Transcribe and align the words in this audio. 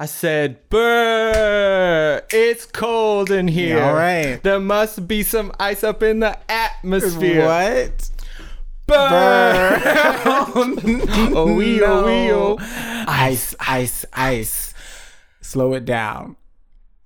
I 0.00 0.06
said, 0.06 0.66
"Brr, 0.70 2.22
it's 2.30 2.64
cold 2.64 3.30
in 3.30 3.48
here. 3.48 3.82
all 3.82 3.92
right. 3.92 4.42
There 4.42 4.58
must 4.58 5.06
be 5.06 5.22
some 5.22 5.52
ice 5.60 5.84
up 5.84 6.02
in 6.02 6.20
the 6.20 6.38
atmosphere." 6.50 7.44
What? 7.44 8.08
Brr. 8.86 8.96
oh, 10.24 11.54
wee, 11.54 11.82
oh, 11.82 12.06
wee, 12.06 12.32
oh. 12.32 12.56
Ice, 13.06 13.54
ice, 13.60 14.06
ice. 14.14 14.72
Slow 15.42 15.74
it 15.74 15.84
down. 15.84 16.36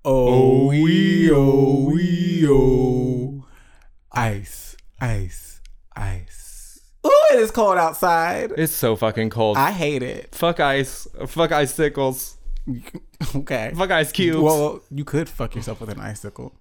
Oh, 0.05 0.29
oh 0.29 0.67
wee, 0.69 1.31
oh, 1.33 1.37
oh, 1.37 1.91
wee, 1.93 2.47
oh. 2.49 3.45
Ice, 4.13 4.77
ice, 5.01 5.61
ice. 5.97 6.81
Ooh, 7.05 7.11
it 7.33 7.41
is 7.41 7.51
cold 7.51 7.77
outside. 7.77 8.53
It's 8.57 8.73
so 8.73 8.95
fucking 8.95 9.31
cold. 9.31 9.57
I 9.57 9.73
hate 9.73 10.05
it. 10.05 10.33
fuck 10.33 10.61
ice. 10.61 11.09
Fuck 11.27 11.51
icicles. 11.51 12.37
Okay. 13.35 13.73
Fuck 13.75 13.91
ice 13.91 14.13
cubes. 14.13 14.39
Well, 14.39 14.81
you 14.91 15.05
could 15.05 15.29
fuck 15.29 15.55
yourself 15.57 15.81
with 15.81 15.91
an 15.91 15.99
icicle. 15.99 16.55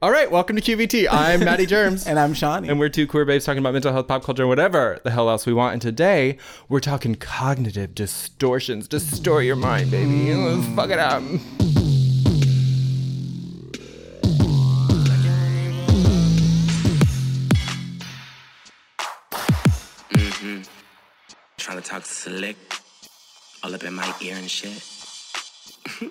All 0.00 0.10
right, 0.10 0.28
welcome 0.28 0.56
to 0.56 0.62
QVT. 0.62 1.06
I'm 1.08 1.40
Maddie 1.44 1.66
Germs. 1.66 2.06
And 2.06 2.18
I'm 2.18 2.34
Shawnee. 2.34 2.68
And 2.68 2.80
we're 2.80 2.88
two 2.88 3.06
queer 3.06 3.24
babes 3.24 3.44
talking 3.44 3.60
about 3.60 3.72
mental 3.72 3.92
health, 3.92 4.08
pop 4.08 4.24
culture, 4.24 4.42
and 4.42 4.48
whatever 4.48 4.98
the 5.04 5.10
hell 5.12 5.30
else 5.30 5.46
we 5.46 5.52
want. 5.52 5.74
And 5.74 5.82
today, 5.82 6.38
we're 6.68 6.80
talking 6.80 7.14
cognitive 7.14 7.94
distortions. 7.94 8.88
Distort 8.88 9.44
your 9.44 9.54
mind, 9.54 9.92
baby. 9.92 10.34
Let's 10.34 10.66
fuck 10.74 10.90
it 10.90 10.98
up. 10.98 11.22
Mm-hmm. 20.10 20.62
Trying 21.56 21.80
to 21.80 21.88
talk 21.88 22.04
slick, 22.04 22.56
all 23.62 23.74
up 23.74 23.84
in 23.84 23.94
my 23.94 24.12
ear 24.20 24.36
and 24.36 24.50
shit. 24.50 24.82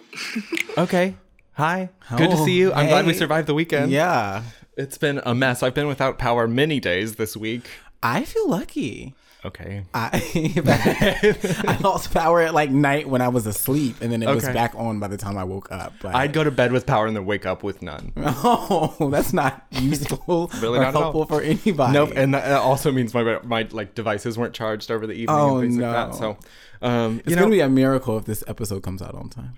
Okay. 0.78 1.16
Hi. 1.54 1.90
Good 2.18 2.32
to 2.32 2.38
see 2.38 2.58
you. 2.58 2.72
I'm 2.74 2.88
glad 2.88 3.06
we 3.06 3.14
survived 3.14 3.48
the 3.48 3.54
weekend. 3.54 3.92
yeah. 3.92 4.44
It's 4.78 4.98
been 4.98 5.22
a 5.26 5.36
mess. 5.36 5.62
I've 5.64 5.74
been 5.74 5.88
without 5.88 6.18
power 6.18 6.48
many 6.48 6.80
days 6.80 7.16
this 7.16 7.36
week. 7.36 7.64
I 8.02 8.24
feel 8.24 8.50
lucky. 8.50 9.14
Okay. 9.44 9.84
I 9.94 11.36
I 11.68 11.78
lost 11.82 12.14
power 12.14 12.42
at 12.42 12.54
like 12.54 12.70
night 12.70 13.10
when 13.10 13.22
I 13.22 13.28
was 13.30 13.48
asleep, 13.48 13.96
and 14.02 14.12
then 14.12 14.22
it 14.22 14.28
was 14.30 14.44
Okay. 14.44 14.54
back 14.54 14.74
on 14.76 15.00
by 15.00 15.08
the 15.08 15.18
time 15.18 15.38
I 15.38 15.44
woke 15.44 15.72
up. 15.72 15.94
But 16.02 16.14
I'd 16.14 16.32
go 16.32 16.44
to 16.44 16.52
bed 16.52 16.72
with 16.72 16.86
power 16.86 17.08
and 17.08 17.16
then 17.16 17.26
wake 17.26 17.46
up 17.48 17.64
with 17.64 17.82
none. 17.82 18.14
oh, 18.18 19.10
that's 19.12 19.34
not 19.34 19.66
useful 19.72 20.52
Really 20.62 20.78
or 20.78 20.82
not 20.82 20.90
at 20.90 20.96
all. 20.96 21.02
helpful 21.04 21.26
for 21.26 21.42
anybody. 21.42 21.94
Nope, 21.94 22.12
and 22.16 22.34
that 22.36 22.52
also 22.60 22.92
means 22.92 23.14
my 23.16 23.40
my 23.44 23.68
like 23.72 23.96
devices 23.96 24.38
weren't 24.38 24.54
charged 24.54 24.92
over 24.92 25.08
the 25.08 25.14
evening 25.14 25.36
Oh, 25.40 25.58
and 25.58 25.64
things 25.70 25.78
no. 25.78 25.92
like 25.92 26.12
that. 26.12 26.16
So, 26.18 26.38
um, 26.84 27.20
it's 27.22 27.30
you 27.30 27.36
know, 27.36 27.42
gonna 27.44 27.52
be 27.52 27.62
a 27.62 27.70
miracle 27.70 28.18
if 28.20 28.26
this 28.26 28.44
episode 28.48 28.84
comes 28.84 29.02
out 29.02 29.16
on 29.16 29.30
time. 29.30 29.54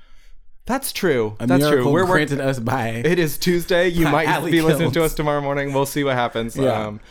that's 0.66 0.94
true. 0.94 1.36
A 1.42 1.48
that's 1.48 1.62
true. 1.62 1.72
miracle 1.72 1.92
We're 1.92 2.06
granted 2.06 2.40
us 2.40 2.58
by 2.60 2.88
It 2.88 3.20
is 3.20 3.38
Tuesday. 3.38 3.90
You 3.90 4.08
might 4.08 4.30
Alley 4.30 4.52
be 4.52 4.62
listening 4.62 4.92
to 4.92 5.00
Kills. 5.02 5.12
us 5.12 5.16
tomorrow 5.16 5.42
morning. 5.42 5.74
We'll 5.74 5.86
see 5.86 6.06
what 6.06 6.16
happens. 6.16 6.56
Yeah. 6.56 6.86
Um, 6.88 7.02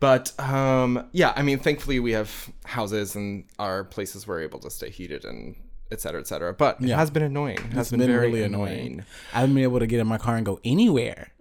but 0.00 0.38
um, 0.40 1.08
yeah, 1.12 1.32
I 1.36 1.42
mean, 1.42 1.58
thankfully 1.58 2.00
we 2.00 2.12
have 2.12 2.50
houses 2.64 3.14
and 3.16 3.44
our 3.58 3.84
places 3.84 4.26
we're 4.26 4.40
able 4.42 4.58
to 4.60 4.70
stay 4.70 4.90
heated 4.90 5.24
and 5.24 5.56
et 5.90 6.00
cetera, 6.00 6.20
et 6.20 6.26
cetera. 6.26 6.52
But 6.52 6.80
it 6.80 6.88
has 6.90 7.10
been 7.10 7.22
annoying. 7.22 7.58
It 7.58 7.72
has 7.72 7.86
It's 7.86 7.90
been, 7.90 8.00
been 8.00 8.10
very 8.10 8.26
really 8.28 8.42
annoying. 8.44 8.78
annoying. 8.78 9.04
I 9.34 9.40
haven't 9.40 9.54
been 9.54 9.64
able 9.64 9.78
to 9.80 9.86
get 9.86 10.00
in 10.00 10.06
my 10.06 10.18
car 10.18 10.36
and 10.36 10.44
go 10.46 10.60
anywhere. 10.64 11.32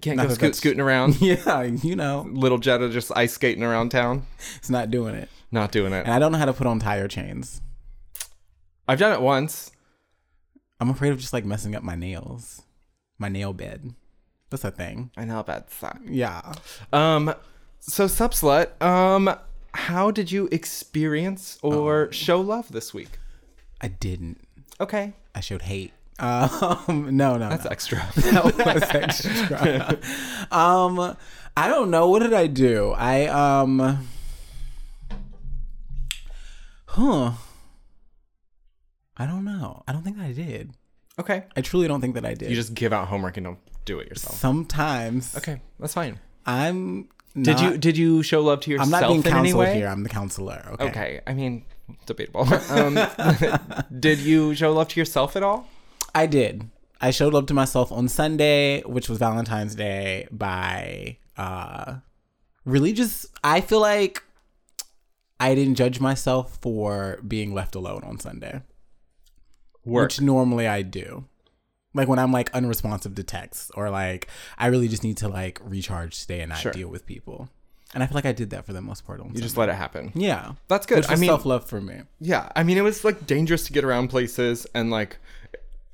Can't 0.00 0.16
Not 0.18 0.28
go 0.28 0.34
scoot, 0.34 0.54
scooting 0.54 0.80
around. 0.80 1.20
Yeah, 1.20 1.62
you 1.62 1.96
know, 1.96 2.26
Little 2.30 2.58
Jetta 2.58 2.88
just 2.90 3.10
ice 3.16 3.32
skating 3.32 3.62
around 3.64 3.88
town. 3.90 4.26
it's 4.56 4.70
not 4.70 4.90
doing 4.90 5.14
it. 5.14 5.28
Not 5.50 5.72
doing 5.72 5.92
it. 5.92 6.04
And 6.04 6.12
I 6.12 6.18
don't 6.18 6.30
know 6.32 6.38
how 6.38 6.44
to 6.44 6.52
put 6.52 6.66
on 6.66 6.78
tire 6.78 7.08
chains. 7.08 7.60
I've 8.86 8.98
done 8.98 9.12
it 9.12 9.20
once. 9.20 9.72
I'm 10.78 10.90
afraid 10.90 11.10
of 11.10 11.18
just 11.18 11.32
like 11.32 11.44
messing 11.44 11.74
up 11.74 11.82
my 11.82 11.96
nails, 11.96 12.62
my 13.18 13.28
nail 13.28 13.52
bed. 13.52 13.94
That's 14.50 14.64
a 14.64 14.70
thing. 14.70 15.10
I 15.16 15.24
know 15.24 15.40
about 15.40 15.68
that. 15.80 15.98
Yeah. 16.04 16.52
Um, 16.92 17.34
so 17.80 18.06
sub 18.06 18.32
slut. 18.32 18.80
Um, 18.82 19.34
how 19.74 20.10
did 20.10 20.30
you 20.32 20.48
experience 20.50 21.58
or 21.62 22.10
show 22.12 22.40
love 22.40 22.72
this 22.72 22.94
week? 22.94 23.18
I 23.80 23.88
didn't. 23.88 24.40
Okay, 24.80 25.14
I 25.34 25.40
showed 25.40 25.62
hate. 25.62 25.92
Um, 26.18 27.16
no, 27.16 27.36
no, 27.36 27.48
that's 27.48 27.64
no. 27.64 27.70
extra. 27.70 27.98
that 28.16 28.44
was 28.44 28.58
extra. 28.58 29.98
um, 30.50 31.16
I 31.56 31.68
don't 31.68 31.90
know. 31.90 32.08
What 32.08 32.22
did 32.22 32.32
I 32.32 32.46
do? 32.46 32.92
I 32.96 33.26
um, 33.26 34.06
huh? 36.86 37.32
I 39.16 39.26
don't 39.26 39.44
know. 39.44 39.82
I 39.88 39.92
don't 39.92 40.02
think 40.02 40.16
that 40.16 40.26
I 40.26 40.32
did. 40.32 40.72
okay, 41.18 41.44
I 41.56 41.60
truly 41.60 41.88
don't 41.88 42.00
think 42.00 42.14
that 42.14 42.24
I 42.24 42.34
did. 42.34 42.48
you 42.50 42.56
just 42.56 42.74
give 42.74 42.92
out 42.92 43.08
homework 43.08 43.36
and 43.36 43.44
don't 43.44 43.58
do 43.86 43.98
it 43.98 44.08
yourself. 44.08 44.36
sometimes. 44.36 45.34
Okay, 45.36 45.62
that's 45.80 45.94
fine. 45.94 46.20
I'm. 46.44 47.08
Did 47.40 47.60
you 47.60 47.76
did 47.78 47.96
you 47.98 48.22
show 48.22 48.42
love 48.42 48.60
to 48.60 48.70
yourself? 48.70 48.86
I'm 48.94 49.00
not 49.00 49.08
being 49.08 49.24
in 49.24 49.30
counseled 49.30 49.68
here. 49.68 49.88
I'm 49.88 50.02
the 50.02 50.08
counselor. 50.08 50.68
Okay. 50.72 50.84
Okay, 50.84 51.20
I 51.26 51.32
mean, 51.34 51.64
debatable. 52.06 52.46
Um, 52.70 52.98
did 54.00 54.18
you 54.18 54.54
show 54.54 54.72
love 54.72 54.88
to 54.88 55.00
yourself 55.00 55.36
at 55.36 55.42
all? 55.42 55.68
I 56.14 56.26
did. 56.26 56.70
I 57.00 57.10
showed 57.10 57.34
love 57.34 57.44
to 57.46 57.54
myself 57.54 57.92
on 57.92 58.08
Sunday, 58.08 58.80
which 58.82 59.08
was 59.08 59.18
Valentine's 59.18 59.74
Day, 59.74 60.28
by 60.30 61.18
uh 61.36 61.96
really 62.64 62.94
just 62.94 63.26
I 63.44 63.60
feel 63.60 63.80
like 63.80 64.22
I 65.38 65.54
didn't 65.54 65.74
judge 65.74 66.00
myself 66.00 66.58
for 66.62 67.20
being 67.26 67.52
left 67.52 67.74
alone 67.74 68.02
on 68.04 68.18
Sunday. 68.18 68.62
Work. 69.84 70.04
Which 70.04 70.20
normally 70.22 70.66
I 70.66 70.80
do. 70.82 71.26
Like 71.96 72.06
when 72.08 72.18
I'm 72.20 72.30
like 72.30 72.52
unresponsive 72.54 73.14
to 73.16 73.22
texts 73.24 73.70
or 73.74 73.90
like 73.90 74.28
I 74.58 74.66
really 74.68 74.86
just 74.88 75.02
need 75.02 75.16
to 75.18 75.28
like 75.28 75.60
recharge 75.64 76.20
today 76.20 76.40
and 76.40 76.50
not 76.50 76.58
Sure. 76.58 76.72
deal 76.72 76.88
with 76.88 77.06
people. 77.06 77.48
And 77.94 78.02
I 78.02 78.06
feel 78.06 78.16
like 78.16 78.26
I 78.26 78.32
did 78.32 78.50
that 78.50 78.66
for 78.66 78.72
the 78.72 78.82
most 78.82 79.06
part 79.06 79.20
You 79.24 79.40
just 79.40 79.56
let 79.56 79.68
it 79.68 79.74
happen. 79.74 80.12
Yeah. 80.14 80.52
That's 80.68 80.86
good. 80.86 80.98
Which 80.98 81.10
I 81.10 81.14
mean, 81.16 81.28
self 81.28 81.44
love 81.46 81.64
for 81.64 81.80
me. 81.80 82.02
Yeah, 82.20 82.50
I 82.54 82.62
mean, 82.62 82.76
it 82.76 82.82
was 82.82 83.04
like 83.04 83.26
dangerous 83.26 83.64
to 83.66 83.72
get 83.72 83.84
around 83.84 84.08
places, 84.08 84.66
and 84.74 84.90
like, 84.90 85.16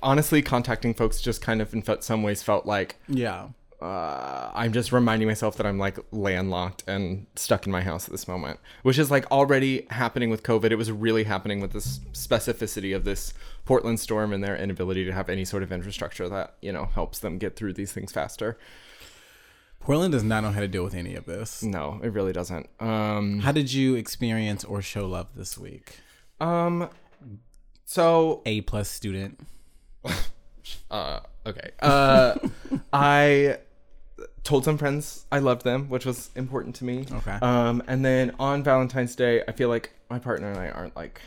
honestly, 0.03 0.43
contacting 0.43 0.95
folks 0.95 1.21
just 1.21 1.41
kind 1.43 1.61
of 1.63 1.73
in 1.75 1.85
some 2.03 2.23
ways 2.23 2.43
felt 2.43 2.67
like 2.67 2.97
Yeah. 3.09 3.49
Uh, 3.83 4.51
I'm 4.55 4.73
just 4.73 4.93
reminding 4.93 5.27
myself 5.29 5.57
that 5.57 5.67
I'm 5.67 5.79
like 5.79 5.99
landlocked 6.13 6.85
and 6.87 7.27
stuck 7.35 7.67
in 7.67 7.73
my 7.73 7.83
house 7.83 8.07
at 8.07 8.13
this 8.13 8.29
moment, 8.29 8.61
which 8.83 8.99
is 8.99 9.11
like 9.11 9.31
already 9.31 9.87
happening 9.91 10.31
with 10.31 10.43
COVID. 10.43 10.71
It 10.71 10.77
was 10.77 10.91
really 10.93 11.25
happening 11.25 11.61
with 11.61 11.73
this 11.73 11.99
specificity 12.13 12.95
of 12.95 13.05
this 13.05 13.35
Portland 13.65 13.99
storm 14.01 14.33
and 14.33 14.43
their 14.43 14.57
inability 14.57 15.05
to 15.05 15.13
have 15.13 15.29
any 15.29 15.45
sort 15.45 15.63
of 15.63 15.73
infrastructure 15.73 16.29
that 16.29 16.55
you 16.63 16.73
know 16.73 16.87
helps 16.87 17.19
them 17.19 17.39
get 17.39 17.57
through 17.57 17.73
these 17.73 17.93
things 17.93 18.13
faster. 18.13 18.57
Portland 19.81 20.13
does 20.13 20.23
not 20.23 20.45
know 20.45 20.53
how 20.53 20.61
to 20.61 20.69
deal 20.69 20.85
with 20.85 20.95
any 20.95 21.17
of 21.17 21.25
this. 21.27 21.63
No, 21.65 21.99
it 22.05 22.13
really 22.13 22.33
doesn't. 22.33 22.69
Um, 22.79 23.41
How 23.41 23.51
did 23.51 23.73
you 23.73 23.97
experience 23.97 24.63
or 24.63 24.81
show 24.81 25.09
love 25.09 25.27
this 25.35 25.59
week? 25.59 25.99
um, 26.41 26.89
so 27.85 28.43
A 28.47 28.61
plus 28.61 28.89
student. 28.89 29.41
uh 30.91 31.21
okay 31.47 31.71
uh 31.81 32.35
i 32.93 33.59
told 34.45 34.65
some 34.65 34.77
friends 34.77 35.25
i 35.31 35.39
loved 35.39 35.63
them 35.65 35.89
which 35.89 36.05
was 36.05 36.31
important 36.35 36.75
to 36.75 36.85
me 36.85 37.07
Okay. 37.13 37.39
um 37.43 37.83
and 37.87 38.05
then 38.05 38.35
on 38.41 38.63
valentine's 38.65 39.15
day 39.15 39.43
i 39.47 39.53
feel 39.53 39.69
like 39.69 39.93
my 40.11 40.19
partner 40.19 40.51
and 40.51 40.59
i 40.59 40.69
aren't 40.69 40.97
like 40.97 41.21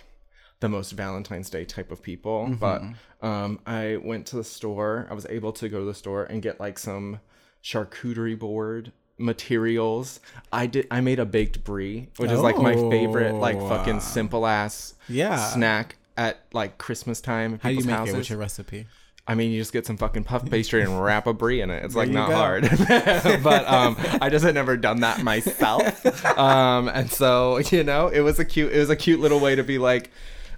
the 0.59 0.67
most 0.69 0.91
valentine's 0.91 1.49
day 1.49 1.63
type 1.65 1.91
of 1.91 2.01
people 2.01 2.55
but 2.59 2.81
um 3.21 3.59
i 3.65 3.97
went 4.03 4.25
to 4.27 4.35
the 4.35 4.43
store 4.43 5.07
i 5.09 5.13
was 5.13 5.25
able 5.29 5.51
to 5.53 5.69
go 5.69 5.79
to 5.79 5.85
the 5.85 5.93
store 5.93 6.23
and 6.25 6.41
get 6.41 6.59
like 6.59 6.77
some 6.79 7.19
charcuterie 7.63 8.37
board 8.37 8.91
materials 9.17 10.19
i 10.51 10.65
did 10.67 10.85
i 10.91 10.99
made 11.01 11.19
a 11.19 11.25
baked 11.25 11.63
brie 11.63 12.09
which 12.17 12.31
is 12.31 12.39
like 12.41 12.57
my 12.57 12.75
favorite 12.89 13.35
like 13.35 13.57
Oh, 13.57 13.69
fucking 13.69 13.99
simple 14.01 14.45
ass 14.45 14.93
Yeah. 15.07 15.37
snack 15.37 15.95
at 16.17 16.39
like 16.53 16.77
christmas 16.77 17.21
time 17.21 17.59
How 17.63 17.69
do 17.69 17.75
you 17.75 17.83
make 17.83 17.95
houses. 17.95 18.13
it? 18.13 18.17
What's 18.17 18.29
your 18.29 18.39
recipe? 18.39 18.87
I 19.27 19.33
mean, 19.33 19.51
you 19.51 19.59
just 19.59 19.73
get 19.73 19.85
some 19.87 19.97
fucking 19.97 20.23
puff 20.23 20.47
pastry 20.49 20.83
and 20.83 21.01
wrap 21.03 21.25
a 21.25 21.33
brie 21.33 21.61
in 21.61 21.71
it. 21.71 21.83
It's 21.83 21.95
like 21.95 22.09
not 22.09 22.29
go. 22.29 22.35
hard, 22.35 22.63
but 23.43 23.67
um, 23.67 23.95
I 24.21 24.29
just 24.29 24.45
had 24.45 24.53
never 24.53 24.77
done 24.77 24.99
that 25.01 25.23
myself, 25.23 26.05
um, 26.37 26.87
and 26.89 27.11
so 27.11 27.57
you 27.57 27.83
know, 27.83 28.07
it 28.07 28.19
was 28.21 28.37
a 28.39 28.45
cute, 28.45 28.71
it 28.71 28.77
was 28.79 28.89
a 28.89 28.95
cute 28.95 29.19
little 29.19 29.39
way 29.39 29.55
to 29.55 29.63
be 29.63 29.77
like, 29.79 30.11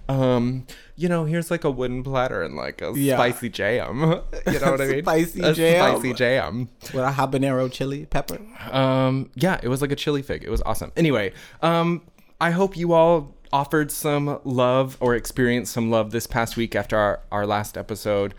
um, 0.08 0.66
you 0.96 1.08
know, 1.08 1.24
here's 1.24 1.50
like 1.50 1.64
a 1.64 1.70
wooden 1.70 2.02
platter 2.02 2.42
and 2.42 2.56
like 2.56 2.82
a 2.82 2.92
Yeah. 2.94 3.16
spicy 3.16 3.48
jam. 3.48 4.00
You 4.46 4.60
know 4.60 4.70
what 4.72 4.80
I 4.80 4.86
mean? 4.86 5.02
Spicy 5.04 5.40
a 5.40 5.52
jam. 5.52 5.92
Spicy 5.98 6.14
jam. 6.14 6.68
With 6.82 7.04
a 7.04 7.10
habanero 7.10 7.70
chili 7.70 8.06
pepper? 8.06 8.38
Um, 8.70 9.30
yeah, 9.34 9.60
it 9.62 9.68
was 9.68 9.80
like 9.82 9.92
a 9.92 9.96
chili 9.96 10.22
fig. 10.22 10.42
It 10.44 10.50
was 10.50 10.62
awesome. 10.62 10.92
Anyway, 10.96 11.32
um, 11.62 12.02
I 12.40 12.50
hope 12.50 12.76
you 12.76 12.92
all 12.94 13.34
offered 13.52 13.90
some 13.90 14.40
love 14.44 14.96
or 15.00 15.14
experienced 15.14 15.72
some 15.72 15.90
love 15.90 16.10
this 16.10 16.26
past 16.26 16.56
week 16.56 16.74
after 16.74 16.96
our, 16.96 17.20
our 17.30 17.46
last 17.46 17.76
episode. 17.76 18.34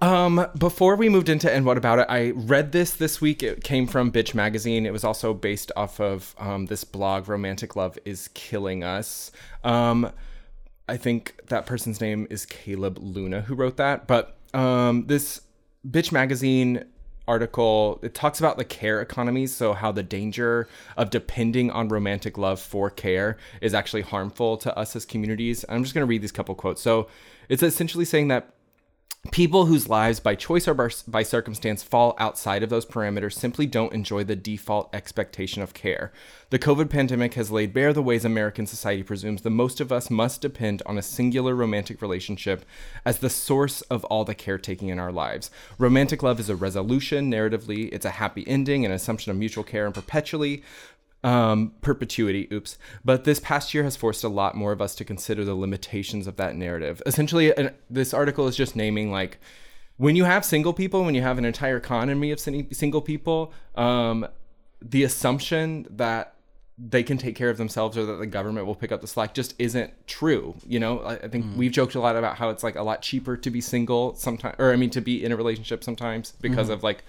Um, 0.00 0.46
before 0.58 0.96
we 0.96 1.08
moved 1.08 1.28
into 1.28 1.50
And 1.50 1.64
What 1.64 1.78
About 1.78 1.98
It, 2.00 2.06
I 2.08 2.30
read 2.30 2.72
this 2.72 2.92
this 2.92 3.20
week. 3.20 3.42
It 3.42 3.64
came 3.64 3.86
from 3.86 4.12
Bitch 4.12 4.34
Magazine. 4.34 4.86
It 4.86 4.92
was 4.92 5.04
also 5.04 5.32
based 5.32 5.72
off 5.76 6.00
of 6.00 6.34
um, 6.38 6.66
this 6.66 6.84
blog, 6.84 7.28
Romantic 7.28 7.74
Love 7.76 7.98
is 8.04 8.28
Killing 8.34 8.84
Us. 8.84 9.30
Um, 9.62 10.10
I 10.88 10.96
think 10.96 11.34
that 11.48 11.64
person's 11.64 12.00
name 12.00 12.26
is 12.28 12.44
Caleb 12.44 12.98
Luna 13.00 13.42
who 13.42 13.54
wrote 13.54 13.78
that. 13.78 14.06
But 14.06 14.36
um, 14.52 15.06
this 15.06 15.40
Bitch 15.88 16.12
Magazine 16.12 16.84
article 17.26 17.98
it 18.02 18.14
talks 18.14 18.38
about 18.38 18.56
the 18.58 18.64
care 18.64 19.00
economy 19.00 19.46
so 19.46 19.72
how 19.72 19.90
the 19.90 20.02
danger 20.02 20.68
of 20.96 21.10
depending 21.10 21.70
on 21.70 21.88
romantic 21.88 22.36
love 22.36 22.60
for 22.60 22.90
care 22.90 23.36
is 23.60 23.72
actually 23.72 24.02
harmful 24.02 24.56
to 24.58 24.76
us 24.76 24.94
as 24.94 25.04
communities. 25.06 25.64
I'm 25.68 25.82
just 25.82 25.94
going 25.94 26.02
to 26.02 26.08
read 26.08 26.22
these 26.22 26.32
couple 26.32 26.54
quotes. 26.54 26.82
So 26.82 27.08
it's 27.48 27.62
essentially 27.62 28.04
saying 28.04 28.28
that 28.28 28.50
People 29.30 29.66
whose 29.66 29.88
lives, 29.88 30.20
by 30.20 30.34
choice 30.34 30.68
or 30.68 30.74
by- 30.74 31.22
circumstance, 31.22 31.82
fall 31.82 32.14
outside 32.18 32.62
of 32.62 32.70
those 32.70 32.86
parameters 32.86 33.32
simply 33.32 33.66
don't 33.66 33.92
enjoy 33.92 34.22
the 34.22 34.36
default 34.36 34.94
expectation 34.94 35.60
of 35.60 35.74
care. 35.74 36.12
The 36.50 36.58
COVID 36.58 36.88
pandemic 36.88 37.34
has 37.34 37.50
laid 37.50 37.72
bare 37.72 37.92
the 37.92 38.02
ways 38.02 38.24
American 38.24 38.66
society 38.66 39.02
presumes 39.02 39.42
the 39.42 39.50
most 39.50 39.80
of 39.80 39.90
us 39.90 40.08
must 40.08 40.40
depend 40.40 40.82
on 40.86 40.98
a 40.98 41.02
singular 41.02 41.54
romantic 41.54 42.00
relationship 42.00 42.64
as 43.04 43.18
the 43.18 43.30
source 43.30 43.80
of 43.82 44.04
all 44.04 44.24
the 44.24 44.36
caretaking 44.36 44.88
in 44.88 45.00
our 45.00 45.10
lives. 45.10 45.50
Romantic 45.78 46.22
love 46.22 46.38
is 46.38 46.48
a 46.48 46.54
resolution, 46.54 47.30
narratively, 47.30 47.88
it's 47.92 48.06
a 48.06 48.10
happy 48.10 48.46
ending, 48.46 48.84
an 48.84 48.92
assumption 48.92 49.32
of 49.32 49.36
mutual 49.36 49.64
care, 49.64 49.86
and 49.86 49.94
perpetually 49.94 50.62
um, 51.24 51.72
perpetuity. 51.80 52.46
Oops. 52.52 52.78
But 53.04 53.24
this 53.24 53.40
past 53.40 53.74
year 53.74 53.82
has 53.82 53.96
forced 53.96 54.22
a 54.22 54.28
lot 54.28 54.54
more 54.54 54.70
of 54.70 54.80
us 54.80 54.94
to 54.96 55.04
consider 55.04 55.44
the 55.44 55.54
limitations 55.54 56.26
of 56.26 56.36
that 56.36 56.54
narrative. 56.54 57.02
Essentially, 57.06 57.56
an, 57.56 57.74
this 57.90 58.14
article 58.14 58.46
is 58.46 58.54
just 58.54 58.76
naming 58.76 59.10
like 59.10 59.38
when 59.96 60.14
you 60.14 60.24
have 60.24 60.44
single 60.44 60.72
people, 60.72 61.04
when 61.04 61.14
you 61.14 61.22
have 61.22 61.38
an 61.38 61.44
entire 61.44 61.76
economy 61.76 62.30
of 62.30 62.38
single 62.38 63.00
people, 63.00 63.52
um, 63.74 64.26
the 64.82 65.02
assumption 65.02 65.86
that 65.90 66.34
they 66.76 67.04
can 67.04 67.16
take 67.16 67.36
care 67.36 67.50
of 67.50 67.56
themselves 67.56 67.96
or 67.96 68.04
that 68.04 68.14
the 68.14 68.26
government 68.26 68.66
will 68.66 68.74
pick 68.74 68.90
up 68.90 69.00
the 69.00 69.06
slack 69.06 69.32
just 69.32 69.54
isn't 69.60 69.92
true. 70.08 70.54
You 70.66 70.80
know, 70.80 70.98
I, 71.00 71.14
I 71.14 71.28
think 71.28 71.46
we've 71.56 71.70
joked 71.70 71.94
a 71.94 72.00
lot 72.00 72.16
about 72.16 72.36
how 72.36 72.50
it's 72.50 72.64
like 72.64 72.74
a 72.74 72.82
lot 72.82 73.00
cheaper 73.00 73.36
to 73.36 73.50
be 73.50 73.60
single 73.60 74.14
sometimes, 74.16 74.56
or 74.58 74.72
I 74.72 74.76
mean, 74.76 74.90
to 74.90 75.00
be 75.00 75.24
in 75.24 75.30
a 75.30 75.36
relationship 75.36 75.84
sometimes 75.84 76.32
because 76.40 76.68
of 76.68 76.82
like 76.82 77.04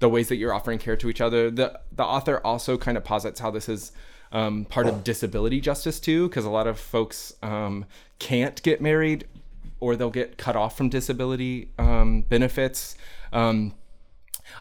the 0.00 0.08
ways 0.08 0.28
that 0.28 0.36
you're 0.36 0.52
offering 0.52 0.78
care 0.78 0.96
to 0.96 1.08
each 1.08 1.20
other. 1.20 1.50
The 1.50 1.80
the 1.92 2.04
author 2.04 2.40
also 2.44 2.76
kind 2.76 2.96
of 2.96 3.04
posits 3.04 3.40
how 3.40 3.50
this 3.50 3.68
is 3.68 3.92
um, 4.32 4.64
part 4.64 4.86
of 4.86 5.04
disability 5.04 5.60
justice 5.60 6.00
too, 6.00 6.28
because 6.28 6.44
a 6.44 6.50
lot 6.50 6.66
of 6.66 6.78
folks 6.78 7.34
um, 7.42 7.86
can't 8.18 8.60
get 8.62 8.80
married 8.80 9.26
or 9.80 9.96
they'll 9.96 10.10
get 10.10 10.36
cut 10.36 10.56
off 10.56 10.76
from 10.76 10.88
disability 10.88 11.70
um, 11.78 12.22
benefits. 12.22 12.96
Um, 13.32 13.74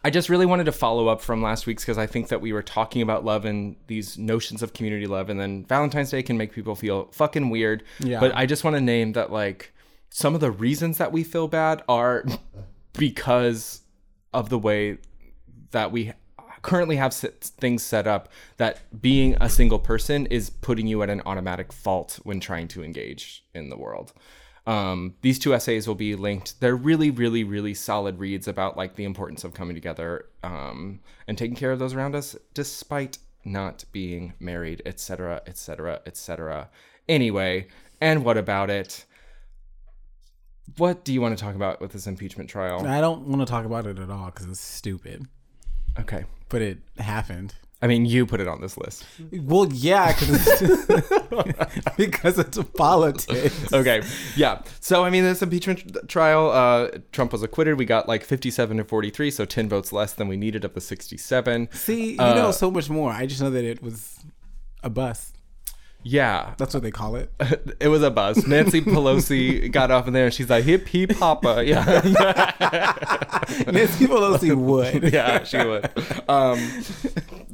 I 0.04 0.10
just 0.10 0.30
really 0.30 0.46
wanted 0.46 0.66
to 0.66 0.72
follow 0.72 1.08
up 1.08 1.22
from 1.22 1.42
last 1.42 1.66
week's 1.66 1.84
because 1.84 1.98
I 1.98 2.08
think 2.08 2.30
that 2.30 2.42
we 2.42 2.54
were 2.54 2.64
talking 2.64 3.02
about 3.02 3.26
love 3.26 3.46
and 3.46 3.76
these 3.88 4.18
notions 4.18 4.64
of 4.64 4.74
community 4.74 5.08
love, 5.08 5.30
and 5.30 5.40
then 5.40 5.66
Valentine's 5.66 6.12
Day 6.12 6.24
can 6.24 6.38
make 6.38 6.54
people 6.54 6.76
feel 6.76 7.10
fucking 7.12 7.50
weird. 7.50 7.84
Yeah. 8.00 8.20
But 8.20 8.36
I 8.36 8.46
just 8.46 8.64
want 8.64 8.76
to 8.76 8.82
name 8.82 9.14
that 9.14 9.32
like 9.32 9.74
some 10.10 10.36
of 10.36 10.42
the 10.42 10.52
reasons 10.52 10.98
that 11.00 11.12
we 11.12 11.24
feel 11.24 11.48
bad 11.48 11.84
are 11.90 12.26
because 12.94 13.82
of 14.34 14.50
the 14.50 14.60
way 14.60 14.98
that 15.74 15.92
we 15.92 16.14
currently 16.64 16.96
have 16.96 17.14
things 17.14 17.84
set 17.84 18.08
up 18.08 18.30
that 18.58 18.80
being 19.02 19.36
a 19.40 19.50
single 19.50 19.80
person 19.80 20.26
is 20.28 20.50
putting 20.50 20.88
you 20.88 21.04
at 21.04 21.10
an 21.10 21.22
automatic 21.26 21.72
fault 21.72 22.20
when 22.24 22.40
trying 22.40 22.68
to 22.70 22.84
engage 22.84 23.46
in 23.54 23.70
the 23.70 23.78
world. 23.78 24.14
Um, 24.66 25.16
these 25.22 25.40
two 25.40 25.54
essays 25.54 25.88
will 25.88 25.96
be 25.96 26.16
linked. 26.16 26.62
They're 26.62 26.76
really, 26.76 27.12
really, 27.12 27.44
really 27.44 27.74
solid 27.74 28.18
reads 28.18 28.48
about 28.48 28.78
like 28.78 28.96
the 28.96 29.04
importance 29.04 29.44
of 29.44 29.54
coming 29.54 29.76
together 29.76 30.28
um, 30.42 31.02
and 31.28 31.38
taking 31.38 31.58
care 31.58 31.74
of 31.74 31.80
those 31.80 31.94
around 31.94 32.16
us, 32.16 32.36
despite 32.54 33.18
not 33.44 33.84
being 33.92 34.34
married, 34.40 34.82
etc., 34.86 35.42
etc., 35.46 36.02
etc. 36.06 36.70
Anyway, 37.10 37.68
and 38.00 38.24
what 38.24 38.38
about 38.38 38.70
it? 38.70 39.04
What 40.78 41.04
do 41.04 41.14
you 41.14 41.20
want 41.20 41.38
to 41.38 41.44
talk 41.44 41.56
about 41.56 41.82
with 41.82 41.92
this 41.92 42.08
impeachment 42.08 42.50
trial? 42.50 42.88
I 42.88 43.02
don't 43.02 43.28
want 43.28 43.42
to 43.42 43.46
talk 43.46 43.66
about 43.66 43.86
it 43.86 44.00
at 44.00 44.10
all 44.10 44.28
because 44.28 44.48
it's 44.48 44.62
stupid. 44.62 45.28
Okay. 46.00 46.26
But 46.50 46.62
it 46.62 46.78
happened. 46.98 47.56
I 47.82 47.88
mean, 47.88 48.06
you 48.06 48.26
put 48.26 48.40
it 48.40 48.48
on 48.48 48.62
this 48.62 48.78
list. 48.78 49.06
Well, 49.34 49.68
yeah, 49.74 50.16
it's 50.18 51.92
because 51.98 52.40
it's 52.40 52.58
politics. 52.78 53.74
Okay. 53.74 54.02
Yeah. 54.38 54.62
So, 54.80 55.04
I 55.04 55.10
mean, 55.10 55.24
this 55.24 55.42
impeachment 55.42 55.98
trial, 56.08 56.50
uh, 56.52 56.98
Trump 57.12 57.34
was 57.34 57.44
acquitted. 57.44 57.78
We 57.78 57.84
got 57.86 58.08
like 58.08 58.24
57 58.24 58.78
to 58.78 58.84
43, 58.86 59.32
so 59.32 59.44
10 59.44 59.68
votes 59.68 59.92
less 59.92 60.14
than 60.14 60.30
we 60.30 60.38
needed 60.38 60.64
of 60.64 60.74
the 60.74 60.80
67. 60.82 61.70
See, 61.74 62.14
you 62.14 62.20
Uh, 62.22 62.34
know 62.36 62.52
so 62.52 62.72
much 62.72 62.90
more. 62.90 63.12
I 63.12 63.26
just 63.26 63.42
know 63.42 63.50
that 63.50 63.66
it 63.66 63.84
was 63.84 64.18
a 64.82 64.90
bust. 64.90 65.33
Yeah. 66.04 66.54
That's 66.58 66.74
what 66.74 66.84
they 66.84 66.92
call 66.92 67.16
it. 67.16 67.32
It 67.80 67.88
was 67.88 68.04
a 68.04 68.12
buzz. 68.12 68.46
Nancy 68.48 68.82
Pelosi 68.82 69.70
got 69.72 69.92
off 69.92 70.08
in 70.08 70.14
there 70.14 70.26
and 70.26 70.34
she's 70.34 70.50
like, 70.50 70.64
hip, 70.64 70.88
hip, 70.88 71.10
hoppa. 71.12 71.66
Yeah. 71.68 71.84
Nancy 73.72 74.08
Pelosi 74.08 74.56
would. 74.56 75.12
yeah, 75.14 75.44
she 75.44 75.58
would. 75.58 75.86
Um, 76.30 76.60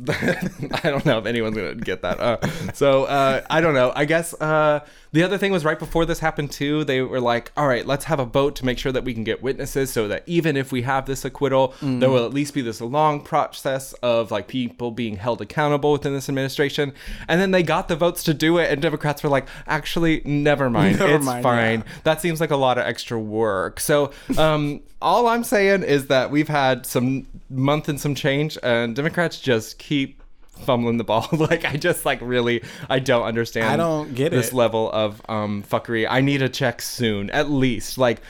I 0.10 0.80
don't 0.90 1.06
know 1.06 1.20
if 1.20 1.26
anyone's 1.26 1.56
gonna 1.56 1.76
get 1.76 2.02
that. 2.04 2.20
Uh, 2.20 2.38
so 2.74 3.06
uh, 3.06 3.42
I 3.50 3.62
don't 3.62 3.74
know. 3.74 3.92
I 3.96 4.06
guess 4.06 4.34
uh, 4.40 4.82
the 5.12 5.24
other 5.24 5.38
thing 5.38 5.52
was 5.52 5.66
right 5.66 5.80
before 5.80 6.06
this 6.06 6.20
happened 6.20 6.52
too. 6.52 6.84
They 6.84 7.02
were 7.02 7.20
like, 7.20 7.52
"All 7.58 7.68
right, 7.68 7.86
let's 7.86 8.06
have 8.06 8.20
a 8.20 8.26
vote 8.26 8.56
to 8.58 8.66
make 8.66 8.78
sure 8.78 8.92
that 8.92 9.04
we 9.04 9.14
can 9.14 9.24
get 9.24 9.42
witnesses, 9.42 9.92
so 9.92 10.08
that 10.08 10.24
even 10.28 10.56
if 10.56 10.72
we 10.72 10.84
have 10.84 11.06
this 11.06 11.26
acquittal, 11.26 11.74
there 11.82 12.10
will 12.10 12.26
at 12.26 12.34
least 12.34 12.54
be 12.54 12.62
this 12.62 12.80
long 12.80 13.22
process 13.22 13.94
of 14.04 14.32
like 14.32 14.48
people 14.48 14.92
being 14.92 15.18
held 15.18 15.42
accountable 15.42 15.94
within 15.94 16.14
this 16.14 16.30
administration." 16.30 16.94
And 17.28 17.42
then 17.42 17.52
they 17.52 17.64
got 17.64 17.88
the 17.88 17.96
votes 17.96 18.24
to 18.26 18.34
do 18.34 18.58
it, 18.58 18.72
and 18.72 18.82
Democrats 18.82 19.24
were 19.24 19.30
like, 19.30 19.48
"Actually, 19.68 20.22
never 20.26 20.70
mind. 20.70 21.00
Never 21.00 21.16
it's 21.16 21.26
mind, 21.26 21.44
fine." 21.44 21.80
yeah. 21.80 21.94
that 22.04 22.22
seems 22.22 22.40
like 22.40 22.52
a 22.52 22.58
lot 22.58 22.78
of 22.78 22.86
extra 22.86 23.20
work. 23.20 23.80
So, 23.80 24.12
um, 24.38 24.82
all 25.02 25.28
I'm 25.28 25.44
saying 25.44 25.84
is 25.84 26.08
that 26.08 26.30
we've 26.30 26.50
had 26.50 26.86
some 26.86 27.26
month 27.50 27.90
and 27.90 28.00
some 28.00 28.16
change, 28.16 28.58
and 28.62 28.96
Democrats 28.96 29.40
just 29.40 29.80
keep 29.80 30.19
fumbling 30.62 30.98
the 30.98 31.04
ball. 31.04 31.28
like 31.32 31.66
I 31.66 31.78
just 31.78 32.06
like 32.06 32.20
really 32.22 32.64
I 32.90 33.00
don't 33.00 33.24
understand. 33.24 33.68
I 33.68 33.78
don't 33.78 34.14
get 34.16 34.32
this 34.32 34.50
it. 34.50 34.54
level 34.54 34.92
of 34.92 35.22
um 35.30 35.64
fuckery. 35.64 36.08
I 36.10 36.22
need 36.22 36.42
a 36.42 36.50
check 36.50 36.82
soon, 36.82 37.30
at 37.32 37.50
least. 37.50 37.98
Like, 37.98 38.22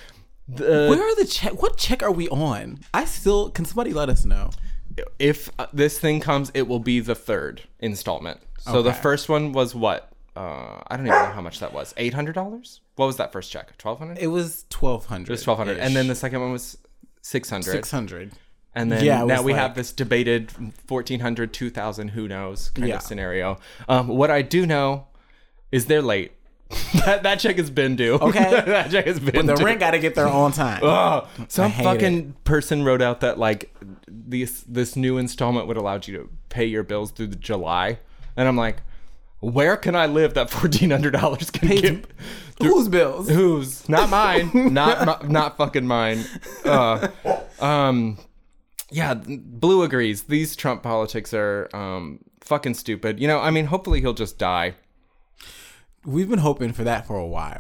the, 0.47 0.87
Where 0.89 1.01
are 1.01 1.15
the 1.15 1.25
check? 1.25 1.61
What 1.61 1.77
check 1.77 2.01
are 2.03 2.11
we 2.11 2.27
on? 2.29 2.79
I 2.93 3.05
still 3.05 3.49
can 3.49 3.65
somebody 3.65 3.93
let 3.93 4.09
us 4.09 4.25
know. 4.25 4.49
if 5.19 5.49
uh, 5.59 5.67
this 5.73 5.99
thing 5.99 6.19
comes, 6.19 6.51
it 6.53 6.67
will 6.67 6.79
be 6.79 6.99
the 6.99 7.15
third 7.15 7.63
installment. 7.79 8.39
So 8.59 8.81
the 8.81 8.93
first 8.93 9.29
one 9.29 9.51
was 9.53 9.73
what? 9.73 10.11
Uh, 10.35 10.81
I 10.87 10.95
don't 10.95 11.07
even 11.07 11.17
know 11.17 11.31
how 11.31 11.41
much 11.41 11.59
that 11.59 11.73
was. 11.73 11.93
Eight 11.97 12.13
hundred 12.13 12.33
dollars. 12.35 12.81
What 12.95 13.07
was 13.07 13.17
that 13.17 13.31
first 13.31 13.51
check? 13.51 13.77
Twelve 13.77 13.99
hundred. 13.99 14.19
It 14.19 14.27
was 14.27 14.65
twelve 14.69 15.05
hundred. 15.05 15.29
It 15.29 15.33
was 15.33 15.43
twelve 15.43 15.57
hundred, 15.57 15.79
and 15.79 15.95
then 15.95 16.07
the 16.07 16.15
second 16.15 16.41
one 16.41 16.51
was 16.51 16.77
six 17.21 17.49
hundred. 17.49 17.71
six 17.71 17.91
hundred. 17.91 18.31
And 18.75 18.91
then 18.91 19.03
Yeah, 19.03 19.23
now 19.25 19.41
we 19.41 19.51
like- 19.53 19.61
have 19.61 19.75
this 19.75 19.91
debated 19.91 20.51
1400, 20.87 21.51
2000, 21.53 22.09
who 22.09 22.27
knows 22.27 22.69
kind 22.69 22.87
Yeah. 22.87 22.95
of 22.97 23.01
scenario. 23.01 23.57
Um, 23.87 24.07
what 24.07 24.29
I 24.31 24.41
do 24.41 24.65
know 24.65 25.07
is 25.71 25.85
they're 25.87 26.01
late. 26.01 26.33
that, 27.05 27.23
that 27.23 27.39
check 27.39 27.57
has 27.57 27.71
been 27.71 27.95
due. 27.95 28.15
Okay. 28.15 28.39
that 28.65 28.91
check 28.91 29.07
has 29.07 29.19
been 29.19 29.33
But 29.33 29.45
the 29.47 29.55
due. 29.55 29.65
rent 29.65 29.79
got 29.79 29.91
to 29.91 29.99
get 29.99 30.13
there 30.13 30.27
on 30.27 30.51
time. 30.51 30.81
Ugh. 30.83 31.27
some 31.47 31.71
fucking 31.71 32.35
person 32.43 32.83
wrote 32.83 33.01
out 33.01 33.21
that 33.21 33.39
like 33.39 33.75
this 34.07 34.63
this 34.67 34.95
new 34.95 35.17
installment 35.17 35.65
would 35.67 35.77
allow 35.77 35.95
you 35.95 35.99
to 36.17 36.29
pay 36.49 36.65
your 36.65 36.83
bills 36.83 37.09
through 37.11 37.27
the 37.27 37.35
July, 37.37 37.97
and 38.37 38.47
I'm 38.47 38.55
like, 38.55 38.77
where 39.39 39.77
can 39.77 39.95
I 39.95 40.05
live 40.05 40.35
that 40.35 40.51
fourteen 40.51 40.91
hundred 40.91 41.13
dollars 41.13 41.49
can 41.49 41.69
Pay 41.69 41.81
get? 41.81 42.05
Whose 42.61 42.87
bills? 42.87 43.29
Whose? 43.29 43.89
Not 43.89 44.09
mine. 44.11 44.51
not 44.71 45.27
not 45.27 45.57
fucking 45.57 45.87
mine. 45.87 46.23
Uh, 46.63 47.07
um, 47.59 48.19
yeah, 48.91 49.13
Blue 49.13 49.83
agrees. 49.83 50.23
These 50.23 50.55
Trump 50.55 50.83
politics 50.83 51.33
are 51.33 51.69
um 51.73 52.19
fucking 52.41 52.73
stupid. 52.75 53.19
You 53.19 53.27
know, 53.27 53.39
I 53.39 53.51
mean, 53.51 53.65
hopefully 53.65 54.01
he'll 54.01 54.13
just 54.13 54.37
die. 54.37 54.75
We've 56.05 56.29
been 56.29 56.39
hoping 56.39 56.73
for 56.73 56.83
that 56.85 57.05
for 57.07 57.17
a 57.17 57.27
while. 57.27 57.57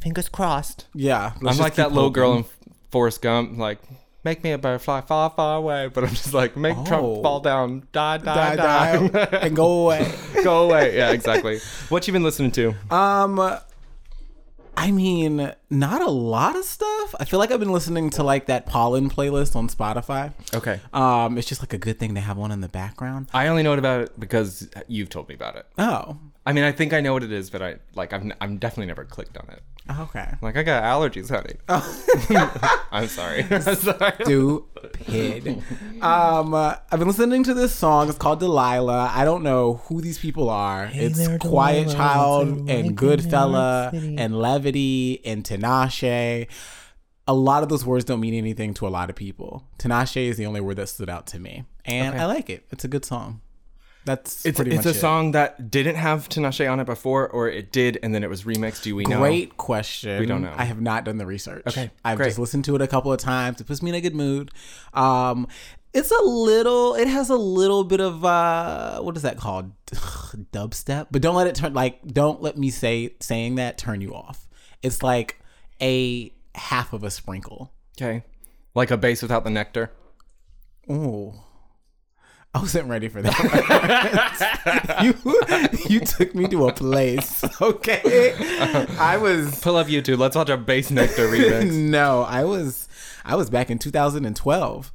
Fingers 0.00 0.28
crossed. 0.28 0.86
Yeah, 0.94 1.32
I'm 1.44 1.58
like 1.58 1.74
that 1.74 1.92
little 1.92 2.10
girl 2.10 2.34
in 2.36 2.44
Forrest 2.90 3.22
Gump, 3.22 3.58
like. 3.58 3.78
Make 4.24 4.42
me 4.42 4.50
a 4.50 4.58
butterfly 4.58 5.02
far, 5.02 5.30
far 5.30 5.56
away, 5.58 5.86
but 5.86 6.02
I'm 6.02 6.10
just 6.10 6.34
like, 6.34 6.56
make 6.56 6.76
Oh. 6.76 6.84
Trump 6.84 7.22
fall 7.22 7.40
down, 7.40 7.86
die, 7.92 8.18
die, 8.18 8.56
die, 8.56 8.56
die, 8.56 9.08
die, 9.08 9.38
and 9.38 9.54
go 9.54 9.82
away. 9.84 10.12
go 10.44 10.64
away. 10.64 10.96
Yeah, 10.96 11.12
exactly. 11.12 11.58
What 11.88 12.06
you 12.06 12.12
been 12.12 12.24
listening 12.24 12.50
to? 12.52 12.74
Um, 12.90 13.38
I 14.80 14.92
mean, 14.92 15.52
not 15.70 16.00
a 16.02 16.08
lot 16.10 16.54
of 16.54 16.64
stuff. 16.64 17.14
I 17.18 17.24
feel 17.24 17.40
like 17.40 17.50
I've 17.50 17.58
been 17.58 17.72
listening 17.72 18.10
to 18.10 18.22
like 18.22 18.46
that 18.46 18.64
pollen 18.66 19.10
playlist 19.10 19.56
on 19.56 19.68
Spotify. 19.68 20.32
Okay, 20.54 20.80
Um, 20.92 21.36
it's 21.36 21.48
just 21.48 21.60
like 21.60 21.72
a 21.72 21.78
good 21.78 21.98
thing 21.98 22.14
to 22.14 22.20
have 22.20 22.36
one 22.36 22.52
in 22.52 22.60
the 22.60 22.68
background. 22.68 23.28
I 23.34 23.48
only 23.48 23.64
know 23.64 23.72
about 23.72 24.02
it 24.02 24.20
because 24.20 24.68
you've 24.86 25.08
told 25.10 25.28
me 25.28 25.34
about 25.34 25.56
it. 25.56 25.66
Oh, 25.78 26.18
I 26.46 26.52
mean, 26.52 26.62
I 26.64 26.70
think 26.72 26.92
I 26.92 27.00
know 27.00 27.12
what 27.12 27.24
it 27.24 27.32
is, 27.32 27.50
but 27.50 27.60
I 27.60 27.76
like, 27.96 28.12
I've, 28.12 28.22
n- 28.22 28.34
I've 28.40 28.60
definitely 28.60 28.86
never 28.86 29.04
clicked 29.04 29.36
on 29.36 29.48
it. 29.50 29.62
Okay. 29.90 30.28
Like 30.42 30.56
I 30.56 30.62
got 30.62 30.82
allergies, 30.82 31.28
honey. 31.30 31.54
I'm 32.92 33.08
sorry. 33.08 33.44
I'm 33.50 33.62
sorry. 33.76 34.12
Stupid. 34.22 35.62
um, 36.02 36.54
uh, 36.54 36.76
I've 36.90 36.98
been 36.98 37.08
listening 37.08 37.42
to 37.44 37.54
this 37.54 37.74
song. 37.74 38.08
It's 38.08 38.18
called 38.18 38.40
Delilah. 38.40 39.12
I 39.14 39.24
don't 39.24 39.42
know 39.42 39.74
who 39.86 40.00
these 40.00 40.18
people 40.18 40.50
are. 40.50 40.90
it's 40.92 41.18
there, 41.18 41.38
Quiet 41.38 41.88
Delilah. 41.88 41.94
Child 41.96 42.48
What's 42.48 42.70
it 42.70 42.74
and 42.74 42.86
like 42.88 42.96
Goodfella 42.96 43.88
in 43.88 43.94
your 43.94 44.02
city? 44.02 44.16
and 44.18 44.38
Levity 44.38 45.20
and 45.24 45.44
Tinashe. 45.44 46.46
A 47.26 47.34
lot 47.34 47.62
of 47.62 47.68
those 47.68 47.84
words 47.84 48.04
don't 48.04 48.20
mean 48.20 48.34
anything 48.34 48.72
to 48.74 48.86
a 48.86 48.88
lot 48.88 49.10
of 49.10 49.16
people. 49.16 49.64
Tinashe 49.78 50.16
is 50.28 50.36
the 50.38 50.46
only 50.46 50.60
word 50.62 50.76
that 50.76 50.88
stood 50.88 51.10
out 51.10 51.26
to 51.28 51.38
me, 51.38 51.64
and 51.84 52.18
I 52.18 52.24
like 52.26 52.48
it. 52.48 52.64
It's 52.70 52.84
a 52.84 52.88
good 52.88 53.04
song. 53.04 53.42
That's 54.08 54.46
It's, 54.46 54.58
it's 54.58 54.86
a 54.86 54.88
it. 54.88 54.94
song 54.94 55.32
that 55.32 55.70
didn't 55.70 55.96
have 55.96 56.30
Tinashe 56.30 56.70
on 56.70 56.80
it 56.80 56.86
before, 56.86 57.28
or 57.28 57.46
it 57.46 57.72
did, 57.72 57.98
and 58.02 58.14
then 58.14 58.24
it 58.24 58.30
was 58.30 58.44
remixed. 58.44 58.82
Do 58.82 58.96
we 58.96 59.04
know? 59.04 59.18
Great 59.18 59.58
question. 59.58 60.18
We 60.18 60.24
don't 60.24 60.40
know. 60.40 60.54
I 60.56 60.64
have 60.64 60.80
not 60.80 61.04
done 61.04 61.18
the 61.18 61.26
research. 61.26 61.64
Okay, 61.66 61.90
I've 62.02 62.16
great. 62.16 62.28
just 62.28 62.38
listened 62.38 62.64
to 62.64 62.74
it 62.74 62.80
a 62.80 62.86
couple 62.86 63.12
of 63.12 63.18
times. 63.20 63.60
It 63.60 63.66
puts 63.66 63.82
me 63.82 63.90
in 63.90 63.96
a 63.96 64.00
good 64.00 64.14
mood. 64.14 64.50
Um, 64.94 65.46
it's 65.92 66.10
a 66.10 66.22
little. 66.22 66.94
It 66.94 67.06
has 67.06 67.28
a 67.28 67.36
little 67.36 67.84
bit 67.84 68.00
of 68.00 68.24
uh, 68.24 69.00
what 69.02 69.14
is 69.14 69.22
that 69.22 69.36
called? 69.36 69.72
Dubstep. 69.88 71.08
But 71.10 71.20
don't 71.20 71.34
let 71.34 71.46
it 71.46 71.54
turn. 71.54 71.74
Like, 71.74 72.00
don't 72.06 72.40
let 72.40 72.56
me 72.56 72.70
say 72.70 73.14
saying 73.20 73.56
that 73.56 73.76
turn 73.76 74.00
you 74.00 74.14
off. 74.14 74.48
It's 74.82 75.02
like 75.02 75.38
a 75.82 76.32
half 76.54 76.94
of 76.94 77.04
a 77.04 77.10
sprinkle. 77.10 77.72
Okay. 78.00 78.24
Like 78.74 78.90
a 78.90 78.96
bass 78.96 79.20
without 79.20 79.44
the 79.44 79.50
nectar. 79.50 79.90
Oh. 80.88 81.44
I 82.54 82.60
wasn't 82.60 82.88
ready 82.88 83.08
for 83.08 83.20
that. 83.22 84.98
you 85.02 85.14
you 85.88 86.00
took 86.00 86.34
me 86.34 86.48
to 86.48 86.68
a 86.68 86.72
place. 86.72 87.44
Okay. 87.60 88.34
I 88.98 89.16
was 89.16 89.60
Pull 89.60 89.76
up 89.76 89.88
YouTube. 89.88 90.18
Let's 90.18 90.36
watch 90.36 90.48
a 90.48 90.56
Bassnectar 90.56 91.28
remix. 91.30 91.72
no, 91.90 92.22
I 92.22 92.44
was 92.44 92.88
I 93.24 93.34
was 93.36 93.50
back 93.50 93.70
in 93.70 93.78
2012. 93.78 94.92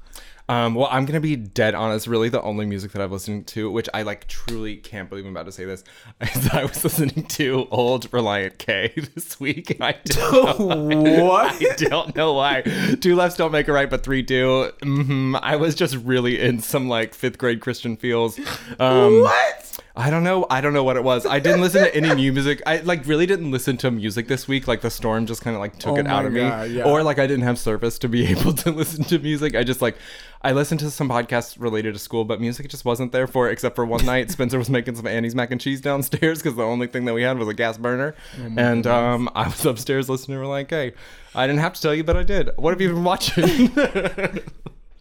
Um, 0.49 0.75
well, 0.75 0.89
I'm 0.91 1.05
gonna 1.05 1.21
be 1.21 1.35
dead 1.35 1.73
honest. 1.73 2.05
Really, 2.05 2.27
the 2.29 2.41
only 2.41 2.65
music 2.65 2.91
that 2.91 3.01
I've 3.01 3.11
listened 3.11 3.47
to, 3.47 3.71
which 3.71 3.87
I 3.93 4.01
like, 4.03 4.27
truly 4.27 4.75
can't 4.75 5.09
believe 5.09 5.25
I'm 5.25 5.31
about 5.31 5.45
to 5.45 5.51
say 5.53 5.63
this, 5.65 5.83
is 6.21 6.49
I 6.49 6.63
was 6.63 6.83
listening 6.83 7.25
to 7.27 7.67
old 7.71 8.11
Relient 8.11 8.57
K 8.57 8.93
this 9.15 9.39
week. 9.39 9.77
I 9.79 9.93
don't 10.05 10.59
know 10.59 11.23
what? 11.23 11.55
I 11.61 11.75
don't 11.77 12.15
know 12.15 12.33
why. 12.33 12.61
Two 12.99 13.15
lefts 13.15 13.37
don't 13.37 13.51
make 13.51 13.67
a 13.69 13.73
right, 13.73 13.89
but 13.89 14.03
three 14.03 14.21
do. 14.21 14.71
hmm 14.81 15.35
I 15.41 15.55
was 15.55 15.75
just 15.75 15.95
really 15.95 16.39
in 16.39 16.59
some 16.59 16.89
like 16.89 17.13
fifth 17.13 17.37
grade 17.37 17.61
Christian 17.61 17.95
feels. 17.95 18.37
Um, 18.79 19.21
What? 19.21 19.79
I 19.95 20.09
don't 20.09 20.23
know. 20.23 20.47
I 20.49 20.59
don't 20.59 20.73
know 20.73 20.83
what 20.83 20.97
it 20.97 21.03
was. 21.03 21.23
I 21.27 21.39
didn't 21.39 21.61
listen 21.61 21.83
to 21.83 21.95
any 21.95 22.11
new 22.15 22.33
music. 22.33 22.63
I 22.65 22.77
like 22.77 23.05
really 23.05 23.27
didn't 23.27 23.51
listen 23.51 23.77
to 23.77 23.91
music 23.91 24.27
this 24.27 24.47
week. 24.47 24.67
Like 24.67 24.81
the 24.81 24.89
storm 24.89 25.27
just 25.27 25.43
kind 25.43 25.55
of 25.55 25.59
like 25.59 25.77
took 25.77 25.97
Oh 25.97 25.99
it 25.99 26.07
out 26.07 26.25
of 26.25 26.33
me, 26.33 26.41
yeah. 26.41 26.83
or 26.83 27.03
like 27.03 27.19
I 27.19 27.27
didn't 27.27 27.43
have 27.43 27.59
service 27.59 27.99
to 27.99 28.09
be 28.09 28.25
able 28.31 28.53
to 28.53 28.71
listen 28.71 29.03
to 29.05 29.19
music. 29.19 29.55
I 29.55 29.63
just 29.63 29.83
like 29.83 29.95
I 30.41 30.51
listened 30.51 30.79
to 30.79 30.89
some 30.89 31.09
podcasts 31.09 31.59
related 31.59 31.93
to 31.93 31.99
school, 31.99 32.25
but 32.25 32.41
music 32.41 32.67
just 32.69 32.85
wasn't 32.85 33.11
there 33.11 33.27
for 33.27 33.49
it. 33.49 33.53
Except 33.53 33.75
for 33.75 33.85
one 33.85 34.03
night, 34.03 34.31
Spencer 34.31 34.57
was 34.57 34.67
making 34.69 34.95
some 34.95 35.05
Annie's 35.05 35.35
mac 35.35 35.51
and 35.51 35.61
cheese 35.61 35.79
downstairs 35.79 36.39
because 36.41 36.55
the 36.55 36.63
only 36.63 36.87
thing 36.87 37.05
that 37.05 37.13
we 37.13 37.21
had 37.21 37.37
was 37.37 37.47
a 37.47 37.53
gas 37.53 37.77
burner, 37.77 38.15
Oh 38.41 38.51
and 38.57 38.87
um, 38.87 39.29
I 39.35 39.43
was 39.47 39.63
upstairs 39.63 40.09
listening 40.09 40.39
to 40.39 40.47
like, 40.47 40.71
hey, 40.71 40.93
I 41.35 41.45
didn't 41.45 41.61
have 41.61 41.73
to 41.75 41.81
tell 41.81 41.93
you, 41.93 42.03
but 42.03 42.17
I 42.17 42.23
did. 42.23 42.49
What 42.55 42.71
have 42.71 42.81
you 42.81 42.89
been 42.89 43.03
watching? 43.03 43.69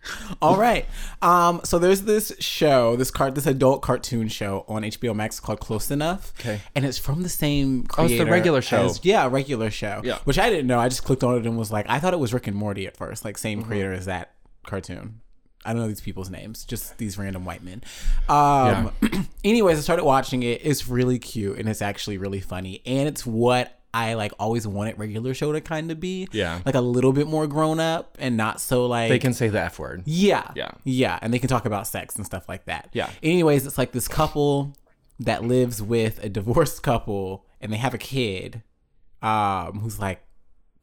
All 0.42 0.56
right. 0.56 0.86
Um, 1.20 1.60
so 1.64 1.78
there's 1.78 2.02
this 2.02 2.32
show, 2.40 2.96
this 2.96 3.10
cart, 3.10 3.34
this 3.34 3.46
adult 3.46 3.82
cartoon 3.82 4.28
show 4.28 4.64
on 4.68 4.82
HBO 4.82 5.14
Max 5.14 5.38
called 5.40 5.60
Close 5.60 5.90
Enough. 5.90 6.32
Okay. 6.40 6.60
And 6.74 6.84
it's 6.84 6.98
from 6.98 7.22
the 7.22 7.28
same 7.28 7.86
Oh, 7.96 8.04
it's 8.04 8.18
the 8.18 8.26
regular 8.26 8.62
show. 8.62 8.86
as- 8.86 9.04
yeah, 9.04 9.26
regular 9.30 9.70
show. 9.70 10.00
Yeah. 10.04 10.18
Which 10.24 10.38
I 10.38 10.50
didn't 10.50 10.66
know. 10.66 10.78
I 10.80 10.88
just 10.88 11.04
clicked 11.04 11.22
on 11.22 11.36
it 11.36 11.46
and 11.46 11.56
was 11.56 11.70
like, 11.70 11.86
I 11.88 12.00
thought 12.00 12.14
it 12.14 12.18
was 12.20 12.34
Rick 12.34 12.46
and 12.48 12.56
Morty 12.56 12.86
at 12.86 12.96
first, 12.96 13.24
like 13.24 13.36
Mm-hmm. 13.36 13.40
same 13.42 13.62
creator 13.62 13.92
as 13.92 14.06
that 14.06 14.32
cartoon. 14.66 15.20
I 15.64 15.72
don't 15.72 15.82
know 15.82 15.86
these 15.88 16.00
people's 16.00 16.28
names, 16.28 16.64
just 16.64 16.98
these 16.98 17.16
random 17.16 17.44
white 17.44 17.62
men. 17.62 17.82
Um, 18.28 18.90
anyways, 19.44 19.78
I 19.78 19.80
started 19.80 20.04
watching 20.04 20.42
it. 20.42 20.60
It's 20.64 20.88
really 20.88 21.20
cute 21.20 21.56
and 21.58 21.68
it's 21.68 21.80
actually 21.80 22.18
really 22.18 22.40
funny. 22.40 22.82
And 22.84 23.06
it's 23.08 23.24
what 23.24 23.78
I 23.94 24.14
like 24.14 24.32
always 24.38 24.66
wanted 24.66 24.98
regular 24.98 25.34
show 25.34 25.52
to 25.52 25.60
kind 25.60 25.90
of 25.90 26.00
be. 26.00 26.28
Yeah. 26.32 26.60
Like 26.64 26.74
a 26.74 26.80
little 26.80 27.12
bit 27.12 27.26
more 27.26 27.46
grown 27.46 27.78
up 27.78 28.16
and 28.20 28.36
not 28.36 28.60
so 28.60 28.86
like 28.86 29.10
they 29.10 29.18
can 29.18 29.34
say 29.34 29.48
the 29.48 29.60
f 29.60 29.78
word. 29.78 30.02
yeah. 30.06 30.50
Yeah. 30.54 30.70
Yeah. 30.84 31.18
And 31.20 31.32
they 31.32 31.38
can 31.38 31.48
talk 31.48 31.66
about 31.66 31.86
sex 31.86 32.16
and 32.16 32.24
stuff 32.24 32.48
like 32.48 32.64
that. 32.64 32.88
Yeah. 32.92 33.10
Anyways, 33.22 33.66
it's 33.66 33.78
like 33.78 33.92
this 33.92 34.08
couple 34.08 34.74
that 35.20 35.44
lives 35.44 35.82
with 35.82 36.22
a 36.24 36.28
divorced 36.28 36.82
couple 36.82 37.44
and 37.60 37.72
they 37.72 37.76
have 37.76 37.94
a 37.94 37.98
kid 37.98 38.62
um, 39.20 39.80
who's 39.80 40.00
like 40.00 40.22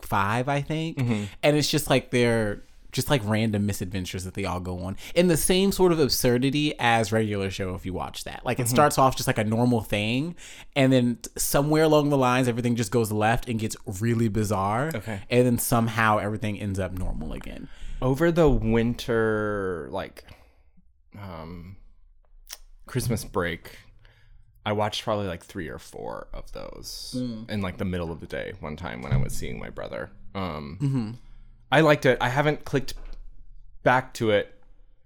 five, 0.01 0.47
I 0.47 0.61
think. 0.61 0.97
Mm-hmm. 0.97 1.23
And 1.43 1.57
it's 1.57 1.69
just 1.69 1.89
like 1.89 2.11
they're 2.11 2.63
just 2.91 3.09
like 3.09 3.21
random 3.25 3.65
misadventures 3.65 4.23
that 4.23 4.33
they 4.33 4.45
all 4.45 4.59
go 4.59 4.79
on 4.79 4.97
in 5.13 5.27
the 5.27 5.37
same 5.37 5.71
sort 5.71 5.91
of 5.91 5.99
absurdity 5.99 6.73
as 6.79 7.11
regular 7.11 7.51
show 7.51 7.75
if 7.75 7.85
you 7.85 7.93
watch 7.93 8.23
that. 8.23 8.43
Like 8.45 8.59
it 8.59 8.63
Mm-hmm. 8.63 8.69
starts 8.75 8.97
off 8.97 9.15
just 9.15 9.27
like 9.27 9.37
a 9.37 9.43
normal 9.43 9.81
thing 9.81 10.35
and 10.75 10.91
then 10.91 11.19
somewhere 11.37 11.83
along 11.83 12.09
the 12.09 12.17
lines 12.17 12.47
everything 12.47 12.75
just 12.75 12.91
goes 12.91 13.11
left 13.11 13.47
and 13.47 13.59
gets 13.59 13.75
really 14.01 14.27
bizarre 14.27 14.91
Okay. 14.95 15.19
and 15.29 15.45
then 15.45 15.57
somehow 15.59 16.17
everything 16.17 16.59
ends 16.59 16.79
up 16.79 16.91
normal 16.97 17.33
again. 17.33 17.67
Over 18.01 18.31
the 18.31 18.47
winter 18.49 19.87
like 19.91 20.23
um 21.19 21.75
christmas 22.85 23.23
break 23.25 23.77
i 24.65 24.71
watched 24.71 25.03
probably 25.03 25.27
like 25.27 25.43
three 25.43 25.67
or 25.67 25.77
four 25.79 26.27
of 26.33 26.51
those 26.53 27.15
in 27.49 27.61
like 27.61 27.77
the 27.77 27.85
middle 27.85 28.11
of 28.11 28.19
the 28.19 28.27
day 28.27 28.53
one 28.59 28.75
time 28.75 29.01
when 29.01 29.11
i 29.11 29.17
was 29.17 29.33
seeing 29.33 29.59
my 29.59 29.69
brother. 29.69 30.11
Um 30.35 31.17
i 31.71 31.81
liked 31.81 32.05
it 32.05 32.17
i 32.21 32.29
haven't 32.29 32.65
clicked 32.65 32.93
back 33.83 34.13
to 34.13 34.31
it 34.31 34.53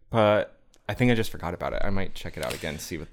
but 0.10 0.58
i 0.90 0.94
think 0.94 1.12
i 1.12 1.16
just 1.16 1.32
forgot 1.32 1.54
about 1.54 1.74
it 1.74 1.82
i 1.84 1.90
might 1.90 2.14
check 2.16 2.38
it 2.38 2.46
out 2.46 2.54
again 2.54 2.78
see 2.80 2.98
what 2.98 3.08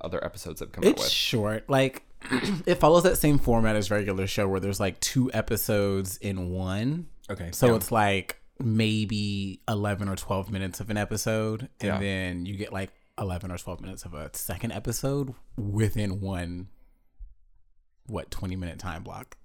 other 0.00 0.22
episodes 0.24 0.60
have 0.60 0.70
come 0.70 0.84
out 0.84 0.90
It's 0.90 1.08
short. 1.08 1.68
Like 1.70 2.02
it 2.66 2.74
follows 2.74 3.04
that 3.04 3.16
same 3.16 3.38
format 3.38 3.74
as 3.74 3.90
regular 3.90 4.26
show 4.26 4.46
where 4.46 4.60
there's 4.60 4.78
like 4.80 5.00
two 5.00 5.30
episodes 5.32 6.18
in 6.18 6.50
one. 6.50 7.06
okay 7.30 7.48
So 7.52 7.68
yeah. 7.68 7.74
it's 7.76 7.90
like 7.90 8.36
maybe 8.58 9.60
11 9.66 10.08
or 10.10 10.16
12 10.16 10.50
minutes 10.50 10.80
of 10.80 10.90
an 10.90 10.98
episode 10.98 11.68
and 11.80 11.88
Yeah. 11.88 11.98
then 11.98 12.44
you 12.44 12.56
get 12.56 12.70
like 12.70 12.90
11 13.18 13.50
or 13.50 13.56
12 13.56 13.80
minutes 13.80 14.04
of 14.04 14.12
a 14.12 14.28
second 14.36 14.72
episode 14.72 15.32
within 15.56 16.20
one 16.20 16.68
what 18.06 18.30
20 18.30 18.56
minute 18.56 18.78
time 18.78 19.02
block. 19.02 19.36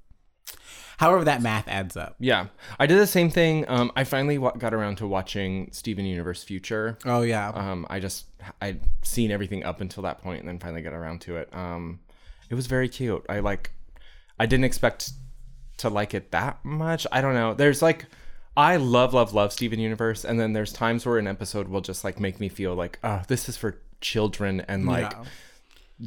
However 0.98 1.24
that 1.24 1.42
math 1.42 1.68
adds 1.70 1.96
up. 1.96 2.16
yeah. 2.20 2.48
I 2.78 2.86
did 2.86 3.00
the 3.00 3.08
same 3.08 3.30
thing. 3.30 3.64
Um 3.70 3.92
i 3.96 4.04
finally 4.04 4.38
wa- 4.38 4.52
got 4.52 4.74
around 4.74 4.98
to 4.98 5.08
watching 5.08 5.70
steven 5.72 6.06
universe 6.06 6.44
future. 6.44 6.98
Oh 7.06 7.22
yeah. 7.22 7.50
um 7.50 7.86
i 7.90 8.00
just 8.00 8.26
i'd 8.62 8.82
seen 9.02 9.32
everything 9.32 9.64
up 9.64 9.80
until 9.82 10.04
that 10.04 10.22
point 10.22 10.40
and 10.40 10.48
then 10.48 10.60
finally 10.60 10.82
got 10.82 10.94
around 10.94 11.22
to 11.22 11.38
it. 11.38 11.50
Um 11.54 12.00
it 12.50 12.56
was 12.56 12.68
very 12.68 12.90
cute. 12.90 13.26
I 13.30 13.40
like 13.40 13.72
i 14.40 14.46
didn't 14.46 14.66
expect 14.66 15.12
to 15.78 15.90
like 15.90 16.14
it 16.14 16.32
that 16.32 16.64
much. 16.66 17.08
I 17.12 17.22
don't 17.22 17.34
know. 17.34 17.54
There's 17.54 17.82
like 17.82 18.06
i 18.58 18.76
love 18.76 19.14
love 19.14 19.34
love 19.34 19.54
steven 19.54 19.80
universe 19.80 20.26
and 20.26 20.38
then 20.40 20.52
there's 20.52 20.74
times 20.74 21.06
where 21.06 21.18
an 21.18 21.28
episode 21.28 21.70
will 21.70 21.80
just 21.82 22.04
like 22.04 22.20
make 22.20 22.40
me 22.42 22.50
feel 22.50 22.74
like 22.76 23.00
oh 23.06 23.22
this 23.30 23.48
is 23.48 23.56
for 23.56 23.78
children 24.02 24.60
and 24.68 24.86
like 24.86 25.12
Yeah. 25.14 25.24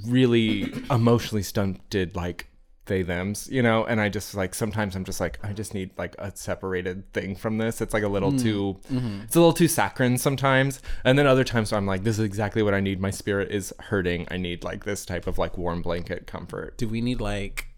really 0.06 0.72
emotionally 0.90 1.42
stunted 1.42 2.16
like 2.16 2.48
they 2.86 3.02
thems 3.04 3.48
you 3.48 3.62
know 3.62 3.84
and 3.84 4.00
i 4.00 4.08
just 4.08 4.34
like 4.34 4.54
sometimes 4.54 4.96
i'm 4.96 5.04
just 5.04 5.20
like 5.20 5.38
i 5.44 5.52
just 5.52 5.72
need 5.72 5.90
like 5.96 6.16
a 6.18 6.34
separated 6.36 7.10
thing 7.12 7.36
from 7.36 7.56
this 7.58 7.80
it's 7.80 7.94
like 7.94 8.02
a 8.02 8.08
little 8.08 8.36
too 8.36 8.76
it's 9.22 9.36
a 9.36 9.38
little 9.38 9.52
too 9.52 9.68
saccharine 9.68 10.18
sometimes 10.18 10.80
and 11.04 11.16
then 11.16 11.24
other 11.26 11.44
times 11.44 11.72
i'm 11.72 11.86
like 11.86 12.02
this 12.02 12.18
is 12.18 12.24
exactly 12.24 12.60
what 12.60 12.74
i 12.74 12.80
need 12.80 13.00
my 13.00 13.10
spirit 13.10 13.52
is 13.52 13.72
hurting 13.78 14.26
i 14.32 14.36
need 14.36 14.64
like 14.64 14.84
this 14.84 15.06
type 15.06 15.28
of 15.28 15.38
like 15.38 15.56
warm 15.56 15.80
blanket 15.80 16.26
comfort 16.26 16.76
Do 16.76 16.88
we 16.88 17.00
need 17.00 17.20
like 17.20 17.68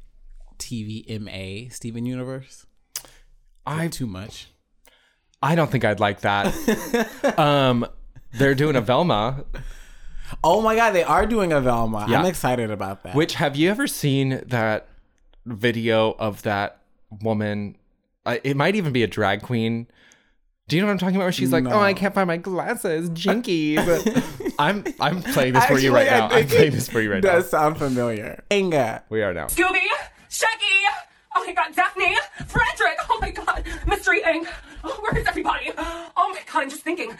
TVMA 0.58 1.70
Steven 1.72 2.06
Universe? 2.06 2.64
i 3.66 3.88
Too 3.88 4.06
much. 4.06 4.48
i 5.42 5.54
don't 5.54 5.70
think 5.70 5.84
i'd 5.84 6.00
like 6.00 6.20
that 6.22 6.48
um 7.38 7.86
they're 8.32 8.54
doing 8.54 8.76
a 8.76 8.80
velma 8.80 9.44
Oh 10.42 10.62
my 10.62 10.74
god, 10.74 10.92
they 10.92 11.04
are 11.04 11.26
doing 11.26 11.52
a 11.52 11.60
Velma. 11.60 12.06
Yeah. 12.08 12.18
I'm 12.18 12.24
excited 12.24 12.70
about 12.70 13.04
that. 13.04 13.14
Which 13.14 13.34
have 13.34 13.56
you 13.56 13.70
ever 13.70 13.86
seen 13.86 14.42
that 14.46 14.88
video 15.46 16.12
of 16.18 16.42
that 16.42 16.80
woman? 17.22 17.76
Uh, 18.26 18.38
it 18.44 18.56
might 18.56 18.74
even 18.76 18.92
be 18.92 19.02
a 19.02 19.06
drag 19.06 19.42
queen. 19.42 19.86
Do 20.66 20.76
you 20.76 20.82
know 20.82 20.86
what 20.86 20.92
I'm 20.92 20.98
talking 20.98 21.16
about? 21.16 21.24
Where 21.24 21.32
she's 21.32 21.52
like, 21.52 21.64
No. 21.64 21.72
"Oh, 21.72 21.80
I 21.80 21.92
can't 21.92 22.14
find 22.14 22.26
my 22.26 22.38
glasses, 22.38 23.10
jinkies." 23.10 24.54
I'm 24.58 24.82
I'm 24.98 25.22
playing 25.22 25.52
this 25.52 25.66
for 25.66 25.78
you 25.78 25.92
right 25.94 26.10
I 26.10 26.18
now. 26.18 26.28
I'm 26.30 26.46
playing 26.46 26.72
this 26.72 26.88
for 26.88 27.00
you 27.02 27.12
right 27.12 27.22
does 27.22 27.30
now. 27.30 27.38
Does 27.40 27.50
sound 27.50 27.78
familiar. 27.78 28.42
Inga. 28.50 29.02
We 29.10 29.22
are 29.22 29.34
now. 29.34 29.46
Scooby, 29.48 29.80
Shaggy, 30.30 30.64
oh 31.36 31.44
my 31.46 31.52
god, 31.52 31.74
Daphne, 31.74 32.16
Frederick, 32.46 32.96
oh 33.10 33.18
my 33.20 33.30
god, 33.30 33.64
Mystery 33.86 34.22
Inc. 34.22 34.48
Oh, 34.82 34.98
where 35.02 35.18
is 35.18 35.26
everybody? 35.26 35.70
Oh 35.76 36.30
my 36.32 36.40
god, 36.50 36.62
I'm 36.62 36.70
just 36.70 36.82
thinking. 36.82 37.10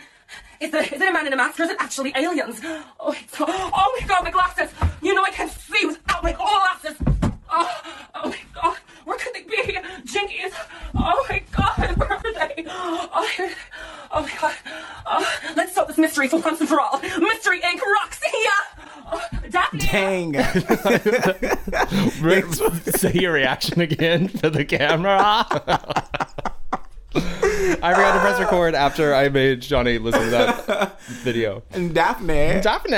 Is 0.61 0.73
it, 0.73 0.93
is 0.93 1.01
it 1.01 1.09
a 1.09 1.13
man 1.13 1.27
in 1.27 1.33
a 1.33 1.37
mask 1.37 1.61
or 1.61 1.65
is 1.65 1.71
it 1.71 1.77
actually 1.81 2.13
aliens? 2.17 2.61
Oh, 2.99 3.13
it's, 3.13 3.37
oh 3.39 3.97
my 4.01 4.07
god, 4.07 4.25
my 4.25 4.31
glasses! 4.31 4.71
You 5.03 5.13
know 5.15 5.23
I 5.23 5.31
can't 5.31 5.51
see 5.53 5.85
without 5.85 6.23
my 6.23 6.33
glasses! 6.33 6.97
Oh, 7.57 7.83
oh 8.17 8.29
my 8.29 8.39
god, 8.55 8.77
where 9.05 9.17
could 9.17 9.35
they 9.35 9.43
be? 9.43 9.79
Oh 10.97 11.27
my 11.29 11.43
god, 11.53 11.97
where 11.97 12.13
are 12.13 12.35
they? 12.35 12.65
Oh, 12.67 13.29
here 13.37 13.55
oh 14.15 14.23
my 14.23 14.33
god. 14.41 14.55
Oh, 15.07 15.41
let's 15.57 15.75
solve 15.75 15.89
this 15.89 15.99
mystery 15.99 16.29
for 16.29 16.41
once 16.41 16.61
and 16.61 16.69
for 16.69 16.81
all. 16.81 17.01
Mystery 17.01 17.61
Inc. 17.61 17.81
Roxy! 17.81 18.29
Oh, 19.13 19.21
Daphne! 19.51 19.81
Dang. 19.81 20.35
Say 22.93 23.13
your 23.13 23.33
reaction 23.33 23.81
again 23.81 24.29
for 24.29 24.51
the 24.51 24.65
camera. 24.65 25.47
I 27.17 27.93
forgot 27.95 28.15
to 28.15 28.21
press 28.21 28.41
record 28.41 28.75
after 28.75 29.15
I 29.15 29.29
made 29.29 29.61
Johnny 29.61 29.99
listen 29.99 30.23
to 30.25 30.31
that 30.31 31.01
video. 31.23 31.63
and 31.73 31.95
Daphne. 31.95 32.61
Daphne. 32.61 32.97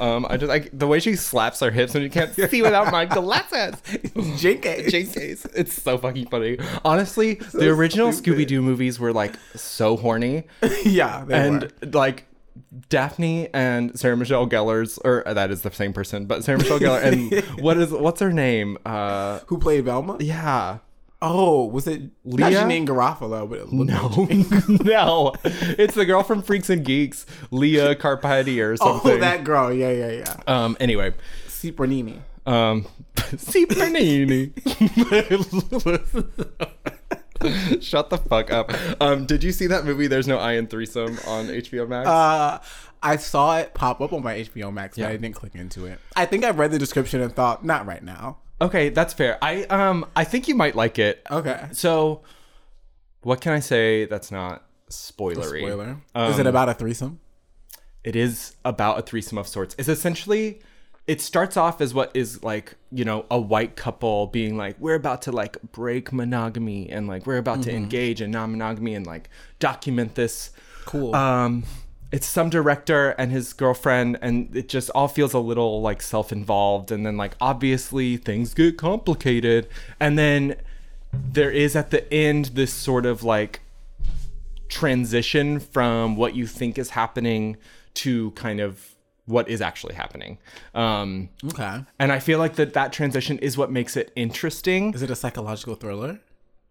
um, 0.00 0.26
I 0.28 0.36
just 0.36 0.48
like 0.48 0.70
the 0.76 0.86
way 0.86 1.00
she 1.00 1.16
slaps 1.16 1.60
her 1.60 1.70
hips 1.70 1.94
and 1.94 2.02
you 2.04 2.10
can't 2.10 2.34
see 2.34 2.62
without 2.62 2.90
my 2.92 3.04
glasses. 3.04 3.74
Jinkies. 3.82 4.86
Jinkies. 4.86 5.46
It's 5.54 5.80
so 5.82 5.98
fucking 5.98 6.26
funny. 6.28 6.58
Honestly, 6.84 7.34
the 7.34 7.68
original. 7.70 8.08
Scooby 8.10 8.46
Doo 8.46 8.62
movies 8.62 8.98
were 9.00 9.12
like 9.12 9.34
so 9.54 9.96
horny, 9.96 10.44
yeah. 10.84 11.24
They 11.26 11.34
and 11.46 11.62
were. 11.82 11.88
like 11.92 12.26
Daphne 12.88 13.48
and 13.52 13.98
Sarah 13.98 14.16
Michelle 14.16 14.46
Gellar's, 14.48 14.98
or 14.98 15.24
that 15.26 15.50
is 15.50 15.62
the 15.62 15.70
same 15.72 15.92
person, 15.92 16.26
but 16.26 16.44
Sarah 16.44 16.58
Michelle 16.58 16.78
Gellar 16.78 17.02
and 17.02 17.42
what 17.62 17.76
is 17.76 17.90
what's 17.90 18.20
her 18.20 18.32
name? 18.32 18.78
Uh, 18.86 19.40
Who 19.46 19.58
played 19.58 19.84
Velma? 19.84 20.16
yeah. 20.20 20.78
Oh, 21.26 21.64
was 21.66 21.86
it 21.86 22.02
not 22.24 22.50
Leah? 22.50 22.60
Janeane 22.62 22.86
Garofalo? 22.86 23.48
But 23.48 23.58
it 23.60 23.72
looked 23.72 23.90
No, 23.90 24.76
no, 24.84 25.32
it's 25.44 25.94
the 25.94 26.04
girl 26.04 26.22
from 26.22 26.42
Freaks 26.42 26.68
and 26.70 26.84
Geeks, 26.84 27.24
Leah 27.50 27.94
Carpati 27.96 28.62
or 28.62 28.76
something. 28.78 29.12
Oh, 29.12 29.18
that 29.20 29.44
girl. 29.44 29.72
Yeah, 29.72 29.90
yeah, 29.90 30.10
yeah. 30.10 30.36
Um. 30.46 30.76
Anyway, 30.80 31.14
Cipernini. 31.48 32.20
um, 32.46 32.86
Bernini. 33.68 34.52
Shut 37.80 38.08
the 38.10 38.18
fuck 38.18 38.50
up. 38.52 38.72
Um. 39.00 39.26
Did 39.26 39.44
you 39.44 39.52
see 39.52 39.66
that 39.68 39.84
movie? 39.84 40.06
There's 40.06 40.26
no 40.28 40.38
I 40.38 40.52
in 40.52 40.66
threesome 40.66 41.18
on 41.26 41.46
HBO 41.48 41.86
Max. 41.88 42.08
Uh, 42.08 42.60
I 43.02 43.16
saw 43.16 43.58
it 43.58 43.74
pop 43.74 44.00
up 44.00 44.12
on 44.14 44.22
my 44.22 44.36
HBO 44.38 44.72
Max, 44.72 44.96
but 44.96 45.02
Yeah. 45.02 45.08
I 45.08 45.12
didn't 45.12 45.34
click 45.34 45.54
into 45.54 45.84
it. 45.86 45.98
I 46.16 46.24
think 46.24 46.42
I 46.44 46.50
read 46.50 46.70
the 46.70 46.78
description 46.78 47.20
and 47.20 47.34
thought, 47.34 47.62
not 47.64 47.84
right 47.86 48.02
now. 48.02 48.38
Okay, 48.60 48.88
that's 48.88 49.12
fair. 49.12 49.38
I 49.42 49.64
um. 49.64 50.06
I 50.16 50.24
think 50.24 50.48
you 50.48 50.54
might 50.54 50.74
like 50.74 50.98
it. 50.98 51.22
Okay. 51.30 51.68
So, 51.72 52.22
what 53.22 53.40
can 53.40 53.52
I 53.52 53.60
say 53.60 54.04
that's 54.06 54.30
not 54.30 54.64
spoilery? 54.90 55.60
Spoiler. 55.60 55.96
Um, 56.14 56.30
Is 56.32 56.38
it 56.38 56.46
about 56.46 56.68
a 56.68 56.74
threesome? 56.74 57.20
it 58.04 58.14
is 58.14 58.54
about 58.64 58.98
a 58.98 59.02
threesome 59.02 59.38
of 59.38 59.48
sorts. 59.48 59.74
It's 59.78 59.88
essentially 59.88 60.60
it 61.06 61.20
starts 61.20 61.56
off 61.56 61.80
as 61.80 61.92
what 61.92 62.10
is 62.14 62.42
like, 62.42 62.76
you 62.92 63.04
know, 63.04 63.26
a 63.30 63.38
white 63.38 63.76
couple 63.76 64.26
being 64.28 64.56
like, 64.56 64.76
we're 64.78 64.94
about 64.94 65.22
to 65.22 65.32
like 65.32 65.60
break 65.72 66.12
monogamy 66.12 66.88
and 66.90 67.08
like 67.08 67.26
we're 67.26 67.38
about 67.38 67.62
to 67.62 67.74
engage 67.74 68.22
in 68.22 68.30
non-monogamy 68.30 68.94
and 68.94 69.06
like 69.06 69.28
document 69.58 70.14
this. 70.14 70.50
Cool. 70.84 71.14
Um 71.14 71.64
it's 72.14 72.28
some 72.28 72.48
director 72.48 73.10
and 73.18 73.32
his 73.32 73.52
girlfriend 73.52 74.16
and 74.22 74.54
it 74.54 74.68
just 74.68 74.88
all 74.90 75.08
feels 75.08 75.34
a 75.34 75.38
little 75.40 75.82
like 75.82 76.00
self-involved 76.00 76.92
and 76.92 77.04
then 77.04 77.16
like 77.16 77.34
obviously 77.40 78.16
things 78.16 78.54
get 78.54 78.78
complicated 78.78 79.66
and 79.98 80.16
then 80.16 80.54
there 81.12 81.50
is 81.50 81.74
at 81.74 81.90
the 81.90 82.14
end 82.14 82.44
this 82.54 82.72
sort 82.72 83.04
of 83.04 83.24
like 83.24 83.62
transition 84.68 85.58
from 85.58 86.14
what 86.14 86.36
you 86.36 86.46
think 86.46 86.78
is 86.78 86.90
happening 86.90 87.56
to 87.94 88.30
kind 88.32 88.60
of 88.60 88.94
what 89.26 89.48
is 89.48 89.60
actually 89.60 89.94
happening. 89.94 90.38
Um, 90.72 91.30
okay. 91.46 91.80
and 91.98 92.12
I 92.12 92.20
feel 92.20 92.38
like 92.38 92.54
that 92.54 92.74
that 92.74 92.92
transition 92.92 93.40
is 93.40 93.58
what 93.58 93.72
makes 93.72 93.96
it 93.96 94.12
interesting. 94.14 94.94
Is 94.94 95.02
it 95.02 95.10
a 95.10 95.16
psychological 95.16 95.74
thriller? 95.74 96.20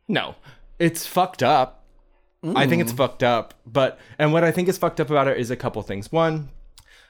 No, 0.07 0.35
it's 0.79 1.05
fucked 1.05 1.43
up. 1.43 1.82
I 2.43 2.67
think 2.67 2.81
it's 2.81 2.91
mm. 2.91 2.97
fucked 2.97 3.23
up. 3.23 3.53
But 3.65 3.99
and 4.19 4.33
what 4.33 4.43
I 4.43 4.51
think 4.51 4.67
is 4.67 4.77
fucked 4.77 4.99
up 4.99 5.09
about 5.09 5.27
it 5.27 5.37
is 5.37 5.49
a 5.49 5.55
couple 5.55 5.81
things. 5.81 6.11
One, 6.11 6.49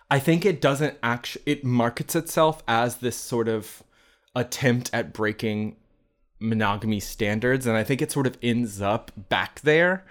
I 0.10 0.20
think 0.20 0.46
it 0.46 0.62
doesn't 0.62 0.98
actually 1.02 1.44
it 1.46 1.64
markets 1.64 2.16
itself 2.16 2.64
as 2.68 2.98
this 2.98 3.16
sort 3.16 3.48
of 3.48 3.84
attempt 4.36 4.90
at 4.94 5.14
breaking 5.14 5.76
monogamy 6.40 7.00
standards 7.00 7.66
and 7.66 7.78
I 7.78 7.84
think 7.84 8.02
it 8.02 8.12
sort 8.12 8.28
of 8.28 8.38
ends 8.44 8.82
up 8.82 9.12
back 9.30 9.62
there. 9.62 10.06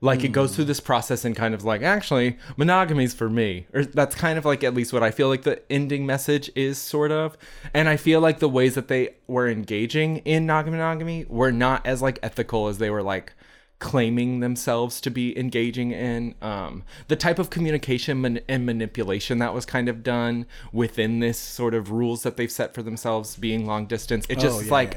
Like 0.00 0.22
it 0.22 0.28
goes 0.28 0.54
through 0.54 0.66
mm. 0.66 0.68
this 0.68 0.78
process 0.78 1.24
and 1.24 1.34
kind 1.34 1.54
of 1.54 1.64
like 1.64 1.82
actually 1.82 2.38
monogamy's 2.56 3.14
for 3.14 3.28
me. 3.28 3.66
Or 3.74 3.84
that's 3.84 4.14
kind 4.14 4.38
of 4.38 4.44
like 4.44 4.62
at 4.62 4.74
least 4.74 4.92
what 4.92 5.02
I 5.02 5.10
feel 5.10 5.26
like 5.26 5.42
the 5.42 5.60
ending 5.72 6.06
message 6.06 6.52
is 6.54 6.78
sort 6.78 7.10
of. 7.10 7.36
And 7.74 7.88
I 7.88 7.96
feel 7.96 8.20
like 8.20 8.38
the 8.38 8.48
ways 8.48 8.76
that 8.76 8.86
they 8.86 9.16
were 9.26 9.48
engaging 9.48 10.18
in 10.18 10.46
monogamy 10.46 11.24
were 11.28 11.50
not 11.50 11.84
as 11.84 12.00
like 12.00 12.20
ethical 12.22 12.68
as 12.68 12.78
they 12.78 12.90
were 12.90 13.02
like 13.02 13.32
claiming 13.78 14.40
themselves 14.40 15.00
to 15.00 15.10
be 15.10 15.38
engaging 15.38 15.92
in 15.92 16.34
um, 16.42 16.82
the 17.06 17.14
type 17.14 17.38
of 17.38 17.48
communication 17.48 18.20
man- 18.20 18.40
and 18.48 18.66
manipulation 18.66 19.38
that 19.38 19.54
was 19.54 19.64
kind 19.64 19.88
of 19.88 20.02
done 20.02 20.46
within 20.72 21.20
this 21.20 21.38
sort 21.38 21.74
of 21.74 21.90
rules 21.92 22.24
that 22.24 22.36
they've 22.36 22.50
set 22.50 22.74
for 22.74 22.82
themselves 22.82 23.36
being 23.36 23.66
long 23.66 23.86
distance. 23.86 24.26
It 24.28 24.38
just 24.40 24.58
Oh, 24.58 24.64
yeah, 24.64 24.70
like 24.70 24.96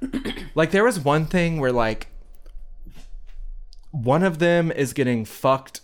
yeah, 0.00 0.32
like 0.54 0.70
there 0.70 0.84
was 0.84 0.98
one 0.98 1.26
thing 1.26 1.60
where 1.60 1.72
like 1.72 2.08
one 3.90 4.22
of 4.22 4.38
them 4.38 4.72
is 4.72 4.92
getting 4.94 5.24
fucked 5.24 5.82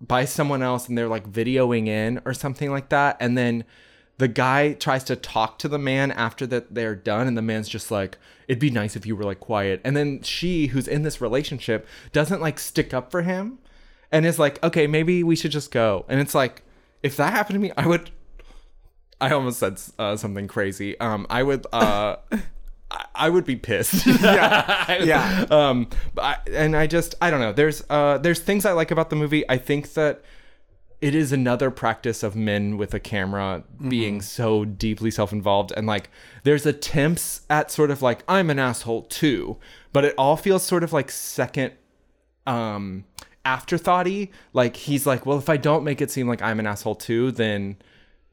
by 0.00 0.24
someone 0.24 0.62
else 0.62 0.88
and 0.88 0.96
they're 0.96 1.08
like 1.08 1.28
videoing 1.28 1.88
in 1.88 2.20
or 2.24 2.32
something 2.32 2.70
like 2.70 2.88
that. 2.90 3.16
And 3.18 3.36
then 3.36 3.64
the 4.18 4.28
guy 4.28 4.72
tries 4.74 5.04
to 5.04 5.16
talk 5.16 5.58
to 5.60 5.68
the 5.68 5.78
man 5.78 6.10
after 6.10 6.46
that 6.46 6.74
they're 6.74 6.94
done 6.94 7.26
and 7.26 7.36
the 7.36 7.42
man's 7.42 7.68
just 7.68 7.90
like 7.90 8.18
it'd 8.48 8.60
be 8.60 8.70
nice 8.70 8.96
if 8.96 9.06
you 9.06 9.14
were 9.16 9.24
like 9.24 9.40
quiet 9.40 9.80
and 9.84 9.96
then 9.96 10.20
she 10.22 10.66
who's 10.68 10.86
in 10.88 11.02
this 11.02 11.20
relationship 11.20 11.86
doesn't 12.12 12.40
like 12.40 12.58
stick 12.58 12.92
up 12.92 13.10
for 13.10 13.22
him 13.22 13.58
and 14.12 14.26
is 14.26 14.38
like 14.38 14.62
okay 14.64 14.86
maybe 14.86 15.22
we 15.22 15.36
should 15.36 15.52
just 15.52 15.70
go 15.70 16.04
and 16.08 16.20
it's 16.20 16.34
like 16.34 16.62
if 17.02 17.16
that 17.16 17.32
happened 17.32 17.54
to 17.54 17.60
me 17.60 17.70
i 17.76 17.86
would 17.86 18.10
i 19.20 19.30
almost 19.30 19.58
said 19.60 19.80
uh, 19.98 20.16
something 20.16 20.46
crazy 20.48 20.98
um 21.00 21.26
i 21.30 21.42
would 21.42 21.66
uh 21.72 22.16
I- 22.90 23.04
I 23.14 23.28
would 23.28 23.44
be 23.44 23.56
pissed. 23.56 24.06
yeah, 24.06 25.02
Yeah. 25.02 25.44
Um, 25.50 25.88
but 26.14 26.22
I, 26.24 26.36
and 26.52 26.74
I 26.74 26.86
just 26.86 27.16
I 27.20 27.30
don't 27.30 27.40
know. 27.40 27.52
There's 27.52 27.82
uh 27.90 28.16
there's 28.16 28.40
things 28.40 28.64
I 28.64 28.72
like 28.72 28.90
about 28.90 29.10
the 29.10 29.16
movie. 29.16 29.44
I 29.50 29.58
think 29.58 29.92
that 29.92 30.22
it 31.00 31.14
is 31.14 31.30
another 31.32 31.70
practice 31.70 32.22
of 32.22 32.34
men 32.34 32.76
with 32.76 32.92
a 32.92 32.98
camera 33.00 33.62
being 33.88 34.20
so 34.20 34.64
deeply 34.64 35.10
self-involved 35.12 35.72
and 35.76 35.86
like 35.86 36.10
there's 36.42 36.66
attempts 36.66 37.42
at 37.48 37.70
sort 37.70 37.90
of 37.90 38.02
like 38.02 38.24
I'm 38.26 38.50
an 38.50 38.58
asshole 38.58 39.02
too, 39.02 39.58
but 39.92 40.04
it 40.04 40.14
all 40.18 40.36
feels 40.36 40.62
sort 40.64 40.82
of 40.82 40.92
like 40.92 41.10
second 41.10 41.72
um 42.46 43.04
afterthoughty. 43.44 44.30
Like 44.52 44.76
he's 44.76 45.06
like, 45.06 45.24
well, 45.24 45.38
if 45.38 45.48
I 45.48 45.56
don't 45.56 45.84
make 45.84 46.00
it 46.00 46.10
seem 46.10 46.28
like 46.28 46.42
I'm 46.42 46.58
an 46.60 46.66
asshole 46.66 46.96
too, 46.96 47.30
then 47.32 47.76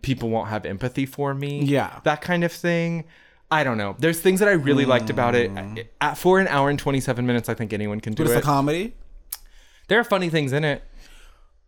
people 0.02 0.30
won't 0.30 0.50
have 0.50 0.66
empathy 0.66 1.06
for 1.06 1.34
me. 1.34 1.64
Yeah. 1.64 2.00
That 2.04 2.22
kind 2.22 2.44
of 2.44 2.52
thing. 2.52 3.06
I 3.52 3.64
don't 3.64 3.78
know. 3.78 3.96
There's 4.00 4.20
things 4.20 4.40
that 4.40 4.50
I 4.50 4.54
really 4.54 4.86
liked 4.86 5.10
about 5.12 5.36
it. 5.36 5.52
At, 6.02 6.18
for 6.18 6.40
an 6.40 6.48
hour 6.48 6.70
and 6.70 6.80
27 6.80 7.26
minutes, 7.28 7.48
I 7.48 7.54
think 7.54 7.74
anyone 7.74 8.02
can 8.02 8.14
do 8.14 8.24
But 8.24 8.32
it's 8.32 8.38
it. 8.38 8.40
a 8.40 8.42
comedy. 8.42 8.96
there 9.88 10.00
are 10.00 10.04
funny 10.04 10.30
things 10.30 10.52
in 10.52 10.64
it. 10.64 10.84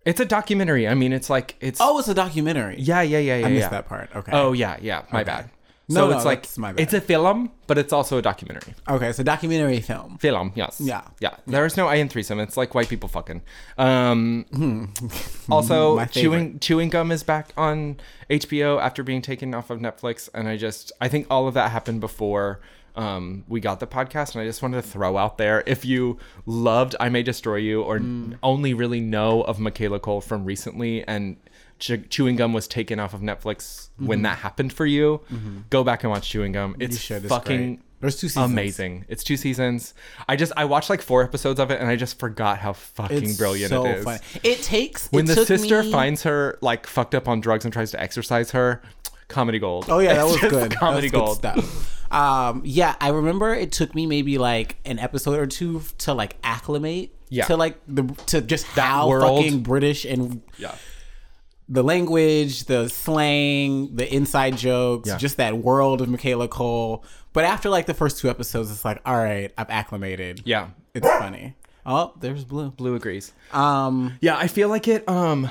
It's 0.07 0.21
a 0.21 0.25
documentary. 0.25 0.87
I 0.87 0.93
mean, 0.93 1.11
it's 1.11 1.29
like 1.29 1.55
it's 1.59 1.79
Oh, 1.81 1.99
it's 1.99 2.07
a 2.07 2.13
documentary. 2.13 2.77
yeah, 2.79 3.01
yeah, 3.01 3.19
yeah, 3.19 3.37
yeah. 3.39 3.45
I 3.45 3.49
missed 3.49 3.61
yeah. 3.63 3.69
that 3.69 3.87
part. 3.87 4.09
Okay. 4.15 4.31
Oh 4.33 4.53
yeah, 4.53 4.77
yeah. 4.81 5.03
My 5.11 5.25
bad. 5.25 5.49
No, 5.89 6.01
so 6.01 6.09
no, 6.09 6.15
it's 6.15 6.25
like 6.25 6.57
my 6.57 6.71
bad. 6.73 6.81
it's 6.81 6.93
a 6.93 6.99
film, 6.99 7.51
but 7.65 7.77
it's 7.77 7.91
also 7.91 8.17
a 8.17 8.21
documentary. 8.21 8.73
Okay, 8.89 9.11
so 9.11 9.23
documentary 9.23 9.81
film. 9.81 10.17
Film, 10.17 10.53
yes. 10.55 10.79
Yeah. 10.79 11.01
Yeah. 11.19 11.35
There's 11.45 11.75
no 11.75 11.87
I 11.87 11.95
in 11.95 12.07
threesome. 12.07 12.39
It's 12.39 12.55
like 12.55 12.73
white 12.73 12.87
people 12.87 13.09
fucking. 13.09 13.41
Um 13.77 14.93
also 15.49 16.03
chewing 16.11 16.59
chewing 16.59 16.89
gum 16.89 17.11
is 17.11 17.23
back 17.23 17.51
on 17.57 17.97
HBO 18.29 18.81
after 18.81 19.03
being 19.03 19.21
taken 19.21 19.53
off 19.53 19.69
of 19.69 19.79
Netflix. 19.79 20.29
And 20.33 20.47
I 20.47 20.55
just 20.55 20.93
I 21.01 21.09
think 21.09 21.27
all 21.29 21.47
of 21.49 21.53
that 21.53 21.71
happened 21.71 21.99
before 21.99 22.61
um 22.97 23.43
we 23.47 23.59
got 23.59 23.79
the 23.79 23.87
podcast 23.87 24.33
and 24.33 24.41
I 24.41 24.45
just 24.45 24.61
wanted 24.61 24.81
to 24.83 24.87
throw 24.87 25.15
out 25.17 25.37
there 25.37 25.63
if 25.65 25.85
you 25.85 26.17
loved 26.45 26.95
I 26.99 27.09
May 27.09 27.23
Destroy 27.23 27.57
You 27.57 27.81
or 27.83 27.99
Mm. 27.99 28.37
only 28.43 28.73
really 28.73 28.99
know 28.99 29.41
of 29.43 29.59
Michaela 29.59 29.99
Coel 29.99 30.21
from 30.21 30.43
recently 30.45 31.03
and 31.07 31.37
Ch- 31.79 32.09
chewing 32.09 32.35
gum 32.37 32.53
was 32.53 32.67
taken 32.67 32.99
off 32.99 33.13
of 33.13 33.21
Netflix 33.21 33.89
when 33.97 34.23
that 34.23 34.39
happened 34.39 34.73
for 34.73 34.87
you. 34.87 35.21
Go 35.69 35.83
back 35.83 36.03
and 36.03 36.09
watch 36.11 36.27
chewing 36.27 36.51
gum. 36.53 36.75
It's 36.79 36.97
Mm-hmm. 36.97 37.01
should. 37.21 37.29
Fucking. 37.29 37.83
There's 37.99 38.15
two 38.19 38.29
seasons. 38.29 38.51
amazing. 38.51 39.05
It's 39.07 39.23
two 39.23 39.37
seasons. 39.37 39.93
I 40.27 40.35
just 40.35 40.51
I 40.57 40.65
watched 40.65 40.89
like 40.89 41.01
four 41.03 41.23
episodes 41.23 41.59
of 41.59 41.69
it 41.71 41.79
and 41.79 41.87
I 41.89 41.95
just 41.95 42.17
forgot 42.19 42.57
how 42.59 42.73
fucking 42.73 43.23
It's 43.23 43.37
brilliant 43.37 43.69
so 43.69 43.85
it 43.85 43.97
is. 43.97 44.03
funny. 44.05 44.19
It 44.43 44.61
takes 44.63 45.07
When 45.09 45.25
it 45.25 45.35
the 45.35 45.45
sister 45.45 45.81
me- 45.83 45.91
finds 45.91 46.23
her 46.23 46.57
like 46.61 46.85
fucked 46.87 47.13
up 47.15 47.27
on 47.27 47.41
drugs 47.41 47.63
and 47.65 47.71
tries 47.73 47.91
to 47.91 48.01
exercise 48.01 48.51
her, 48.51 48.81
comedy 49.27 49.59
gold. 49.59 49.85
Oh 49.89 49.99
yeah, 49.99 50.13
that 50.15 50.25
was 50.25 50.37
good. 50.39 50.71
Comedy 50.75 51.09
That 51.09 51.17
was 51.19 51.39
good 51.39 51.51
gold. 51.53 51.63
stuff. 51.65 52.11
Um, 52.13 52.61
yeah, 52.63 52.95
I 53.01 53.09
remember 53.09 53.53
it 53.53 53.71
took 53.73 53.93
me 53.93 54.05
maybe 54.07 54.37
like 54.37 54.77
an 54.85 54.97
episode 54.99 55.37
or 55.39 55.45
two 55.47 55.81
to 55.99 56.13
like 56.13 56.37
acclimate 56.43 57.13
Yeah. 57.29 57.45
to 57.45 57.57
like 57.57 57.77
the 57.87 58.03
to 58.27 58.41
just 58.41 58.65
That 58.75 58.85
how 58.87 59.09
world. 59.09 59.43
fucking 59.43 59.59
British 59.63 60.05
and 60.05 60.41
Yeah. 60.57 60.75
the 61.67 61.83
language, 61.83 62.63
the 62.65 62.87
slang, 62.87 63.93
the 63.95 64.11
inside 64.13 64.55
jokes, 64.57 65.09
Yeah. 65.09 65.17
just 65.17 65.35
that 65.37 65.57
world 65.57 65.99
of 66.01 66.07
Michaela 66.07 66.47
Coel. 66.47 67.03
But 67.33 67.43
after 67.43 67.69
like 67.69 67.87
the 67.87 67.93
first 67.93 68.19
two 68.19 68.29
episodes, 68.29 68.71
it's 68.71 68.85
like, 68.85 69.01
all 69.05 69.17
right, 69.17 69.51
I've 69.57 69.69
acclimated. 69.69 70.41
Yeah. 70.45 70.69
It's 70.93 71.05
funny. 71.07 71.55
Oh, 71.85 72.13
there's 72.19 72.43
Blue. 72.45 72.71
Blue 72.71 72.95
agrees. 72.95 73.33
Um, 73.51 74.17
Yeah, 74.21 74.37
I 74.37 74.47
feel 74.47 74.69
like 74.69 74.87
it 74.87 75.07
um 75.09 75.49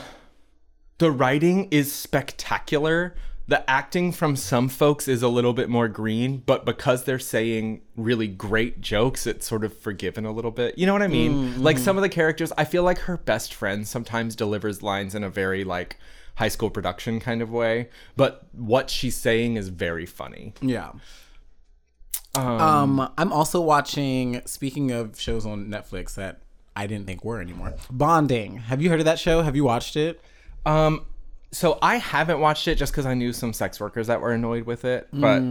the 0.99 1.11
writing 1.11 1.69
is 1.71 1.93
spectacular. 1.93 3.15
The 3.49 3.69
acting 3.71 4.11
from 4.11 4.35
some 4.35 4.69
folks 4.69 5.07
is 5.07 5.23
a 5.23 5.29
little 5.29 5.53
bit 5.53 5.69
more 5.69 5.87
green, 5.87 6.43
but 6.47 6.65
because 6.65 7.05
they're 7.05 7.21
saying 7.21 7.83
really 7.97 8.27
great 8.27 8.81
jokes, 8.81 9.25
it's 9.25 9.47
sort 9.47 9.63
of 9.63 9.77
forgiven 9.77 10.27
a 10.27 10.33
little 10.33 10.51
bit. 10.51 10.77
You 10.77 10.87
know 10.87 10.93
what 10.93 11.03
I 11.03 11.07
mean? 11.07 11.63
Like 11.63 11.79
some 11.79 11.97
of 11.97 12.03
the 12.03 12.09
characters, 12.09 12.53
I 12.59 12.65
feel 12.65 12.83
like 12.83 12.99
her 13.01 13.17
best 13.17 13.55
friend 13.55 13.87
sometimes 13.87 14.35
delivers 14.35 14.83
lines 14.83 15.15
in 15.15 15.23
a 15.23 15.31
very 15.31 15.63
like 15.63 15.97
high 16.37 16.49
school 16.49 16.71
production 16.71 17.21
kind 17.21 17.41
of 17.41 17.51
way, 17.51 17.89
but 18.17 18.47
what 18.53 18.91
she's 18.91 19.15
saying 19.17 19.57
is 19.57 19.69
very 19.69 20.07
funny. 20.07 20.53
yeah. 20.61 20.91
Um, 22.35 23.11
I'm 23.17 23.33
also 23.33 23.61
watching. 23.63 24.43
Speaking 24.45 24.91
of 24.91 25.19
shows 25.19 25.47
on 25.47 25.69
Netflix 25.69 26.15
that 26.17 26.43
I 26.75 26.87
didn't 26.87 27.07
think 27.07 27.25
were 27.25 27.41
anymore, 27.41 27.75
Bonding. 27.91 28.59
Have 28.59 28.83
you 28.83 28.91
heard 28.91 28.99
of 28.99 29.07
that 29.07 29.19
show? 29.19 29.41
Have 29.41 29.57
you 29.57 29.65
watched 29.65 29.97
it? 29.97 30.21
Um, 30.67 31.07
so 31.57 31.79
I 31.81 31.97
haven't 31.97 32.39
watched 32.39 32.69
it 32.69 32.75
just 32.75 32.93
because 32.93 33.07
I 33.07 33.15
knew 33.15 33.33
some 33.33 33.55
sex 33.55 33.81
workers 33.81 34.09
that 34.09 34.21
were 34.21 34.33
annoyed 34.33 34.67
with 34.67 34.85
it. 34.85 35.09
But 35.11 35.43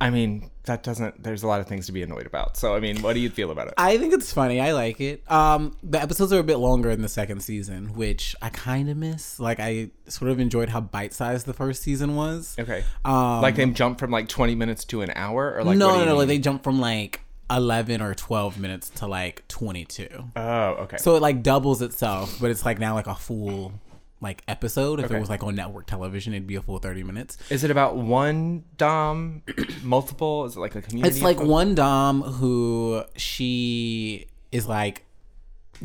I 0.00 0.10
mean, 0.10 0.50
that 0.64 0.82
doesn't. 0.82 1.22
There's 1.22 1.42
a 1.42 1.46
lot 1.46 1.60
of 1.60 1.66
things 1.66 1.86
to 1.86 1.92
be 1.92 2.02
annoyed 2.02 2.26
about. 2.26 2.58
So 2.58 2.74
I 2.74 2.80
mean, 2.80 3.00
what 3.00 3.14
do 3.14 3.20
you 3.20 3.30
feel 3.30 3.50
about 3.50 3.68
it? 3.68 3.74
I 3.78 3.96
think 3.96 4.12
it's 4.12 4.30
funny. 4.30 4.60
I 4.60 4.72
like 4.72 5.00
it. 5.00 5.28
Um, 5.30 5.74
the 5.82 6.00
episodes 6.00 6.34
are 6.34 6.38
a 6.38 6.44
bit 6.44 6.58
longer 6.58 6.90
in 6.90 7.00
the 7.00 7.08
second 7.08 7.40
season, 7.40 7.94
which 7.94 8.36
I 8.42 8.50
kind 8.50 8.90
of 8.90 8.98
miss. 8.98 9.40
Like 9.40 9.58
I 9.58 9.90
sort 10.06 10.30
of 10.30 10.38
enjoyed 10.38 10.68
how 10.68 10.82
bite 10.82 11.14
sized 11.14 11.46
the 11.46 11.54
first 11.54 11.82
season 11.82 12.14
was. 12.14 12.54
okay. 12.58 12.84
Um, 13.06 13.40
like 13.40 13.56
they 13.56 13.64
jump 13.66 13.98
from 13.98 14.10
like 14.10 14.28
20 14.28 14.54
minutes 14.54 14.84
to 14.86 15.00
an 15.00 15.12
hour, 15.16 15.54
or 15.56 15.64
like 15.64 15.78
no, 15.78 15.98
no, 15.98 16.04
no. 16.04 16.16
Like 16.16 16.28
they 16.28 16.38
jump 16.38 16.62
from 16.62 16.78
like 16.78 17.22
eleven 17.50 18.02
or 18.02 18.14
twelve 18.14 18.58
minutes 18.58 18.90
to 18.90 19.06
like 19.06 19.48
twenty 19.48 19.86
two. 19.86 20.26
Oh, 20.36 20.84
okay. 20.84 20.98
So 20.98 21.16
it 21.16 21.22
like 21.22 21.42
doubles 21.42 21.80
itself, 21.80 22.36
but 22.38 22.50
it's 22.50 22.66
like 22.66 22.78
now 22.78 22.94
like 22.94 23.06
a 23.06 23.14
full 23.14 23.72
like 24.20 24.42
episode. 24.48 24.98
If 25.00 25.06
Okay. 25.06 25.16
it 25.16 25.20
was 25.20 25.28
like 25.30 25.42
on 25.44 25.54
network 25.54 25.86
television, 25.86 26.32
it'd 26.34 26.46
be 26.46 26.56
a 26.56 26.62
full 26.62 26.78
thirty 26.78 27.02
minutes. 27.02 27.38
is 27.50 27.64
it 27.64 27.70
about 27.70 27.96
one 27.96 28.64
dom, 28.76 29.42
multiple? 29.82 30.44
Is 30.44 30.56
it 30.56 30.60
like 30.60 30.74
a 30.74 30.82
community? 30.82 31.14
It's 31.14 31.22
like 31.22 31.40
one 31.40 31.74
dom 31.74 32.22
who 32.22 33.02
she 33.16 34.26
is 34.52 34.66
like 34.66 35.04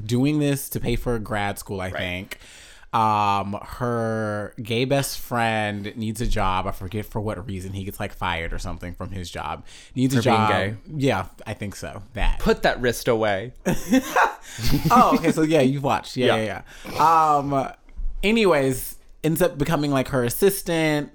doing 0.03 0.39
this 0.39 0.69
to 0.69 0.79
pay 0.79 0.95
for 0.95 1.19
grad 1.19 1.59
school, 1.59 1.79
I 1.81 1.91
think. 1.91 2.39
Um, 2.93 3.53
her 3.63 4.53
gay 4.61 4.85
best 4.85 5.17
friend 5.17 5.91
needs 5.95 6.21
a 6.21 6.27
job. 6.27 6.67
I 6.67 6.71
forget 6.71 7.07
for 7.07 7.19
what 7.19 7.43
reason. 7.47 7.73
He 7.73 7.83
gets 7.85 7.99
like 7.99 8.13
fired 8.13 8.53
or 8.53 8.59
something 8.59 8.93
from 8.93 9.09
his 9.09 9.31
job. 9.31 9.65
Needs 9.95 10.13
a 10.13 10.17
For 10.21 10.29
being 10.29 10.35
job. 10.37 10.49
gay. 10.49 10.75
Yeah, 10.95 11.25
I 11.47 11.55
think 11.55 11.75
so. 11.75 12.03
That. 12.13 12.37
Put 12.37 12.61
that 12.63 12.79
wrist 12.81 13.07
away. 13.07 13.53
oh, 14.91 15.15
okay. 15.17 15.31
So 15.31 15.41
yeah, 15.41 15.61
you've 15.61 15.83
watched. 15.83 16.17
Yeah, 16.17 16.35
Yeah. 16.35 16.61
yeah, 16.85 16.93
yeah. 16.93 17.35
Um, 17.35 17.71
anyways, 18.23 18.97
ends 19.23 19.41
up 19.41 19.57
becoming 19.57 19.91
like 19.91 20.09
her 20.09 20.23
assistant. 20.23 21.11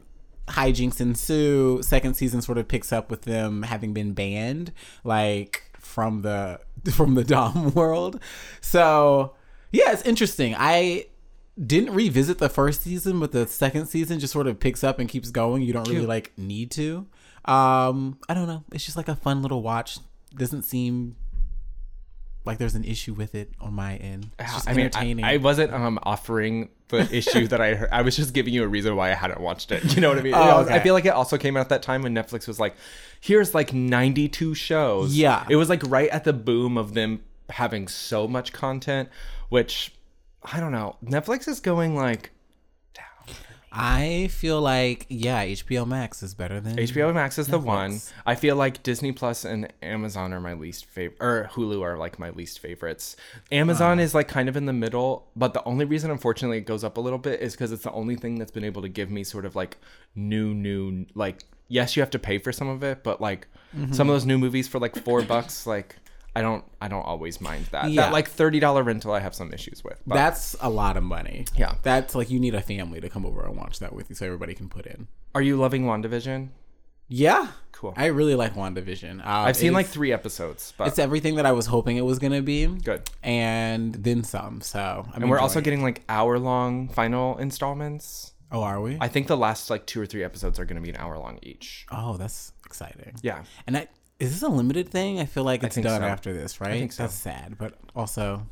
Hijinks 0.49 1.01
ensue. 1.01 1.83
Second 1.83 2.15
season 2.15 2.41
sort 2.41 2.59
of 2.59 2.69
picks 2.69 2.93
up 2.93 3.11
with 3.11 3.23
them 3.23 3.65
having 3.65 3.93
been 3.93 4.15
banned, 4.15 4.73
like 5.05 5.77
from 5.79 6.23
the 6.23 6.61
from 6.93 7.15
the 7.15 7.25
Dom 7.25 7.73
world. 7.75 8.21
So 8.61 9.35
yeah, 9.73 9.93
it's 9.93 10.03
interesting. 10.03 10.55
I 10.57 11.07
didn't 11.65 11.93
revisit 11.93 12.39
the 12.39 12.49
first 12.49 12.83
season, 12.83 13.19
but 13.21 13.33
the 13.33 13.47
second 13.47 13.87
season 13.87 14.21
just 14.21 14.33
sort 14.33 14.47
of 14.47 14.61
picks 14.61 14.85
up 14.85 14.99
and 14.99 15.09
keeps 15.09 15.31
going. 15.31 15.63
You 15.63 15.73
don't 15.73 15.89
really 15.89 16.07
like 16.07 16.33
need 16.39 16.71
to. 16.73 17.07
Um, 17.45 18.19
I 18.29 18.35
don't 18.35 18.47
know. 18.47 18.65
It's 18.73 18.85
just 18.85 18.97
like 18.97 19.09
a 19.09 19.17
fun 19.17 19.43
little 19.43 19.63
watch. 19.63 19.99
Doesn't 20.37 20.63
seem 20.63 21.17
like 22.45 22.59
there's 22.59 22.75
an 22.75 22.85
issue 22.85 23.13
with 23.13 23.35
it 23.35 23.51
on 23.61 23.75
my 23.75 23.97
end. 23.97 24.31
It's 24.39 24.53
just 24.53 24.69
I 24.69 24.73
mean, 24.73 24.81
I, 24.81 24.85
entertaining. 24.85 25.25
I 25.25 25.37
wasn't 25.39 25.73
um 25.73 25.99
offering 26.03 26.71
the 26.89 27.09
issue 27.17 27.47
that 27.49 27.61
I 27.61 27.75
heard. 27.75 27.89
I 27.93 28.03
was 28.03 28.17
just 28.17 28.33
giving 28.35 28.53
you 28.55 28.65
a 28.65 28.69
reason 28.69 28.97
why 28.97 29.11
I 29.11 29.15
hadn't 29.15 29.41
watched 29.41 29.71
it. 29.73 29.85
You 29.95 30.01
know 30.01 30.09
what 30.09 30.19
I 30.19 30.23
mean? 30.23 30.35
Oh, 30.35 30.39
I 30.41 30.59
was- 30.59 30.69
I 30.69 30.81
feel 30.81 30.95
like 30.95 31.05
it 31.05 31.11
also 31.11 31.37
came 31.39 31.57
out 31.57 31.61
at 31.61 31.69
that 31.71 31.83
time 31.83 32.03
when 32.03 32.15
Netflix 32.15 32.47
was 32.49 32.59
like, 32.61 32.75
"Here's 33.21 33.55
like 33.55 33.73
92 33.73 34.55
shows." 34.55 35.15
Yeah. 35.17 35.45
it 35.49 35.57
was 35.57 35.69
like 35.69 35.83
right 35.87 36.09
at 36.11 36.25
the 36.25 36.33
boom 36.33 36.77
of 36.79 36.95
them 36.95 37.23
having 37.51 37.89
so 37.89 38.29
much 38.29 38.53
content, 38.53 39.09
which 39.49 39.93
I 40.53 40.61
don't 40.61 40.73
know. 40.73 40.97
Netflix 41.05 41.49
is 41.49 41.61
going 41.61 41.95
like 41.97 42.31
I 43.71 44.29
feel 44.29 44.61
like 44.61 45.07
yeah, 45.09 45.45
HBO 45.45 45.87
Max 45.87 46.23
is 46.23 46.35
better 46.35 46.61
than 46.61 46.77
HBO 46.77 47.13
Max 47.13 47.39
is 47.39 47.49
the 47.49 47.59
one. 47.59 48.01
I 48.25 48.35
feel 48.35 48.57
like 48.57 48.83
Disney 48.83 49.13
Plus 49.13 49.45
and 49.45 49.73
Amazon 49.83 50.33
are 50.33 50.41
my 50.41 50.55
least 50.55 50.87
favorite, 50.87 51.19
or 51.21 51.51
Hulu 51.53 51.83
are 51.83 51.99
like 51.99 52.19
my 52.19 52.31
least 52.31 52.61
favorites. 52.61 53.17
Amazon 53.53 53.99
uh. 53.99 54.03
is 54.03 54.15
like 54.15 54.29
kind 54.29 54.49
of 54.49 54.57
in 54.57 54.67
the 54.67 54.73
middle, 54.73 55.29
but 55.37 55.55
the 55.55 55.65
only 55.65 55.85
reason, 55.85 56.11
unfortunately, 56.11 56.59
it 56.59 56.67
goes 56.67 56.85
up 56.85 56.97
a 56.97 57.01
little 57.01 57.19
bit 57.19 57.41
is 57.41 57.53
because 57.53 57.73
it's 57.73 57.85
the 57.85 57.93
only 57.93 58.17
thing 58.17 58.39
that's 58.39 58.53
been 58.53 58.65
able 58.65 58.83
to 58.83 58.89
give 58.89 59.11
me 59.11 59.25
sort 59.25 59.45
of 59.45 59.55
like 59.55 59.77
new, 60.15 60.55
new, 60.55 61.07
like 61.15 61.45
yes, 61.69 61.97
you 61.97 62.03
have 62.03 62.11
to 62.11 62.19
pay 62.19 62.39
for 62.39 62.53
some 62.53 62.69
of 62.69 62.83
it, 62.83 63.03
but 63.03 63.21
like 63.21 63.47
mm-hmm. 63.77 63.93
some 63.93 64.09
of 64.09 64.15
those 64.15 64.27
new 64.27 64.39
movies 64.39 64.67
for 64.67 64.79
like 64.79 64.97
four 65.05 65.23
bucks, 65.23 65.67
like 65.67 65.97
I 66.39 66.43
don't, 66.43 66.65
I 66.81 66.89
don't 66.89 67.03
always 67.05 67.41
mind 67.41 67.67
that. 67.73 67.91
Yeah. 67.91 68.03
That 68.03 68.13
like 68.13 68.29
thirty 68.29 68.61
dollar 68.61 68.83
rental, 68.83 69.13
I 69.13 69.21
have 69.21 69.35
some 69.35 69.53
issues 69.53 69.83
with. 69.85 70.01
But 70.07 70.15
That's 70.17 70.57
a 70.61 70.71
lot 70.71 70.97
of 70.97 71.03
money. 71.03 71.45
Yeah. 71.57 71.75
That's 71.83 72.15
like 72.15 72.31
you 72.31 72.41
need 72.41 72.55
a 72.55 72.61
family 72.63 73.01
to 73.01 73.09
come 73.09 73.25
over 73.27 73.45
and 73.45 73.57
watch 73.57 73.79
that 73.81 73.93
with 73.95 74.09
you 74.11 74.15
so 74.17 74.27
everybody 74.27 74.55
can 74.55 74.69
put 74.69 74.87
in. 74.87 75.09
are 75.35 75.43
you 75.43 75.57
loving 75.57 75.85
Wandavision? 75.85 76.49
Yeah. 77.09 77.49
Cool. 77.73 77.95
I 77.97 78.07
really 78.07 78.35
like 78.35 78.55
WandaVision. 78.55 79.21
Uh, 79.21 79.25
I've 79.25 79.57
seen 79.57 79.73
like 79.73 79.87
three 79.87 80.13
episodes, 80.13 80.75
but 80.77 80.89
it's 80.89 80.99
everything 80.99 81.37
that 81.37 81.47
I 81.47 81.53
was 81.53 81.67
hoping 81.67 81.97
it 81.97 82.05
was 82.05 82.19
gonna 82.19 82.43
be. 82.43 82.67
good. 82.67 83.09
And 83.23 83.95
then 83.95 84.25
some. 84.25 84.61
So 84.61 85.07
I'm 85.15 85.23
And 85.23 85.31
we're 85.31 85.39
also 85.39 85.61
it. 85.61 85.65
getting 85.65 85.83
like 85.83 86.03
hour 86.09 86.39
long 86.39 86.89
final 86.89 87.39
installments. 87.39 88.33
Oh, 88.51 88.63
are 88.63 88.81
we? 88.81 88.97
I 89.01 89.09
think 89.09 89.27
the 89.27 89.37
last 89.37 89.71
like 89.71 89.87
two 89.87 90.01
or 90.01 90.07
three 90.07 90.25
episodes 90.25 90.59
are 90.59 90.65
going 90.65 90.77
to 90.77 90.83
be 90.83 90.89
an 90.89 90.97
hour 90.97 91.19
long 91.19 91.39
each. 91.43 91.87
oh, 91.93 92.17
that's 92.17 92.53
exciting. 92.65 93.15
Yeah. 93.23 93.45
And 93.67 93.77
I, 93.77 93.89
is 94.21 94.33
this 94.33 94.43
a 94.43 94.49
limited 94.49 94.89
thing? 94.89 95.21
I 95.21 95.27
feel 95.27 95.45
like 95.45 95.63
it's 95.63 95.77
done 95.77 96.01
so. 96.01 96.07
after 96.07 96.33
this, 96.33 96.61
right? 96.61 96.73
think 96.73 96.93
so. 96.93 97.05
That's 97.05 97.15
sad, 97.15 97.57
but 97.59 97.75
also 97.95 98.47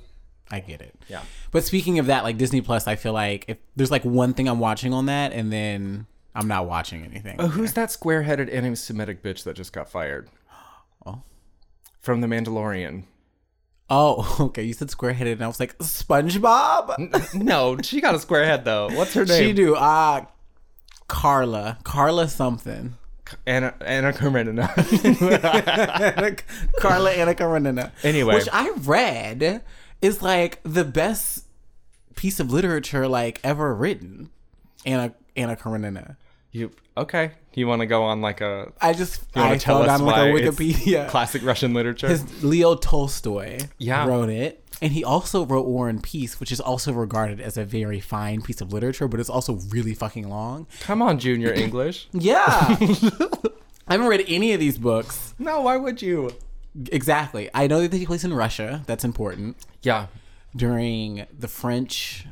I 0.51 0.61
get 0.61 0.81
it. 0.81 0.95
Yeah. 1.09 1.23
But 1.51 1.65
speaking 1.65 1.99
of 1.99 2.07
that, 2.07 2.25
like 2.25 2.39
Disney 2.39 2.61
Plus, 2.61 2.87
I 2.87 2.97
feel 2.97 3.13
like 3.13 3.47
if 3.49 3.59
there's 3.75 3.91
like 3.91 4.05
one 4.05 4.33
thing 4.33 4.49
I'm 4.49 4.61
watching 4.61 4.93
on 4.93 5.07
that, 5.07 5.33
and 5.33 5.53
then 5.53 6.07
I'm 6.35 6.49
not 6.49 6.67
watching 6.67 7.05
anything. 7.05 7.37
Oh, 7.39 7.49
who's 7.49 7.73
that 7.73 7.91
square 7.91 8.23
headed 8.23 8.49
anti 8.49 8.75
Semitic 8.75 9.23
bitch 9.23 9.45
that 9.45 9.57
just 9.57 9.73
got 9.73 9.89
fired? 9.89 10.29
Oh. 11.09 11.23
From 12.01 12.21
The 12.21 12.27
Mandalorian. 12.27 13.05
Oh, 13.89 14.37
okay. 14.41 14.65
You 14.65 14.73
said 14.73 14.91
square 14.91 15.13
headed, 15.13 15.35
and 15.35 15.45
I 15.45 15.47
was 15.47 15.61
like 15.61 15.79
SpongeBob. 15.79 17.35
no, 17.35 17.77
she 17.81 18.01
got 18.01 18.17
a 18.17 18.19
square 18.19 18.45
head 18.45 18.65
though. 18.65 18.89
What's 18.91 19.15
her 19.15 19.25
name? 19.25 19.41
she 19.41 19.53
do. 19.53 19.77
Uh 19.77 20.25
Carla. 21.07 21.79
Carla 21.85 22.27
something. 22.29 22.95
Anna 23.47 23.75
Anna 23.81 24.13
Karenina. 24.13 24.69
Carla 26.81 27.11
Anna 27.13 27.35
Karenina. 27.35 27.93
Anyway. 28.03 28.35
which 28.35 28.49
I 28.53 28.71
read 28.81 29.63
is 30.03 30.23
like 30.23 30.61
the 30.63 30.85
best 30.85 31.45
piece 32.15 32.41
of 32.41 32.51
literature 32.53 33.09
like 33.09 33.41
ever 33.45 33.75
written. 33.75 34.31
Anna 34.85 35.15
Anna 35.37 35.57
Karenina. 35.57 36.17
you 36.53 36.71
okay? 36.97 37.33
You 37.55 37.67
want 37.67 37.81
to 37.81 37.87
go 37.87 38.03
on 38.05 38.21
like 38.21 38.41
a? 38.43 38.73
I 38.81 38.93
just 38.93 39.23
You 39.35 39.41
want 39.41 39.53
I 39.53 39.57
to 39.57 39.65
tell 39.65 39.83
us 39.83 39.87
down 39.87 40.07
like 40.07 40.17
a 40.17 40.27
Wikipedia. 40.33 41.09
classic 41.09 41.43
Russian 41.45 41.73
literature? 41.75 42.09
His 42.09 42.45
Leo 42.45 42.75
Tolstoy 42.77 43.59
Yeah. 43.79 44.07
wrote 44.07 44.29
it. 44.29 44.63
And 44.83 44.93
he 44.93 45.03
also 45.03 45.45
wrote 45.47 45.67
War 45.67 45.89
and 45.89 46.03
Peace, 46.03 46.39
which 46.39 46.53
is 46.53 46.61
also 46.61 46.93
regarded 46.93 47.41
as 47.41 47.57
a 47.57 47.65
very 47.65 47.99
fine 48.01 48.43
piece 48.43 48.61
of 48.61 48.73
literature, 48.73 49.09
but 49.09 49.21
it's 49.21 49.31
also 49.31 49.55
really 49.71 49.95
fucking 49.95 50.29
long. 50.29 50.67
Come 50.81 51.01
on, 51.01 51.19
Junior 51.19 51.53
English. 51.55 52.09
Yeah. 52.13 52.77
I 53.89 53.93
haven't 53.93 54.09
read 54.09 54.25
any 54.29 54.53
of 54.53 54.61
these 54.61 54.79
books. 54.79 55.35
no, 55.39 55.61
why 55.63 55.77
would 55.77 56.03
you? 56.03 56.31
Exactly. 56.93 57.49
I 57.55 57.67
know 57.67 57.81
that 57.81 57.91
they 57.91 57.99
take 58.01 58.09
place 58.09 58.25
in 58.25 58.35
Russia. 58.35 58.83
That's 58.87 59.05
important. 59.05 59.57
Yeah. 59.83 60.09
During 60.55 61.27
the 61.39 61.49
French 61.49 62.27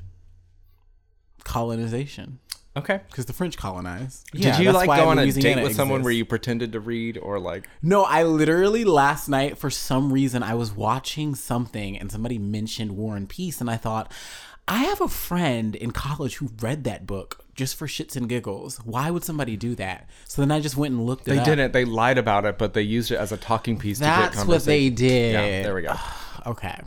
colonization. 1.44 2.40
Okay. 2.76 3.00
Because 3.08 3.26
the 3.26 3.32
French 3.32 3.56
colonized. 3.56 4.26
Did 4.32 4.40
Yeah, 4.42 4.60
you 4.60 4.72
like 4.72 4.88
why 4.88 4.96
go 4.98 5.08
on 5.08 5.18
a 5.18 5.22
Louisiana 5.22 5.56
date 5.56 5.62
with 5.62 5.76
someone 5.76 6.02
where 6.02 6.12
you 6.12 6.24
pretended 6.24 6.72
to 6.72 6.80
read 6.80 7.18
or 7.18 7.38
like? 7.38 7.68
No, 7.82 8.02
I 8.02 8.24
literally 8.24 8.84
last 8.84 9.28
night 9.28 9.58
for 9.58 9.70
some 9.70 10.12
reason 10.12 10.42
I 10.42 10.54
was 10.54 10.72
watching 10.72 11.34
something 11.34 11.96
and 11.98 12.10
somebody 12.10 12.36
mentioned 12.38 12.92
War 12.96 13.16
and 13.16 13.28
Peace 13.28 13.60
and 13.60 13.70
I 13.70 13.76
thought 13.76 14.10
I 14.66 14.78
have 14.78 15.00
a 15.00 15.08
friend 15.08 15.76
in 15.76 15.90
college 15.92 16.36
who 16.36 16.50
read 16.60 16.84
that 16.84 17.06
book 17.06 17.44
just 17.54 17.76
for 17.76 17.86
shits 17.86 18.16
and 18.16 18.28
giggles. 18.28 18.78
Why 18.78 19.10
would 19.10 19.22
somebody 19.22 19.56
do 19.56 19.74
that? 19.76 20.08
So 20.24 20.42
then 20.42 20.50
I 20.50 20.58
just 20.60 20.76
went 20.76 20.94
and 20.94 21.06
looked 21.06 21.28
it 21.28 21.32
They 21.32 21.38
up. 21.38 21.44
didn't. 21.44 21.72
They 21.72 21.84
lied 21.84 22.18
about 22.18 22.44
it, 22.46 22.58
but 22.58 22.74
they 22.74 22.82
used 22.82 23.12
it 23.12 23.16
as 23.16 23.30
a 23.30 23.36
talking 23.36 23.78
piece 23.78 23.98
to 23.98 24.04
get 24.04 24.08
That's 24.16 24.36
conversation. 24.38 24.48
what 24.48 24.64
they 24.64 24.90
did. 24.90 25.32
Yeah, 25.34 25.62
there 25.62 25.74
we 25.74 25.82
go. 25.82 25.94
Okay. 26.46 26.78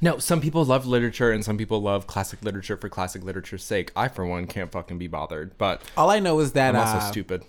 No, 0.00 0.18
some 0.18 0.40
people 0.40 0.64
love 0.64 0.86
literature 0.86 1.32
and 1.32 1.44
some 1.44 1.58
people 1.58 1.80
love 1.80 2.06
classic 2.06 2.42
literature 2.42 2.76
for 2.76 2.88
classic 2.88 3.22
literature's 3.22 3.64
sake. 3.64 3.90
I, 3.96 4.08
for 4.08 4.26
one, 4.26 4.46
can't 4.46 4.70
fucking 4.70 4.98
be 4.98 5.06
bothered, 5.06 5.56
but 5.58 5.82
All 5.96 6.10
I 6.10 6.18
know 6.18 6.40
is 6.40 6.52
that 6.52 6.74
I'm 6.74 6.80
also 6.80 6.98
uh, 6.98 7.10
stupid. 7.10 7.44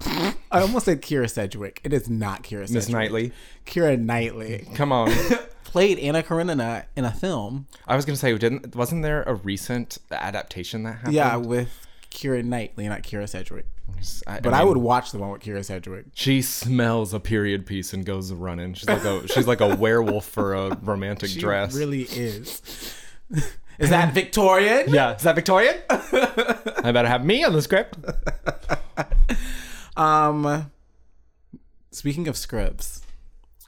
I 0.06 0.62
almost 0.62 0.86
said 0.86 1.02
Kyra 1.02 1.30
Sedgwick. 1.30 1.80
It 1.84 1.92
is 1.92 2.08
not 2.08 2.42
Kyra 2.42 2.66
Sedgwick. 2.66 2.74
Miss 2.74 2.88
Knightley, 2.88 3.32
Keira 3.66 3.98
Knightley 3.98 4.66
come 4.74 4.92
on. 4.92 5.10
played 5.64 5.98
Anna 6.00 6.22
Karenina 6.22 6.86
in 6.96 7.04
a 7.04 7.12
film. 7.12 7.66
I 7.86 7.94
was 7.96 8.04
gonna 8.04 8.16
say, 8.16 8.36
didn't 8.36 8.74
wasn't 8.74 9.02
there 9.02 9.22
a 9.22 9.34
recent 9.34 9.98
adaptation 10.10 10.82
that 10.82 10.94
happened? 10.94 11.14
Yeah, 11.14 11.36
with 11.36 11.86
Keira 12.10 12.44
Knightley, 12.44 12.88
not 12.88 13.02
Kyra 13.02 13.28
Sedgwick. 13.28 13.66
I, 14.26 14.40
But 14.40 14.54
I, 14.54 14.58
mean, 14.60 14.68
would 14.68 14.76
watch 14.78 15.12
the 15.12 15.18
one 15.18 15.30
with 15.30 15.42
Kyra 15.42 15.64
Sedgwick. 15.64 16.06
She 16.14 16.42
smells 16.42 17.12
a 17.14 17.20
period 17.20 17.66
piece 17.66 17.92
and 17.92 18.04
goes 18.04 18.32
running. 18.32 18.74
She's 18.74 18.88
like 18.88 19.04
a 19.04 19.26
she's 19.28 19.46
like 19.46 19.60
a 19.60 19.74
werewolf 19.76 20.26
for 20.26 20.54
a 20.54 20.76
romantic 20.82 21.30
She 21.30 21.40
dress. 21.40 21.74
really 21.74 22.02
is. 22.02 22.62
is 23.78 23.90
that 23.90 24.12
Victorian? 24.14 24.92
Yeah, 24.92 25.14
is 25.16 25.22
that 25.22 25.34
Victorian? 25.34 25.76
I 25.90 26.90
better 26.92 27.08
have 27.08 27.24
me 27.24 27.44
on 27.44 27.52
the 27.52 27.62
script. 27.62 27.96
Um, 29.96 30.70
speaking 31.90 32.28
of 32.28 32.36
scripts, 32.36 33.02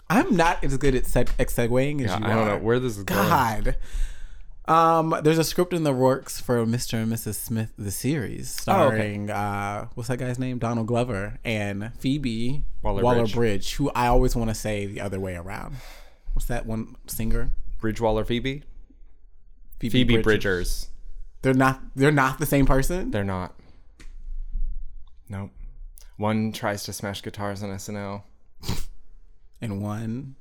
I'm 0.08 0.36
not 0.36 0.62
as 0.64 0.76
good 0.78 0.94
at, 0.94 1.04
seg- 1.04 1.28
segueing 1.38 2.00
as 2.00 2.10
Yeah, 2.10 2.18
you 2.18 2.24
I 2.24 2.30
are. 2.32 2.34
don't 2.36 2.48
know 2.48 2.58
where 2.64 2.78
this 2.78 2.96
is 2.96 3.04
going. 3.04 3.28
God. 3.28 3.76
Um, 4.72 5.14
there's 5.22 5.36
a 5.36 5.44
script 5.44 5.74
in 5.74 5.82
the 5.82 5.92
works 5.92 6.40
for 6.40 6.64
Mr. 6.64 6.94
and 6.94 7.12
Mrs. 7.12 7.34
Smith 7.34 7.74
the 7.76 7.90
series, 7.90 8.64
Oh, 8.66 8.84
okay. 8.84 8.96
starring 8.96 9.30
uh, 9.30 9.88
what's 9.94 10.08
that 10.08 10.18
guy's 10.18 10.38
name? 10.38 10.58
Donald 10.58 10.86
Glover 10.86 11.38
and 11.44 11.92
Phoebe 11.98 12.64
Waller-Bridge. 12.82 13.04
Waller-Bridge, 13.04 13.74
who 13.74 13.90
I 13.90 14.06
always 14.06 14.34
want 14.34 14.48
to 14.48 14.54
say 14.54 14.86
the 14.86 15.02
other 15.02 15.20
way 15.20 15.36
around. 15.36 15.76
What's 16.32 16.46
that 16.46 16.64
one 16.64 16.96
singer? 17.06 17.50
Bridgewaller 17.82 18.26
Phoebe? 18.26 18.62
Phoebe 19.78 20.22
Bridgers. 20.22 20.88
They're 21.42 21.52
not. 21.52 21.82
They're 21.94 22.10
not 22.10 22.38
the 22.38 22.46
same 22.46 22.64
person. 22.64 23.10
They're 23.10 23.24
not. 23.24 23.54
Nope. 25.28 25.50
One 26.16 26.52
tries 26.52 26.84
to 26.84 26.94
smash 26.94 27.20
guitars 27.20 27.62
on 27.62 27.68
SNL. 27.70 28.22
and 29.60 29.82
one 29.82 30.36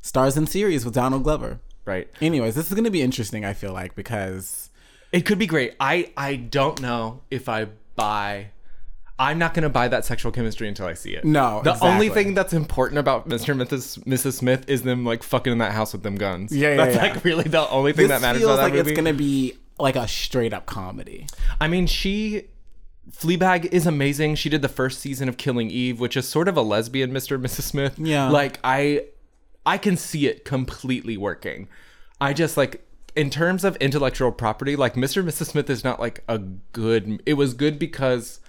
stars 0.00 0.36
in 0.38 0.46
series 0.46 0.84
with 0.84 0.94
Donald 0.94 1.24
Glover. 1.24 1.60
Right. 1.86 2.08
Anyways, 2.20 2.54
this 2.54 2.66
is 2.66 2.74
going 2.74 2.84
to 2.84 2.90
be 2.90 3.00
interesting. 3.00 3.44
I 3.44 3.54
feel 3.54 3.72
like 3.72 3.94
because 3.94 4.68
It 5.12 5.22
could 5.24 5.38
be 5.38 5.46
great. 5.46 5.74
I 5.80 6.10
I 6.16 6.36
don't 6.36 6.80
know 6.82 7.22
if 7.30 7.48
I 7.48 7.68
buy. 7.94 8.50
I'm 9.18 9.38
not 9.38 9.54
gonna 9.54 9.70
buy 9.70 9.88
that 9.88 10.04
sexual 10.04 10.30
chemistry 10.30 10.68
until 10.68 10.84
I 10.84 10.92
see 10.92 11.14
it. 11.14 11.24
No, 11.24 11.62
the 11.64 11.82
only 11.82 12.10
thing 12.10 12.34
that's 12.34 12.52
important 12.52 12.98
about 12.98 13.26
Mr. 13.26 13.48
and 13.58 13.60
Mrs. 13.62 14.04
Mrs. 14.04 14.34
Smith 14.34 14.68
is 14.68 14.82
them 14.82 15.06
like 15.06 15.22
fucking 15.22 15.52
in 15.52 15.58
that 15.58 15.72
house 15.72 15.94
with 15.94 16.02
them 16.02 16.16
guns. 16.16 16.54
Yeah, 16.54 16.70
yeah, 16.70 16.76
That's 16.76 16.96
yeah. 16.96 17.02
like 17.02 17.24
really 17.24 17.44
the 17.44 17.66
only 17.70 17.94
thing 17.94 18.08
this 18.08 18.20
that 18.20 18.26
matters 18.26 18.42
feels 18.42 18.50
about 18.50 18.56
that 18.56 18.62
like 18.64 18.72
movie. 18.74 18.90
it's 18.90 19.00
going 19.00 19.06
to 19.10 19.16
be 19.16 19.54
like 19.78 19.96
a 19.96 20.06
straight 20.06 20.52
up 20.52 20.66
comedy. 20.66 21.26
I 21.58 21.66
mean, 21.66 21.86
she 21.86 22.48
Fleabag 23.10 23.72
is 23.72 23.86
amazing. 23.86 24.34
She 24.34 24.48
did 24.50 24.60
the 24.62 24.68
first 24.68 24.98
season 25.00 25.28
of 25.28 25.36
Killing 25.38 25.70
Eve, 25.70 25.98
which 26.00 26.16
is 26.16 26.28
sort 26.28 26.48
of 26.48 26.56
a 26.56 26.62
lesbian 26.62 27.10
Mr. 27.12 27.36
and 27.36 27.44
Mrs. 27.44 27.62
Smith. 27.62 27.98
Yeah. 27.98 28.28
Like 28.28 28.58
I 28.64 29.04
I 29.66 29.76
can 29.78 29.96
see 29.96 30.26
it 30.28 30.44
completely 30.44 31.16
working. 31.16 31.68
I 32.20 32.32
just 32.32 32.56
like 32.56 32.82
in 33.16 33.30
terms 33.30 33.64
of 33.64 33.76
intellectual 33.76 34.30
property, 34.30 34.76
like 34.76 34.94
Mr. 34.94 35.18
and 35.18 35.28
Mrs. 35.28 35.46
Smith 35.46 35.68
is 35.68 35.82
not 35.84 35.98
like 36.00 36.22
a 36.28 36.38
good 36.38 37.22
it 37.26 37.34
was 37.34 37.52
good 37.54 37.78
because 37.78 38.40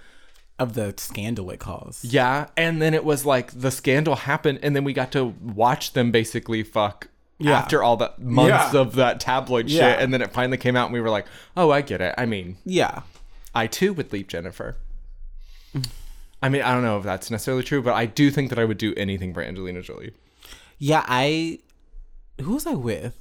Of 0.58 0.74
the 0.74 0.94
scandal 0.96 1.50
it 1.50 1.58
caused. 1.60 2.04
yeah, 2.04 2.46
and 2.56 2.80
then 2.80 2.94
it 2.94 3.04
was 3.04 3.24
like 3.26 3.50
the 3.52 3.70
scandal 3.70 4.14
happened 4.16 4.60
and 4.62 4.74
then 4.76 4.84
we 4.84 4.92
got 4.92 5.12
to 5.12 5.24
watch 5.42 5.92
them 5.92 6.10
basically 6.10 6.62
fuck 6.62 7.08
Yeah. 7.38 7.58
after 7.58 7.82
all 7.82 7.96
the 7.96 8.12
months 8.18 8.72
Yeah. 8.74 8.80
of 8.80 8.94
that 8.96 9.20
tabloid 9.20 9.68
Yeah. 9.68 9.92
shit 9.92 10.02
and 10.02 10.12
then 10.14 10.22
it 10.22 10.32
finally 10.32 10.56
came 10.58 10.76
out 10.76 10.86
and 10.86 10.92
we 10.94 11.00
were 11.00 11.10
like, 11.10 11.26
"Oh, 11.56 11.70
I 11.70 11.80
get 11.82 12.00
it." 12.00 12.14
I 12.18 12.26
mean, 12.26 12.56
Yeah. 12.64 13.02
I 13.54 13.66
too 13.66 13.92
would 13.94 14.12
leave 14.12 14.28
Jennifer. 14.28 14.76
I 16.42 16.48
mean, 16.48 16.62
I 16.62 16.72
don't 16.72 16.82
know 16.84 16.98
if 16.98 17.04
that's 17.04 17.30
necessarily 17.30 17.64
true, 17.64 17.82
but 17.82 17.94
I 17.94 18.06
do 18.06 18.30
think 18.30 18.50
that 18.50 18.58
I 18.58 18.64
would 18.64 18.78
do 18.78 18.94
anything 18.96 19.34
for 19.34 19.42
Angelina 19.42 19.82
Jolie. 19.82 20.12
Yeah, 20.78 21.04
I 21.06 21.58
who 22.40 22.54
was 22.54 22.66
I 22.66 22.74
with? 22.74 23.16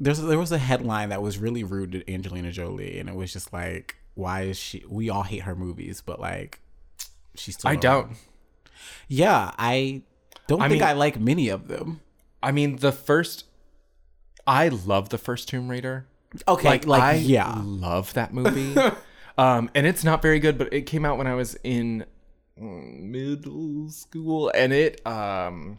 There's 0.00 0.20
there 0.20 0.38
was 0.38 0.52
a 0.52 0.58
headline 0.58 1.08
that 1.08 1.22
was 1.22 1.38
really 1.38 1.64
rude 1.64 1.92
to 1.92 2.12
Angelina 2.12 2.52
Jolie, 2.52 2.98
and 2.98 3.08
it 3.08 3.14
was 3.14 3.32
just 3.32 3.52
like, 3.52 3.96
why 4.14 4.42
is 4.42 4.58
she? 4.58 4.84
We 4.88 5.10
all 5.10 5.22
hate 5.22 5.42
her 5.42 5.54
movies, 5.54 6.02
but 6.04 6.20
like, 6.20 6.60
she's 7.34 7.54
still. 7.56 7.68
I 7.68 7.72
around. 7.72 7.80
don't. 7.80 8.10
Yeah, 9.08 9.52
I 9.58 10.02
don't 10.46 10.60
I 10.62 10.68
think 10.68 10.80
mean- 10.80 10.88
I 10.88 10.92
like 10.92 11.18
many 11.18 11.48
of 11.48 11.68
them. 11.68 12.00
I 12.42 12.52
mean, 12.52 12.76
the 12.76 12.92
first. 12.92 13.44
I 14.46 14.68
love 14.68 15.10
the 15.10 15.18
first 15.18 15.48
Tomb 15.48 15.68
Raider. 15.68 16.06
Okay, 16.46 16.80
like, 16.84 17.02
I 17.02 17.14
yeah, 17.14 17.60
love 17.64 18.12
that 18.14 18.32
movie. 18.32 18.78
um, 19.38 19.70
and 19.74 19.86
it's 19.86 20.04
not 20.04 20.22
very 20.22 20.38
good, 20.38 20.58
but 20.58 20.72
it 20.72 20.82
came 20.82 21.04
out 21.04 21.18
when 21.18 21.26
I 21.26 21.34
was 21.34 21.56
in 21.64 22.04
mm, 22.60 23.00
middle 23.02 23.90
school, 23.90 24.50
and 24.54 24.72
it 24.72 25.06
um, 25.06 25.78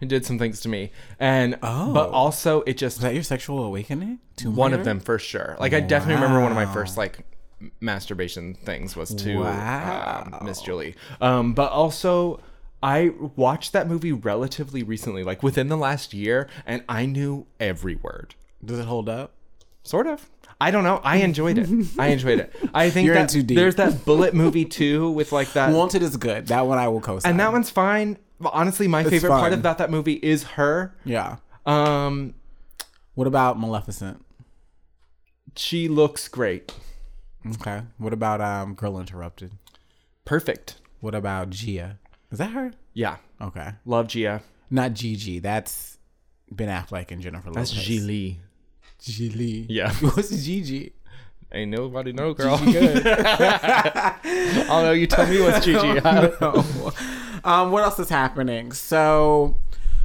it 0.00 0.08
did 0.08 0.24
some 0.24 0.38
things 0.38 0.60
to 0.60 0.68
me, 0.68 0.92
and 1.18 1.58
Oh. 1.62 1.92
but 1.92 2.10
also 2.10 2.62
it 2.62 2.76
just 2.78 2.98
was 2.98 3.02
that 3.02 3.14
your 3.14 3.22
sexual 3.22 3.64
awakening? 3.64 4.18
Tomb 4.36 4.56
one 4.56 4.72
of 4.72 4.84
them 4.84 5.00
for 5.00 5.18
sure. 5.18 5.56
Like 5.60 5.72
I 5.74 5.80
definitely 5.80 6.14
remember 6.22 6.40
one 6.40 6.50
of 6.52 6.56
my 6.56 6.66
first 6.72 6.96
like 6.96 7.24
masturbation 7.80 8.54
things 8.54 8.96
was 8.96 9.14
to 9.14 9.36
Wow. 9.40 10.28
um, 10.40 10.46
Miss 10.46 10.60
Julie. 10.62 10.94
Um, 11.20 11.52
but 11.52 11.70
also 11.72 12.40
I 12.82 13.10
watched 13.36 13.72
that 13.74 13.86
movie 13.88 14.12
relatively 14.12 14.82
recently, 14.82 15.22
like 15.22 15.42
within 15.42 15.68
the 15.68 15.76
last 15.76 16.14
year, 16.14 16.48
and 16.66 16.82
I 16.88 17.04
knew 17.06 17.46
every 17.58 17.96
word. 17.96 18.34
Does 18.64 18.78
it 18.78 18.86
hold 18.86 19.08
up? 19.08 19.32
Sort 19.82 20.06
of. 20.06 20.28
I 20.62 20.70
don't 20.70 20.84
know. 20.84 21.00
I 21.04 21.16
enjoyed 21.18 21.56
it. 21.58 21.68
I 21.98 22.08
enjoyed 22.08 22.38
it. 22.38 22.54
I 22.74 22.90
think 22.90 23.06
You're 23.06 23.14
that 23.14 23.28
too 23.30 23.42
deep. 23.42 23.56
there's 23.56 23.76
that 23.76 24.04
bullet 24.04 24.34
movie 24.34 24.64
too 24.66 25.10
with 25.10 25.32
like 25.32 25.52
that 25.54 25.72
Wanted 25.72 26.02
is 26.02 26.16
good. 26.16 26.46
That 26.48 26.66
one 26.66 26.78
I 26.78 26.88
will 26.88 27.00
co-sign. 27.00 27.30
and 27.30 27.40
that 27.40 27.52
one's 27.52 27.70
fine. 27.70 28.18
Honestly, 28.44 28.88
my 28.88 29.04
favorite 29.04 29.28
part 29.30 29.50
fun. 29.52 29.58
about 29.58 29.78
that 29.78 29.90
movie 29.90 30.14
is 30.14 30.42
her. 30.44 30.94
yeah. 31.04 31.36
Um, 31.66 32.34
What 33.14 33.26
about 33.26 33.58
Maleficent? 33.60 34.24
she 35.56 35.88
looks 35.88 36.28
great. 36.28 36.72
Okay. 37.54 37.82
What 37.98 38.12
about 38.12 38.40
um 38.40 38.74
Girl 38.74 38.98
Interrupted? 38.98 39.52
Perfect. 40.24 40.76
What 41.00 41.14
about 41.14 41.50
Gia? 41.50 41.98
Is 42.30 42.38
that 42.38 42.50
her? 42.52 42.72
Yeah. 42.94 43.16
Okay. 43.40 43.70
Love 43.84 44.08
Gia. 44.08 44.42
Not 44.70 44.94
Gigi. 44.94 45.38
That's 45.40 45.98
Ben 46.50 46.68
Affleck 46.68 47.10
and 47.10 47.20
Jennifer 47.20 47.50
That's 47.50 47.72
Lopez. 47.74 47.88
Gigli. 47.88 48.36
Gigi. 49.00 49.66
Yeah. 49.68 49.92
What's 50.00 50.30
Gigi? 50.44 50.92
Ain't 51.52 51.72
nobody 51.72 52.12
know, 52.12 52.32
girl. 52.32 52.56
Gigi 52.58 52.72
good. 52.72 53.02
oh 53.06 54.80
no, 54.84 54.92
you 54.92 55.06
tell 55.08 55.26
me 55.26 55.40
what's 55.42 55.64
Gigi. 55.64 55.94
No. 56.00 56.64
Um, 57.44 57.70
what 57.72 57.82
else 57.84 57.98
is 57.98 58.08
happening? 58.08 58.72
So 58.72 59.56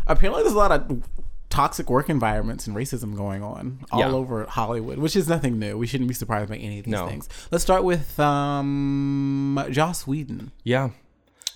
apparently 0.08 0.44
there's 0.44 0.54
a 0.56 0.58
lot 0.58 0.72
of 0.72 1.04
toxic 1.50 1.90
work 1.90 2.10
environments 2.10 2.68
and 2.68 2.76
racism 2.76 3.16
going 3.16 3.42
on 3.42 3.80
all 3.92 4.00
Yeah. 4.02 4.10
over 4.12 4.46
Hollywood, 4.46 4.98
which 4.98 5.16
is 5.16 5.28
nothing 5.30 5.58
new. 5.58 5.78
We 5.78 5.88
shouldn't 5.88 6.08
be 6.10 6.14
surprised 6.14 6.50
by 6.50 6.58
any 6.58 6.80
of 6.80 6.86
these 6.86 6.92
No. 6.92 7.08
things. 7.08 7.30
Let's 7.52 7.64
start 7.64 7.84
with 7.84 8.20
um, 8.20 9.64
Joss 9.72 10.06
Whedon. 10.08 10.52
yeah. 10.64 10.90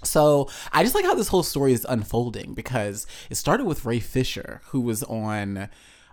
So 0.02 0.48
I 0.72 0.84
just 0.84 0.96
like 0.96 1.04
how 1.04 1.14
this 1.14 1.28
whole 1.28 1.44
story 1.44 1.74
is 1.74 1.86
unfolding 1.90 2.54
because 2.54 3.06
it 3.30 3.36
started 3.36 3.66
with 3.66 3.84
Ray 3.84 4.00
Fisher, 4.00 4.62
who 4.68 4.80
was 4.80 5.04
on, 5.04 5.68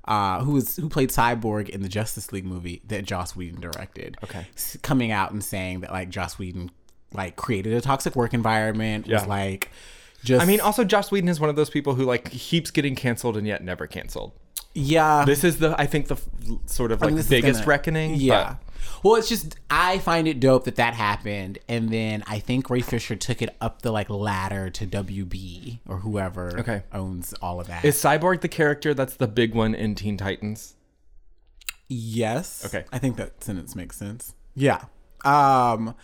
uh, 0.06 0.40
who 0.42 0.54
was 0.54 0.74
who 0.74 0.88
played 0.88 1.10
Cyborg 1.10 1.68
in 1.68 1.82
the 1.82 1.88
Justice 1.88 2.32
League 2.32 2.44
movie 2.44 2.82
that 2.88 3.04
Joss 3.04 3.36
Whedon 3.36 3.60
directed. 3.60 4.16
Okay. 4.24 4.44
Coming 4.82 5.12
out 5.12 5.30
and 5.30 5.44
saying 5.44 5.82
that 5.82 5.92
like 5.92 6.08
Joss 6.08 6.36
Whedon 6.36 6.72
like 7.16 7.36
created 7.36 7.72
a 7.72 7.80
toxic 7.80 8.14
work 8.16 8.34
environment 8.34 9.06
was 9.06 9.22
Yeah. 9.22 9.26
like 9.28 9.70
just. 10.24 10.42
I 10.42 10.46
mean, 10.46 10.60
also 10.60 10.84
Joss 10.84 11.10
Whedon 11.10 11.28
is 11.28 11.40
one 11.40 11.50
of 11.50 11.56
those 11.56 11.70
people 11.70 11.94
who 11.94 12.04
like 12.04 12.30
keeps 12.30 12.70
getting 12.70 12.94
canceled 12.94 13.36
and 13.36 13.46
yet 13.46 13.62
never 13.64 13.86
canceled. 13.86 14.32
yeah. 14.74 15.24
This 15.24 15.42
is 15.44 15.58
the 15.58 15.74
I 15.80 15.86
think 15.86 16.08
the 16.08 16.16
f- 16.16 16.28
sort 16.66 16.92
of 16.92 17.02
I 17.02 17.06
like 17.06 17.14
mean, 17.14 17.24
biggest 17.28 17.60
gonna- 17.60 17.66
reckoning. 17.68 18.14
Yeah. 18.16 18.56
Well, 19.02 19.16
it's 19.16 19.28
just 19.28 19.56
I 19.70 19.98
find 19.98 20.26
it 20.28 20.38
dope 20.40 20.64
that 20.64 20.76
that 20.76 20.94
happened, 20.94 21.58
and 21.68 21.90
then 21.90 22.22
I 22.26 22.38
think 22.38 22.70
Ray 22.70 22.80
Fisher 22.80 23.14
took 23.16 23.42
it 23.42 23.54
up 23.60 23.82
the 23.82 23.90
like 23.92 24.08
ladder 24.10 24.70
to 24.70 24.86
WB 24.86 25.80
or 25.88 25.98
whoever 25.98 26.58
Okay. 26.60 26.82
owns 26.92 27.32
all 27.42 27.60
of 27.60 27.66
that. 27.66 27.84
Is 27.84 27.96
Cyborg 27.96 28.40
the 28.42 28.48
character 28.48 28.94
that's 28.94 29.16
the 29.16 29.26
big 29.28 29.54
one 29.54 29.74
in 29.74 29.94
Teen 29.96 30.16
Titans? 30.16 30.74
Yes. 31.88 32.64
Okay. 32.66 32.84
I 32.92 32.98
think 32.98 33.16
that 33.16 33.42
sentence 33.44 33.74
makes 33.76 33.96
sense. 33.96 34.34
Yeah. 34.54 34.84
Um 35.24 35.94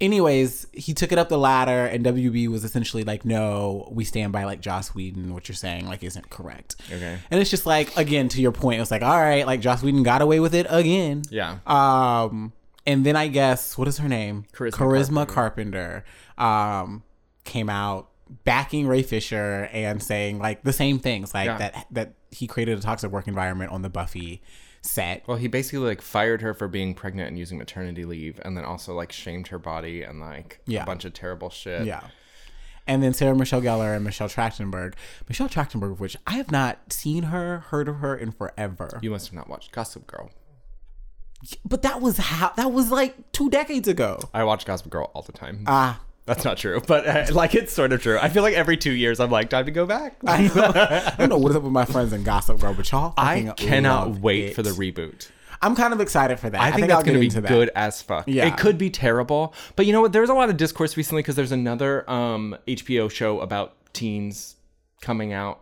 anyways, 0.00 0.66
he 0.72 0.94
took 0.94 1.12
it 1.12 1.18
up 1.18 1.28
the 1.28 1.38
ladder 1.38 1.86
and 1.86 2.04
WB 2.04 2.48
was 2.48 2.64
essentially 2.64 3.04
like, 3.04 3.24
no, 3.24 3.88
we 3.90 4.04
stand 4.04 4.32
by 4.32 4.44
like 4.44 4.60
Joss 4.60 4.94
Whedon, 4.94 5.32
what 5.34 5.48
you're 5.48 5.56
saying 5.56 5.86
like 5.86 6.02
isn't 6.02 6.30
correct. 6.30 6.76
Okay. 6.92 7.18
And 7.30 7.40
it's 7.40 7.50
just 7.50 7.66
like, 7.66 7.96
again, 7.96 8.28
to 8.30 8.40
your 8.40 8.52
point, 8.52 8.80
it's 8.80 8.90
like, 8.90 9.02
all 9.02 9.18
right, 9.20 9.46
like 9.46 9.60
Joss 9.60 9.82
Whedon 9.82 10.02
got 10.02 10.22
away 10.22 10.40
with 10.40 10.54
it 10.54 10.66
again. 10.70 11.22
Yeah. 11.30 11.58
Um 11.66 12.52
and 12.86 13.04
then 13.04 13.16
I 13.16 13.28
guess 13.28 13.76
what 13.76 13.88
is 13.88 13.98
her 13.98 14.08
name? 14.08 14.44
Charisma 14.52 14.70
Charisma 14.72 15.28
Carpenter. 15.28 16.04
um 16.36 17.02
came 17.44 17.68
out 17.70 18.08
backing 18.44 18.86
Ray 18.86 19.02
Fisher 19.02 19.68
and 19.72 20.02
saying 20.02 20.38
like 20.38 20.62
the 20.62 20.72
same 20.72 20.98
things, 20.98 21.34
like 21.34 21.46
Yeah. 21.46 21.58
that 21.58 21.86
that 21.90 22.12
he 22.30 22.46
created 22.46 22.78
a 22.78 22.82
toxic 22.82 23.10
work 23.10 23.26
environment 23.26 23.72
on 23.72 23.82
the 23.82 23.88
Buffy 23.90 24.42
set. 24.82 25.22
Well, 25.26 25.36
he 25.36 25.48
basically 25.48 25.86
like 25.86 26.00
fired 26.00 26.42
her 26.42 26.54
for 26.54 26.68
being 26.68 26.94
pregnant 26.94 27.28
and 27.28 27.38
using 27.38 27.58
maternity 27.58 28.04
leave, 28.04 28.40
and 28.44 28.56
then 28.56 28.64
also 28.64 28.94
like 28.94 29.12
shamed 29.12 29.48
her 29.48 29.58
body 29.58 30.02
and 30.02 30.20
like 30.20 30.60
Yeah. 30.66 30.82
a 30.82 30.86
bunch 30.86 31.04
of 31.04 31.12
terrible 31.14 31.50
shit. 31.50 31.84
Yeah. 31.86 32.00
And 32.86 33.02
then 33.02 33.12
Sarah 33.12 33.36
Michelle 33.36 33.60
Gellar 33.60 33.94
and 33.94 34.02
Michelle 34.04 34.28
Trachtenberg. 34.30 34.94
Michelle 35.28 35.48
Trachtenberg, 35.48 35.98
which 35.98 36.16
I 36.26 36.32
have 36.34 36.50
not 36.50 36.90
seen 36.90 37.24
her, 37.24 37.58
heard 37.68 37.86
of 37.86 37.96
her 37.96 38.16
in 38.16 38.32
forever. 38.32 38.98
You 39.02 39.10
must 39.10 39.26
have 39.26 39.34
not 39.34 39.48
watched 39.48 39.72
Gossip 39.72 40.06
Girl. 40.06 40.30
But 41.64 41.82
that 41.82 42.00
was 42.00 42.16
how 42.16 42.52
that 42.56 42.72
was 42.72 42.90
like 42.90 43.30
two 43.32 43.48
decades 43.50 43.86
ago. 43.88 44.18
I 44.34 44.42
watch 44.44 44.64
Gossip 44.64 44.88
Girl 44.90 45.10
all 45.14 45.22
the 45.22 45.32
time. 45.32 45.64
Ah, 45.66 46.00
That's 46.28 46.44
not 46.44 46.58
true, 46.58 46.82
but 46.86 47.06
uh, 47.06 47.24
like 47.32 47.54
it's 47.54 47.72
sort 47.72 47.90
of 47.92 48.02
true. 48.02 48.18
I 48.20 48.28
feel 48.28 48.42
like 48.42 48.52
every 48.54 48.76
two 48.76 48.92
years 48.92 49.18
I'm 49.18 49.30
like, 49.30 49.48
time 49.48 49.64
to 49.64 49.70
go 49.70 49.86
back. 49.86 50.18
I 50.26 50.42
know. 50.48 50.72
I 50.74 51.14
don't 51.18 51.30
know 51.30 51.38
what's 51.38 51.56
up 51.56 51.62
with 51.62 51.72
my 51.72 51.86
friends 51.86 52.12
in 52.12 52.22
Gossip 52.22 52.60
Girl, 52.60 52.74
but 52.74 52.90
y'all. 52.92 53.14
I 53.16 53.54
cannot 53.56 54.20
wait 54.20 54.50
it. 54.50 54.54
for 54.54 54.62
the 54.62 54.70
reboot. 54.70 55.30
I'm 55.62 55.74
kind 55.74 55.94
of 55.94 56.00
excited 56.00 56.38
for 56.38 56.50
that. 56.50 56.60
I 56.60 56.70
think, 56.70 56.88
that's 56.88 56.98
I'll 56.98 57.02
get 57.02 57.14
going 57.14 57.30
to 57.30 57.34
be 57.36 57.40
that. 57.40 57.48
good 57.48 57.70
as 57.74 58.02
fuck. 58.02 58.24
Yeah. 58.28 58.46
It 58.46 58.58
could 58.58 58.76
be 58.76 58.90
terrible, 58.90 59.54
but 59.74 59.86
you 59.86 59.94
know 59.94 60.02
what? 60.02 60.12
There's 60.12 60.28
a 60.28 60.34
lot 60.34 60.50
of 60.50 60.58
discourse 60.58 60.96
recently 60.98 61.22
because 61.22 61.34
there's 61.34 61.50
another 61.50 62.08
um, 62.08 62.56
HBO 62.68 63.10
show 63.10 63.40
about 63.40 63.74
teens 63.94 64.56
coming 65.00 65.32
out 65.32 65.60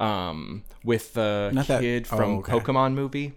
um, 0.00 0.64
with 0.84 1.12
the 1.12 1.50
Not 1.52 1.66
that- 1.68 1.82
kid 1.82 2.08
oh, 2.10 2.16
from 2.16 2.30
okay. 2.38 2.52
Pokemon 2.52 2.94
movie. 2.94 3.34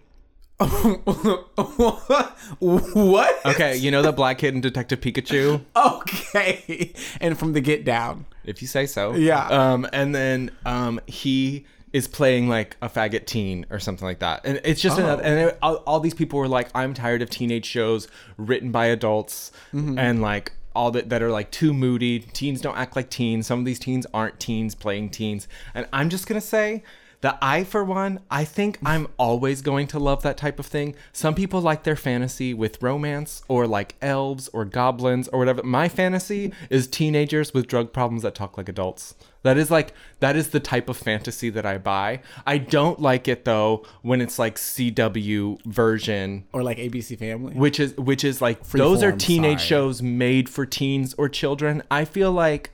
what? 2.58 3.46
Okay, 3.46 3.76
you 3.76 3.90
know 3.90 4.00
the 4.02 4.12
black 4.12 4.38
kid 4.38 4.54
in 4.54 4.60
Detective 4.62 5.00
Pikachu. 5.00 5.62
Okay. 5.76 6.92
And 7.20 7.38
from 7.38 7.52
the 7.52 7.60
Get 7.60 7.84
Down. 7.84 8.24
if 8.44 8.62
you 8.62 8.68
say 8.68 8.86
so. 8.86 9.14
Yeah. 9.14 9.46
Um, 9.48 9.86
and 9.92 10.14
then 10.14 10.50
um, 10.64 10.98
he 11.06 11.66
is 11.92 12.08
playing 12.08 12.48
like 12.48 12.76
a 12.80 12.88
faggot 12.88 13.26
teen 13.26 13.66
or 13.70 13.78
something 13.78 14.06
like 14.06 14.20
that, 14.20 14.40
and 14.44 14.60
it's 14.64 14.80
just 14.80 14.98
another. 14.98 15.22
And 15.22 15.50
it, 15.50 15.58
all, 15.62 15.76
all 15.86 16.00
these 16.00 16.14
people 16.14 16.38
were 16.38 16.48
like, 16.48 16.68
"I'm 16.74 16.94
tired 16.94 17.20
of 17.22 17.28
teenage 17.30 17.66
shows 17.66 18.08
written 18.38 18.72
by 18.72 18.86
adults," 18.86 19.52
and 19.72 20.22
like 20.22 20.52
all 20.74 20.90
that 20.92 21.10
that 21.10 21.22
are 21.22 21.30
like 21.30 21.50
too 21.50 21.74
moody. 21.74 22.20
Teens 22.20 22.60
don't 22.62 22.76
act 22.76 22.96
like 22.96 23.10
teens. 23.10 23.46
Some 23.46 23.58
of 23.58 23.64
these 23.66 23.78
teens 23.78 24.06
aren't 24.14 24.40
teens 24.40 24.74
playing 24.74 25.10
teens, 25.10 25.48
and 25.74 25.86
I'm 25.92 26.08
just 26.08 26.26
gonna 26.26 26.40
say. 26.40 26.82
That 27.22 27.38
I, 27.40 27.64
for 27.64 27.82
one, 27.82 28.20
I 28.30 28.44
think 28.44 28.78
I'm 28.84 29.08
always 29.18 29.62
going 29.62 29.86
to 29.88 29.98
love 29.98 30.22
that 30.22 30.36
type 30.36 30.58
of 30.58 30.66
thing. 30.66 30.94
Some 31.12 31.34
people 31.34 31.60
like 31.60 31.82
their 31.84 31.96
fantasy 31.96 32.52
with 32.54 32.82
romance 32.82 33.42
or 33.48 33.66
like 33.66 33.96
elves 34.02 34.48
or 34.52 34.64
goblins 34.64 35.26
or 35.28 35.38
whatever. 35.38 35.62
My 35.62 35.88
fantasy 35.88 36.52
is 36.70 36.86
teenagers 36.86 37.54
with 37.54 37.66
drug 37.66 37.92
problems 37.92 38.22
that 38.22 38.34
talk 38.34 38.56
like 38.58 38.68
adults. 38.68 39.14
That 39.42 39.56
is 39.56 39.70
like 39.70 39.92
that 40.20 40.34
is 40.34 40.48
the 40.50 40.58
type 40.60 40.88
of 40.88 40.96
fantasy 40.96 41.50
that 41.50 41.64
I 41.64 41.78
buy. 41.78 42.20
I 42.46 42.58
don't 42.58 43.00
like 43.00 43.28
it 43.28 43.44
though 43.44 43.86
when 44.02 44.20
it's 44.20 44.38
like 44.40 44.56
CW 44.56 45.64
version 45.64 46.44
Or 46.52 46.62
like 46.64 46.78
ABC 46.78 47.16
Family. 47.18 47.54
which 47.54 47.78
is 47.78 47.96
which 47.96 48.24
is 48.24 48.42
like 48.42 48.62
those 48.70 49.02
are 49.04 49.12
teenage 49.12 49.60
side. 49.60 49.66
shows 49.68 50.02
made 50.02 50.48
for 50.48 50.66
teens 50.66 51.14
or 51.16 51.28
children. 51.28 51.82
I 51.90 52.04
feel 52.04 52.32
like 52.32 52.72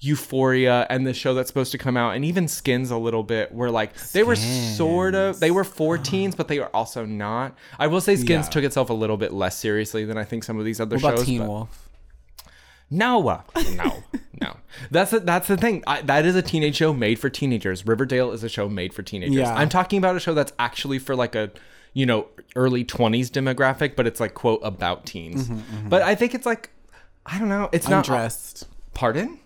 Euphoria 0.00 0.86
and 0.90 1.06
the 1.06 1.12
show 1.12 1.34
that's 1.34 1.48
supposed 1.48 1.72
to 1.72 1.78
come 1.78 1.96
out 1.96 2.14
and 2.14 2.24
even 2.24 2.46
Skins 2.46 2.90
a 2.92 2.96
little 2.96 3.24
bit 3.24 3.52
were 3.52 3.70
like 3.70 3.94
they 4.12 4.22
were 4.22 4.36
sort 4.36 5.14
of 5.16 5.40
they 5.40 5.50
were 5.50 5.64
for 5.64 5.98
teens 5.98 6.36
but 6.36 6.46
they 6.48 6.60
were 6.60 6.74
also 6.74 7.04
not. 7.04 7.56
I 7.78 7.88
will 7.88 8.00
say 8.00 8.14
Skins 8.14 8.46
Yeah. 8.46 8.50
took 8.50 8.64
itself 8.64 8.90
a 8.90 8.94
little 8.94 9.16
bit 9.16 9.32
less 9.32 9.56
seriously 9.56 10.04
than 10.04 10.16
I 10.16 10.22
think 10.24 10.44
some 10.44 10.58
of 10.58 10.64
these 10.64 10.80
other 10.80 10.96
What 10.96 11.04
about 11.04 11.16
shows. 11.18 11.26
Teen 11.26 11.40
but- 11.40 11.48
Wolf? 11.48 11.88
no, 12.90 13.28
uh, 13.28 13.42
no, 13.74 14.02
no. 14.40 14.56
That's 14.90 15.12
a, 15.12 15.20
that's 15.20 15.48
the 15.48 15.56
thing. 15.56 15.82
I, 15.86 16.00
that 16.02 16.24
is 16.24 16.34
a 16.36 16.42
teenage 16.42 16.76
show 16.76 16.92
made 16.94 17.18
for 17.18 17.28
teenagers. 17.28 17.86
Riverdale 17.86 18.30
is 18.32 18.42
a 18.44 18.48
show 18.48 18.68
made 18.68 18.94
for 18.94 19.02
teenagers. 19.02 19.34
Yeah. 19.36 19.52
I'm 19.54 19.68
talking 19.68 19.98
about 19.98 20.16
a 20.16 20.20
show 20.20 20.32
that's 20.32 20.52
actually 20.58 20.98
for 20.98 21.14
like 21.16 21.34
a, 21.34 21.50
you 21.92 22.06
know, 22.06 22.28
early 22.56 22.84
20s 22.84 23.26
demographic, 23.30 23.94
but 23.96 24.06
it's 24.06 24.20
like 24.20 24.32
quote 24.34 24.60
about 24.62 25.04
teens. 25.04 25.50
But 25.88 26.00
I 26.02 26.14
think 26.14 26.34
it's 26.34 26.46
like, 26.46 26.70
I 27.26 27.38
don't 27.38 27.48
know. 27.50 27.68
It's 27.72 27.88
not. 27.88 28.06
Undressed. 28.08 28.66
Pardon? 28.94 29.38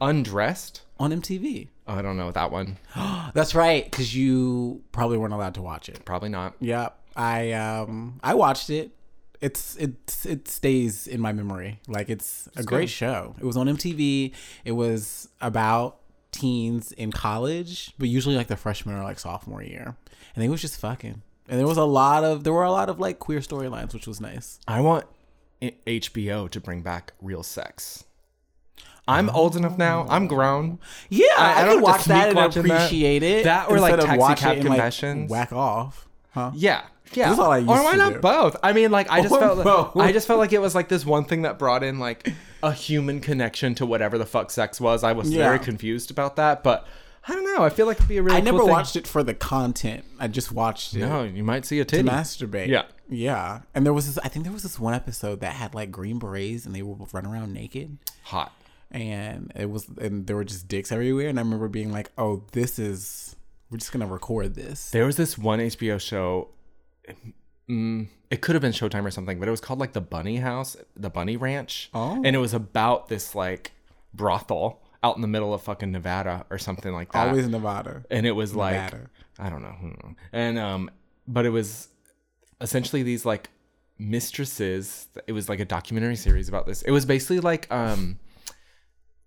Undressed? 0.00 0.82
On 0.98 1.10
MTV. 1.10 1.68
Oh, 1.86 1.94
I 1.94 2.02
don't 2.02 2.16
know 2.16 2.30
that 2.30 2.50
one. 2.50 2.78
That's 3.34 3.54
right, 3.54 3.84
because 3.84 4.14
you 4.14 4.82
probably 4.92 5.18
weren't 5.18 5.34
allowed 5.34 5.54
to 5.54 5.62
watch 5.62 5.88
it. 5.88 6.04
Probably 6.04 6.28
not. 6.28 6.54
Yep. 6.60 6.98
I 7.16 7.52
um 7.52 8.18
I 8.22 8.34
watched 8.34 8.70
it. 8.70 8.90
It's 9.40 9.76
it's 9.76 10.26
it 10.26 10.48
stays 10.48 11.06
in 11.06 11.20
my 11.20 11.32
memory. 11.32 11.80
Like 11.86 12.08
it's 12.08 12.48
a 12.56 12.62
great 12.62 12.90
show. 12.90 13.34
It 13.38 13.44
was 13.44 13.56
on 13.56 13.66
MTV. 13.66 14.32
It 14.64 14.72
was 14.72 15.28
about 15.40 15.98
teens 16.32 16.92
in 16.92 17.12
college, 17.12 17.92
but 17.98 18.08
usually 18.08 18.36
like 18.36 18.48
the 18.48 18.56
freshman 18.56 18.96
or 18.96 19.04
like 19.04 19.18
sophomore 19.18 19.62
year. 19.62 19.96
And 20.34 20.42
they 20.42 20.48
was 20.48 20.60
just 20.60 20.80
fucking. 20.80 21.22
And 21.48 21.60
there 21.60 21.66
was 21.66 21.76
a 21.76 21.84
lot 21.84 22.24
of 22.24 22.42
there 22.44 22.52
were 22.52 22.64
a 22.64 22.72
lot 22.72 22.88
of 22.88 22.98
like 22.98 23.18
queer 23.18 23.40
storylines, 23.40 23.92
which 23.92 24.06
was 24.06 24.20
nice. 24.20 24.58
I 24.66 24.80
want 24.80 25.06
HBO 25.60 26.50
to 26.50 26.60
bring 26.60 26.82
back 26.82 27.12
real 27.20 27.42
sex. 27.42 28.04
I'm 29.06 29.28
oh. 29.28 29.34
old 29.34 29.56
enough 29.56 29.76
now. 29.76 30.06
I'm 30.08 30.26
grown. 30.26 30.78
Yeah, 31.10 31.26
I, 31.36 31.62
I 31.62 31.66
I, 31.66 31.74
could 31.74 31.82
watch 31.82 32.04
that 32.06 32.28
and 32.28 32.36
watching 32.36 32.62
that. 32.64 32.86
appreciate 32.86 33.22
it. 33.22 33.44
That 33.44 33.70
or, 33.70 33.78
like, 33.78 33.94
instead 33.94 34.14
of 34.14 34.18
Taxi 34.18 34.42
Cab 34.42 34.56
and, 34.56 34.68
like, 34.68 34.78
Confessions. 34.78 35.30
whack 35.30 35.52
off. 35.52 36.08
Huh? 36.30 36.52
Yeah. 36.54 36.82
Yeah. 37.12 37.28
That's 37.28 37.38
all 37.38 37.52
I 37.52 37.58
used 37.58 37.70
or 37.70 37.82
why 37.82 37.94
not 37.94 38.14
do. 38.14 38.18
both? 38.20 38.56
I 38.62 38.72
mean, 38.72 38.90
like 38.90 39.10
I 39.10 39.20
just 39.20 39.32
Or 39.34 39.38
felt 39.38 39.62
both. 39.62 39.96
I 39.96 40.10
just 40.10 40.26
felt 40.26 40.40
like 40.40 40.52
it 40.52 40.58
was 40.58 40.74
like 40.74 40.88
this 40.88 41.06
one 41.06 41.24
thing 41.24 41.42
that 41.42 41.58
brought 41.58 41.84
in 41.84 41.98
like 41.98 42.32
a 42.62 42.72
human 42.72 43.20
connection 43.20 43.74
to 43.76 43.86
whatever 43.86 44.18
the 44.18 44.26
fuck 44.26 44.50
sex 44.50 44.80
was. 44.80 45.04
I 45.04 45.12
was 45.12 45.32
very 45.32 45.58
confused 45.58 46.10
about 46.10 46.36
that, 46.36 46.64
but 46.64 46.86
I 47.28 47.34
don't 47.34 47.44
know. 47.44 47.62
I 47.62 47.70
feel 47.70 47.86
like 47.86 47.98
it'd 47.98 48.08
be 48.08 48.18
a 48.18 48.22
really 48.22 48.36
I 48.36 48.40
cool 48.40 48.52
never 48.52 48.64
thing. 48.64 48.70
watched 48.70 48.96
it 48.96 49.06
for 49.06 49.22
the 49.22 49.34
content. 49.34 50.04
I 50.18 50.28
just 50.28 50.52
watched 50.52 50.94
it. 50.94 51.00
No, 51.00 51.22
you 51.22 51.44
might 51.44 51.64
see 51.64 51.80
a 51.80 51.84
to 51.84 52.02
masturbate. 52.02 52.68
Yeah. 52.68 52.84
Yeah. 53.08 53.60
And 53.74 53.86
there 53.86 53.92
was 53.92 54.06
this 54.06 54.18
I 54.24 54.28
think 54.28 54.44
there 54.44 54.52
was 54.52 54.62
this 54.62 54.78
one 54.78 54.94
episode 54.94 55.40
that 55.40 55.54
had 55.54 55.74
like 55.74 55.90
green 55.90 56.18
berets 56.18 56.66
and 56.66 56.74
they 56.74 56.82
would 56.82 57.12
run 57.14 57.26
around 57.26 57.52
naked. 57.52 57.98
Hot. 58.24 58.52
And 58.94 59.52
it 59.56 59.68
was 59.68 59.86
and 60.00 60.26
there 60.26 60.36
were 60.36 60.44
just 60.44 60.68
dicks 60.68 60.90
everywhere. 60.92 61.28
And 61.28 61.38
I 61.38 61.42
remember 61.42 61.68
being 61.68 61.90
like, 61.92 62.10
Oh, 62.16 62.44
this 62.52 62.78
is 62.78 63.34
we're 63.70 63.78
just 63.78 63.92
gonna 63.92 64.06
record 64.06 64.54
this. 64.54 64.90
There 64.90 65.04
was 65.04 65.16
this 65.16 65.36
one 65.36 65.58
HBO 65.58 66.00
show. 66.00 66.48
Mm, 67.68 68.08
it 68.30 68.40
could 68.42 68.54
have 68.54 68.62
been 68.62 68.72
Showtime 68.72 69.04
or 69.04 69.10
something, 69.10 69.38
but 69.38 69.48
it 69.48 69.50
was 69.50 69.60
called 69.60 69.78
like 69.80 69.94
the 69.94 70.00
Bunny 70.00 70.36
House, 70.36 70.76
the 70.96 71.08
Bunny 71.10 71.36
Ranch, 71.36 71.90
Oh. 71.94 72.20
and 72.24 72.36
it 72.36 72.38
was 72.38 72.52
about 72.54 73.08
this 73.08 73.34
like 73.34 73.72
brothel 74.12 74.80
out 75.02 75.16
in 75.16 75.22
the 75.22 75.28
middle 75.28 75.52
of 75.54 75.62
fucking 75.62 75.90
Nevada 75.90 76.44
or 76.50 76.58
something 76.58 76.92
like 76.92 77.10
that. 77.12 77.28
Always 77.28 77.48
Nevada. 77.48 78.04
and 78.10 78.26
it 78.26 78.32
was 78.32 78.54
like 78.54 78.74
Nevada. 78.74 79.10
I 79.38 79.48
don't 79.50 79.62
know, 79.62 79.74
and 80.32 80.58
um, 80.58 80.90
but 81.26 81.46
it 81.46 81.50
was 81.50 81.88
essentially 82.60 83.02
these 83.02 83.24
like 83.24 83.48
mistresses. 83.98 85.08
It 85.26 85.32
was 85.32 85.48
like 85.48 85.58
a 85.60 85.64
documentary 85.64 86.16
series 86.16 86.48
about 86.48 86.66
this. 86.66 86.82
It 86.82 86.90
was 86.90 87.04
basically 87.06 87.40
like 87.40 87.70
um, 87.72 88.18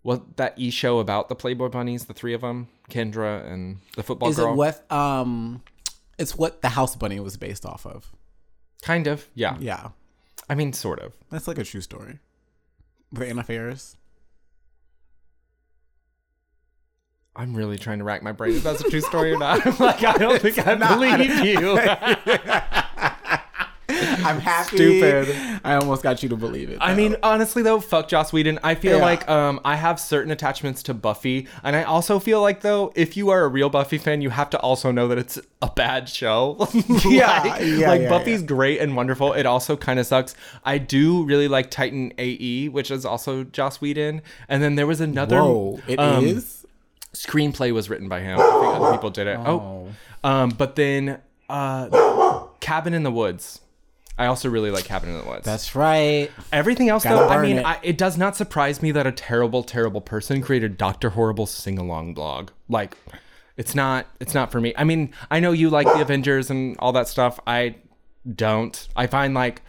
well 0.08 0.26
that 0.38 0.54
e 0.56 0.70
show 0.70 1.00
about 1.00 1.28
the 1.28 1.36
Playboy 1.36 1.68
bunnies, 1.68 2.06
the 2.06 2.14
three 2.14 2.34
of 2.34 2.40
them, 2.40 2.70
Kendra 2.90 3.46
and 3.52 3.80
the 3.98 4.04
football 4.04 4.30
Is 4.30 4.38
girl. 4.38 4.54
it 4.54 4.56
what 4.56 4.90
um 4.90 5.62
it's 6.18 6.34
what 6.34 6.62
the 6.62 6.70
house 6.70 6.96
bunny 6.96 7.20
was 7.20 7.36
based 7.36 7.66
off 7.66 7.86
of. 7.86 8.10
Kind 8.82 9.08
of, 9.08 9.28
yeah. 9.36 9.58
Yeah. 9.60 9.90
I 10.50 10.56
mean, 10.56 10.72
sort 10.72 11.00
of. 11.00 11.12
That's 11.30 11.46
like 11.46 11.58
a 11.58 11.66
true 11.66 11.82
story. 11.82 12.20
The 13.12 13.28
Anna 13.28 13.44
Faris. 13.44 13.98
I'm 17.36 17.54
really 17.54 17.78
trying 17.78 17.98
to 17.98 18.06
rack 18.06 18.24
my 18.24 18.32
brain 18.32 18.56
if 18.56 18.64
that's 18.64 18.80
a 18.80 18.90
true 18.90 19.02
story 19.02 19.34
or 19.34 19.38
not. 19.38 19.68
I'm 19.68 19.78
like, 19.78 20.04
I 20.06 20.14
don't 20.14 20.42
think 20.42 20.66
I 20.66 20.76
believe 20.96 21.46
you. 21.46 21.78
I'm 24.24 24.40
happy. 24.40 24.78
Stupid. 24.78 25.62
I 25.64 25.76
almost 25.76 26.04
got 26.04 26.24
you 26.24 26.30
to 26.30 26.36
believe 26.36 26.70
it. 26.70 26.78
I 26.82 26.94
mean, 26.96 27.16
honestly 27.24 27.64
though, 27.64 27.80
fuck 27.80 28.08
Joss 28.08 28.32
Whedon. 28.34 28.60
I 28.64 28.76
feel 28.76 28.98
Yeah. 28.98 29.06
like 29.06 29.30
um 29.30 29.60
I 29.66 29.76
have 29.76 30.00
certain 30.00 30.32
attachments 30.32 30.84
to 30.84 30.94
Buffy, 30.94 31.48
and 31.64 31.76
I 31.76 31.84
also 31.84 32.20
feel 32.20 32.42
like 32.42 32.62
though, 32.62 32.92
if 32.96 33.18
you 33.18 33.30
are 33.30 33.44
a 33.44 33.48
real 33.48 33.70
Buffy 33.70 33.98
fan, 33.98 34.22
you 34.22 34.30
have 34.30 34.50
to 34.52 34.60
also 34.60 34.92
know 34.92 35.08
that 35.08 35.18
it's 35.18 35.40
a 35.62 35.70
bad 35.70 36.10
show. 36.10 36.68
Yeah, 37.08 37.42
like, 37.44 37.62
yeah, 37.64 37.88
like 37.90 38.02
yeah, 38.02 38.10
Buffy's 38.10 38.42
yeah. 38.42 38.48
great 38.48 38.80
and 38.80 38.96
wonderful. 38.96 39.34
It 39.34 39.46
also 39.46 39.78
kind 39.78 40.00
of 40.00 40.06
sucks. 40.06 40.36
I 40.64 40.78
do 40.78 41.24
really 41.24 41.48
like 41.48 41.72
Titan 41.72 42.12
AE, 42.18 42.70
which 42.70 42.92
is 42.92 43.06
also 43.06 43.44
Joss 43.44 43.80
Whedon, 43.82 44.22
and 44.50 44.62
then 44.64 44.76
there 44.76 44.88
was 44.88 45.00
another. 45.02 45.42
Whoa, 45.42 45.80
it 45.88 46.00
um, 46.00 46.26
is? 46.26 46.66
screenplay 47.14 47.72
was 47.74 47.90
written 47.90 48.08
by 48.08 48.20
him. 48.22 48.40
I 48.40 48.44
think 48.44 48.76
other 48.76 48.92
people 48.92 49.10
did 49.10 49.28
it. 49.28 49.40
Oh, 49.40 49.88
um, 50.24 50.50
but 50.50 50.76
then 50.76 51.20
uh, 51.50 52.46
Cabin 52.60 52.94
in 52.94 53.04
the 53.04 53.12
Woods. 53.12 53.62
I 54.18 54.26
also 54.26 54.50
really 54.50 54.72
like 54.72 54.86
Cabin 54.86 55.10
in 55.10 55.18
the 55.18 55.26
Woods. 55.26 55.46
That's 55.46 55.76
right. 55.76 56.32
Everything 56.52 56.90
else, 56.90 57.04
Gotta 57.04 57.18
though, 57.18 57.30
I 57.30 57.42
mean, 57.42 57.60
it. 57.60 57.66
I, 57.66 57.80
it 57.84 57.98
does 57.98 58.18
not 58.18 58.36
surprise 58.36 58.82
me 58.82 58.92
that 58.92 59.06
a 59.06 59.12
terrible, 59.12 59.64
terrible 59.64 60.02
person 60.02 60.42
created 60.42 60.78
Doctor 60.78 61.12
Horrible 61.12 61.46
sing 61.46 61.78
along 61.78 62.16
blog. 62.16 62.50
Like, 62.68 62.98
it's 63.58 63.76
not, 63.76 64.08
it's 64.20 64.34
not 64.34 64.52
for 64.52 64.60
me. 64.60 64.74
I 64.76 64.84
mean, 64.84 65.14
I 65.30 65.40
know 65.40 65.52
you 65.52 65.70
like 65.70 65.86
the 65.86 66.02
Avengers 66.02 66.50
and 66.50 66.76
all 66.80 66.94
that 66.94 67.08
stuff. 67.08 67.40
I 67.46 67.76
don't. 68.36 68.88
I 68.96 69.08
find 69.08 69.34
like 69.34 69.62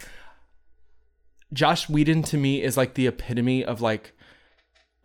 Joss 1.53 1.87
Whedon 1.87 2.23
to 2.23 2.37
me 2.37 2.61
is 2.61 2.75
like 2.77 2.95
the 2.95 3.07
epitome 3.07 3.63
of 3.63 3.81
like 3.81 4.13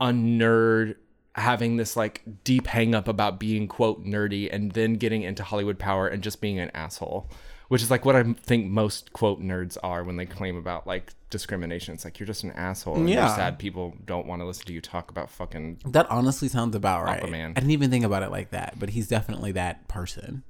a 0.00 0.06
nerd 0.06 0.96
having 1.36 1.76
this 1.76 1.96
like 1.96 2.22
deep 2.44 2.66
hang 2.66 2.94
up 2.94 3.08
about 3.08 3.40
being 3.40 3.66
quote 3.66 4.04
nerdy 4.04 4.48
and 4.52 4.72
then 4.72 4.94
getting 4.94 5.22
into 5.22 5.42
Hollywood 5.42 5.78
power 5.78 6.06
and 6.06 6.22
just 6.22 6.40
being 6.40 6.58
an 6.58 6.70
asshole. 6.74 7.30
Which 7.74 7.82
is 7.82 7.90
like 7.90 8.04
what 8.04 8.14
I 8.14 8.22
think 8.22 8.70
most 8.70 9.12
quote 9.14 9.42
nerds 9.42 9.76
are 9.82 10.04
when 10.04 10.16
they 10.16 10.26
claim 10.26 10.56
about 10.56 10.86
like 10.86 11.12
discrimination. 11.30 11.92
It's 11.92 12.04
like 12.04 12.20
you're 12.20 12.26
just 12.28 12.44
an 12.44 12.52
asshole. 12.52 12.94
And 12.94 13.10
Yeah. 13.10 13.26
You're 13.26 13.34
sad 13.34 13.58
people 13.58 13.96
don't 14.04 14.28
want 14.28 14.42
to 14.42 14.46
listen 14.46 14.64
to 14.66 14.72
you 14.72 14.80
talk 14.80 15.10
about 15.10 15.28
fucking 15.28 15.80
That 15.86 16.08
honestly 16.08 16.46
sounds 16.46 16.76
about 16.76 17.02
right. 17.02 17.20
Aquaman. 17.20 17.50
I 17.50 17.54
didn't 17.54 17.72
even 17.72 17.90
think 17.90 18.04
about 18.04 18.22
it 18.22 18.30
like 18.30 18.50
that, 18.50 18.74
but 18.78 18.90
he's 18.90 19.08
definitely 19.08 19.50
that 19.52 19.88
person. 19.88 20.44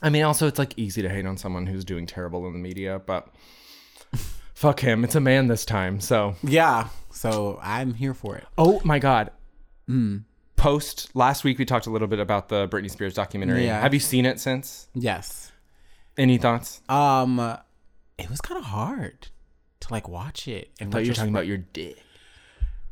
I 0.00 0.08
mean, 0.08 0.22
also, 0.22 0.46
it's 0.46 0.58
like 0.58 0.72
easy 0.78 1.02
to 1.02 1.08
hate 1.10 1.26
on 1.26 1.36
someone 1.36 1.66
who's 1.66 1.84
doing 1.84 2.06
terrible 2.06 2.46
in 2.46 2.54
the 2.54 2.58
media, 2.58 2.98
but 3.04 3.28
fuck 4.54 4.80
him. 4.80 5.04
It's 5.04 5.16
a 5.16 5.20
man 5.20 5.48
this 5.48 5.66
time. 5.66 6.00
So, 6.00 6.34
Yeah. 6.42 6.88
So 7.10 7.60
I'm 7.62 7.92
here 7.92 8.14
for 8.14 8.36
it. 8.38 8.46
oh 8.56 8.80
my 8.84 8.98
God. 8.98 9.32
Hmm. 9.86 10.20
Post 10.56 11.14
last 11.14 11.44
week, 11.44 11.58
we 11.58 11.66
talked 11.66 11.88
a 11.88 11.90
little 11.90 12.08
bit 12.08 12.20
about 12.20 12.48
the 12.48 12.68
Britney 12.68 12.90
Spears 12.90 13.12
documentary. 13.12 13.66
Yeah. 13.66 13.82
Have 13.82 13.92
you 13.92 14.00
seen 14.00 14.24
it 14.24 14.40
since? 14.40 14.88
Yes. 14.94 15.43
Any 16.16 16.38
thoughts? 16.38 16.80
Um, 16.88 17.38
it 18.18 18.30
was 18.30 18.40
kind 18.40 18.58
of 18.58 18.64
hard 18.66 19.28
to 19.80 19.92
like 19.92 20.08
watch 20.08 20.46
it. 20.48 20.70
And 20.80 20.88
I 20.88 20.92
thought 20.92 21.04
you 21.04 21.10
were 21.10 21.14
talking 21.14 21.32
about 21.34 21.46
your 21.46 21.58
dick. 21.58 21.96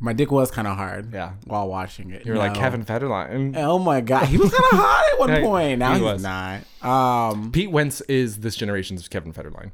my 0.00 0.12
dick 0.12 0.32
was 0.32 0.50
kind 0.50 0.66
of 0.66 0.76
hard. 0.76 1.12
Yeah. 1.12 1.34
While 1.44 1.68
watching 1.68 2.10
it, 2.10 2.26
You 2.26 2.32
were 2.32 2.38
like 2.38 2.54
Kevin 2.54 2.84
Federline. 2.84 3.54
Oh 3.56 3.78
my 3.78 4.00
god, 4.00 4.26
he 4.26 4.36
was 4.38 4.50
kind 4.50 4.64
of 4.72 4.78
hot 4.78 5.04
at 5.12 5.18
one 5.18 5.40
point. 5.42 5.78
Now 5.78 5.92
he 5.94 6.00
he's 6.00 6.02
was. 6.02 6.22
not. 6.22 6.62
Um, 6.82 7.52
Pete 7.52 7.70
Wentz 7.70 8.00
is 8.02 8.38
this 8.40 8.56
generation's 8.56 9.06
Kevin 9.08 9.32
Federline. 9.32 9.70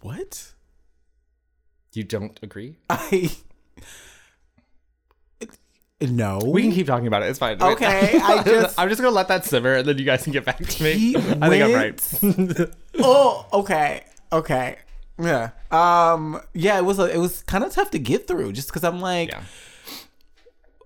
what? 0.00 0.52
You 1.94 2.04
don't 2.04 2.38
agree? 2.42 2.76
I 2.90 3.30
no. 6.10 6.40
We 6.44 6.62
can 6.62 6.72
keep 6.72 6.86
talking 6.86 7.06
about 7.06 7.22
it. 7.22 7.26
It's 7.26 7.38
fine. 7.38 7.60
Okay, 7.62 8.18
I 8.22 8.42
just- 8.44 8.78
I'm 8.78 8.88
just 8.88 9.00
gonna 9.00 9.14
let 9.14 9.28
that 9.28 9.44
simmer, 9.44 9.74
and 9.74 9.88
then 9.88 9.98
you 9.98 10.04
guys 10.04 10.22
can 10.24 10.32
get 10.32 10.44
back 10.44 10.58
to 10.58 10.82
me. 10.82 10.94
Pete 10.94 11.16
I 11.40 11.48
think 11.48 11.62
I'm 11.64 11.72
right. 11.72 12.70
Oh, 12.98 13.46
okay, 13.52 14.04
okay, 14.32 14.76
yeah. 15.18 15.50
Um, 15.70 16.40
yeah. 16.52 16.78
It 16.78 16.84
was 16.84 16.98
a, 16.98 17.04
it 17.12 17.18
was 17.18 17.42
kind 17.42 17.64
of 17.64 17.72
tough 17.72 17.90
to 17.92 17.98
get 17.98 18.26
through, 18.26 18.52
just 18.52 18.68
because 18.68 18.84
I'm 18.84 19.00
like, 19.00 19.30
yeah. 19.30 19.42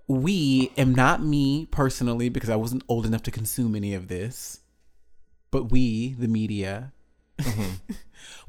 we 0.07 0.71
am 0.77 0.95
not 0.95 1.23
me 1.23 1.67
personally 1.71 2.29
because 2.29 2.49
I 2.49 2.55
wasn't 2.55 2.83
old 2.87 3.05
enough 3.05 3.23
to 3.23 3.31
consume 3.31 3.75
any 3.75 3.93
of 3.93 4.07
this, 4.07 4.61
but 5.51 5.71
we, 5.71 6.13
the 6.13 6.27
media, 6.27 6.93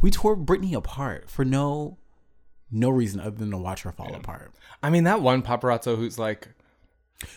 we 0.00 0.10
tore 0.10 0.36
Britney 0.36 0.74
apart 0.74 1.28
for 1.30 1.44
no 1.44 1.98
no 2.70 2.90
reason 2.90 3.18
other 3.20 3.30
than 3.36 3.50
to 3.50 3.56
watch 3.56 3.82
her 3.82 3.92
fall 3.92 4.14
apart. 4.14 4.52
I 4.82 4.90
mean, 4.90 5.04
that 5.04 5.20
one 5.22 5.42
paparazzo 5.42 5.96
who's 5.96 6.18
like, 6.18 6.48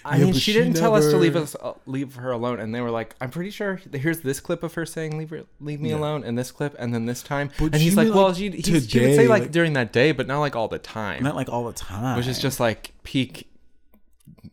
I 0.06 0.18
Yeah, 0.18 0.26
mean, 0.26 0.34
she 0.34 0.40
she 0.40 0.54
didn't 0.54 0.74
tell 0.76 0.94
us 0.96 1.10
to 1.10 1.18
leave 1.18 1.36
us 1.36 1.56
uh, 1.56 1.74
leave 1.88 2.16
her 2.16 2.32
alone, 2.32 2.60
and 2.60 2.74
they 2.74 2.82
were 2.82 2.92
like, 2.92 3.16
I'm 3.20 3.32
pretty 3.32 3.50
sure 3.50 3.80
here's 3.92 4.20
this 4.22 4.40
clip 4.40 4.62
of 4.62 4.76
her 4.76 4.86
saying 4.86 5.18
leave 5.18 5.32
her, 5.32 5.44
leave 5.60 5.82
me 5.82 5.92
alone, 5.92 6.24
and 6.24 6.38
this 6.38 6.52
clip, 6.52 6.76
and 6.78 6.94
then 6.94 7.08
this 7.08 7.24
time, 7.24 7.50
But 7.58 7.74
and 7.74 7.76
he's 7.78 7.96
like, 7.98 8.10
well, 8.14 8.28
like, 8.28 8.36
she, 8.38 8.50
he, 8.52 8.62
she 8.62 8.72
would 8.74 9.16
say 9.16 9.28
like, 9.28 9.44
like- 9.44 9.52
during 9.52 9.74
that 9.74 9.92
day, 9.92 10.12
but 10.12 10.28
not 10.28 10.40
like 10.40 10.56
all 10.56 10.68
the 10.68 10.78
time, 10.80 11.24
Not 11.24 11.36
like 11.36 11.50
all 11.50 11.66
the 11.66 11.74
time, 11.74 12.16
which 12.18 12.28
is 12.28 12.38
just 12.40 12.60
like 12.60 12.92
peak 13.04 13.48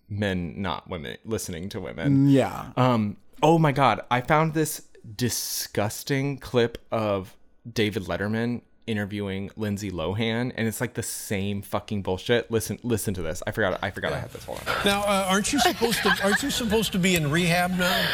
men, 0.08 0.60
not 0.62 0.88
women, 0.88 1.18
listening 1.24 1.68
to 1.70 1.80
women. 1.80 2.28
yeah. 2.30 2.72
Um. 2.76 3.18
Oh 3.42 3.58
my 3.58 3.72
God! 3.72 4.00
I 4.10 4.20
found 4.22 4.54
this 4.54 4.82
disgusting 5.14 6.38
clip 6.38 6.78
of 6.90 7.36
David 7.70 8.04
Letterman 8.04 8.62
interviewing 8.89 9.51
Lindsay 9.57 9.91
Lohan, 9.91 10.53
and 10.57 10.66
it's 10.66 10.80
like 10.80 10.95
the 10.95 11.03
same 11.03 11.62
fucking 11.62 12.03
bullshit. 12.03 12.51
Listen, 12.51 12.78
listen 12.82 13.14
to 13.14 13.22
this. 13.22 13.43
I 13.47 13.51
forgot. 13.53 13.78
I 13.82 13.91
forgot 13.91 14.12
I 14.12 14.18
had 14.18 14.30
this. 14.32 14.45
Hold 14.45 14.61
on. 14.66 14.74
Now, 14.84 15.03
uh, 15.03 15.26
aren't 15.28 15.53
you 15.53 15.61
supposed 15.61 16.03
to? 16.03 16.16
Aren't 16.24 16.43
you 16.43 16.51
supposed 16.51 16.93
to 16.93 16.99
be 16.99 17.14
in 17.14 17.30
rehab 17.30 17.70
now? 17.72 18.05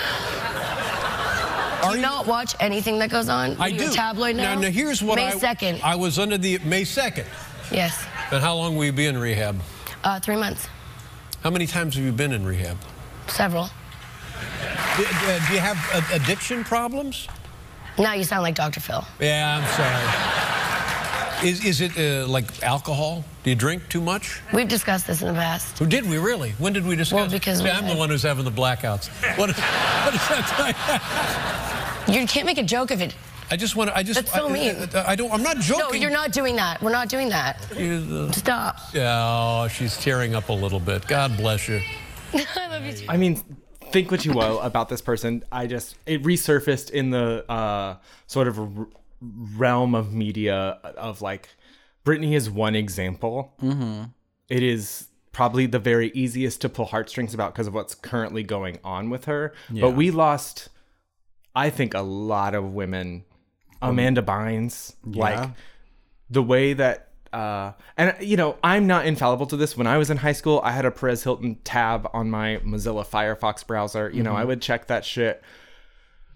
Do 1.82 1.96
you 1.96 2.02
not 2.02 2.26
watch 2.26 2.54
anything 2.60 2.98
that 3.00 3.10
goes 3.10 3.28
on? 3.28 3.56
I 3.60 3.70
do. 3.70 3.92
Tabloid 3.92 4.36
now. 4.36 4.54
Now, 4.54 4.60
now 4.62 4.70
here's 4.70 5.02
what 5.02 5.16
May 5.16 5.28
I. 5.28 5.32
2nd. 5.32 5.82
I 5.82 5.94
was 5.96 6.18
under 6.18 6.38
the 6.38 6.58
May 6.58 6.84
second. 6.84 7.26
yes. 7.70 8.04
And 8.30 8.42
how 8.42 8.54
long 8.56 8.76
will 8.76 8.86
you 8.86 8.92
be 8.92 9.06
in 9.06 9.18
rehab? 9.18 9.60
Uh, 10.02 10.18
three 10.18 10.36
months. 10.36 10.66
How 11.42 11.50
many 11.50 11.66
times 11.66 11.94
have 11.94 12.04
you 12.04 12.12
been 12.12 12.32
in 12.32 12.44
rehab? 12.44 12.78
Several. 13.28 13.68
Do, 14.96 15.04
uh, 15.04 15.46
do 15.46 15.54
you 15.54 15.60
have 15.60 15.78
uh, 15.92 16.02
addiction 16.14 16.64
problems? 16.64 17.28
Now 17.98 18.14
you 18.14 18.24
sound 18.24 18.42
like 18.42 18.54
Dr. 18.54 18.80
Phil. 18.80 19.04
Yeah, 19.20 19.58
I'm 19.62 19.66
sorry. 19.76 21.48
Is 21.48 21.64
is 21.64 21.80
it 21.80 21.92
uh, 21.98 22.26
like 22.26 22.62
alcohol? 22.62 23.24
Do 23.42 23.50
you 23.50 23.56
drink 23.56 23.88
too 23.88 24.00
much? 24.00 24.40
We've 24.52 24.68
discussed 24.68 25.06
this 25.06 25.20
in 25.20 25.28
the 25.28 25.34
past. 25.34 25.80
Or 25.80 25.86
did 25.86 26.08
we 26.08 26.16
really? 26.18 26.52
When 26.58 26.72
did 26.72 26.86
we 26.86 26.96
discuss? 26.96 27.16
Well, 27.16 27.28
because 27.30 27.58
See, 27.58 27.64
we- 27.64 27.70
I'm 27.70 27.86
the 27.86 27.96
one 27.96 28.08
who's 28.08 28.22
having 28.22 28.44
the 28.44 28.50
blackouts. 28.50 29.08
What, 29.36 29.50
what 29.50 30.12
does 30.12 30.28
that 30.28 32.04
tell 32.06 32.14
you? 32.14 32.20
You 32.20 32.26
can't 32.26 32.46
make 32.46 32.58
a 32.58 32.62
joke 32.62 32.90
of 32.90 33.00
it. 33.02 33.14
I 33.50 33.56
just 33.56 33.76
want 33.76 33.90
to. 33.90 33.96
I 33.96 34.02
just. 34.02 34.20
That's 34.20 34.32
so 34.32 34.48
I, 34.48 34.52
mean. 34.52 34.76
I, 34.94 35.10
I 35.12 35.16
don't. 35.16 35.30
I'm 35.32 35.42
not 35.42 35.58
joking. 35.58 35.84
No, 35.86 35.92
you're 35.92 36.10
not 36.10 36.32
doing 36.32 36.56
that. 36.56 36.80
We're 36.82 36.92
not 36.92 37.08
doing 37.10 37.28
that. 37.28 37.60
You- 37.76 38.32
Stop. 38.32 38.78
Oh, 38.94 39.68
she's 39.68 39.96
tearing 39.98 40.34
up 40.34 40.48
a 40.48 40.52
little 40.52 40.80
bit. 40.80 41.06
God 41.06 41.36
bless 41.36 41.68
you. 41.68 41.82
I 42.56 42.66
love 42.68 42.84
you 42.84 42.92
too. 42.94 43.06
I 43.08 43.16
mean, 43.18 43.42
think 43.94 44.10
what 44.10 44.24
you 44.24 44.32
will 44.32 44.60
about 44.60 44.88
this 44.90 45.00
person. 45.00 45.42
I 45.50 45.66
just 45.66 45.96
it 46.04 46.22
resurfaced 46.22 46.90
in 46.90 47.10
the 47.10 47.50
uh, 47.50 47.96
sort 48.26 48.48
of 48.48 48.58
r- 48.58 48.86
realm 49.56 49.94
of 49.94 50.12
media 50.12 50.78
of 50.96 51.22
like 51.22 51.48
Britney 52.04 52.34
is 52.34 52.50
one 52.50 52.74
example. 52.74 53.54
Mm-hmm. 53.62 54.04
is 54.62 55.08
probably 55.32 55.66
the 55.66 55.78
very 55.78 56.10
easiest 56.14 56.60
to 56.60 56.68
pull 56.68 56.84
heartstrings 56.86 57.32
about 57.34 57.54
because 57.54 57.66
of 57.66 57.74
what's 57.74 57.94
currently 57.94 58.42
going 58.42 58.78
on 58.84 59.08
with 59.10 59.24
her. 59.24 59.54
But 59.80 59.92
we 59.92 60.10
lost, 60.10 60.68
I 61.56 61.70
think, 61.70 61.94
a 61.94 62.02
lot 62.02 62.54
of 62.54 62.72
women. 62.74 63.24
Amanda 63.82 64.22
Bynes, 64.22 64.94
like 65.04 65.50
the 66.30 66.42
way 66.42 66.72
that 66.72 67.08
uh 67.34 67.72
and 67.96 68.14
you 68.20 68.36
know 68.36 68.56
i'm 68.62 68.86
not 68.86 69.06
infallible 69.06 69.46
to 69.46 69.56
this. 69.56 69.76
When 69.76 69.86
i 69.86 69.98
was 69.98 70.08
in 70.10 70.18
high 70.18 70.32
school 70.32 70.60
i 70.62 70.70
had 70.72 70.84
a 70.84 70.90
perez 70.90 71.24
hilton 71.24 71.56
tab 71.64 72.08
on 72.12 72.30
my 72.30 72.58
mozilla 72.64 73.04
firefox 73.06 73.66
browser. 73.66 74.10
You 74.10 74.22
know 74.22 74.34
i 74.34 74.44
would 74.44 74.62
check 74.62 74.86
that 74.86 75.04
shit. 75.04 75.42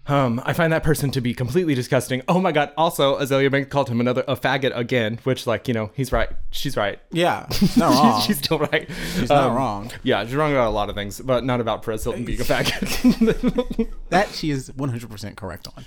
Um 0.07 0.41
i 0.43 0.53
find 0.53 0.73
that 0.73 0.83
person 0.83 1.11
to 1.11 1.21
be 1.21 1.33
completely 1.33 1.75
disgusting. 1.75 2.21
Oh 2.27 2.39
my 2.39 2.51
god. 2.51 2.71
Also 2.77 3.19
Azealia 3.19 3.51
Banks 3.51 3.69
called 3.69 3.89
him 3.89 3.99
another 4.01 4.23
a 4.27 4.35
faggot 4.35 4.75
again 4.75 5.19
which 5.23 5.45
like 5.47 5.67
you 5.67 5.73
know 5.73 5.91
he's 5.93 6.11
right. 6.11 6.29
She's 6.51 6.75
right. 6.75 6.99
Yeah, 7.11 7.47
she's 7.51 7.77
not 7.77 7.93
wrong. 7.93 8.21
she's 8.21 8.37
still 8.39 8.59
right. 8.59 8.89
She's 9.15 9.29
not 9.29 9.55
wrong. 9.55 9.91
yeah 10.03 10.25
she's 10.25 10.35
wrong 10.35 10.51
about 10.51 10.67
a 10.67 10.75
lot 10.79 10.89
of 10.89 10.95
things 10.95 11.21
but 11.21 11.43
not 11.43 11.61
about 11.61 11.83
perez 11.83 12.03
hilton 12.03 12.25
being 12.25 12.41
a 12.41 12.43
faggot. 12.43 13.87
That 14.09 14.29
she 14.29 14.49
is 14.49 14.71
100% 14.71 15.35
correct 15.35 15.67
on. 15.75 15.85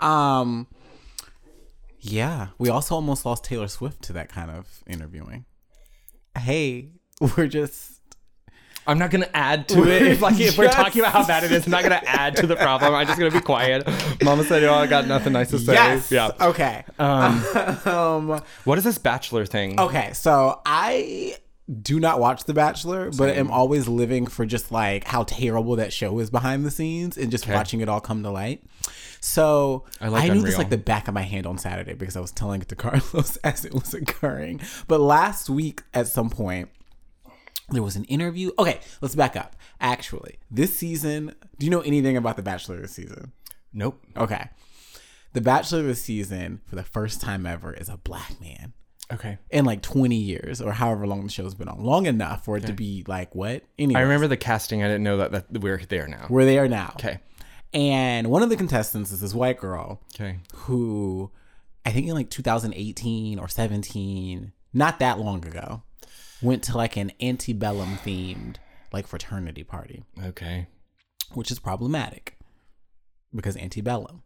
Um, 0.00 0.66
yeah, 2.10 2.48
we 2.58 2.68
also 2.68 2.94
almost 2.94 3.24
lost 3.26 3.44
Taylor 3.44 3.68
Swift 3.68 4.02
to 4.02 4.12
that 4.14 4.28
kind 4.28 4.50
of 4.50 4.82
interviewing. 4.86 5.44
Hey, 6.38 6.90
we're 7.36 7.46
just 7.46 7.92
I'm 8.86 8.98
not 8.98 9.10
gonna 9.10 9.28
add 9.34 9.68
to 9.70 9.82
it. 9.90 10.02
If 10.02 10.22
like 10.22 10.38
if 10.38 10.56
we're 10.56 10.68
talking 10.68 11.00
about 11.00 11.12
how 11.12 11.26
bad 11.26 11.42
it 11.44 11.50
is, 11.50 11.66
I'm 11.66 11.72
not 11.72 11.82
gonna 11.82 12.00
add 12.06 12.36
to 12.36 12.46
the 12.46 12.54
problem. 12.56 12.94
I'm 12.94 13.06
just 13.06 13.18
gonna 13.18 13.32
be 13.32 13.40
quiet. 13.40 13.86
Mama 14.22 14.44
said, 14.44 14.62
"Oh, 14.64 14.74
I 14.74 14.86
got 14.86 15.06
nothing 15.08 15.32
nice 15.32 15.50
to 15.50 15.58
say." 15.58 15.72
yes. 15.72 16.12
Yeah. 16.12 16.30
Okay. 16.40 16.84
Um, 16.98 18.40
What 18.64 18.78
is 18.78 18.84
this 18.84 18.98
bachelor 18.98 19.44
thing? 19.44 19.80
okay. 19.80 20.12
So 20.12 20.60
I 20.64 21.36
do 21.82 21.98
not 21.98 22.20
watch 22.20 22.44
The 22.44 22.54
Bachelor, 22.54 23.10
but 23.10 23.30
am 23.30 23.50
always 23.50 23.88
living 23.88 24.26
for 24.26 24.46
just 24.46 24.70
like 24.70 25.04
how 25.04 25.24
terrible 25.24 25.76
that 25.76 25.92
show 25.92 26.18
is 26.20 26.30
behind 26.30 26.64
the 26.64 26.70
scenes 26.70 27.16
and 27.16 27.30
just 27.30 27.48
watching 27.48 27.80
it 27.80 27.88
all 27.88 28.00
come 28.00 28.22
to 28.22 28.30
light. 28.30 28.62
So 29.20 29.84
I 30.00 30.08
like 30.08 30.32
knew 30.32 30.42
this 30.42 30.58
like 30.58 30.70
the 30.70 30.78
back 30.78 31.08
of 31.08 31.14
my 31.14 31.22
hand 31.22 31.46
on 31.46 31.58
Saturday 31.58 31.94
because 31.94 32.16
I 32.16 32.20
was 32.20 32.30
telling 32.30 32.60
it 32.62 32.68
to 32.68 32.76
Carlos 32.76 33.36
as 33.38 33.64
it 33.64 33.74
was 33.74 33.94
occurring. 33.94 34.60
But 34.86 35.00
last 35.00 35.50
week 35.50 35.82
at 35.92 36.06
some 36.06 36.30
point, 36.30 36.68
there 37.70 37.82
was 37.82 37.96
an 37.96 38.04
interview. 38.04 38.52
Okay, 38.58 38.78
let's 39.00 39.16
back 39.16 39.34
up. 39.34 39.56
Actually, 39.80 40.38
this 40.48 40.76
season, 40.76 41.34
do 41.58 41.66
you 41.66 41.70
know 41.70 41.80
anything 41.80 42.16
about 42.16 42.36
The 42.36 42.42
Bachelor 42.42 42.80
this 42.80 42.92
season? 42.92 43.32
Nope. 43.72 44.00
Okay. 44.16 44.48
The 45.32 45.40
Bachelor 45.40 45.82
this 45.82 46.00
season, 46.00 46.60
for 46.64 46.76
the 46.76 46.84
first 46.84 47.20
time 47.20 47.44
ever, 47.44 47.74
is 47.74 47.88
a 47.88 47.96
black 47.96 48.40
man 48.40 48.72
Okay. 49.12 49.38
in 49.50 49.64
like 49.64 49.82
20 49.82 50.16
years 50.16 50.60
or 50.60 50.72
however 50.72 51.06
long 51.06 51.22
the 51.22 51.28
show's 51.30 51.54
been 51.54 51.68
on. 51.68 51.82
Long 51.84 52.06
enough 52.06 52.44
for 52.44 52.56
it 52.56 52.66
to 52.66 52.72
be 52.72 53.04
like, 53.06 53.34
what? 53.34 53.62
Anyway, 53.78 53.98
I 54.00 54.02
remember 54.02 54.26
the 54.26 54.36
casting. 54.36 54.82
I 54.82 54.86
didn't 54.88 55.04
know 55.04 55.16
that, 55.18 55.30
that 55.52 55.60
we're 55.60 55.78
there 55.88 56.08
now. 56.08 56.26
we're 56.28 56.44
there 56.44 56.66
now. 56.68 56.92
Okay. 56.96 57.18
And 57.72 58.28
one 58.28 58.42
of 58.42 58.48
the 58.50 58.56
contestants 58.56 59.12
is 59.12 59.20
this 59.20 59.34
white 59.34 59.58
girl 59.60 60.00
Okay. 60.14 60.38
who 60.54 61.30
I 61.84 61.92
think 61.92 62.08
in 62.08 62.14
like 62.14 62.30
2018 62.30 63.38
or 63.38 63.46
17, 63.48 64.52
not 64.72 64.98
that 64.98 65.18
long 65.20 65.46
ago, 65.46 65.82
went 66.42 66.64
to 66.64 66.76
like 66.76 66.96
an 66.96 67.12
antebellum 67.20 67.96
themed 68.04 68.56
like 68.92 69.06
fraternity 69.06 69.62
party, 69.62 70.04
Okay. 70.24 70.66
which 71.34 71.50
is 71.52 71.58
problematic 71.60 72.36
because 73.34 73.56
antebellum. 73.56 74.22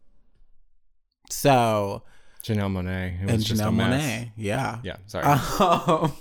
So, 1.29 2.03
Janelle 2.43 2.71
Monáe. 2.71 3.19
And 3.21 3.39
Janelle. 3.41 3.73
Monáe, 3.75 4.31
yeah. 4.35 4.79
Yeah. 4.83 4.97
Sorry. 5.07 5.25
Um, 5.59 6.13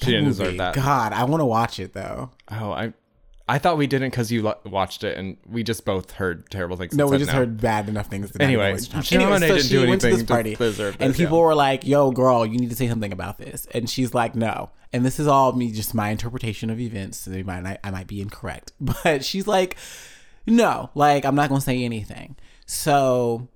She 0.00 0.10
didn't 0.10 0.24
movie. 0.24 0.38
deserve 0.44 0.58
that. 0.58 0.74
God, 0.74 1.12
I 1.12 1.24
want 1.24 1.40
to 1.40 1.44
watch 1.46 1.78
it 1.78 1.92
though. 1.92 2.30
Oh, 2.50 2.72
I 2.72 2.92
I 3.48 3.58
thought 3.58 3.76
we 3.76 3.86
didn't 3.86 4.10
because 4.10 4.32
you 4.32 4.42
lo- 4.42 4.58
watched 4.64 5.04
it 5.04 5.16
and 5.16 5.36
we 5.46 5.62
just 5.62 5.84
both 5.84 6.12
heard 6.12 6.48
terrible 6.50 6.76
things. 6.76 6.94
No, 6.94 7.06
we 7.06 7.18
just 7.18 7.30
heard 7.30 7.60
bad 7.60 7.88
enough 7.88 8.06
things. 8.08 8.30
to 8.32 8.42
Anyway, 8.42 8.76
time. 8.78 9.02
Anyway, 9.12 9.32
Monáe 9.32 9.40
didn't 9.48 9.68
do 9.68 9.88
went 9.88 10.00
to 10.00 10.06
this 10.08 10.14
anything 10.14 10.26
to 10.26 10.32
party, 10.32 10.54
deserve 10.56 10.96
and 11.00 11.14
people 11.14 11.38
yeah. 11.38 11.44
were 11.44 11.54
like, 11.54 11.86
"Yo, 11.86 12.10
girl, 12.10 12.44
you 12.46 12.58
need 12.58 12.70
to 12.70 12.76
say 12.76 12.88
something 12.88 13.12
about 13.12 13.38
this," 13.38 13.66
and 13.72 13.88
she's 13.88 14.14
like, 14.14 14.34
"No." 14.34 14.70
And 14.92 15.06
this 15.06 15.18
is 15.18 15.26
all 15.26 15.52
me, 15.52 15.72
just 15.72 15.94
my 15.94 16.10
interpretation 16.10 16.68
of 16.68 16.78
events. 16.78 17.18
So 17.18 17.30
they 17.30 17.42
might, 17.42 17.78
I 17.82 17.90
might 17.90 18.06
be 18.06 18.20
incorrect, 18.20 18.72
but 18.80 19.24
she's 19.24 19.46
like, 19.46 19.76
"No, 20.46 20.90
like 20.94 21.24
I'm 21.24 21.34
not 21.34 21.48
gonna 21.48 21.60
say 21.60 21.84
anything." 21.84 22.36
So 22.66 23.48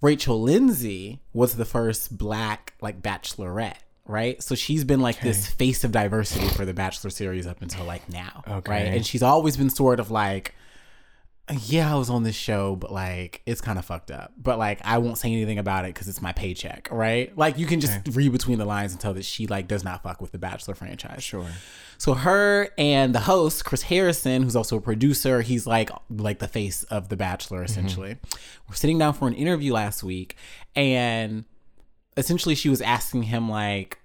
Rachel 0.00 0.40
Lindsay 0.40 1.20
was 1.32 1.56
the 1.56 1.64
first 1.64 2.16
black 2.16 2.74
like 2.80 3.02
bachelorette, 3.02 3.76
right? 4.06 4.42
So 4.42 4.54
she's 4.54 4.84
been 4.84 5.00
like 5.00 5.20
this 5.20 5.46
face 5.46 5.84
of 5.84 5.92
diversity 5.92 6.48
for 6.48 6.64
the 6.64 6.72
Bachelor 6.74 7.10
series 7.10 7.46
up 7.46 7.60
until 7.62 7.84
like 7.84 8.08
now, 8.08 8.42
right? 8.70 8.86
And 8.96 9.06
she's 9.06 9.22
always 9.22 9.56
been 9.56 9.70
sort 9.70 10.00
of 10.00 10.10
like, 10.10 10.54
yeah, 11.66 11.92
I 11.92 11.96
was 11.98 12.10
on 12.10 12.22
this 12.22 12.36
show, 12.36 12.76
but 12.76 12.92
like 12.92 13.42
it's 13.46 13.60
kind 13.60 13.78
of 13.78 13.84
fucked 13.84 14.10
up. 14.10 14.32
But 14.36 14.58
like 14.58 14.80
I 14.84 14.98
won't 14.98 15.18
say 15.18 15.32
anything 15.32 15.58
about 15.58 15.84
it 15.84 15.94
because 15.94 16.08
it's 16.08 16.22
my 16.22 16.32
paycheck, 16.32 16.88
right? 16.90 17.36
Like 17.36 17.58
you 17.58 17.66
can 17.66 17.80
just 17.80 17.98
read 18.12 18.32
between 18.32 18.58
the 18.58 18.64
lines 18.64 18.92
and 18.92 19.00
tell 19.00 19.14
that 19.14 19.24
she 19.24 19.46
like 19.46 19.66
does 19.66 19.82
not 19.82 20.02
fuck 20.02 20.20
with 20.20 20.32
the 20.32 20.38
Bachelor 20.38 20.74
franchise. 20.74 21.22
Sure. 21.22 21.46
So 21.98 22.14
her 22.14 22.68
and 22.78 23.14
the 23.14 23.20
host 23.20 23.64
Chris 23.64 23.82
Harrison, 23.82 24.42
who's 24.42 24.56
also 24.56 24.76
a 24.76 24.80
producer, 24.80 25.42
he's 25.42 25.66
like 25.66 25.90
like 26.08 26.38
the 26.38 26.48
face 26.48 26.84
of 26.84 27.08
the 27.08 27.16
Bachelor 27.16 27.58
mm-hmm. 27.58 27.66
essentially. 27.66 28.16
We're 28.68 28.76
sitting 28.76 28.98
down 28.98 29.14
for 29.14 29.26
an 29.28 29.34
interview 29.34 29.72
last 29.72 30.02
week, 30.02 30.36
and 30.76 31.44
essentially 32.16 32.54
she 32.54 32.68
was 32.68 32.80
asking 32.80 33.24
him 33.24 33.48
like 33.48 33.98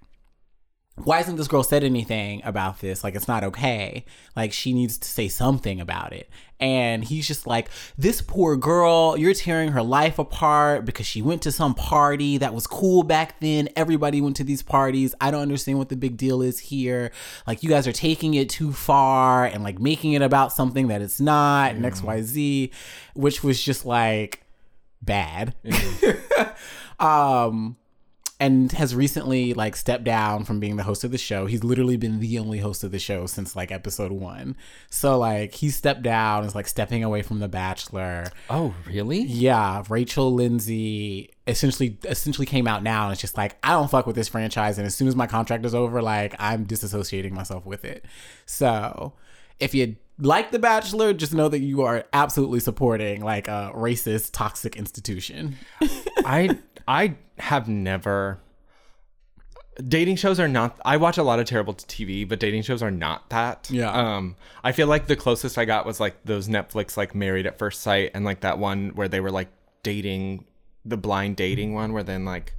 why 0.96 1.18
hasn't 1.18 1.36
this 1.36 1.46
girl 1.46 1.62
said 1.62 1.84
anything 1.84 2.40
about 2.42 2.80
this? 2.80 3.04
Like, 3.04 3.14
it's 3.14 3.28
not 3.28 3.44
okay. 3.44 4.04
Like, 4.34 4.52
she 4.52 4.72
needs 4.72 4.96
to 4.98 5.08
say 5.08 5.28
something 5.28 5.78
about 5.78 6.14
it. 6.14 6.30
And 6.58 7.04
he's 7.04 7.28
just 7.28 7.46
like, 7.46 7.68
this 7.98 8.22
poor 8.22 8.56
girl, 8.56 9.14
you're 9.18 9.34
tearing 9.34 9.72
her 9.72 9.82
life 9.82 10.18
apart 10.18 10.86
because 10.86 11.06
she 11.06 11.20
went 11.20 11.42
to 11.42 11.52
some 11.52 11.74
party 11.74 12.38
that 12.38 12.54
was 12.54 12.66
cool 12.66 13.02
back 13.02 13.40
then. 13.40 13.68
Everybody 13.76 14.22
went 14.22 14.36
to 14.36 14.44
these 14.44 14.62
parties. 14.62 15.14
I 15.20 15.30
don't 15.30 15.42
understand 15.42 15.76
what 15.76 15.90
the 15.90 15.96
big 15.96 16.16
deal 16.16 16.40
is 16.40 16.58
here. 16.58 17.12
Like, 17.46 17.62
you 17.62 17.68
guys 17.68 17.86
are 17.86 17.92
taking 17.92 18.32
it 18.32 18.48
too 18.48 18.72
far 18.72 19.44
and 19.44 19.62
like 19.62 19.78
making 19.78 20.14
it 20.14 20.22
about 20.22 20.50
something 20.50 20.88
that 20.88 21.02
it's 21.02 21.20
not, 21.20 21.74
and 21.74 21.84
XYZ, 21.84 22.70
which 23.14 23.44
was 23.44 23.62
just 23.62 23.84
like 23.84 24.42
bad. 25.02 25.54
um, 26.98 27.76
and 28.38 28.70
has 28.72 28.94
recently 28.94 29.54
like 29.54 29.74
stepped 29.76 30.04
down 30.04 30.44
from 30.44 30.60
being 30.60 30.76
the 30.76 30.82
host 30.82 31.04
of 31.04 31.10
the 31.10 31.18
show. 31.18 31.46
He's 31.46 31.64
literally 31.64 31.96
been 31.96 32.20
the 32.20 32.38
only 32.38 32.58
host 32.58 32.84
of 32.84 32.90
the 32.90 32.98
show 32.98 33.26
since 33.26 33.56
like 33.56 33.72
episode 33.72 34.12
one. 34.12 34.56
So 34.90 35.18
like 35.18 35.54
he 35.54 35.70
stepped 35.70 36.02
down, 36.02 36.44
is 36.44 36.54
like 36.54 36.68
stepping 36.68 37.02
away 37.02 37.22
from 37.22 37.38
The 37.38 37.48
Bachelor. 37.48 38.26
Oh, 38.50 38.74
really? 38.86 39.20
Yeah, 39.22 39.82
Rachel 39.88 40.34
Lindsay 40.34 41.30
essentially 41.46 41.96
essentially 42.04 42.46
came 42.46 42.66
out 42.66 42.82
now 42.82 43.04
and 43.04 43.12
it's 43.12 43.20
just 43.20 43.36
like 43.36 43.56
I 43.62 43.70
don't 43.70 43.90
fuck 43.90 44.06
with 44.06 44.16
this 44.16 44.28
franchise 44.28 44.78
and 44.78 44.86
as 44.86 44.94
soon 44.94 45.08
as 45.08 45.16
my 45.16 45.26
contract 45.26 45.64
is 45.64 45.74
over, 45.74 46.02
like 46.02 46.34
I'm 46.38 46.66
disassociating 46.66 47.32
myself 47.32 47.64
with 47.64 47.84
it. 47.84 48.04
So 48.44 49.14
if 49.58 49.74
you 49.74 49.96
like 50.18 50.50
The 50.50 50.58
Bachelor, 50.58 51.12
just 51.12 51.34
know 51.34 51.48
that 51.48 51.60
you 51.60 51.82
are 51.82 52.04
absolutely 52.12 52.60
supporting 52.60 53.22
like 53.22 53.48
a 53.48 53.72
racist, 53.74 54.30
toxic 54.32 54.76
institution. 54.76 55.56
I 56.24 56.58
I 56.88 57.16
have 57.38 57.68
never 57.68 58.40
dating 59.88 60.16
shows 60.16 60.40
are 60.40 60.48
not 60.48 60.80
I 60.84 60.96
watch 60.96 61.18
a 61.18 61.22
lot 61.22 61.38
of 61.38 61.46
terrible 61.46 61.74
TV, 61.74 62.26
but 62.26 62.40
dating 62.40 62.62
shows 62.62 62.82
are 62.82 62.90
not 62.90 63.28
that. 63.30 63.68
Yeah. 63.70 63.90
Um 63.90 64.36
I 64.64 64.72
feel 64.72 64.86
like 64.86 65.06
the 65.06 65.16
closest 65.16 65.58
I 65.58 65.64
got 65.64 65.84
was 65.84 66.00
like 66.00 66.16
those 66.24 66.48
Netflix 66.48 66.96
like 66.96 67.14
Married 67.14 67.46
at 67.46 67.58
First 67.58 67.82
Sight 67.82 68.10
and 68.14 68.24
like 68.24 68.40
that 68.40 68.58
one 68.58 68.90
where 68.90 69.08
they 69.08 69.20
were 69.20 69.30
like 69.30 69.48
dating 69.82 70.44
the 70.84 70.96
blind 70.96 71.36
dating 71.36 71.74
one 71.74 71.92
where 71.92 72.02
then 72.02 72.24
like 72.24 72.54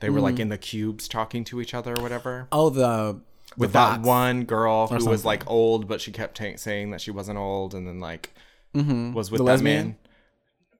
they 0.00 0.10
were 0.10 0.20
like 0.20 0.38
in 0.38 0.50
the 0.50 0.58
cubes 0.58 1.08
talking 1.08 1.44
to 1.44 1.62
each 1.62 1.72
other 1.72 1.94
or 1.96 2.02
whatever. 2.02 2.46
Oh, 2.52 2.68
the 2.68 3.20
With 3.56 3.72
that 3.72 4.00
one 4.00 4.44
girl 4.44 4.88
who 4.88 5.06
was 5.06 5.24
like 5.24 5.48
old, 5.48 5.86
but 5.88 6.00
she 6.00 6.10
kept 6.12 6.36
ta- 6.36 6.56
saying 6.56 6.90
that 6.90 7.00
she 7.00 7.10
wasn't 7.10 7.38
old 7.38 7.74
and 7.74 7.86
then 7.86 8.00
like 8.00 8.34
mm-hmm. 8.74 9.12
was 9.12 9.30
with 9.30 9.38
The 9.38 9.44
that 9.44 9.50
lesbian? 9.52 9.86
man. 9.86 9.96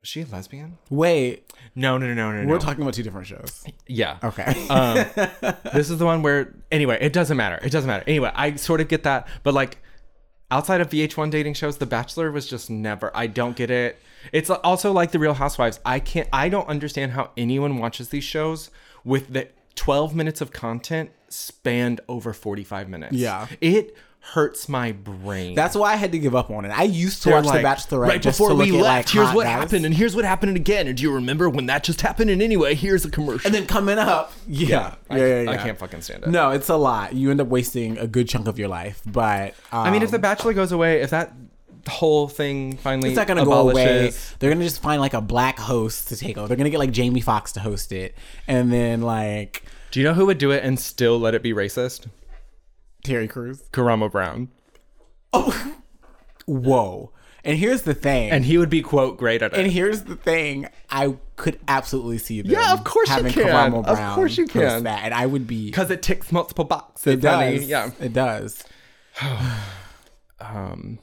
Was 0.00 0.08
she 0.10 0.20
a 0.20 0.26
lesbian? 0.26 0.76
Wait, 0.90 1.50
No, 1.74 1.96
no, 1.96 2.06
no, 2.08 2.14
no, 2.14 2.42
no. 2.42 2.46
we're 2.46 2.54
no. 2.54 2.58
talking 2.58 2.82
about 2.82 2.92
two 2.92 3.02
different 3.02 3.26
shows. 3.26 3.64
Yeah. 3.86 4.18
Okay. 4.22 4.66
Um, 4.68 4.96
this 5.72 5.88
is 5.88 5.96
the 5.98 6.04
one 6.04 6.22
where 6.22 6.54
anyway 6.74 6.98
it 7.00 7.12
doesn't 7.12 7.36
matter 7.36 7.58
it 7.64 7.70
doesn't 7.70 7.86
matter 7.86 8.04
anyway 8.06 8.30
i 8.34 8.54
sort 8.56 8.80
of 8.80 8.88
get 8.88 9.04
that 9.04 9.28
but 9.44 9.54
like 9.54 9.78
outside 10.50 10.80
of 10.80 10.90
vh1 10.90 11.30
dating 11.30 11.54
shows 11.54 11.78
the 11.78 11.86
bachelor 11.86 12.30
was 12.32 12.46
just 12.46 12.68
never 12.68 13.10
i 13.14 13.26
don't 13.26 13.56
get 13.56 13.70
it 13.70 13.96
it's 14.32 14.50
also 14.50 14.92
like 14.92 15.12
the 15.12 15.18
real 15.18 15.34
housewives 15.34 15.78
i 15.84 15.98
can't 16.00 16.28
i 16.32 16.48
don't 16.48 16.68
understand 16.68 17.12
how 17.12 17.30
anyone 17.36 17.78
watches 17.78 18.08
these 18.08 18.24
shows 18.24 18.70
with 19.04 19.32
the 19.32 19.48
12 19.76 20.14
minutes 20.14 20.40
of 20.40 20.52
content 20.52 21.10
spanned 21.34 22.00
over 22.08 22.32
45 22.32 22.88
minutes 22.88 23.14
Yeah. 23.14 23.46
it 23.60 23.96
hurts 24.32 24.70
my 24.70 24.92
brain 24.92 25.54
That's 25.54 25.76
why 25.76 25.92
I 25.92 25.96
had 25.96 26.12
to 26.12 26.18
give 26.18 26.34
up 26.34 26.50
on 26.50 26.64
it. 26.64 26.70
I 26.70 26.84
used 26.84 27.22
to 27.24 27.28
They're 27.28 27.36
watch 27.42 27.44
like, 27.44 27.60
The 27.62 27.68
Bachelorette 27.96 28.08
right 28.08 28.22
just 28.22 28.38
before 28.38 28.54
we 28.54 28.70
left 28.72 28.82
like 28.84 29.08
here's 29.10 29.34
what 29.34 29.44
guys. 29.44 29.52
happened 29.52 29.84
and 29.84 29.94
here's 29.94 30.16
what 30.16 30.24
happened 30.24 30.56
again 30.56 30.86
and 30.86 30.96
do 30.96 31.02
you 31.02 31.12
remember 31.12 31.50
when 31.50 31.66
that 31.66 31.84
just 31.84 32.00
happened 32.00 32.30
and 32.30 32.40
anyway 32.40 32.74
here's 32.74 33.04
a 33.04 33.10
commercial 33.10 33.46
and 33.46 33.54
then 33.54 33.66
coming 33.66 33.98
up, 33.98 34.32
yeah, 34.48 34.94
I, 35.10 35.18
yeah, 35.18 35.26
yeah, 35.26 35.40
yeah. 35.42 35.50
I 35.50 35.56
can't 35.58 35.78
fucking 35.78 36.00
stand 36.00 36.24
it 36.24 36.30
No, 36.30 36.52
it's 36.52 36.70
a 36.70 36.76
lot. 36.76 37.12
You 37.12 37.30
end 37.30 37.40
up 37.42 37.48
wasting 37.48 37.98
a 37.98 38.06
good 38.06 38.26
chunk 38.26 38.48
of 38.48 38.58
your 38.58 38.68
life. 38.68 39.02
But 39.04 39.54
um, 39.70 39.80
I 39.86 39.90
mean, 39.90 40.02
if 40.02 40.10
The 40.10 40.18
Bachelor 40.18 40.54
goes 40.54 40.72
away, 40.72 41.02
if 41.02 41.10
that 41.10 41.34
whole 41.86 42.28
thing 42.28 42.78
finally 42.78 43.10
it's 43.10 43.16
not 43.16 43.26
gonna 43.26 43.44
go 43.44 43.68
away. 43.68 44.10
They're 44.38 44.50
gonna 44.50 44.64
just 44.64 44.80
find 44.82 45.02
like 45.02 45.12
a 45.12 45.20
black 45.20 45.58
host 45.58 46.08
to 46.08 46.16
take 46.16 46.38
over. 46.38 46.48
They're 46.48 46.56
gonna 46.56 46.70
get 46.70 46.78
like 46.78 46.92
Jamie 46.92 47.20
Foxx 47.20 47.52
to 47.52 47.60
host 47.60 47.92
it, 47.92 48.14
and 48.48 48.72
then 48.72 49.02
like 49.02 49.64
do 49.94 50.00
you 50.00 50.04
know 50.06 50.12
who 50.14 50.26
would 50.26 50.38
do 50.38 50.50
it 50.50 50.64
and 50.64 50.76
still 50.80 51.20
let 51.20 51.36
it 51.36 51.42
be 51.42 51.52
racist? 51.52 52.08
Terry 53.04 53.28
Crews. 53.28 53.62
Karamo 53.72 54.10
Brown, 54.10 54.48
Oh, 55.32 55.72
Whoa! 56.46 57.12
And 57.44 57.56
here's 57.56 57.82
the 57.82 57.94
thing. 57.94 58.32
and 58.32 58.44
he 58.44 58.58
would 58.58 58.70
be 58.70 58.82
quote 58.82 59.16
great 59.18 59.40
at 59.40 59.52
it. 59.52 59.58
And 59.60 59.70
here's 59.70 60.02
the 60.02 60.16
thing, 60.16 60.66
I 60.90 61.14
could 61.36 61.60
absolutely 61.68 62.18
see 62.18 62.42
them. 62.42 62.50
Yeah, 62.50 62.72
of 62.72 62.82
course 62.82 63.08
you 63.08 63.14
having 63.14 63.32
can. 63.32 63.44
Karamo 63.46 63.86
Of 63.86 63.96
Brown 63.96 64.14
course 64.16 64.36
you 64.36 64.46
can. 64.46 64.82
That, 64.82 65.04
and 65.04 65.14
I 65.14 65.26
would 65.26 65.46
be. 65.46 65.66
Because 65.66 65.92
it 65.92 66.02
ticks 66.02 66.32
multiple 66.32 66.64
boxes. 66.64 67.14
It 67.14 67.20
does. 67.20 67.32
honey. 67.54 67.64
Yeah. 67.66 67.90
it 68.00 68.12
does. 68.12 68.64
Um 70.40 70.98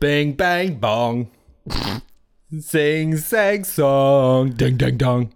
bang 0.00 0.32
bang 0.32 0.76
bong. 0.76 1.30
Sing 2.60 3.16
sang 3.18 3.64
song. 3.64 4.50
Ding 4.52 4.76
ding 4.78 4.96
dong. 4.96 5.32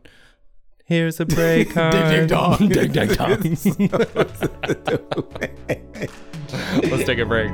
Here's 0.87 1.19
a 1.19 1.27
break 1.27 1.77
on. 1.77 1.91
ding 1.91 2.29
dong. 2.29 2.59
ding 2.69 2.93
ding 2.93 3.09
dong. 3.09 3.41
Let's 6.85 7.05
take 7.05 7.19
a 7.19 7.25
break. 7.27 7.51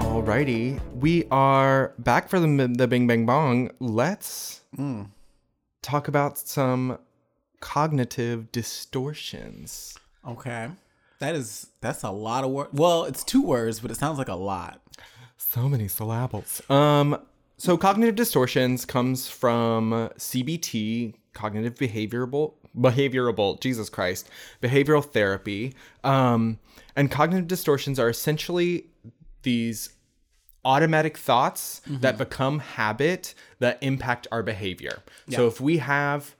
Alrighty, 0.00 0.80
we 0.94 1.26
are 1.30 1.92
back 1.98 2.30
for 2.30 2.40
the 2.40 2.72
the 2.74 2.88
Bing 2.88 3.06
Bang 3.06 3.26
Bong. 3.26 3.70
Let's 3.78 4.62
hmm. 4.74 5.02
talk 5.82 6.08
about 6.08 6.38
some 6.38 6.98
cognitive 7.62 8.52
distortions. 8.52 9.96
Okay. 10.28 10.68
That 11.20 11.34
is 11.34 11.68
that's 11.80 12.02
a 12.02 12.10
lot 12.10 12.44
of 12.44 12.50
words. 12.50 12.70
Well, 12.74 13.04
it's 13.04 13.24
two 13.24 13.42
words, 13.42 13.80
but 13.80 13.90
it 13.90 13.96
sounds 13.96 14.18
like 14.18 14.28
a 14.28 14.34
lot. 14.34 14.82
So 15.38 15.68
many 15.68 15.88
syllables. 15.88 16.60
Um, 16.68 17.16
so 17.56 17.76
cognitive 17.76 18.16
distortions 18.16 18.84
comes 18.84 19.28
from 19.28 20.10
CBT, 20.18 21.14
cognitive 21.32 21.76
behavioral 21.76 22.54
behavioral 22.76 23.60
Jesus 23.60 23.88
Christ, 23.88 24.28
behavioral 24.60 25.04
therapy. 25.04 25.74
Um, 26.02 26.58
and 26.96 27.10
cognitive 27.10 27.46
distortions 27.46 28.00
are 28.00 28.08
essentially 28.08 28.86
these 29.42 29.90
automatic 30.64 31.16
thoughts 31.16 31.82
that 31.86 32.18
become 32.18 32.60
habit 32.60 33.34
that 33.58 33.78
impact 33.80 34.26
our 34.32 34.42
behavior. 34.42 35.02
So 35.28 35.46
if 35.46 35.60
we 35.60 35.78
have 35.78 36.34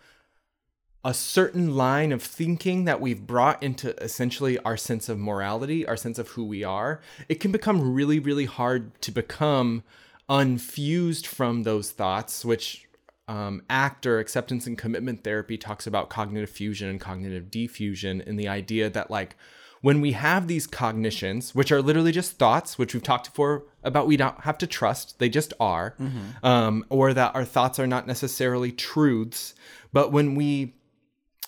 a 1.05 1.13
certain 1.13 1.75
line 1.75 2.13
of 2.13 2.23
thinking 2.23 2.85
that 2.85 3.01
we've 3.01 3.27
brought 3.27 3.63
into 3.63 3.97
essentially 4.03 4.59
our 4.61 4.77
sense 4.77 5.09
of 5.09 5.19
morality, 5.19 5.87
our 5.87 5.97
sense 5.97 6.19
of 6.19 6.29
who 6.29 6.45
we 6.45 6.63
are, 6.63 7.01
it 7.29 7.41
can 7.41 7.51
become 7.51 7.93
really, 7.93 8.21
really 8.21 8.45
hard 8.45 9.01
to 9.03 9.11
become 9.11 9.83
unfused 10.29 11.27
from 11.27 11.65
those 11.65 11.91
thoughts, 11.91 12.45
which 12.45 12.87
um, 13.27 13.63
ACT 13.69 14.07
or 14.07 14.21
acceptance 14.21 14.67
and 14.67 14.79
commitment 14.79 15.25
therapy 15.25 15.59
talks 15.59 15.87
about 15.87 16.09
cognitive 16.09 16.51
fusion 16.51 16.89
and 16.89 17.01
cognitive 17.01 17.51
defusion 17.51 18.25
and 18.27 18.39
the 18.39 18.49
idea 18.49 18.89
that 18.91 19.11
like 19.11 19.37
when 19.81 20.01
we 20.01 20.13
have 20.13 20.47
these 20.47 20.69
cognitions, 20.69 21.53
which 21.55 21.73
are 21.73 21.83
literally 21.83 22.13
just 22.13 22.39
thoughts, 22.39 22.79
which 22.79 22.95
we've 22.95 23.03
talked 23.03 23.27
before 23.27 23.65
about, 23.83 24.07
we 24.07 24.17
don't 24.17 24.41
have 24.43 24.57
to 24.59 24.67
trust, 24.69 25.19
they 25.19 25.29
just 25.29 25.53
are, 25.59 25.97
um, 26.45 26.85
or 26.89 27.13
that 27.13 27.35
our 27.35 27.45
thoughts 27.45 27.81
are 27.81 27.87
not 27.89 28.07
necessarily 28.07 28.71
truths. 28.71 29.55
But 29.93 30.13
when 30.13 30.37
we 30.37 30.75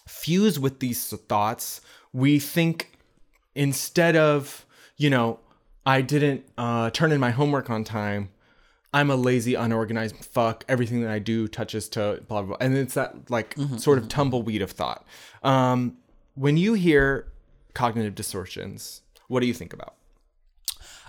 fuse 0.06 0.58
with 0.58 0.80
these 0.80 1.10
thoughts, 1.10 1.80
we 2.12 2.38
think 2.38 2.98
instead 3.54 4.16
of, 4.16 4.66
you 4.96 5.10
know, 5.10 5.40
I 5.86 6.00
didn't 6.00 6.44
uh, 6.56 6.90
turn 6.90 7.12
in 7.12 7.20
my 7.20 7.30
homework 7.30 7.70
on 7.70 7.84
time, 7.84 8.30
I'm 8.92 9.10
a 9.10 9.16
lazy, 9.16 9.54
unorganized 9.54 10.24
fuck. 10.24 10.64
Everything 10.68 11.02
that 11.02 11.10
I 11.10 11.18
do 11.18 11.48
touches 11.48 11.88
to 11.90 12.22
blah, 12.28 12.42
blah, 12.42 12.56
blah. 12.56 12.56
And 12.60 12.76
it's 12.76 12.94
that 12.94 13.28
like 13.28 13.56
sort 13.76 13.98
of 13.98 14.08
tumbleweed 14.08 14.62
of 14.62 14.70
thought. 14.70 15.04
Um, 15.42 15.98
when 16.34 16.56
you 16.56 16.74
hear 16.74 17.26
cognitive 17.74 18.14
distortions, 18.14 19.02
what 19.28 19.40
do 19.40 19.46
you 19.46 19.54
think 19.54 19.72
about? 19.72 19.94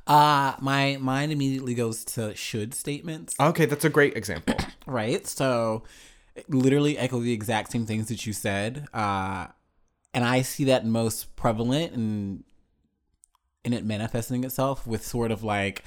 Uh 0.08 0.54
my 0.60 0.98
mind 1.02 1.32
immediately 1.32 1.74
goes 1.74 2.06
to 2.06 2.36
should 2.36 2.76
statements. 2.76 3.34
Okay, 3.40 3.66
that's 3.66 3.86
a 3.86 3.90
great 3.90 4.16
example. 4.16 4.56
right? 4.86 5.26
So 5.26 5.84
literally 6.48 6.98
echo 6.98 7.20
the 7.20 7.34
exact 7.34 7.72
same 7.72 7.86
things 7.86 8.08
that 8.08 8.26
you 8.26 8.34
said. 8.34 8.88
Uh 8.94 9.48
and 10.14 10.24
I 10.24 10.42
see 10.44 10.66
that 10.66 10.86
most 10.86 11.36
prevalent 11.36 11.94
and 11.94 12.44
in 13.64 13.74
it 13.74 13.84
manifesting 13.84 14.44
itself 14.44 14.88
with 14.88 15.06
sort 15.06 15.32
of 15.32 15.44
like 15.44 15.84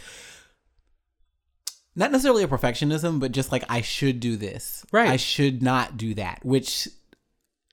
not 1.98 2.12
necessarily 2.12 2.44
a 2.44 2.48
perfectionism, 2.48 3.18
but 3.18 3.32
just 3.32 3.50
like 3.50 3.64
I 3.68 3.80
should 3.80 4.20
do 4.20 4.36
this. 4.36 4.86
Right. 4.92 5.08
I 5.08 5.16
should 5.16 5.62
not 5.62 5.96
do 5.96 6.14
that, 6.14 6.44
which 6.44 6.86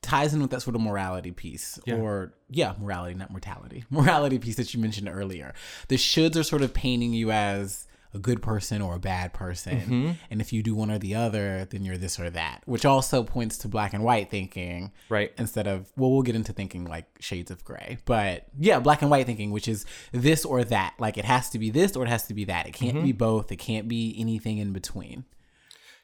ties 0.01 0.33
in 0.33 0.41
with 0.41 0.51
that 0.51 0.61
sort 0.61 0.75
of 0.75 0.81
morality 0.81 1.31
piece 1.31 1.79
or 1.87 2.33
yeah, 2.49 2.73
morality, 2.79 3.15
not 3.15 3.31
mortality. 3.31 3.83
Morality 3.89 4.39
piece 4.39 4.55
that 4.55 4.73
you 4.73 4.79
mentioned 4.79 5.09
earlier. 5.09 5.53
The 5.89 5.95
shoulds 5.95 6.35
are 6.35 6.43
sort 6.43 6.61
of 6.61 6.73
painting 6.73 7.13
you 7.13 7.31
as 7.31 7.87
a 8.15 8.19
good 8.19 8.41
person 8.41 8.81
or 8.81 8.95
a 8.95 8.99
bad 8.99 9.33
person. 9.33 9.79
Mm-hmm. 9.79 10.11
And 10.31 10.41
if 10.41 10.53
you 10.53 10.63
do 10.63 10.73
one 10.73 10.89
or 10.89 10.97
the 10.97 11.15
other, 11.15 11.65
then 11.65 11.83
you're 11.83 11.97
this 11.97 12.19
or 12.19 12.29
that, 12.29 12.61
which 12.65 12.85
also 12.85 13.23
points 13.23 13.57
to 13.59 13.67
black 13.67 13.93
and 13.93 14.03
white 14.03 14.31
thinking. 14.31 14.91
Right. 15.09 15.33
Instead 15.37 15.67
of, 15.67 15.91
well, 15.97 16.11
we'll 16.11 16.21
get 16.21 16.35
into 16.35 16.53
thinking 16.53 16.85
like 16.85 17.05
shades 17.19 17.51
of 17.51 17.63
gray. 17.65 17.97
But 18.05 18.45
yeah, 18.57 18.79
black 18.79 19.01
and 19.01 19.11
white 19.11 19.25
thinking, 19.25 19.51
which 19.51 19.67
is 19.67 19.85
this 20.13 20.45
or 20.45 20.63
that. 20.63 20.95
Like 20.97 21.17
it 21.17 21.25
has 21.25 21.49
to 21.49 21.59
be 21.59 21.69
this 21.69 21.95
or 21.95 22.05
it 22.05 22.09
has 22.09 22.25
to 22.27 22.33
be 22.33 22.45
that. 22.45 22.67
It 22.67 22.71
can't 22.71 23.03
be 23.03 23.09
mm-hmm. 23.09 23.17
both. 23.17 23.51
It 23.51 23.57
can't 23.57 23.87
be 23.87 24.15
anything 24.17 24.57
in 24.57 24.71
between. 24.71 25.25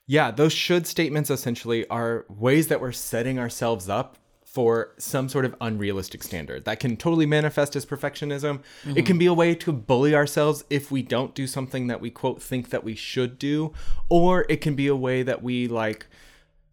Yeah, 0.05 0.31
those 0.31 0.51
should 0.51 0.87
statements 0.87 1.29
essentially 1.29 1.87
are 1.87 2.25
ways 2.27 2.67
that 2.67 2.81
we're 2.81 2.91
setting 2.91 3.39
ourselves 3.39 3.87
up 3.87 4.17
for 4.51 4.93
some 4.97 5.29
sort 5.29 5.45
of 5.45 5.55
unrealistic 5.61 6.21
standard 6.21 6.65
that 6.65 6.77
can 6.77 6.97
totally 6.97 7.25
manifest 7.25 7.73
as 7.77 7.85
perfectionism. 7.85 8.59
It 8.97 9.05
can 9.05 9.17
be 9.17 9.25
a 9.25 9.33
way 9.33 9.55
to 9.55 9.71
bully 9.71 10.13
ourselves 10.13 10.65
if 10.69 10.91
we 10.91 11.01
don't 11.01 11.33
do 11.33 11.47
something 11.47 11.87
that 11.87 12.01
we 12.01 12.09
quote 12.09 12.41
think 12.41 12.69
that 12.69 12.83
we 12.83 12.93
should 12.93 13.39
do, 13.39 13.71
or 14.09 14.45
it 14.49 14.59
can 14.59 14.75
be 14.75 14.87
a 14.87 14.95
way 14.95 15.23
that 15.23 15.41
we 15.41 15.69
like 15.69 16.07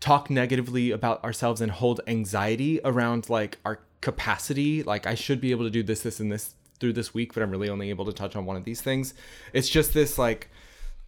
talk 0.01 0.29
negatively 0.29 0.91
about 0.91 1.23
ourselves 1.23 1.61
and 1.61 1.71
hold 1.71 2.01
anxiety 2.09 2.81
around 2.85 3.31
like 3.31 3.59
our 3.65 3.79
capacity. 4.01 4.83
Like 4.83 5.07
I 5.07 5.15
should 5.15 5.41
be 5.41 5.53
able 5.53 5.65
to 5.65 5.71
do 5.71 5.85
this, 5.85 6.01
this, 6.01 6.19
and 6.19 6.33
this 6.33 6.57
through 6.81 6.95
this 6.95 7.15
week, 7.15 7.33
but 7.33 7.45
I'm 7.45 7.51
really 7.51 7.69
only 7.69 7.91
able 7.91 8.07
to 8.07 8.13
touch 8.13 8.35
on 8.35 8.45
one 8.45 8.57
of 8.57 8.65
these 8.65 8.81
things. 8.81 9.15
It's 9.53 9.69
just 9.69 9.95
this 9.95 10.19
like 10.19 10.51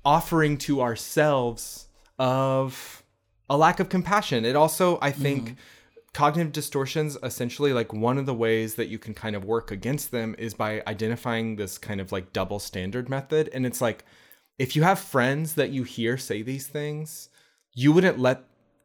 offering 0.04 0.56
to 0.58 0.82
ourselves 0.82 1.88
of 2.16 3.02
a 3.48 3.56
lack 3.56 3.80
of 3.80 3.88
compassion. 3.88 4.44
It 4.44 4.54
also, 4.54 5.00
I 5.02 5.10
think, 5.10 5.44
mm-hmm. 5.44 5.54
Cognitive 6.12 6.52
distortions 6.52 7.16
essentially 7.22 7.72
like 7.72 7.92
one 7.92 8.18
of 8.18 8.26
the 8.26 8.34
ways 8.34 8.74
that 8.74 8.88
you 8.88 8.98
can 8.98 9.14
kind 9.14 9.36
of 9.36 9.44
work 9.44 9.70
against 9.70 10.10
them 10.10 10.34
is 10.38 10.54
by 10.54 10.82
identifying 10.86 11.56
this 11.56 11.78
kind 11.78 12.00
of 12.00 12.10
like 12.10 12.32
double 12.32 12.58
standard 12.58 13.08
method. 13.08 13.48
And 13.52 13.64
it's 13.64 13.80
like 13.80 14.04
if 14.58 14.74
you 14.74 14.82
have 14.82 14.98
friends 14.98 15.54
that 15.54 15.70
you 15.70 15.84
hear 15.84 16.18
say 16.18 16.42
these 16.42 16.66
things, 16.66 17.28
you 17.72 17.92
wouldn't 17.92 18.18
let 18.18 18.44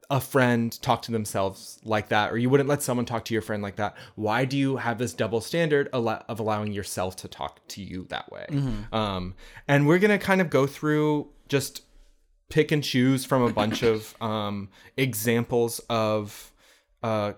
a 0.10 0.22
friend 0.22 0.80
talk 0.84 1.02
to 1.02 1.12
themselves 1.12 1.80
like 1.84 2.10
that 2.10 2.32
or 2.32 2.38
you 2.38 2.48
wouldn't 2.48 2.70
let 2.70 2.84
someone 2.84 3.06
talk 3.06 3.26
to 3.26 3.34
your 3.34 3.42
friend 3.42 3.64
like 3.64 3.78
that. 3.78 3.96
Why 4.14 4.46
do 4.46 4.56
you 4.56 4.78
have 4.78 5.00
this 5.00 5.14
double 5.14 5.42
standard 5.42 5.88
of 5.90 6.40
allowing 6.40 6.74
yourself 6.74 7.16
to 7.18 7.28
talk 7.28 7.60
to 7.70 7.82
you 7.82 8.06
that 8.10 8.32
way? 8.32 8.46
Um, 8.94 9.34
and 9.68 9.88
we're 9.88 9.98
gonna 10.00 10.20
kind 10.20 10.42
of 10.42 10.52
go 10.52 10.68
through 10.68 11.30
just 11.50 11.82
pick 12.50 12.72
and 12.72 12.84
choose 12.84 13.26
from 13.26 13.42
a 13.42 13.52
bunch 13.52 13.82
of 13.82 14.16
um, 14.22 14.70
examples 14.96 15.80
of 15.90 16.52
uh, 17.04 17.34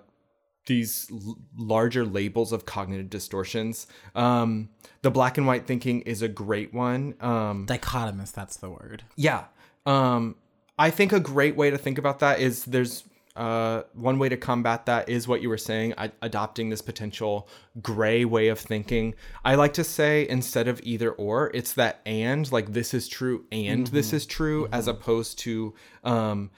these 0.66 1.08
l- 1.12 1.38
larger 1.58 2.06
labels 2.06 2.52
of 2.52 2.66
cognitive 2.66 3.10
distortions 3.10 3.88
um, 4.16 4.70
the 5.02 5.12
black 5.12 5.38
and 5.38 5.48
white 5.48 5.66
thinking 5.66 6.02
is 6.02 6.22
a 6.22 6.28
great 6.28 6.74
one 6.74 7.16
um, 7.22 7.66
Dichotomous, 7.66 8.32
that's 8.32 8.58
the 8.58 8.70
word. 8.70 9.04
yeah. 9.16 9.46
Um, 9.86 10.36
I 10.78 10.92
think 10.92 11.12
a 11.12 11.20
great 11.20 11.56
way 11.56 11.70
to 11.72 11.78
think 11.78 11.98
about 11.98 12.20
that 12.20 12.40
is 12.40 12.66
there's 12.66 13.04
uh, 13.38 13.84
one 13.94 14.18
way 14.18 14.30
to 14.30 14.36
combat 14.36 14.88
that 14.88 15.08
is 15.08 15.28
what 15.28 15.42
you 15.42 15.50
were 15.50 15.58
saying, 15.58 15.94
I, 15.98 16.12
adopting 16.22 16.70
this 16.70 16.82
potential 16.82 17.48
gray 17.82 18.26
way 18.26 18.48
of 18.48 18.60
thinking. 18.60 19.14
I 19.46 19.56
like 19.56 19.74
to 19.74 19.84
say 19.84 20.28
instead 20.28 20.68
of 20.68 20.82
either 20.84 21.12
or, 21.12 21.52
it's 21.54 21.74
that 21.74 22.02
and, 22.06 22.52
like 22.52 22.74
this 22.74 22.94
is 22.94 23.08
true 23.08 23.46
and 23.52 23.88
this 23.88 24.12
is 24.12 24.26
true, 24.26 24.68
as 24.72 24.88
opposed 24.88 25.38
to 25.40 25.76
um, 26.04 26.50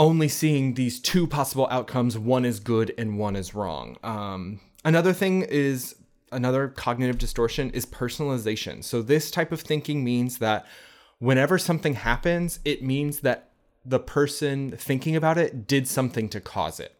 only 0.00 0.28
seeing 0.28 0.74
these 0.74 0.98
two 0.98 1.26
possible 1.26 1.68
outcomes 1.70 2.18
one 2.18 2.46
is 2.46 2.58
good 2.58 2.92
and 2.96 3.18
one 3.18 3.36
is 3.36 3.54
wrong. 3.54 3.98
Um, 4.02 4.58
another 4.82 5.12
thing 5.12 5.42
is 5.42 5.94
another 6.32 6.68
cognitive 6.68 7.18
distortion 7.18 7.70
is 7.70 7.84
personalization. 7.84 8.82
So 8.82 9.02
this 9.02 9.30
type 9.30 9.52
of 9.52 9.60
thinking 9.60 10.02
means 10.02 10.38
that 10.38 10.66
whenever 11.18 11.58
something 11.58 11.94
happens, 11.94 12.60
it 12.64 12.82
means 12.82 13.20
that 13.20 13.50
the 13.84 14.00
person 14.00 14.72
thinking 14.72 15.16
about 15.16 15.36
it 15.36 15.66
did 15.66 15.86
something 15.86 16.30
to 16.30 16.40
cause 16.40 16.80
it. 16.80 16.94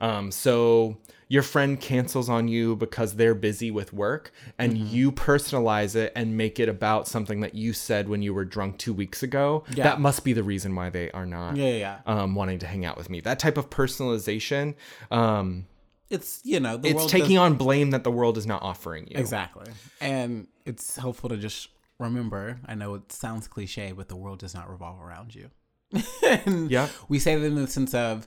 Um, 0.00 0.30
so 0.30 0.98
your 1.28 1.42
friend 1.42 1.80
cancels 1.80 2.28
on 2.28 2.48
you 2.48 2.76
because 2.76 3.16
they're 3.16 3.34
busy 3.34 3.70
with 3.70 3.92
work, 3.92 4.32
and 4.58 4.76
you 4.76 5.10
personalize 5.10 5.96
it 5.96 6.12
and 6.14 6.36
make 6.36 6.60
it 6.60 6.68
about 6.68 7.08
something 7.08 7.40
that 7.40 7.54
you 7.54 7.72
said 7.72 8.08
when 8.08 8.22
you 8.22 8.34
were 8.34 8.44
drunk 8.44 8.78
two 8.78 8.92
weeks 8.92 9.22
ago. 9.22 9.64
Yeah. 9.74 9.84
That 9.84 10.00
must 10.00 10.24
be 10.24 10.32
the 10.32 10.42
reason 10.42 10.74
why 10.74 10.90
they 10.90 11.10
are 11.12 11.26
not 11.26 11.56
Yeah, 11.56 11.64
yeah, 11.68 11.76
yeah. 11.76 11.98
um, 12.06 12.34
wanting 12.34 12.58
to 12.60 12.66
hang 12.66 12.84
out 12.84 12.96
with 12.96 13.08
me. 13.08 13.20
That 13.20 13.38
type 13.38 13.56
of 13.56 13.70
personalization, 13.70 14.74
um, 15.10 15.66
It's, 16.10 16.40
you 16.44 16.60
know, 16.60 16.76
the 16.76 16.90
it's 16.90 17.06
taking 17.06 17.38
on 17.38 17.54
blame 17.54 17.90
that 17.92 18.04
the 18.04 18.10
world 18.10 18.36
is 18.36 18.46
not 18.46 18.62
offering 18.62 19.06
you. 19.08 19.16
Exactly. 19.18 19.72
And 20.00 20.46
it's 20.66 20.96
helpful 20.96 21.30
to 21.30 21.36
just 21.36 21.68
remember 21.98 22.58
I 22.66 22.74
know 22.74 22.94
it 22.94 23.10
sounds 23.12 23.48
cliche, 23.48 23.92
but 23.92 24.08
the 24.08 24.16
world 24.16 24.40
does 24.40 24.54
not 24.54 24.68
revolve 24.70 25.00
around 25.00 25.34
you. 25.34 25.50
Yeah. 26.68 26.88
We 27.08 27.18
say 27.18 27.36
that 27.36 27.44
in 27.46 27.54
the 27.54 27.66
sense 27.66 27.94
of 27.94 28.26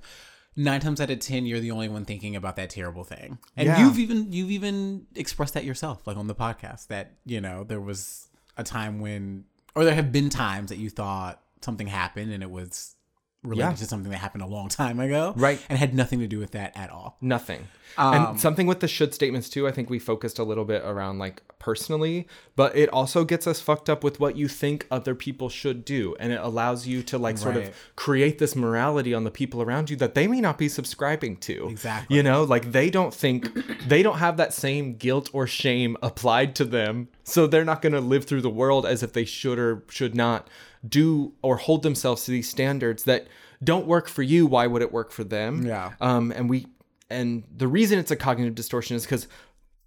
nine 0.57 0.81
times 0.81 0.99
out 0.99 1.09
of 1.09 1.19
ten, 1.19 1.45
you're 1.45 1.59
the 1.61 1.71
only 1.71 1.87
one 1.87 2.03
thinking 2.03 2.35
about 2.35 2.57
that 2.57 2.69
terrible 2.71 3.05
thing. 3.05 3.37
And 3.55 3.67
Yeah. 3.67 3.79
you've 3.85 3.99
even 3.99 4.33
you've 4.33 4.51
even 4.51 5.05
expressed 5.15 5.53
that 5.53 5.63
yourself, 5.63 6.05
like 6.05 6.17
on 6.17 6.27
the 6.27 6.35
podcast, 6.35 6.87
that, 6.87 7.13
you 7.25 7.39
know, 7.39 7.63
there 7.63 7.79
was 7.79 8.27
a 8.57 8.63
time 8.63 8.99
when 8.99 9.45
or 9.75 9.85
there 9.85 9.95
have 9.95 10.11
been 10.11 10.29
times 10.29 10.69
that 10.69 10.77
you 10.79 10.89
thought 10.89 11.41
something 11.61 11.87
happened 11.87 12.33
and 12.33 12.43
it 12.43 12.49
was 12.49 12.95
related 13.43 13.69
Yeah. 13.69 13.75
to 13.75 13.85
something 13.85 14.11
that 14.11 14.17
happened 14.17 14.43
a 14.43 14.47
long 14.47 14.67
time 14.69 14.99
ago. 14.99 15.33
Right. 15.37 15.59
And 15.69 15.77
had 15.77 15.93
nothing 15.93 16.19
to 16.19 16.27
do 16.27 16.39
with 16.39 16.51
that 16.51 16.75
at 16.75 16.89
all. 16.89 17.17
Nothing. 17.21 17.67
Um, 17.97 18.13
and 18.13 18.39
something 18.39 18.67
with 18.67 18.79
the 18.81 18.87
should 18.87 19.13
statements 19.13 19.49
too, 19.49 19.67
I 19.67 19.71
think 19.71 19.89
we 19.89 19.97
focused 19.99 20.37
a 20.39 20.43
little 20.43 20.65
bit 20.65 20.81
around 20.83 21.19
like 21.19 21.41
personally, 21.57 22.27
but 22.55 22.75
it 22.75 22.89
also 22.89 23.23
gets 23.23 23.47
us 23.47 23.59
fucked 23.61 23.89
up 23.89 24.03
with 24.03 24.19
what 24.19 24.35
you 24.35 24.47
think 24.47 24.85
other 24.91 25.15
people 25.15 25.49
should 25.49 25.85
do. 25.85 26.15
And 26.19 26.31
it 26.33 26.39
allows 26.41 26.85
you 26.87 27.01
to 27.03 27.17
like 27.17 27.37
sort 27.37 27.55
Right. 27.55 27.67
of 27.69 27.75
create 27.95 28.37
this 28.39 28.55
morality 28.55 29.13
on 29.13 29.23
the 29.23 29.31
people 29.31 29.61
around 29.61 29.89
you 29.89 29.95
that 29.97 30.13
they 30.13 30.27
may 30.27 30.41
not 30.41 30.57
be 30.57 30.67
subscribing 30.69 31.37
to. 31.37 31.67
Exactly. 31.69 32.15
You 32.17 32.23
know, 32.23 32.43
like 32.43 32.71
they 32.71 32.89
don't 32.89 33.13
think, 33.13 33.49
they 33.87 34.03
don't 34.03 34.17
have 34.19 34.37
that 34.37 34.53
same 34.53 34.95
guilt 34.95 35.29
or 35.33 35.47
shame 35.47 35.95
applied 36.03 36.55
to 36.55 36.65
them. 36.65 37.07
So 37.23 37.47
they're 37.47 37.65
not 37.65 37.81
going 37.81 37.93
to 37.93 38.01
live 38.01 38.25
through 38.25 38.41
the 38.41 38.49
world 38.49 38.85
as 38.85 39.01
if 39.03 39.13
they 39.13 39.25
should 39.25 39.57
or 39.57 39.83
should 39.89 40.15
not 40.15 40.47
do 40.87 41.33
or 41.41 41.57
hold 41.57 41.83
themselves 41.83 42.25
to 42.25 42.31
these 42.31 42.49
standards 42.49 43.03
that 43.03 43.27
don't 43.63 43.87
work 43.87 44.07
for 44.07 44.21
you. 44.23 44.45
Why 44.45 44.67
would 44.67 44.81
it 44.81 44.91
work 44.91 45.11
for 45.11 45.23
them? 45.23 45.65
Yeah. 45.65 45.93
Um, 46.01 46.31
and 46.31 46.49
we 46.49 46.67
and 47.09 47.43
the 47.55 47.67
reason 47.67 47.99
it's 47.99 48.11
a 48.11 48.15
cognitive 48.15 48.55
distortion 48.55 48.95
is 48.95 49.03
because 49.03 49.27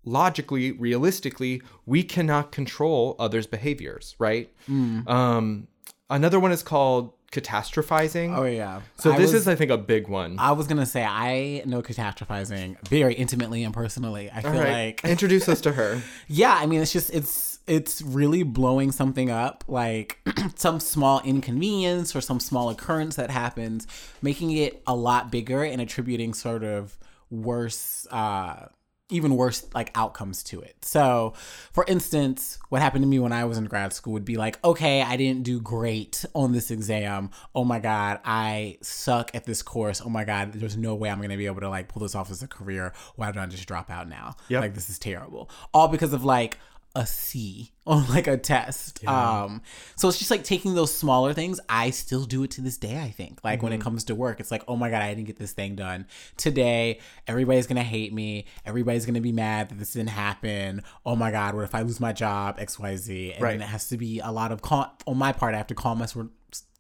logically, 0.05 0.73
realistically, 0.73 1.63
we 1.87 2.03
cannot 2.03 2.53
control 2.53 3.17
others' 3.19 3.47
behaviors, 3.47 4.17
right? 4.19 4.51
Mm. 4.69 5.09
Um, 5.09 5.69
another 6.09 6.41
one 6.41 6.53
is 6.53 6.63
called 6.63 7.13
catastrophizing. 7.31 8.37
Oh 8.37 8.45
yeah. 8.45 8.81
So 8.97 9.13
I 9.13 9.19
this 9.19 9.33
was- 9.33 9.43
is, 9.43 9.49
I 9.49 9.55
think, 9.55 9.71
a 9.71 9.79
big 9.79 10.09
one. 10.09 10.37
I 10.39 10.53
was 10.53 10.67
gonna 10.67 10.87
say 10.87 11.05
I 11.05 11.63
know 11.65 11.83
catastrophizing 11.83 12.77
very 12.89 13.15
intimately 13.15 13.63
and 13.63 13.73
personally. 13.73 14.31
I 14.35 14.41
feel 14.43 14.53
All 14.53 14.59
right, 14.59 15.01
like 15.03 15.05
introduce 15.05 15.49
us 15.49 15.61
to 15.63 15.73
her. 15.73 16.03
yeah, 16.29 16.55
I 16.55 16.67
mean 16.67 16.81
it's 16.81 16.93
just 16.93 17.11
it's 17.11 17.60
it's 17.71 18.03
really 18.03 18.43
blowing 18.43 18.91
something 18.91 19.31
up, 19.31 19.63
like 19.69 20.19
some 20.57 20.81
small 20.81 21.21
inconvenience 21.21 22.17
or 22.17 22.21
some 22.21 22.41
small 22.41 22.69
occurrence 22.69 23.15
that 23.15 23.31
happens, 23.31 23.87
making 24.21 24.51
it 24.51 24.83
a 24.89 24.97
lot 24.97 25.31
bigger 25.31 25.63
and 25.63 25.81
attributing 25.81 26.35
sort 26.35 26.65
of 26.65 26.99
worse 27.31 28.09
uh 28.11 28.67
even 29.09 29.37
worse 29.37 29.67
like 29.75 29.91
outcomes 29.97 30.43
to 30.45 30.61
it. 30.61 30.77
So, 30.85 31.35
for 31.73 31.85
instance, 31.89 32.59
what 32.69 32.81
happened 32.81 33.03
to 33.03 33.09
me 33.09 33.19
when 33.19 33.33
I 33.33 33.45
was 33.45 33.59
in 33.59 33.65
grad 33.65 33.93
school 33.93 34.13
would 34.13 34.25
be 34.25 34.37
like, 34.37 34.63
okay, 34.65 35.03
I 35.03 35.17
didn't 35.17 35.43
do 35.43 35.61
great 35.61 36.25
on 36.35 36.53
this 36.53 36.71
exam. 36.71 37.31
Oh 37.55 37.65
my 37.65 37.81
god, 37.81 38.21
I 38.25 38.79
suck 38.83 39.35
at 39.35 39.45
this 39.45 39.63
course. 39.63 40.01
Oh 40.01 40.09
my 40.09 40.25
god, 40.25 40.53
there's 40.53 40.77
no 40.77 40.95
way 40.95 41.11
I'm 41.11 41.19
going 41.19 41.31
to 41.31 41.37
be 41.37 41.47
able 41.47 41.61
to 41.61 41.69
like 41.69 41.89
pull 41.89 42.03
this 42.03 42.15
off 42.15 42.31
as 42.31 42.43
a 42.43 42.49
career. 42.49 42.93
Why 43.17 43.31
don't 43.31 43.43
I 43.43 43.47
just 43.47 43.67
drop 43.67 43.91
out 43.91 44.09
now? 44.09 44.37
Yep. 44.49 44.61
Like 44.61 44.75
this 44.75 44.89
is 44.89 44.99
terrible. 44.99 45.51
All 45.75 45.89
because 45.89 46.13
of 46.13 46.25
like 46.25 46.59
a 46.97 47.07
C 47.07 47.71
on 47.87 48.09
like 48.09 48.27
a 48.27 48.37
test. 48.37 49.07
Um 49.07 49.63
so 49.97 50.09
it's 50.09 50.19
just 50.19 50.31
like 50.31 50.43
taking 50.45 50.75
those 50.75 50.93
smaller 50.93 51.33
things. 51.33 51.61
I 51.69 51.91
still 51.91 52.25
do 52.25 52.43
it 52.43 52.51
to 52.53 52.61
this 52.61 52.77
day, 52.77 52.99
I 52.99 53.11
think. 53.11 53.41
Like 53.45 53.63
when 53.63 53.73
it 53.73 53.81
comes 53.81 54.05
to 54.05 54.15
work, 54.15 54.41
it's 54.41 54.51
like, 54.51 54.65
"Oh 54.67 54.77
my 54.77 54.91
god, 54.91 55.03
I 55.03 55.15
didn't 55.15 55.27
get 55.29 55.39
this 55.39 55.53
thing 55.53 55.77
done 55.77 56.07
today. 56.37 56.99
Everybody's 57.29 57.67
going 57.69 57.77
to 57.77 57.83
hate 57.83 58.13
me. 58.13 58.47
Everybody's 58.67 59.07
going 59.07 59.15
to 59.15 59.21
be 59.21 59.33
mad 59.33 59.69
that 59.69 59.79
this 59.79 59.93
didn't 59.93 60.09
happen. 60.11 60.83
Oh 61.07 61.15
my 61.15 61.31
god, 61.31 61.55
what 61.55 61.63
if 61.65 61.75
I 61.75 61.83
lose 61.83 62.01
my 62.01 62.13
job? 62.13 62.59
XYZ." 62.59 63.35
And 63.35 63.43
Right. 63.43 63.53
then 63.53 63.63
it 63.63 63.71
has 63.71 63.89
to 63.89 63.97
be 63.97 64.19
a 64.21 64.33
lot 64.33 64.51
of 64.53 64.63
cal- 64.63 64.97
on 65.07 65.17
my 65.17 65.33
part 65.33 65.55
I 65.55 65.59
have 65.59 65.67
to 65.69 65.75
calm 65.75 65.99
myself 65.99 66.27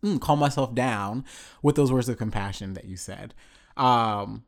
mm, 0.03 0.21
calm 0.21 0.39
myself 0.41 0.75
down 0.75 1.25
with 1.63 1.77
those 1.77 1.93
words 1.93 2.09
of 2.09 2.19
compassion 2.19 2.75
that 2.75 2.85
you 2.87 2.97
said. 2.97 3.33
Um 3.77 4.43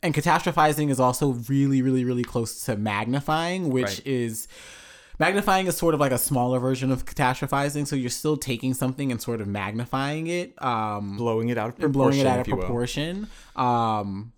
and 0.00 0.14
catastrophizing 0.14 0.90
is 0.90 1.00
also 1.00 1.30
really 1.48 1.82
really 1.82 2.04
really 2.04 2.22
close 2.22 2.64
to 2.66 2.76
magnifying 2.76 3.68
which 3.70 3.84
Right. 3.84 4.06
is 4.06 4.46
magnifying 5.18 5.66
is 5.66 5.76
sort 5.76 5.94
of 5.94 6.00
like 6.00 6.12
a 6.12 6.18
smaller 6.18 6.58
version 6.58 6.90
of 6.90 7.04
catastrophizing 7.04 7.86
so 7.86 7.96
you're 7.96 8.10
still 8.10 8.36
taking 8.36 8.74
something 8.74 9.10
and 9.10 9.20
sort 9.20 9.40
of 9.40 9.46
magnifying 9.46 10.26
it 10.26 10.60
um 10.62 11.16
blowing 11.16 11.48
it 11.48 11.58
out 11.58 11.70
of 11.70 11.76
proportion, 11.76 11.92
blowing 11.92 12.18
it 12.18 12.26
out 12.26 12.38
of 12.38 12.40
if 12.42 12.48
you 12.48 12.56
will. 12.56 12.62
proportion 12.62 13.28
um 13.56 14.32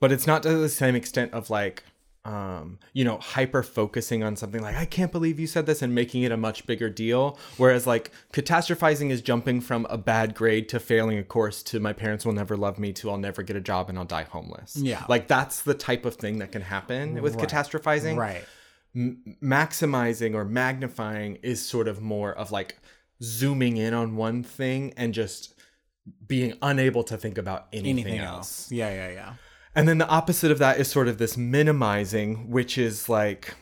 but 0.00 0.12
it's 0.12 0.26
not 0.26 0.42
to 0.42 0.50
the 0.56 0.68
same 0.68 0.94
extent 0.94 1.32
of 1.32 1.50
like 1.50 1.84
um 2.26 2.78
you 2.94 3.04
know 3.04 3.18
hyper 3.18 3.62
focusing 3.62 4.22
on 4.22 4.34
something 4.34 4.62
like 4.62 4.74
i 4.76 4.86
can't 4.86 5.12
believe 5.12 5.38
you 5.38 5.46
said 5.46 5.66
this 5.66 5.82
and 5.82 5.94
making 5.94 6.22
it 6.22 6.32
a 6.32 6.36
much 6.38 6.66
bigger 6.66 6.88
deal. 6.88 7.38
Whereas 7.58 7.86
like 7.86 8.12
catastrophizing 8.32 9.10
is 9.10 9.20
jumping 9.20 9.60
from 9.60 9.86
a 9.90 9.98
bad 9.98 10.34
grade 10.34 10.70
to 10.70 10.80
failing 10.80 11.18
a 11.18 11.22
course 11.22 11.62
to 11.64 11.80
my 11.80 11.92
parents 11.92 12.24
will 12.24 12.32
never 12.32 12.56
love 12.56 12.78
me 12.78 12.94
to 12.94 13.10
i'll 13.10 13.18
never 13.18 13.42
get 13.42 13.56
a 13.56 13.60
job 13.60 13.90
and 13.90 13.98
i'll 13.98 14.06
die 14.06 14.22
homeless. 14.22 14.74
Yeah. 14.74 15.04
like 15.06 15.28
that's 15.28 15.60
the 15.60 15.74
type 15.74 16.06
of 16.06 16.14
thing 16.14 16.38
that 16.38 16.50
can 16.50 16.62
happen 16.62 17.20
with 17.20 17.36
catastrophizing. 17.36 18.16
Right 18.16 18.44
maximizing 18.96 20.34
or 20.34 20.44
magnifying 20.44 21.36
is 21.42 21.64
sort 21.66 21.88
of 21.88 22.00
more 22.00 22.32
of 22.32 22.52
like 22.52 22.78
zooming 23.22 23.76
in 23.76 23.94
on 23.94 24.16
one 24.16 24.42
thing 24.42 24.92
and 24.96 25.14
just 25.14 25.54
being 26.26 26.54
unable 26.62 27.02
to 27.04 27.16
think 27.16 27.38
about 27.38 27.66
anything, 27.72 28.04
anything 28.04 28.18
else. 28.18 28.36
else 28.66 28.72
yeah 28.72 28.90
yeah 28.90 29.10
yeah 29.10 29.34
And 29.74 29.88
then 29.88 29.98
the 29.98 30.06
opposite 30.06 30.50
of 30.52 30.58
that 30.58 30.78
is 30.78 30.88
sort 30.88 31.08
of 31.08 31.18
this 31.18 31.36
minimizing, 31.36 32.50
which 32.50 32.78
is 32.78 33.08
like 33.08 33.54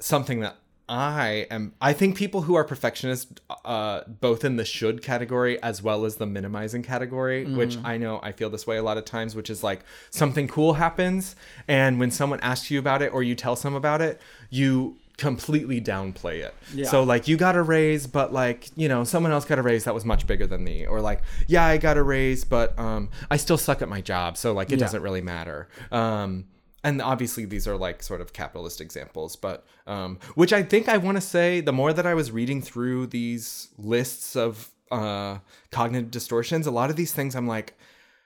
something 0.00 0.40
that 0.40 0.56
I 0.94 1.46
am. 1.50 1.72
I 1.80 1.94
think 1.94 2.16
people 2.16 2.42
who 2.42 2.54
are 2.54 2.64
perfectionists, 2.64 3.32
uh, 3.64 4.02
both 4.06 4.44
in 4.44 4.56
the 4.56 4.64
should 4.64 5.02
category 5.02 5.60
as 5.62 5.82
well 5.82 6.04
as 6.04 6.16
the 6.16 6.26
minimizing 6.26 6.82
category, 6.82 7.46
which 7.46 7.78
I 7.82 7.96
know 7.96 8.20
I 8.22 8.32
feel 8.32 8.50
this 8.50 8.66
way 8.66 8.76
a 8.76 8.82
lot 8.82 8.98
of 8.98 9.06
times, 9.06 9.34
which 9.34 9.48
is 9.48 9.62
like 9.62 9.80
something 10.10 10.48
cool 10.48 10.74
happens, 10.74 11.34
and 11.66 11.98
when 11.98 12.10
someone 12.10 12.40
asks 12.40 12.70
you 12.70 12.78
about 12.78 13.00
it 13.00 13.12
or 13.14 13.22
you 13.22 13.34
tell 13.34 13.56
some 13.56 13.74
about 13.74 14.02
it, 14.02 14.20
you 14.50 14.98
completely 15.16 15.80
downplay 15.80 16.40
it. 16.44 16.54
Yeah. 16.74 16.88
So 16.88 17.02
like 17.04 17.26
you 17.28 17.36
got 17.36 17.54
a 17.56 17.62
raise, 17.62 18.06
but 18.06 18.32
like 18.32 18.68
you 18.76 18.88
know 18.88 19.04
someone 19.04 19.32
else 19.32 19.44
got 19.46 19.58
a 19.58 19.62
raise 19.62 19.84
that 19.84 19.94
was 19.94 20.04
much 20.04 20.26
bigger 20.26 20.46
than 20.46 20.62
me, 20.62 20.84
or 20.86 21.00
like 21.00 21.22
yeah 21.48 21.64
I 21.64 21.78
got 21.78 21.96
a 21.96 22.02
raise, 22.02 22.44
but 22.44 22.78
um 22.78 23.08
I 23.30 23.38
still 23.38 23.58
suck 23.58 23.80
at 23.82 23.88
my 23.88 24.00
job, 24.02 24.36
so 24.36 24.52
like 24.52 24.68
it 24.70 24.72
Yeah. 24.78 24.84
doesn't 24.86 25.02
really 25.02 25.22
matter. 25.22 25.68
Um, 25.90 26.44
and 26.84 27.00
obviously 27.00 27.44
these 27.44 27.68
are 27.68 27.76
like 27.76 28.02
sort 28.02 28.20
of 28.20 28.32
capitalist 28.32 28.80
examples, 28.80 29.36
but 29.36 29.64
um, 29.86 30.18
which 30.34 30.52
I 30.52 30.62
think 30.62 30.88
I 30.88 30.96
want 30.96 31.16
to 31.16 31.20
say 31.20 31.60
the 31.60 31.72
more 31.72 31.92
that 31.92 32.06
I 32.06 32.14
was 32.14 32.30
reading 32.30 32.60
through 32.60 33.06
these 33.08 33.68
lists 33.78 34.36
of 34.36 34.70
uh, 34.90 35.38
cognitive 35.70 36.10
distortions, 36.10 36.66
a 36.66 36.70
lot 36.70 36.90
of 36.90 36.96
these 36.96 37.12
things 37.12 37.34
I'm 37.34 37.46
like, 37.46 37.74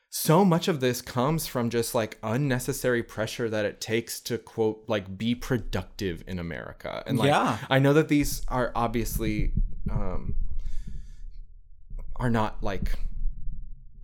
so 0.08 0.44
much 0.44 0.68
of 0.68 0.80
this 0.80 1.02
comes 1.02 1.46
from 1.46 1.68
just 1.68 1.94
like 1.94 2.18
unnecessary 2.22 3.02
pressure 3.02 3.50
that 3.50 3.64
it 3.66 3.80
takes 3.80 4.20
to 4.20 4.38
quote 4.38 4.82
like 4.86 5.18
be 5.18 5.34
productive 5.34 6.24
in 6.26 6.38
America. 6.38 7.02
And 7.06 7.18
like 7.18 7.28
Yeah. 7.28 7.58
I 7.68 7.78
know 7.78 7.92
that 7.92 8.08
these 8.08 8.42
are 8.48 8.72
obviously 8.74 9.52
um, 9.90 10.34
are 12.16 12.30
not 12.30 12.62
like 12.62 12.98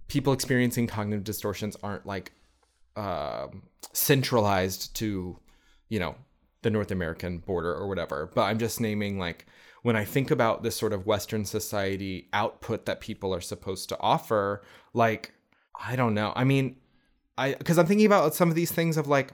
people 0.09 0.34
experiencing 0.34 0.86
cognitive 0.86 1.24
distortions 1.24 1.74
aren't 1.82 2.05
like 2.05 2.32
um 2.96 3.62
centralized 3.92 4.94
to 4.96 5.38
you 5.88 5.98
know 5.98 6.14
the 6.62 6.70
north 6.70 6.90
american 6.90 7.38
border 7.38 7.74
or 7.74 7.88
whatever. 7.88 8.30
But 8.34 8.42
i'm 8.42 8.58
just 8.58 8.80
naming 8.80 9.18
like 9.18 9.46
when 9.82 9.96
i 9.96 10.04
think 10.04 10.30
about 10.30 10.62
this 10.62 10.76
sort 10.76 10.92
of 10.92 11.06
western 11.06 11.44
society 11.44 12.28
output 12.32 12.86
that 12.86 13.00
people 13.00 13.34
are 13.34 13.40
supposed 13.40 13.88
to 13.90 14.00
offer 14.00 14.62
like 14.94 15.32
i 15.80 15.96
don't 15.96 16.14
know. 16.14 16.32
I 16.36 16.44
mean 16.44 16.76
i 17.36 17.54
because 17.54 17.78
i'm 17.78 17.86
thinking 17.86 18.06
about 18.06 18.34
some 18.34 18.48
of 18.48 18.54
these 18.54 18.72
things 18.72 18.96
of 18.96 19.06
like 19.08 19.32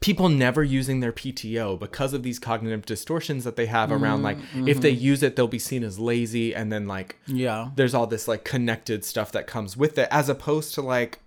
people 0.00 0.28
never 0.28 0.62
using 0.62 1.00
their 1.00 1.12
PTO 1.12 1.78
because 1.78 2.12
of 2.12 2.22
these 2.22 2.38
cognitive 2.38 2.84
distortions 2.84 3.44
that 3.44 3.56
they 3.56 3.66
have 3.66 3.90
around 3.90 4.20
mm, 4.20 4.24
like 4.24 4.38
if 4.68 4.80
they 4.80 4.92
mm-hmm. 4.92 5.04
use 5.04 5.22
it 5.22 5.36
they'll 5.36 5.48
be 5.48 5.58
seen 5.58 5.82
as 5.82 5.98
lazy 5.98 6.54
and 6.54 6.72
then 6.72 6.86
like 6.86 7.16
yeah. 7.26 7.70
there's 7.74 7.94
all 7.94 8.06
this 8.06 8.28
like 8.28 8.44
connected 8.44 9.04
stuff 9.04 9.32
that 9.32 9.46
comes 9.46 9.76
with 9.76 9.98
it 9.98 10.08
as 10.10 10.28
opposed 10.28 10.74
to 10.74 10.82
like 10.82 11.20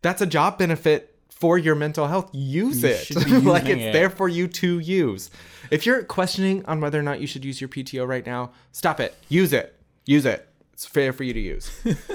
that's 0.00 0.22
a 0.22 0.26
job 0.26 0.58
benefit 0.58 1.11
for 1.42 1.58
your 1.58 1.74
mental 1.74 2.06
health 2.06 2.30
use 2.32 2.84
it 2.84 3.10
like 3.44 3.66
it's 3.66 3.82
it. 3.82 3.92
there 3.92 4.08
for 4.08 4.28
you 4.28 4.46
to 4.46 4.78
use 4.78 5.28
if 5.72 5.84
you're 5.84 6.04
questioning 6.04 6.64
on 6.66 6.80
whether 6.80 6.98
or 6.98 7.02
not 7.02 7.20
you 7.20 7.26
should 7.26 7.44
use 7.44 7.60
your 7.60 7.68
pto 7.68 8.06
right 8.06 8.26
now 8.26 8.52
stop 8.70 9.00
it 9.00 9.12
use 9.28 9.52
it 9.52 9.74
use 10.06 10.24
it 10.24 10.48
it's 10.72 10.86
fair 10.86 11.12
for 11.12 11.24
you 11.24 11.32
to 11.32 11.40
use 11.40 11.66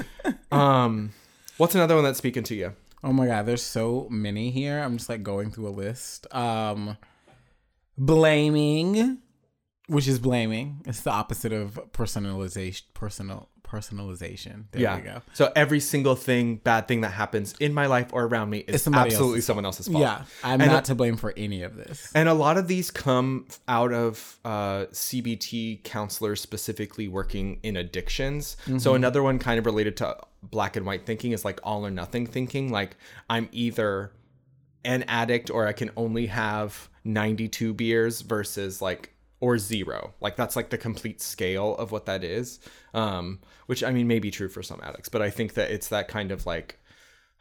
um 0.51 1.11
what's 1.57 1.75
another 1.75 1.93
one 1.93 2.05
that's 2.05 2.17
speaking 2.17 2.43
to 2.43 2.55
you 2.55 2.71
Oh 3.03 3.13
my 3.13 3.28
god, 3.28 3.45
there's 3.45 3.61
so 3.61 4.07
many 4.09 4.49
here. 4.49 4.80
I'm 4.80 4.97
just 4.97 5.07
like 5.07 5.23
going 5.23 5.51
through 5.51 5.67
a 5.67 5.75
list. 5.86 6.28
Um 6.34 6.97
blaming, 7.97 9.19
which 9.88 10.07
is 10.07 10.19
blaming. 10.19 10.82
It's 10.86 11.01
the 11.01 11.11
opposite 11.11 11.53
of 11.53 11.80
personalization 11.91 12.84
personal 12.93 13.49
personalization. 13.70 14.65
There 14.72 14.82
yeah 14.82 14.95
we 14.97 15.01
go. 15.01 15.22
so 15.34 15.51
every 15.55 15.80
single 15.80 16.15
thing 16.15 16.55
bad 16.55 16.88
thing 16.88 17.01
that 17.01 17.11
happens 17.11 17.53
in 17.59 17.74
my 17.74 17.86
life 17.88 18.09
or 18.11 18.26
around 18.26 18.49
me 18.49 18.59
is 18.59 18.88
absolutely 18.88 19.38
else's 19.38 19.45
someone 19.45 19.65
else's 19.65 19.88
fault 19.88 20.01
Yeah, 20.01 20.24
I'm 20.43 20.61
And 20.61 20.72
not 20.72 20.86
to 20.86 20.95
blame 20.95 21.18
for 21.18 21.34
any 21.38 21.63
of 21.63 21.76
this. 21.76 22.11
And 22.15 22.30
a 22.30 22.34
lot 22.34 22.57
of 22.57 22.68
these 22.68 22.91
come 22.91 23.47
out 23.68 23.93
of 23.93 24.39
uh, 24.45 24.86
CBT 24.91 25.84
counselors 25.84 26.41
specifically 26.41 27.07
working 27.07 27.59
in 27.63 27.76
addictions. 27.78 28.57
So 28.78 28.95
another 28.95 29.24
one 29.24 29.39
kind 29.39 29.59
of 29.59 29.65
related 29.65 29.97
to 29.97 30.18
black 30.43 30.76
and 30.76 30.86
white 30.86 31.05
thinking 31.05 31.32
is 31.32 31.43
like 31.43 31.59
all 31.63 31.86
or 31.86 31.91
nothing 31.91 32.26
thinking. 32.26 32.72
Like 32.72 32.95
I'm 33.30 33.49
either 33.51 34.11
an 34.86 35.03
addict 35.03 35.49
or 35.49 35.68
I 35.68 35.74
can 35.74 35.91
only 35.97 36.28
have 36.28 36.89
92 37.03 37.74
beers 37.74 38.22
versus 38.22 38.82
like 38.82 39.13
or 39.39 39.57
zero. 39.57 40.13
Like 40.19 40.35
that's 40.35 40.55
like 40.55 40.69
the 40.69 40.77
complete 40.77 41.21
scale 41.21 41.75
of 41.75 41.91
what 41.91 42.05
that 42.05 42.23
is. 42.23 42.59
Um, 42.93 43.39
which 43.67 43.83
I 43.83 43.91
mean 43.91 44.07
may 44.07 44.19
be 44.19 44.31
true 44.31 44.49
for 44.49 44.63
some 44.63 44.79
addicts, 44.83 45.09
but 45.09 45.21
I 45.21 45.29
think 45.29 45.53
that 45.55 45.71
it's 45.71 45.89
that 45.89 46.07
kind 46.07 46.31
of 46.31 46.45
like 46.45 46.79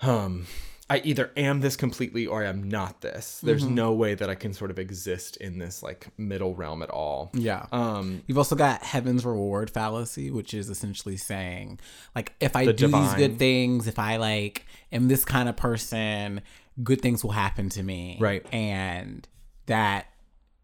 um 0.02 0.46
I 0.88 0.98
either 0.98 1.32
am 1.36 1.60
this 1.60 1.74
completely 1.74 2.26
or 2.26 2.44
I 2.44 2.46
am 2.46 2.68
not 2.68 3.00
this. 3.00 3.40
There's 3.42 3.64
no 3.64 3.92
way 3.92 4.14
that 4.14 4.30
I 4.30 4.36
can 4.36 4.52
sort 4.52 4.70
of 4.70 4.78
exist 4.78 5.36
in 5.38 5.58
this 5.58 5.82
like 5.82 6.08
middle 6.16 6.54
realm 6.54 6.80
at 6.82 6.90
all. 6.90 7.30
Yeah. 7.32 7.66
Um 7.72 8.22
You've 8.26 8.38
also 8.38 8.54
got 8.54 8.82
heaven's 8.82 9.24
reward 9.24 9.70
fallacy, 9.70 10.30
which 10.30 10.54
is 10.54 10.68
essentially 10.68 11.16
saying, 11.16 11.80
like, 12.14 12.34
if 12.40 12.54
I 12.54 12.66
The 12.66 12.72
do 12.72 12.86
these 12.86 13.14
good 13.14 13.38
things, 13.38 13.88
if 13.88 13.98
I 13.98 14.16
like 14.18 14.66
am 14.92 15.08
this 15.08 15.24
kind 15.24 15.48
of 15.48 15.56
person, 15.56 16.42
good 16.82 17.00
things 17.00 17.24
will 17.24 17.32
happen 17.32 17.68
to 17.70 17.82
me. 17.82 18.18
Right. 18.20 18.46
And 18.54 19.26
that 19.66 20.06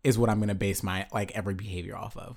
is 0.04 0.18
what 0.18 0.28
I'm 0.30 0.40
gonna 0.40 0.54
base 0.54 0.82
my 0.82 1.06
like 1.12 1.30
every 1.32 1.54
behavior 1.54 1.96
off 1.96 2.16
of. 2.16 2.36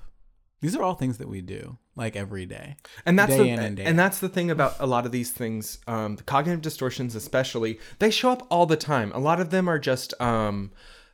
These 0.62 0.74
are 0.74 0.82
all 0.82 0.94
things 0.94 1.18
that 1.18 1.28
we 1.28 1.42
do, 1.42 1.76
like 1.96 2.16
every 2.16 2.46
day. 2.46 2.76
and 3.04 3.18
that's 3.18 3.36
Day 3.36 3.54
the, 3.54 3.62
and 3.62 3.78
and 3.78 3.98
that's 3.98 4.20
the 4.20 4.28
thing 4.28 4.50
about 4.50 4.74
a 4.80 4.86
lot 4.86 5.04
of 5.06 5.12
these 5.12 5.30
things 5.30 5.78
um 5.86 6.16
the 6.16 6.22
cognitive 6.22 6.62
distortions 6.62 7.14
especially 7.14 7.78
they 7.98 8.10
show 8.10 8.30
up 8.30 8.46
all 8.50 8.66
the 8.66 8.76
time 8.76 9.12
a 9.14 9.18
lot 9.18 9.40
of 9.40 9.50
them 9.50 9.68
are 9.68 9.78
just 9.78 10.18
um 10.20 10.72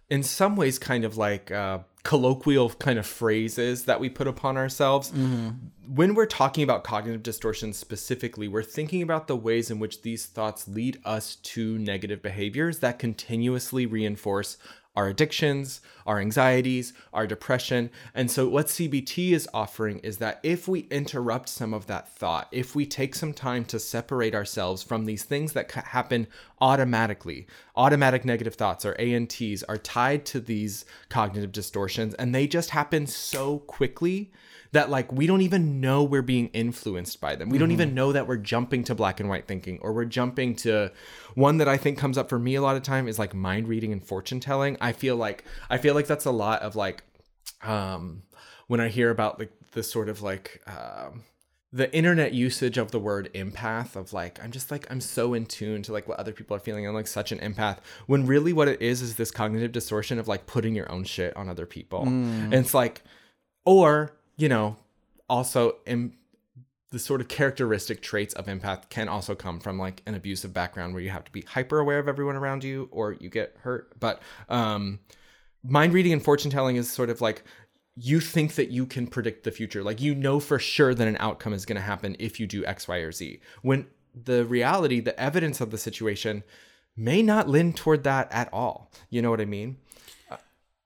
in 0.09 0.23
some 0.23 0.55
ways 0.57 0.79
kind 0.79 1.05
of 1.05 1.17
like 1.17 1.51
uh 1.51 1.79
colloquial 2.05 2.71
kind 2.71 2.99
of 2.99 3.07
phrases 3.07 3.85
that 3.85 3.99
we 4.01 4.09
put 4.09 4.27
upon 4.27 4.57
ourselves 4.57 5.11
Mm-hmm. 5.11 5.51
when 5.95 6.15
we're 6.15 6.27
talking 6.27 6.63
about 6.65 6.83
cognitive 6.85 7.23
distortions 7.23 7.77
specifically 7.77 8.47
we're 8.49 8.63
thinking 8.63 9.03
about 9.03 9.27
the 9.29 9.37
ways 9.37 9.71
in 9.71 9.79
which 9.81 10.03
these 10.03 10.27
thoughts 10.27 10.67
lead 10.69 10.99
us 11.05 11.37
to 11.37 11.79
negative 11.79 12.21
behaviors 12.23 12.79
that 12.81 12.99
continuously 12.99 13.87
reinforce 13.87 14.57
our 14.95 15.09
addictions, 15.09 15.81
our 16.07 16.19
anxieties, 16.19 16.93
our 17.13 17.27
depression. 17.27 17.91
And 18.15 18.31
so, 18.31 18.49
what 18.49 18.67
CBT 18.67 19.33
is 19.33 19.49
offering 19.55 19.99
is 20.01 20.19
that 20.19 20.41
if 20.43 20.69
we 20.69 20.81
interrupt 20.91 21.49
some 21.49 21.73
of 21.73 21.87
that 21.87 22.09
thought, 22.09 22.49
if 22.53 22.75
we 22.75 22.85
take 22.85 23.15
some 23.15 23.33
time 23.33 23.65
to 23.67 23.79
separate 23.79 24.35
ourselves 24.35 24.83
from 24.83 25.05
these 25.05 25.25
things 25.25 25.53
that 25.55 25.71
happen 25.71 26.27
automatically, 26.61 27.47
automatic 27.77 28.25
negative 28.25 28.55
thoughts 28.55 28.85
or 28.85 28.95
ANTs 29.01 29.63
are 29.65 29.79
tied 29.79 30.25
to 30.27 30.41
these 30.41 30.85
cognitive 31.09 31.53
distortions, 31.53 32.15
and 32.15 32.35
they 32.35 32.47
just 32.47 32.71
happen 32.71 33.07
so 33.07 33.61
quickly 33.61 34.31
that 34.73 34.89
like 34.91 35.13
we 35.13 35.27
don't 35.27 35.43
even 35.43 35.81
know 35.81 36.03
we're 36.03 36.23
being 36.23 36.49
influenced 36.49 37.21
by 37.21 37.37
them. 37.37 37.51
We 37.51 37.59
don't 37.59 37.71
even 37.71 37.95
know 37.95 38.13
that 38.13 38.27
we're 38.27 38.39
jumping 38.39 38.85
to 38.85 38.95
black 38.95 39.21
and 39.21 39.29
white 39.29 39.47
thinking 39.47 39.79
or 39.81 39.93
we're 39.93 40.07
jumping 40.07 40.57
to 40.57 40.91
one 41.35 41.59
that 41.59 41.69
I 41.69 41.77
think 41.77 41.99
comes 41.99 42.19
up 42.19 42.29
for 42.29 42.39
me 42.39 42.55
a 42.55 42.63
lot 42.63 42.77
of 42.77 42.83
time 42.83 43.07
is 43.07 43.19
like 43.19 43.35
mind 43.35 43.69
reading 43.69 43.93
and 43.93 44.03
fortune 44.03 44.41
telling. 44.41 44.77
I 44.81 44.93
feel 44.93 45.17
like 45.17 45.45
I 45.69 45.79
feel 45.79 45.95
like 45.95 46.07
that's 46.07 46.25
a 46.25 46.31
lot 46.31 46.63
of 46.63 46.75
like 46.75 47.05
um 47.63 48.23
when 48.67 48.81
I 48.81 48.89
hear 48.89 49.11
about 49.11 49.39
like 49.39 49.53
the 49.73 49.83
sort 49.83 50.09
of 50.09 50.23
like 50.23 50.63
um 50.67 51.25
the 51.75 51.95
internet 51.95 52.33
usage 52.35 52.77
of 52.77 52.91
the 52.91 52.99
word 52.99 53.31
empath 53.35 53.97
of 53.97 54.13
like 54.13 54.39
i'm 54.45 54.51
just 54.51 54.71
like 54.71 54.87
i'm 54.91 55.01
so 55.01 55.33
in 55.33 55.47
tune 55.47 55.81
to 55.81 55.91
like 55.91 56.07
what 56.07 56.19
other 56.19 56.33
people 56.33 56.55
are 56.55 56.61
feeling. 56.61 56.87
I'm 56.87 56.93
like 56.93 57.07
such 57.07 57.33
an 57.33 57.39
empath. 57.39 57.79
When 58.07 58.27
really 58.27 58.53
what 58.53 58.69
it 58.69 58.83
is 58.83 59.01
is 59.01 59.17
this 59.17 59.31
cognitive 59.31 59.73
distortion 59.73 60.19
of 60.19 60.29
like 60.29 60.45
putting 60.47 60.75
your 60.75 60.91
own 60.93 61.05
shit 61.05 61.35
on 61.37 61.49
other 61.49 61.65
people. 61.65 62.03
And 62.53 62.55
it's 62.55 62.75
like 62.75 63.03
or 63.65 64.13
you 64.37 64.49
know 64.49 64.77
also 65.29 65.77
em- 65.87 66.13
the 66.93 66.99
sort 66.99 67.23
of 67.23 67.29
characteristic 67.29 68.03
traits 68.03 68.35
of 68.35 68.47
empath 68.47 68.89
can 68.91 69.09
also 69.09 69.35
come 69.35 69.59
from 69.59 69.79
like 69.79 70.03
an 70.07 70.15
abusive 70.15 70.53
background 70.53 70.93
where 70.93 71.03
you 71.03 71.09
have 71.09 71.25
to 71.25 71.33
be 71.33 71.41
hyper 71.41 71.79
aware 71.79 71.99
of 71.99 72.07
everyone 72.07 72.37
around 72.37 72.63
you 72.63 72.89
or 72.93 73.15
you 73.15 73.31
get 73.31 73.57
hurt. 73.61 73.99
But 73.99 74.21
um 74.49 75.01
mind 75.65 75.95
reading 75.95 76.13
and 76.13 76.23
fortune 76.23 76.51
telling 76.51 76.77
is 76.77 76.91
sort 76.91 77.09
of 77.09 77.21
like 77.21 77.45
you 77.97 78.21
think 78.21 78.55
that 78.57 78.71
you 78.71 78.87
can 78.87 79.07
predict 79.07 79.45
the 79.45 79.51
future. 79.51 79.83
Like 79.83 80.01
you 80.01 80.15
know 80.15 80.39
for 80.39 80.59
sure 80.59 80.95
that 80.95 81.09
an 81.09 81.17
outcome 81.19 81.53
is 81.55 81.65
going 81.67 81.77
to 81.77 81.83
happen 81.83 82.17
if 82.19 82.39
you 82.39 82.47
do 82.47 82.65
x 82.67 82.87
y 82.87 82.99
or 82.99 83.13
z. 83.13 83.41
When 83.63 83.87
the 84.15 84.45
reality 84.45 85.01
the 85.01 85.19
evidence 85.19 85.63
of 85.63 85.71
the 85.71 85.79
situation 85.79 86.43
may 86.95 87.23
not 87.23 87.49
lean 87.49 87.73
toward 87.73 88.05
that 88.05 88.31
at 88.31 88.53
all. 88.53 88.91
You 89.09 89.23
know 89.23 89.31
what 89.31 89.41
i 89.41 89.47
mean? 89.47 89.79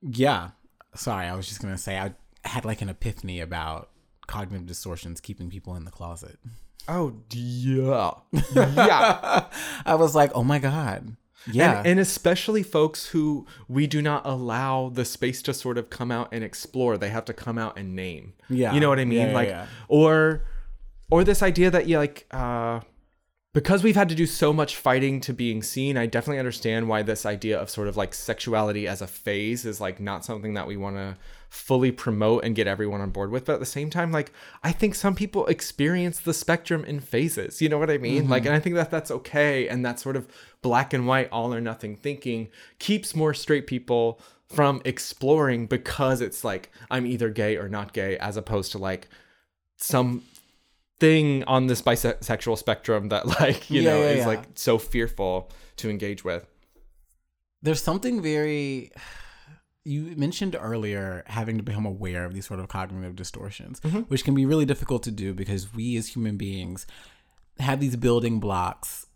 Yeah. 0.03 0.51
Sorry, 0.95 1.27
I 1.27 1.35
was 1.35 1.49
just 1.49 1.61
gonna 1.61 1.77
say 1.79 1.99
I 1.99 2.15
had 2.47 2.65
like 2.65 2.83
an 2.83 2.89
epiphany 2.89 3.41
about 3.41 3.91
cognitive 4.27 4.67
distortions 4.67 5.21
keeping 5.21 5.51
people 5.51 5.77
in 5.77 5.85
the 5.85 5.91
closet. 5.91 6.39
oh 6.89 7.15
yeah 7.33 8.13
yeah 8.55 9.47
I 9.85 9.95
was 9.95 10.15
like, 10.15 10.31
oh 10.35 10.45
my 10.45 10.59
god. 10.59 11.17
Yeah. 11.51 11.79
And, 11.79 11.87
and 11.87 12.01
especially 12.01 12.63
folks 12.63 13.07
who 13.07 13.47
we 13.69 13.87
do 13.87 14.03
not 14.03 14.23
allow 14.25 14.89
the 14.89 15.05
space 15.05 15.43
to 15.43 15.55
sort 15.55 15.79
of 15.79 15.91
come 15.91 16.11
out 16.11 16.29
and 16.33 16.43
explore. 16.43 16.99
They 16.99 17.11
have 17.11 17.25
to 17.27 17.33
come 17.33 17.57
out 17.57 17.79
and 17.79 17.95
name. 17.95 18.33
Yeah. 18.49 18.73
You 18.73 18.81
know 18.81 18.89
what 18.89 18.99
I 18.99 19.05
mean? 19.05 19.29
Yeah, 19.29 19.35
like 19.35 19.49
yeah. 19.49 19.67
or 19.89 20.45
or 21.11 21.23
this 21.23 21.43
idea 21.43 21.71
that 21.71 21.87
you 21.87 21.99
like 21.99 22.27
uh 22.33 22.81
because 23.53 23.83
we've 23.83 23.97
had 23.97 24.11
to 24.11 24.15
do 24.15 24.27
so 24.27 24.53
much 24.53 24.77
fighting 24.77 25.19
to 25.23 25.33
being 25.33 25.63
seen, 25.63 25.97
I 25.97 26.05
definitely 26.05 26.41
understand 26.41 26.91
why 26.91 27.01
this 27.01 27.25
idea 27.25 27.59
of 27.59 27.71
sort 27.71 27.89
of 27.89 27.97
like 27.97 28.13
sexuality 28.13 28.87
as 28.87 29.01
a 29.01 29.07
phase 29.07 29.65
is 29.65 29.81
like 29.81 29.99
not 29.99 30.27
something 30.27 30.53
that 30.55 30.67
we 30.67 30.77
want 30.77 30.97
to 30.97 31.17
fully 31.57 31.91
promote 31.91 32.45
and 32.45 32.55
get 32.55 32.67
everyone 32.67 33.01
on 33.01 33.11
board 33.11 33.31
with. 33.31 33.47
But 33.47 33.55
at 33.55 33.61
the 33.61 33.67
same 33.67 33.91
time, 33.91 34.13
like 34.13 34.33
I 34.63 34.73
think 34.73 34.95
some 34.95 35.15
people 35.15 35.47
experience 35.47 36.21
the 36.21 36.35
spectrum 36.35 36.85
in 36.85 37.01
phases. 37.01 37.63
You 37.63 37.69
know 37.69 37.79
what 37.79 37.91
I 37.91 37.99
mean? 37.99 38.29
Like, 38.29 38.43
mm-hmm. 38.43 38.49
and 38.49 38.57
I 38.57 38.61
think 38.61 38.77
that 38.77 38.91
that's 38.91 39.11
okay. 39.11 39.67
And 39.69 39.85
that 39.85 39.99
sort 39.99 40.17
of 40.17 40.29
black 40.63 40.93
and 40.93 41.07
white, 41.07 41.29
all 41.33 41.53
or 41.55 41.61
nothing 41.61 41.97
thinking 41.97 42.49
keeps 42.79 43.17
more 43.17 43.35
straight 43.35 43.67
people 43.67 44.21
from 44.47 44.81
exploring 44.85 45.67
because 45.67 46.21
it's 46.21 46.45
like 46.45 46.71
I'm 46.91 47.07
either 47.07 47.31
gay 47.31 47.57
or 47.57 47.69
not 47.69 47.93
gay, 47.93 48.17
as 48.19 48.37
opposed 48.37 48.73
to 48.73 48.79
like 48.79 49.09
some 49.77 50.23
thing 51.01 51.43
on 51.45 51.67
this 51.67 51.83
bisexual 51.83 52.59
spectrum 52.59 53.09
that 53.09 53.27
like 53.41 53.71
you 53.71 53.83
Yeah, 53.83 53.91
know 53.91 54.01
yeah, 54.03 54.11
is 54.11 54.19
yeah. 54.19 54.27
like 54.27 54.45
so 54.55 54.79
fearful 54.79 55.51
to 55.77 55.91
engage 55.91 56.25
with 56.25 56.47
There's 57.63 57.83
something 57.83 58.23
very 58.23 58.93
you 59.87 60.17
mentioned 60.17 60.57
earlier 60.61 61.23
having 61.27 61.57
to 61.57 61.63
become 61.63 61.87
aware 61.87 62.25
of 62.25 62.35
these 62.35 62.47
sort 62.47 62.59
of 62.59 62.69
cognitive 62.69 63.15
distortions, 63.15 63.81
mm-hmm. 63.81 64.01
which 64.01 64.25
can 64.25 64.35
be 64.35 64.45
really 64.45 64.65
difficult 64.65 65.05
to 65.05 65.13
do 65.13 65.33
because 65.33 65.73
we 65.75 65.97
as 65.97 66.09
human 66.09 66.37
beings 66.37 66.87
have 67.61 67.79
these 67.79 67.95
building 67.95 68.41
blocks 68.41 69.07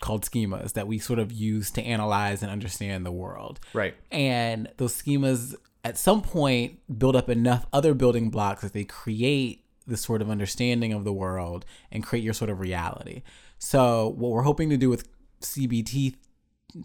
called 0.00 0.24
schemas 0.24 0.72
that 0.74 0.86
we 0.86 0.98
sort 0.98 1.18
of 1.18 1.32
use 1.32 1.70
to 1.72 1.82
analyze 1.82 2.42
and 2.42 2.50
understand 2.50 3.04
the 3.04 3.12
world. 3.12 3.60
right 3.74 3.94
And 4.10 4.70
those 4.76 4.94
schemas 4.94 5.54
at 5.84 5.98
some 5.98 6.22
point 6.22 6.78
build 6.98 7.16
up 7.16 7.28
enough 7.28 7.66
other 7.72 7.92
building 7.92 8.30
blocks 8.30 8.62
that 8.62 8.72
they 8.72 8.84
create 8.84 9.64
this 9.86 10.02
sort 10.02 10.22
of 10.22 10.30
understanding 10.30 10.92
of 10.92 11.04
the 11.04 11.12
world 11.12 11.64
and 11.90 12.04
create 12.04 12.22
your 12.22 12.34
sort 12.34 12.50
of 12.50 12.60
reality. 12.60 13.22
So, 13.58 14.14
what 14.16 14.30
we're 14.30 14.42
hoping 14.42 14.70
to 14.70 14.76
do 14.76 14.88
with 14.88 15.08
CBT 15.40 16.14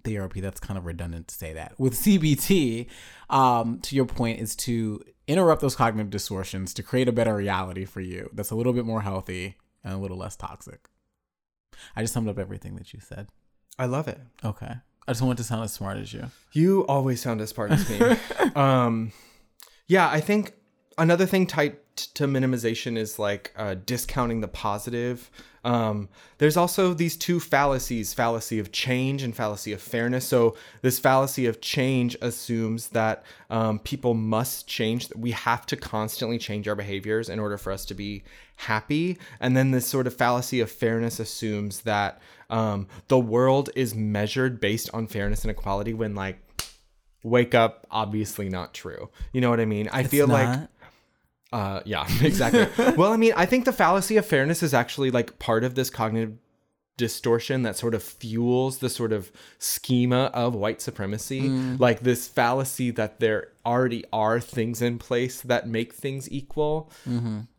therapy, 0.03 0.41
that's 0.41 0.59
kind 0.59 0.77
of 0.77 0.85
redundant 0.85 1.27
to 1.29 1.35
say 1.35 1.53
that. 1.53 1.73
With 1.79 1.93
CBT, 1.93 2.87
um, 3.29 3.79
to 3.81 3.95
your 3.95 4.05
point, 4.05 4.39
is 4.39 4.55
to 4.57 5.01
interrupt 5.27 5.61
those 5.61 5.75
cognitive 5.75 6.09
distortions 6.11 6.73
to 6.75 6.83
create 6.83 7.07
a 7.07 7.11
better 7.11 7.35
reality 7.35 7.83
for 7.85 7.99
you 8.01 8.29
that's 8.33 8.51
a 8.51 8.55
little 8.55 8.73
bit 8.73 8.85
more 8.85 9.01
healthy 9.01 9.55
and 9.83 9.93
a 9.93 9.97
little 9.97 10.17
less 10.17 10.35
toxic. 10.35 10.87
I 11.95 12.01
just 12.01 12.13
summed 12.13 12.29
up 12.29 12.37
everything 12.39 12.75
that 12.75 12.93
you 12.93 12.99
said. 12.99 13.27
i 13.79 13.85
love 13.85 14.07
it 14.07 14.19
Okay. 14.43 14.73
I 15.07 15.11
just 15.11 15.21
want 15.21 15.37
to 15.37 15.43
sound 15.43 15.63
as 15.63 15.73
smart 15.73 15.97
as 15.97 16.13
you. 16.13 16.31
you 16.53 16.85
always 16.87 17.21
sound 17.21 17.41
as 17.41 17.49
smart 17.49 17.71
as 17.71 17.87
me 17.89 17.99
um 18.55 19.11
yeah 19.87 20.09
i 20.09 20.19
think 20.19 20.53
another 20.97 21.25
thing 21.25 21.45
tied 21.45 21.77
to 21.95 22.27
minimization 22.27 22.97
is 22.97 23.17
like 23.19 23.53
uh, 23.55 23.75
discounting 23.85 24.41
the 24.41 24.47
positive. 24.47 25.29
Um, 25.63 26.09
there's 26.37 26.57
also 26.57 26.93
these 26.93 27.17
two 27.17 27.39
fallacies 27.39 28.13
fallacy 28.13 28.59
of 28.59 28.71
change 28.71 29.23
and 29.23 29.35
fallacy 29.35 29.73
of 29.73 29.81
fairness. 29.81 30.25
So 30.25 30.55
this 30.81 30.99
fallacy 30.99 31.47
of 31.47 31.59
change 31.59 32.15
assumes 32.21 32.89
that 32.89 33.23
um, 33.49 33.79
people 33.79 34.13
must 34.13 34.67
change 34.67 35.09
we 35.15 35.31
have 35.31 35.65
to 35.67 35.75
constantly 35.75 36.37
change 36.37 36.67
our 36.67 36.75
behaviors 36.75 37.29
in 37.29 37.39
order 37.39 37.57
for 37.57 37.71
us 37.71 37.83
to 37.85 37.95
be 37.95 38.23
happy. 38.57 39.17
And 39.39 39.57
then 39.57 39.71
this 39.71 39.87
sort 39.87 40.05
of 40.05 40.15
fallacy 40.15 40.59
of 40.59 40.69
fairness 40.69 41.19
assumes 41.19 41.81
that 41.81 42.21
um, 42.49 42.87
the 43.07 43.19
world 43.19 43.71
is 43.75 43.95
measured 43.95 44.59
based 44.59 44.89
on 44.93 45.07
fairness 45.07 45.43
and 45.43 45.51
equality 45.51 45.95
when 45.95 46.13
like 46.13 46.37
wake 47.23 47.55
up 47.55 47.87
obviously 47.89 48.49
not 48.49 48.73
true. 48.73 49.09
You 49.33 49.41
know 49.41 49.49
what 49.49 49.59
i 49.59 49.65
mean? 49.65 49.89
I 49.91 50.03
feel 50.03 50.27
like 50.27 50.47
not. 50.47 50.69
Uh 51.55 51.79
yeah 51.85 52.05
exactly. 52.21 52.67
Well 52.95 53.11
i 53.13 53.17
mean 53.17 53.33
i 53.35 53.45
think 53.45 53.65
the 53.65 53.73
fallacy 53.73 54.17
of 54.17 54.25
fairness 54.25 54.61
is 54.61 54.73
actually 54.73 55.09
like 55.11 55.29
part 55.39 55.63
of 55.63 55.75
this 55.75 55.89
cognitive 55.89 56.33
distortion 56.97 57.63
that 57.63 57.75
sort 57.75 57.93
of 57.93 58.01
fuels 58.01 58.77
the 58.77 58.89
sort 58.89 59.11
of 59.11 59.29
schema 59.59 60.31
of 60.33 60.55
white 60.55 60.79
supremacy. 60.81 61.49
Like 61.77 61.99
this 61.99 62.25
fallacy 62.27 62.89
that 62.91 63.19
there 63.19 63.49
already 63.65 64.05
are 64.13 64.39
things 64.39 64.81
in 64.81 64.97
place 64.97 65.41
that 65.41 65.67
make 65.67 65.91
things 65.93 66.31
equal. 66.31 66.89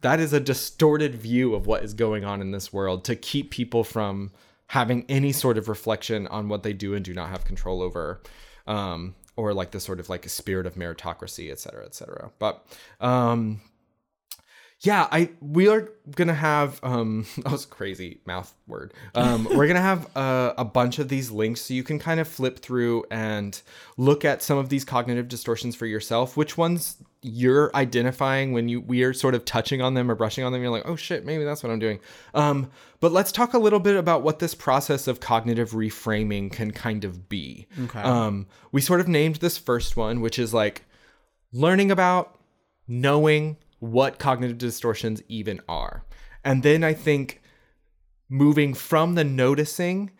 That 0.00 0.20
is 0.20 0.32
a 0.32 0.40
distorted 0.40 1.14
view 1.16 1.54
of 1.54 1.66
what 1.66 1.84
is 1.84 1.92
going 1.92 2.24
on 2.24 2.40
in 2.40 2.50
this 2.52 2.72
world 2.72 3.04
to 3.04 3.14
keep 3.14 3.50
people 3.50 3.84
from 3.84 4.32
having 4.68 5.04
any 5.08 5.32
sort 5.32 5.58
of 5.58 5.68
reflection 5.68 6.26
on 6.28 6.48
what 6.48 6.62
they 6.62 6.72
do 6.72 6.94
and 6.94 7.04
do 7.04 7.12
not 7.12 7.28
have 7.28 7.44
control 7.44 7.82
over 7.82 8.20
um 8.66 9.14
or 9.36 9.52
like 9.52 9.70
the 9.70 9.80
sort 9.80 10.00
of 10.00 10.08
like 10.08 10.24
a 10.24 10.30
spirit 10.30 10.66
of 10.66 10.74
meritocracy 10.76 11.52
et 11.52 11.58
cetera 11.60 11.84
et 11.84 11.94
cetera. 11.94 12.30
But 12.38 12.64
um 13.00 13.60
yeah 14.80 15.08
i 15.10 15.30
we 15.40 15.68
are 15.68 15.90
gonna 16.14 16.34
have 16.34 16.78
um 16.82 17.26
that 17.38 17.50
was 17.50 17.64
a 17.64 17.68
crazy 17.68 18.20
mouth 18.26 18.52
word. 18.66 18.92
Um 19.14 19.44
we're 19.44 19.66
gonna 19.66 19.80
have 19.80 20.08
a, 20.16 20.54
a 20.58 20.64
bunch 20.64 20.98
of 20.98 21.08
these 21.08 21.30
links 21.30 21.62
so 21.62 21.74
you 21.74 21.82
can 21.82 21.98
kind 21.98 22.20
of 22.20 22.28
flip 22.28 22.58
through 22.60 23.04
and 23.10 23.60
look 23.96 24.24
at 24.24 24.42
some 24.42 24.58
of 24.58 24.68
these 24.68 24.84
cognitive 24.84 25.28
distortions 25.28 25.74
for 25.74 25.86
yourself. 25.86 26.36
Which 26.36 26.56
ones 26.58 26.96
you're 27.22 27.74
identifying 27.74 28.52
when 28.52 28.68
you 28.68 28.80
we 28.80 29.02
are 29.02 29.12
sort 29.12 29.34
of 29.34 29.44
touching 29.44 29.82
on 29.82 29.94
them 29.94 30.10
or 30.10 30.14
brushing 30.14 30.44
on 30.44 30.52
them 30.52 30.62
you're 30.62 30.70
like 30.70 30.86
oh 30.86 30.94
shit 30.94 31.24
maybe 31.24 31.42
that's 31.42 31.62
what 31.62 31.72
i'm 31.72 31.78
doing. 31.78 31.98
Um 32.34 32.70
but 33.00 33.12
let's 33.12 33.32
talk 33.32 33.54
a 33.54 33.58
little 33.58 33.80
bit 33.80 33.96
about 33.96 34.22
what 34.22 34.38
this 34.38 34.54
process 34.54 35.08
of 35.08 35.20
cognitive 35.20 35.70
reframing 35.70 36.52
can 36.52 36.70
kind 36.70 37.04
of 37.04 37.28
be. 37.28 37.66
Okay. 37.84 38.00
um 38.00 38.46
we 38.72 38.80
sort 38.80 39.00
of 39.00 39.08
named 39.08 39.36
this 39.36 39.58
first 39.58 39.96
one 39.96 40.20
which 40.20 40.38
is 40.38 40.52
like 40.54 40.84
learning 41.52 41.90
about 41.90 42.38
knowing 42.86 43.56
what 43.92 44.18
cognitive 44.18 44.58
distortions 44.58 45.22
even 45.28 45.60
are. 45.68 46.04
And 46.44 46.62
then 46.62 46.84
I 46.84 46.94
think 46.94 47.42
moving 48.28 48.74
from 48.74 49.14
the 49.14 49.24
noticing 49.24 50.10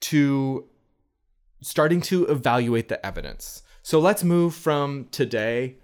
to 0.00 0.68
starting 1.60 2.00
to 2.00 2.26
evaluate 2.26 2.88
the 2.88 3.04
evidence. 3.04 3.62
So 3.82 3.98
let's 3.98 4.24
move 4.24 4.54
from 4.54 5.06
today 5.10 5.76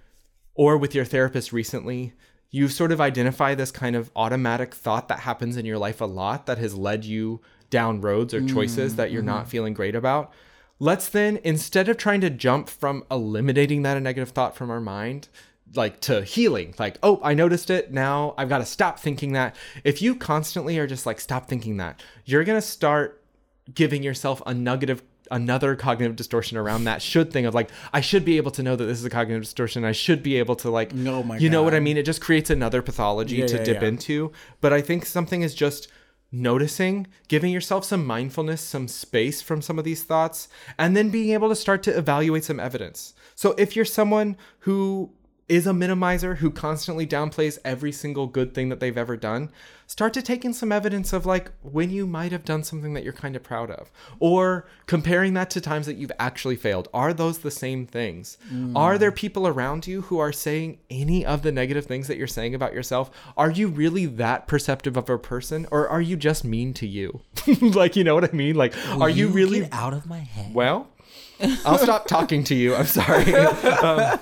or 0.55 0.76
with 0.76 0.95
your 0.95 1.05
therapist 1.05 1.53
recently. 1.53 2.12
You've 2.51 2.72
sort 2.72 2.93
of 2.93 3.01
identified 3.01 3.59
this 3.59 3.70
kind 3.70 3.95
of 3.95 4.11
automatic 4.16 4.74
thought 4.74 5.09
that 5.09 5.20
happens 5.20 5.57
in 5.57 5.66
your 5.66 5.78
life 5.78 6.01
a 6.01 6.07
lot 6.07 6.47
that 6.47 6.59
has 6.59 6.74
led 6.74 7.05
you 7.05 7.41
down 7.70 8.01
roads 8.01 8.32
or 8.32 8.47
choices 8.47 8.97
that 8.97 9.11
you're 9.12 9.22
not 9.22 9.43
mm-hmm. 9.43 9.51
feeling 9.51 9.74
great 9.74 9.95
about. 9.95 10.32
let's 10.80 11.09
then 11.09 11.39
instead 11.45 11.89
of 11.89 11.97
trying 11.97 12.20
to 12.20 12.30
jump 12.30 12.68
from 12.68 13.05
eliminating 13.11 13.82
that 13.82 14.01
negative 14.01 14.30
thought 14.30 14.57
from 14.57 14.70
our 14.70 14.80
mind 14.80 15.28
like 15.74 16.00
to 16.00 16.22
healing. 16.22 16.74
Like 16.78 16.98
oh 17.02 17.20
i 17.22 17.34
noticed 17.34 17.70
it. 17.70 17.92
Now 17.92 18.34
i've 18.38 18.48
got 18.48 18.58
to 18.58 18.66
stop 18.66 18.98
thinking 18.98 19.32
that. 19.32 19.54
If 19.84 20.00
you 20.02 20.14
constantly 20.14 20.78
are 20.78 20.86
just 20.86 21.06
like 21.06 21.20
stop 21.20 21.48
thinking 21.48 21.76
that 21.78 22.02
you're 22.24 22.44
going 22.44 22.58
to 22.60 22.66
start 22.66 23.22
giving 23.74 24.02
yourself 24.02 24.42
a 24.46 24.54
negative 24.54 25.02
another 25.30 25.76
cognitive 25.76 26.16
distortion 26.16 26.56
around 26.56 26.84
that 26.84 27.02
should 27.02 27.30
thing 27.30 27.44
of 27.44 27.52
like 27.54 27.68
i 27.92 28.00
should 28.00 28.24
be 28.24 28.38
able 28.38 28.50
to 28.50 28.62
know 28.62 28.74
that 28.74 28.86
this 28.86 28.98
is 28.98 29.04
a 29.04 29.10
cognitive 29.10 29.42
distortion. 29.42 29.84
I 29.84 29.92
should 29.92 30.22
be 30.22 30.36
able 30.36 30.56
to 30.56 30.70
like 30.70 30.90
Oh 30.94 31.22
my 31.22 31.36
you 31.36 31.50
know 31.50 31.62
what 31.62 31.74
i 31.74 31.80
mean? 31.80 31.98
It 31.98 32.06
just 32.06 32.22
creates 32.22 32.48
another 32.48 32.80
pathology 32.80 33.36
Yeah, 33.36 33.46
to 33.48 33.56
yeah, 33.58 33.64
dip 33.64 33.82
yeah. 33.82 33.88
into. 33.88 34.32
But 34.62 34.72
i 34.72 34.80
think 34.80 35.04
something 35.04 35.42
is 35.42 35.54
just 35.54 35.88
noticing 36.30 37.06
giving 37.28 37.52
yourself 37.52 37.84
some 37.84 38.04
mindfulness 38.04 38.60
some 38.60 38.86
space 38.88 39.40
from 39.40 39.62
some 39.62 39.78
of 39.78 39.84
these 39.84 40.02
thoughts 40.02 40.48
and 40.78 40.94
then 40.96 41.08
being 41.08 41.30
able 41.32 41.48
to 41.48 41.56
start 41.56 41.82
to 41.82 41.96
evaluate 41.96 42.44
some 42.44 42.60
evidence. 42.60 43.14
So 43.34 43.54
if 43.58 43.74
you're 43.76 43.84
someone 43.84 44.36
who 44.60 45.10
is 45.49 45.66
a 45.66 45.72
minimizer 45.72 46.36
who 46.36 46.51
constantly 46.51 47.07
downplays 47.07 47.59
every 47.64 47.90
single 47.92 48.26
good 48.26 48.55
thing 48.55 48.68
that 48.68 48.80
they've 48.80 48.99
ever 48.99 49.16
done, 49.16 49.51
start 49.86 50.12
to 50.12 50.20
take 50.20 50.44
in 50.44 50.53
some 50.53 50.70
evidence 50.70 51.12
of 51.14 51.24
like 51.24 51.51
when 51.62 51.90
you 51.90 52.07
might 52.07 52.32
have 52.32 52.44
done 52.44 52.62
something 52.62 52.92
that 52.92 53.03
you're 53.03 53.12
kind 53.12 53.34
of 53.34 53.42
proud 53.42 53.70
of, 53.70 53.90
or 54.18 54.68
comparing 54.86 55.32
that 55.34 55.49
to 55.49 55.61
times 55.61 55.86
that 55.86 55.96
you've 55.96 56.12
actually 56.18 56.57
failed. 56.57 56.88
Are 56.92 57.14
those 57.14 57.38
the 57.38 57.51
same 57.51 57.86
things? 57.86 58.36
Are 58.76 58.99
there 58.99 59.11
people 59.12 59.46
around 59.46 59.86
you 59.86 60.03
who 60.03 60.18
are 60.18 60.32
saying 60.32 60.78
any 60.90 61.24
of 61.24 61.42
the 61.42 61.53
negative 61.53 61.86
things 61.86 62.09
that 62.09 62.18
you're 62.18 62.26
saying 62.26 62.55
about 62.55 62.74
yourself? 62.74 63.11
Are 63.36 63.51
you 63.51 63.68
really 63.68 64.05
that 64.07 64.46
perceptive 64.49 64.96
of 64.96 65.09
a 65.09 65.18
person, 65.18 65.66
or 65.70 65.88
are 65.88 66.03
you 66.03 66.16
just 66.16 66.44
mean 66.44 66.74
to 66.74 66.86
you? 66.86 67.22
like, 67.61 67.96
you 67.96 68.05
know 68.05 68.14
what 68.14 68.24
I 68.24 68.32
mean? 68.32 68.55
Like, 68.57 68.74
are 69.01 69.09
you, 69.09 69.28
really 69.28 69.61
Get 69.61 69.72
out 69.72 69.94
of 69.94 70.07
my 70.07 70.18
head? 70.18 70.55
well, 70.55 70.88
I'll 71.64 71.78
stop 71.78 72.07
talking 72.07 72.44
to 72.44 72.55
you. 72.55 72.74
I'm 72.74 72.86
sorry. 72.86 73.34
Um, 73.78 74.18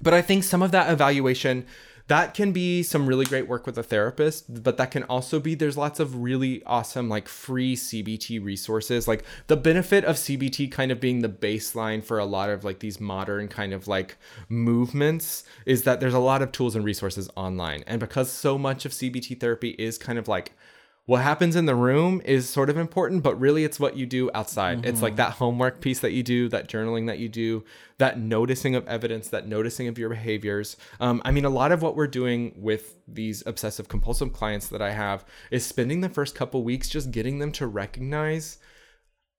but 0.00 0.14
I 0.14 0.22
think 0.22 0.44
some 0.44 0.62
of 0.62 0.70
that 0.72 0.90
evaluation 0.90 1.66
that 2.08 2.32
can 2.32 2.52
be 2.52 2.82
some 2.82 3.06
really 3.06 3.26
great 3.26 3.46
work 3.46 3.66
with 3.66 3.76
a 3.76 3.82
therapist, 3.82 4.62
but 4.62 4.78
that 4.78 4.90
can 4.90 5.02
also 5.04 5.38
be 5.38 5.54
there's 5.54 5.76
lots 5.76 6.00
of 6.00 6.22
really 6.22 6.62
awesome 6.64 7.08
like 7.10 7.28
free 7.28 7.76
CBT 7.76 8.42
resources. 8.42 9.06
Like 9.06 9.24
the 9.46 9.58
benefit 9.58 10.04
of 10.04 10.16
CBT 10.16 10.72
kind 10.72 10.90
of 10.90 11.00
being 11.00 11.20
the 11.20 11.28
baseline 11.28 12.02
for 12.02 12.18
a 12.18 12.24
lot 12.24 12.48
of 12.48 12.64
like 12.64 12.78
these 12.78 12.98
modern 12.98 13.46
kind 13.46 13.74
of 13.74 13.86
like 13.86 14.16
movements 14.48 15.44
is 15.66 15.82
that 15.82 16.00
there's 16.00 16.14
a 16.14 16.18
lot 16.18 16.40
of 16.40 16.50
tools 16.50 16.74
and 16.74 16.84
resources 16.84 17.28
online. 17.36 17.84
And 17.86 18.00
because 18.00 18.30
so 18.30 18.56
much 18.56 18.86
of 18.86 18.92
CBT 18.92 19.38
therapy 19.38 19.70
is 19.78 19.98
kind 19.98 20.18
of 20.18 20.28
like 20.28 20.54
what 21.08 21.22
happens 21.22 21.56
in 21.56 21.64
the 21.64 21.74
room 21.74 22.20
is 22.26 22.46
sort 22.46 22.68
of 22.68 22.76
important, 22.76 23.22
but 23.22 23.40
really 23.40 23.64
it's 23.64 23.80
what 23.80 23.96
you 23.96 24.04
do 24.04 24.30
outside. 24.34 24.84
It's 24.84 25.00
like 25.00 25.16
that 25.16 25.32
homework 25.32 25.80
piece 25.80 26.00
that 26.00 26.12
you 26.12 26.22
do, 26.22 26.50
that 26.50 26.68
journaling 26.68 27.06
that 27.06 27.18
you 27.18 27.30
do, 27.30 27.64
that 27.96 28.18
noticing 28.20 28.74
of 28.74 28.86
evidence, 28.86 29.28
that 29.28 29.48
noticing 29.48 29.88
of 29.88 29.96
your 29.96 30.10
behaviors. 30.10 30.76
Um, 31.00 31.22
I 31.24 31.30
mean, 31.30 31.46
a 31.46 31.48
lot 31.48 31.72
of 31.72 31.80
what 31.80 31.96
we're 31.96 32.08
doing 32.08 32.52
with 32.58 32.96
these 33.08 33.42
obsessive 33.46 33.88
compulsive 33.88 34.34
clients 34.34 34.68
that 34.68 34.82
I 34.82 34.90
have 34.90 35.24
is 35.50 35.64
spending 35.64 36.02
the 36.02 36.10
first 36.10 36.34
couple 36.34 36.62
weeks 36.62 36.90
just 36.90 37.10
getting 37.10 37.38
them 37.38 37.52
to 37.52 37.66
recognize 37.66 38.58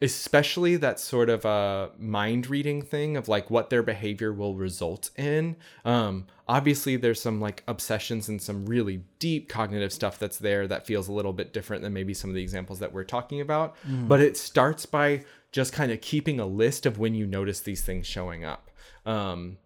especially 0.02 0.78
that 0.78 1.00
sort 1.00 1.30
of 1.30 1.46
uh, 1.46 1.90
mind 1.98 2.50
reading 2.50 2.82
thing 2.82 3.18
of 3.18 3.28
like 3.28 3.50
what 3.50 3.70
their 3.70 3.84
behavior 3.84 4.32
will 4.32 4.56
result 4.56 5.10
in. 5.18 5.58
Um, 5.84 6.28
obviously, 6.48 6.96
there's 6.96 7.22
some 7.22 7.42
like 7.42 7.64
obsessions 7.68 8.30
and 8.30 8.42
some 8.42 8.66
really 8.66 9.04
deep 9.20 9.50
cognitive 9.50 9.92
stuff 9.92 10.18
that's 10.18 10.38
there 10.38 10.68
that 10.68 10.86
feels 10.86 11.08
a 11.10 11.12
little 11.14 11.34
bit 11.34 11.52
different 11.52 11.84
than 11.84 11.94
maybe 11.94 12.14
some 12.14 12.30
of 12.30 12.36
the 12.36 12.42
examples 12.42 12.80
that 12.80 12.94
we're 12.94 13.04
talking 13.04 13.42
about. 13.42 13.76
But 14.08 14.22
it 14.22 14.38
starts 14.38 14.86
by 14.86 15.26
just 15.52 15.74
kind 15.74 15.92
of 15.92 16.00
keeping 16.00 16.40
a 16.40 16.46
list 16.46 16.86
of 16.86 16.98
when 16.98 17.14
you 17.14 17.26
notice 17.26 17.60
these 17.60 17.82
things 17.82 18.08
showing 18.08 18.46
up. 18.46 18.70
Um, 19.06 19.58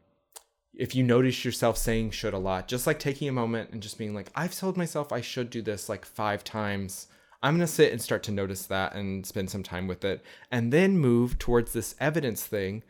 if 0.73 0.95
you 0.95 1.03
notice 1.03 1.45
yourself 1.45 1.77
saying 1.77 2.11
should 2.11 2.34
a 2.34 2.39
lot, 2.39 2.67
just 2.67 2.88
like 2.88 2.97
taking 2.97 3.29
a 3.29 3.34
moment 3.34 3.69
and 3.71 3.81
just 3.81 3.97
being 3.97 4.15
like, 4.15 4.31
I've 4.34 4.55
told 4.55 4.77
myself 4.77 5.11
I 5.11 5.21
should 5.21 5.49
do 5.49 5.61
this 5.61 5.89
like 5.89 6.05
five 6.05 6.43
times. 6.43 7.07
I'm 7.44 7.58
going 7.58 7.68
to 7.68 7.72
sit 7.74 7.91
and 7.91 8.02
start 8.02 8.24
to 8.24 8.32
notice 8.32 8.66
that 8.68 8.96
and 8.96 9.26
spend 9.26 9.52
some 9.52 9.64
time 9.64 9.86
with 9.86 10.06
it 10.06 10.24
and 10.50 10.72
then 10.72 10.98
move 10.98 11.38
towards 11.38 11.74
this 11.74 11.94
evidence 12.00 12.46
thing. 12.46 12.84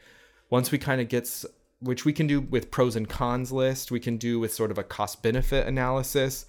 Once 0.51 0.72
we 0.72 0.78
kind 0.78 1.01
of 1.01 1.10
get, 1.10 1.43
which 1.80 2.06
we 2.06 2.14
can 2.14 2.28
do 2.28 2.39
with 2.39 2.70
pros 2.70 2.95
and 2.95 3.10
cons 3.10 3.51
list, 3.51 3.89
we 3.89 3.99
can 3.99 4.18
do 4.18 4.39
with 4.39 4.54
sort 4.54 4.70
of 4.70 4.78
a 4.78 4.84
cost 4.84 5.24
benefit 5.24 5.68
analysis. 5.68 6.45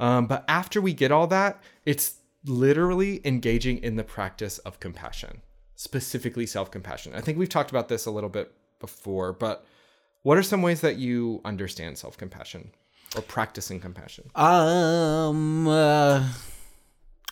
Um, 0.00 0.26
but 0.26 0.44
after 0.48 0.80
we 0.80 0.92
get 0.92 1.12
all 1.12 1.28
that, 1.28 1.62
it's 1.86 2.16
literally 2.44 3.20
engaging 3.24 3.78
in 3.78 3.94
the 3.94 4.02
practice 4.02 4.58
of 4.58 4.80
compassion, 4.80 5.40
specifically 5.76 6.46
self 6.46 6.72
compassion. 6.72 7.14
I 7.14 7.20
think 7.20 7.38
we've 7.38 7.48
talked 7.48 7.70
about 7.70 7.88
this 7.88 8.04
a 8.04 8.10
little 8.10 8.28
bit 8.30 8.52
before, 8.80 9.32
but 9.32 9.64
what 10.22 10.36
are 10.36 10.42
some 10.42 10.60
ways 10.60 10.80
that 10.80 10.96
you 10.96 11.40
understand 11.44 11.98
self 11.98 12.18
compassion 12.18 12.72
or 13.14 13.22
practicing 13.22 13.78
compassion? 13.78 14.28
Um, 14.34 15.68
uh, 15.68 16.28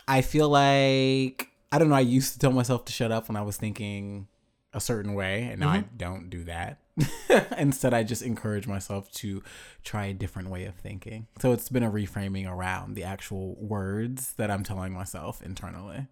I 0.08 0.22
feel 0.22 0.48
like 0.48 1.48
I 1.70 1.78
don't 1.78 1.88
know. 1.88 1.94
I 1.94 2.00
used 2.00 2.34
to 2.34 2.38
tell 2.38 2.52
myself 2.52 2.84
to 2.86 2.92
shut 2.92 3.10
up 3.10 3.28
when 3.28 3.36
I 3.36 3.42
was 3.42 3.56
thinking 3.56 4.28
a 4.74 4.80
certain 4.80 5.14
way, 5.14 5.44
and 5.50 5.60
now 5.60 5.70
I 5.70 5.78
mm-hmm. 5.78 5.96
don't 5.96 6.30
do 6.30 6.44
that. 6.44 6.78
Instead, 7.58 7.94
I 7.94 8.02
just 8.02 8.22
encourage 8.22 8.66
myself 8.66 9.10
to 9.12 9.42
try 9.82 10.06
a 10.06 10.14
different 10.14 10.50
way 10.50 10.64
of 10.64 10.74
thinking. 10.74 11.26
So 11.40 11.52
it's 11.52 11.68
been 11.68 11.82
a 11.82 11.90
reframing 11.90 12.50
around 12.50 12.94
the 12.94 13.04
actual 13.04 13.56
words 13.56 14.34
that 14.34 14.50
I'm 14.50 14.62
telling 14.62 14.92
myself 14.92 15.42
internally. 15.42 16.06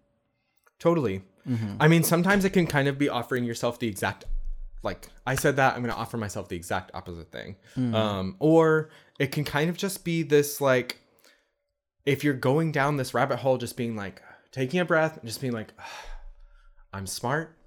Totally. 0.79 1.21
Mm-hmm. 1.47 1.75
I 1.79 1.87
mean, 1.87 2.03
sometimes 2.03 2.45
it 2.45 2.51
can 2.51 2.65
kind 2.65 2.87
of 2.87 2.97
be 2.97 3.09
offering 3.09 3.43
yourself 3.43 3.77
the 3.77 3.87
exact, 3.87 4.25
like 4.81 5.09
I 5.27 5.35
said 5.35 5.57
that 5.57 5.75
I'm 5.75 5.81
going 5.81 5.93
to 5.93 5.99
offer 5.99 6.17
myself 6.17 6.49
the 6.49 6.55
exact 6.55 6.91
opposite 6.95 7.31
thing. 7.31 7.57
Mm-hmm. 7.77 7.93
Um, 7.93 8.35
or 8.39 8.89
it 9.19 9.27
can 9.31 9.43
kind 9.43 9.69
of 9.69 9.77
just 9.77 10.03
be 10.03 10.23
this 10.23 10.59
like, 10.59 11.00
if 12.05 12.23
you're 12.23 12.33
going 12.33 12.71
down 12.71 12.97
this 12.97 13.13
rabbit 13.13 13.39
hole, 13.39 13.57
just 13.57 13.77
being 13.77 13.95
like, 13.95 14.21
taking 14.51 14.79
a 14.79 14.85
breath 14.85 15.17
and 15.17 15.27
just 15.27 15.41
being 15.41 15.53
like, 15.53 15.73
I'm 16.93 17.07
smart, 17.07 17.57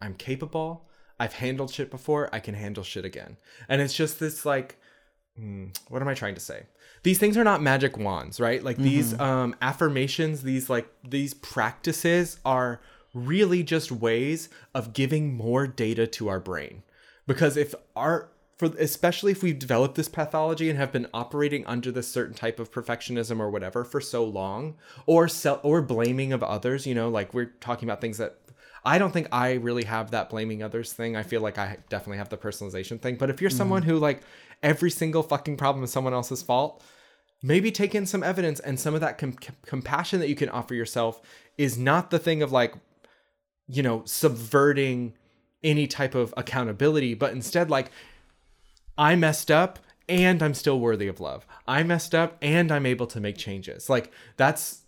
I'm 0.00 0.14
capable, 0.14 0.88
I've 1.18 1.34
handled 1.34 1.72
shit 1.72 1.90
before, 1.90 2.28
I 2.32 2.40
can 2.40 2.54
handle 2.54 2.82
shit 2.82 3.04
again. 3.04 3.36
And 3.68 3.80
it's 3.80 3.94
just 3.94 4.18
this 4.18 4.44
like, 4.44 4.76
hmm, 5.36 5.66
what 5.88 6.02
am 6.02 6.08
I 6.08 6.14
trying 6.14 6.34
to 6.34 6.40
say? 6.40 6.64
These 7.04 7.18
things 7.18 7.36
are 7.36 7.44
not 7.44 7.62
magic 7.62 7.96
wands, 7.96 8.40
right? 8.40 8.62
Like 8.62 8.76
these 8.76 9.18
um, 9.18 9.56
affirmations, 9.60 10.42
these 10.42 10.70
like 10.70 10.88
these 11.02 11.34
practices 11.34 12.38
are 12.44 12.80
really 13.12 13.62
just 13.62 13.90
ways 13.90 14.48
of 14.74 14.92
giving 14.92 15.34
more 15.34 15.66
data 15.66 16.06
to 16.06 16.28
our 16.28 16.40
brain. 16.40 16.82
Because 17.26 17.56
if 17.56 17.74
our 17.96 18.30
for 18.62 18.76
especially 18.78 19.32
if 19.32 19.42
we've 19.42 19.58
developed 19.58 19.96
this 19.96 20.08
pathology 20.08 20.70
and 20.70 20.78
have 20.78 20.92
been 20.92 21.08
operating 21.12 21.66
under 21.66 21.90
this 21.90 22.06
certain 22.06 22.34
type 22.34 22.60
of 22.60 22.70
perfectionism 22.70 23.40
or 23.40 23.50
whatever 23.50 23.84
for 23.84 24.00
so 24.00 24.22
long, 24.22 24.76
or 25.04 25.26
self 25.26 25.58
or 25.64 25.82
blaming 25.82 26.32
of 26.32 26.44
others, 26.44 26.86
you 26.86 26.94
know, 26.94 27.08
like 27.08 27.34
we're 27.34 27.52
talking 27.60 27.88
about 27.88 28.00
things 28.00 28.18
that 28.18 28.38
I 28.84 28.98
don't 28.98 29.10
think 29.10 29.26
I 29.32 29.54
really 29.54 29.82
have 29.84 30.12
that 30.12 30.30
blaming 30.30 30.62
others 30.62 30.92
thing. 30.92 31.16
I 31.16 31.24
feel 31.24 31.40
like 31.40 31.58
I 31.58 31.78
definitely 31.88 32.18
have 32.18 32.28
the 32.28 32.36
personalization 32.36 33.00
thing. 33.00 33.16
But 33.16 33.30
if 33.30 33.40
you're 33.40 33.50
mm-hmm. 33.50 33.58
someone 33.58 33.82
who 33.82 33.98
like 33.98 34.22
every 34.62 34.92
single 34.92 35.24
fucking 35.24 35.56
problem 35.56 35.82
is 35.82 35.90
someone 35.90 36.14
else's 36.14 36.42
fault, 36.42 36.84
maybe 37.42 37.72
take 37.72 37.96
in 37.96 38.06
some 38.06 38.22
evidence 38.22 38.60
and 38.60 38.78
some 38.78 38.94
of 38.94 39.00
that 39.00 39.18
com- 39.18 39.36
compassion 39.66 40.20
that 40.20 40.28
you 40.28 40.36
can 40.36 40.48
offer 40.50 40.74
yourself 40.74 41.20
is 41.58 41.76
not 41.76 42.10
the 42.10 42.18
thing 42.20 42.42
of 42.42 42.52
like, 42.52 42.74
you 43.66 43.82
know, 43.82 44.02
subverting 44.04 45.14
any 45.64 45.88
type 45.88 46.14
of 46.14 46.32
accountability, 46.36 47.14
but 47.14 47.32
instead 47.32 47.68
like, 47.68 47.90
I 48.96 49.16
messed 49.16 49.50
up 49.50 49.78
and 50.08 50.42
I'm 50.42 50.54
still 50.54 50.80
worthy 50.80 51.08
of 51.08 51.20
love. 51.20 51.46
I 51.66 51.82
messed 51.82 52.14
up 52.14 52.36
and 52.42 52.70
I'm 52.70 52.86
able 52.86 53.06
to 53.08 53.20
make 53.20 53.38
changes. 53.38 53.88
Like 53.88 54.12
that's 54.36 54.82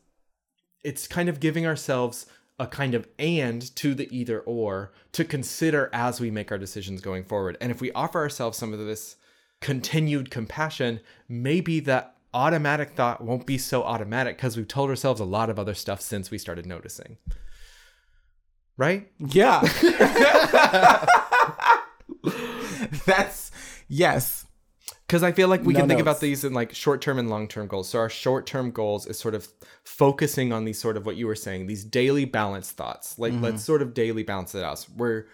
it's 0.82 1.09
kind 1.09 1.28
of 1.28 1.40
giving 1.40 1.66
ourselves 1.66 2.26
a 2.59 2.66
kind 2.66 2.94
of 2.94 3.09
and 3.18 3.74
to 3.76 3.94
the 3.94 4.09
either 4.16 4.40
or 4.40 4.92
to 5.12 5.24
consider 5.24 5.90
as 5.92 6.20
we 6.20 6.30
make 6.30 6.52
our 6.52 6.59
decisions 6.59 7.00
going 7.00 7.24
forward. 7.24 7.57
And 7.61 7.72
if 7.72 7.80
we 7.80 7.90
offer 7.92 8.20
ourselves 8.20 8.59
some 8.59 8.72
of 8.72 8.78
this 8.78 9.16
continued 9.61 10.30
compassion, 10.30 11.00
maybe 11.28 11.80
that 11.80 12.14
automatic 12.32 12.90
thought 12.90 13.22
won't 13.22 13.46
be 13.46 13.59
so 13.59 13.82
automatic 13.82 14.36
because 14.36 14.57
we've 14.57 14.68
told 14.68 14.90
ourselves 14.90 15.20
a 15.20 15.24
lot 15.24 15.50
of 15.50 15.59
other 15.59 15.74
stuff 15.74 16.00
since 16.00 16.30
we 16.30 16.38
started 16.38 16.66
noticing. 16.66 17.16
Right? 18.76 19.11
Yeah. 19.18 19.61
That's 23.07 23.43
yes. 23.89 24.47
because 25.07 25.22
I 25.22 25.32
feel 25.32 25.49
like 25.49 25.64
we 25.64 25.74
No 25.74 25.80
can 25.80 25.89
think 25.89 26.01
about 26.01 26.20
these 26.20 26.45
in 26.45 26.53
like 26.53 26.74
short 26.74 27.01
term 27.01 27.18
and 27.18 27.30
long 27.30 27.49
term 27.49 27.66
goals. 27.66 27.89
So 27.89 27.99
our 27.99 28.11
short 28.11 28.47
term 28.47 28.70
goals 28.70 29.07
is 29.07 29.18
sort 29.18 29.35
of 29.35 29.49
focusing 29.85 30.53
on 30.53 30.64
these 30.64 30.78
sort 30.78 30.97
of 30.97 31.07
what 31.07 31.16
you 31.16 31.26
were 31.26 31.35
saying, 31.35 31.66
these 31.66 31.85
daily 31.85 32.24
balance 32.24 32.70
thoughts. 32.70 33.18
Like 33.18 33.35
let's 33.41 33.62
sort 33.62 33.82
of 33.82 33.95
daily 33.95 34.22
balance 34.22 34.55
it 34.55 34.62
out. 34.62 34.87
Where 34.97 35.26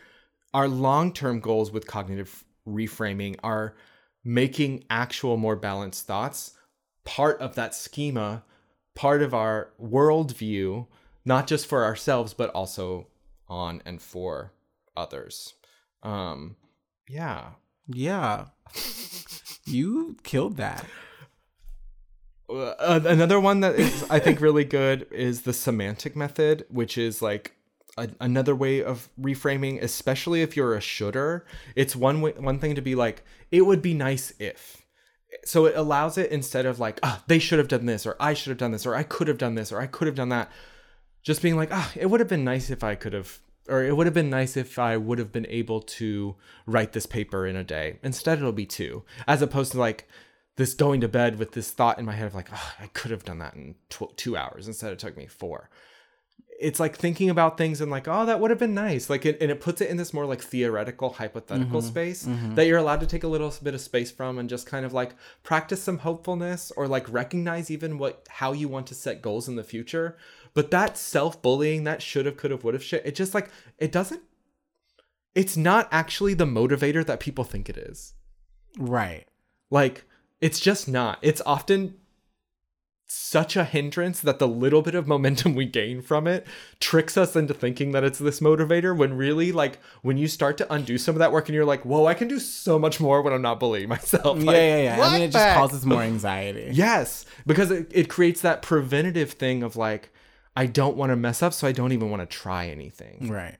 our 0.54 0.68
long 0.68 1.12
term 1.12 1.40
goals 1.40 1.70
with 1.70 1.86
cognitive 1.86 2.44
reframing 2.66 3.36
are 3.42 3.74
making 4.24 4.84
actual 4.90 5.36
more 5.36 5.56
balanced 5.56 6.06
thoughts 6.06 6.52
part 7.04 7.40
of 7.40 7.54
that 7.54 7.74
schema, 7.74 8.44
part 8.94 9.22
of 9.22 9.34
our 9.34 9.72
worldview, 9.82 10.86
not 11.24 11.46
just 11.46 11.66
for 11.66 11.84
ourselves 11.84 12.34
but 12.34 12.50
also 12.50 13.06
on 13.48 13.82
and 13.84 14.00
for 14.00 14.52
others. 14.96 15.54
Um, 16.02 16.56
yeah. 17.08 17.50
Yeah. 17.92 18.46
you 19.66 20.16
killed 20.22 20.56
that. 20.56 20.84
Uh, 22.48 23.00
another 23.04 23.38
one 23.38 23.60
that 23.60 23.76
is 23.76 24.04
I 24.10 24.18
think 24.18 24.40
really 24.40 24.64
good 24.64 25.06
is 25.12 25.42
the 25.42 25.52
semantic 25.52 26.16
method, 26.16 26.64
which 26.68 26.98
is 26.98 27.22
like 27.22 27.54
a, 27.96 28.08
another 28.20 28.54
way 28.54 28.82
of 28.82 29.08
reframing, 29.20 29.80
especially 29.80 30.42
if 30.42 30.56
you're 30.56 30.74
a 30.74 30.80
should'er. 30.80 31.42
It's 31.76 31.94
one 31.94 32.20
way, 32.20 32.32
one 32.32 32.58
thing 32.58 32.74
to 32.74 32.82
be 32.82 32.94
like, 32.94 33.22
it 33.50 33.62
would 33.62 33.82
be 33.82 33.94
nice 33.94 34.32
if. 34.38 34.84
So 35.44 35.66
it 35.66 35.76
allows 35.76 36.18
it 36.18 36.32
instead 36.32 36.66
of 36.66 36.80
like, 36.80 36.98
ah, 37.04 37.22
they 37.28 37.38
should 37.38 37.60
have 37.60 37.68
done 37.68 37.86
this, 37.86 38.04
or 38.04 38.16
I 38.18 38.34
should 38.34 38.50
have 38.50 38.58
done 38.58 38.72
this, 38.72 38.84
or 38.84 38.96
I 38.96 39.04
could 39.04 39.28
have 39.28 39.38
done 39.38 39.54
this, 39.54 39.70
or 39.70 39.80
I 39.80 39.86
could 39.86 40.06
have 40.06 40.16
done 40.16 40.30
that. 40.30 40.50
Just 41.22 41.42
being 41.42 41.56
like, 41.56 41.70
ah, 41.72 41.92
it 41.94 42.06
would 42.06 42.20
have 42.20 42.28
been 42.28 42.44
nice 42.44 42.70
if 42.70 42.82
I 42.82 42.96
could 42.96 43.12
have, 43.12 43.38
or 43.70 43.84
it 43.84 43.96
would 43.96 44.06
have 44.06 44.14
been 44.14 44.30
nice 44.30 44.56
if 44.56 44.78
I 44.78 44.96
would 44.96 45.18
have 45.18 45.32
been 45.32 45.46
able 45.48 45.80
to 45.80 46.34
write 46.66 46.92
this 46.92 47.06
paper 47.06 47.46
in 47.46 47.56
a 47.56 47.64
day. 47.64 47.98
Instead, 48.02 48.38
it'll 48.38 48.52
be 48.52 48.66
two, 48.66 49.04
as 49.26 49.40
opposed 49.40 49.72
to 49.72 49.78
like 49.78 50.08
this 50.60 50.74
going 50.74 51.00
to 51.00 51.08
bed 51.08 51.38
with 51.38 51.52
this 51.52 51.70
thought 51.70 51.98
in 51.98 52.04
my 52.04 52.12
head 52.12 52.26
of 52.26 52.34
like, 52.34 52.50
oh, 52.52 52.72
I 52.78 52.88
could 52.88 53.10
have 53.10 53.24
done 53.24 53.38
that 53.38 53.54
in 53.54 53.76
tw- 53.88 54.14
two 54.16 54.36
hours 54.36 54.66
instead 54.66 54.92
it 54.92 54.98
took 54.98 55.16
me 55.16 55.26
four. 55.26 55.70
It's 56.60 56.78
like 56.78 56.96
thinking 56.96 57.30
about 57.30 57.56
things 57.56 57.80
and 57.80 57.90
like, 57.90 58.06
oh, 58.06 58.26
that 58.26 58.38
would 58.38 58.50
have 58.50 58.58
been 58.58 58.74
nice. 58.74 59.08
Like, 59.08 59.24
it, 59.24 59.40
and 59.40 59.50
it 59.50 59.62
puts 59.62 59.80
it 59.80 59.88
in 59.88 59.96
this 59.96 60.12
more 60.12 60.26
like 60.26 60.42
theoretical, 60.42 61.14
hypothetical 61.14 61.80
mm-hmm. 61.80 61.88
space 61.88 62.26
mm-hmm. 62.26 62.54
that 62.56 62.66
you're 62.66 62.76
allowed 62.76 63.00
to 63.00 63.06
take 63.06 63.24
a 63.24 63.28
little 63.28 63.50
bit 63.62 63.72
of 63.72 63.80
space 63.80 64.10
from 64.10 64.38
and 64.38 64.50
just 64.50 64.66
kind 64.66 64.84
of 64.84 64.92
like 64.92 65.14
practice 65.42 65.82
some 65.82 65.96
hopefulness 65.96 66.70
or 66.76 66.86
like 66.86 67.10
recognize 67.10 67.70
even 67.70 67.96
what 67.96 68.26
how 68.28 68.52
you 68.52 68.68
want 68.68 68.86
to 68.88 68.94
set 68.94 69.22
goals 69.22 69.48
in 69.48 69.56
the 69.56 69.64
future. 69.64 70.18
But 70.54 70.70
that 70.70 70.96
self 70.96 71.40
bullying, 71.42 71.84
that 71.84 72.02
should 72.02 72.26
have, 72.26 72.36
could 72.36 72.50
have, 72.50 72.64
would 72.64 72.74
have 72.74 72.82
shit, 72.82 73.06
it 73.06 73.14
just 73.14 73.34
like 73.34 73.50
it 73.78 73.92
doesn't. 73.92 74.22
It's 75.34 75.56
not 75.56 75.88
actually 75.92 76.34
the 76.34 76.44
motivator 76.44 77.06
that 77.06 77.20
people 77.20 77.44
think 77.44 77.68
it 77.68 77.76
is. 77.76 78.14
Right. 78.78 79.26
Like, 79.70 80.04
it's 80.40 80.58
just 80.58 80.88
not. 80.88 81.18
It's 81.22 81.40
often 81.46 81.94
such 83.12 83.56
a 83.56 83.64
hindrance 83.64 84.20
that 84.20 84.38
the 84.38 84.46
little 84.46 84.82
bit 84.82 84.94
of 84.94 85.08
momentum 85.08 85.54
we 85.56 85.64
gain 85.66 86.00
from 86.00 86.28
it 86.28 86.46
tricks 86.78 87.16
us 87.16 87.34
into 87.34 87.52
thinking 87.52 87.90
that 87.90 88.04
it's 88.04 88.20
this 88.20 88.38
motivator 88.38 88.96
when 88.96 89.16
really 89.16 89.50
like 89.50 89.80
when 90.02 90.16
you 90.16 90.28
start 90.28 90.56
to 90.56 90.72
undo 90.72 90.96
some 90.96 91.16
of 91.16 91.18
that 91.18 91.32
work 91.32 91.48
and 91.48 91.56
you're 91.56 91.64
like 91.64 91.84
whoa 91.84 92.06
i 92.06 92.14
can 92.14 92.28
do 92.28 92.38
so 92.38 92.78
much 92.78 93.00
more 93.00 93.20
when 93.20 93.32
i'm 93.32 93.42
not 93.42 93.58
bullying 93.58 93.88
myself 93.88 94.38
Yeah, 94.38 94.44
Like, 94.44 94.54
yeah, 94.54 94.82
yeah. 94.96 95.02
I 95.04 95.12
mean, 95.12 95.22
it 95.22 95.32
just 95.32 95.56
causes 95.56 95.84
more 95.84 96.02
anxiety. 96.02 96.68
yes 96.72 97.26
because 97.48 97.72
it, 97.72 97.88
it 97.90 98.08
creates 98.08 98.42
that 98.42 98.62
preventative 98.62 99.32
thing 99.32 99.64
of 99.64 99.74
like 99.74 100.12
i 100.56 100.66
don't 100.66 100.96
want 100.96 101.10
to 101.10 101.16
mess 101.16 101.42
up 101.42 101.52
so 101.52 101.66
i 101.66 101.72
don't 101.72 101.92
even 101.92 102.10
want 102.10 102.20
to 102.22 102.26
try 102.26 102.66
anything 102.68 103.28
Right. 103.30 103.56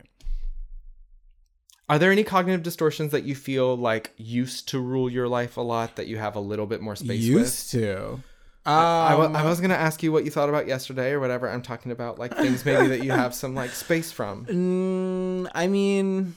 are 1.88 1.98
there 1.98 2.12
any 2.12 2.24
cognitive 2.24 2.62
distortions 2.62 3.12
that 3.12 3.24
you 3.24 3.34
feel 3.34 3.76
like 3.76 4.12
used 4.16 4.68
to 4.68 4.78
rule 4.80 5.10
your 5.10 5.28
life 5.28 5.56
a 5.56 5.60
lot 5.60 5.96
that 5.96 6.06
you 6.06 6.18
have 6.18 6.36
a 6.36 6.40
little 6.40 6.66
bit 6.66 6.80
more 6.80 6.96
space 6.96 7.08
with 7.08 7.20
Used 7.22 7.70
to. 7.72 8.22
I, 8.66 9.14
Um, 9.14 9.34
I 9.34 9.44
was 9.44 9.60
gonna 9.60 9.74
ask 9.74 10.02
you 10.02 10.12
what 10.12 10.24
you 10.24 10.30
thought 10.30 10.48
about 10.50 10.68
yesterday 10.68 11.12
or 11.12 11.18
whatever. 11.20 11.48
I'm 11.48 11.62
talking 11.62 11.90
about 11.92 12.18
like 12.18 12.36
things 12.36 12.64
maybe 12.64 12.88
that 12.88 13.02
you 13.02 13.10
have 13.10 13.34
some 13.34 13.54
like 13.54 13.70
space 13.70 14.12
from. 14.12 14.44
Mm, 14.50 15.50
I 15.54 15.66
mean, 15.66 16.36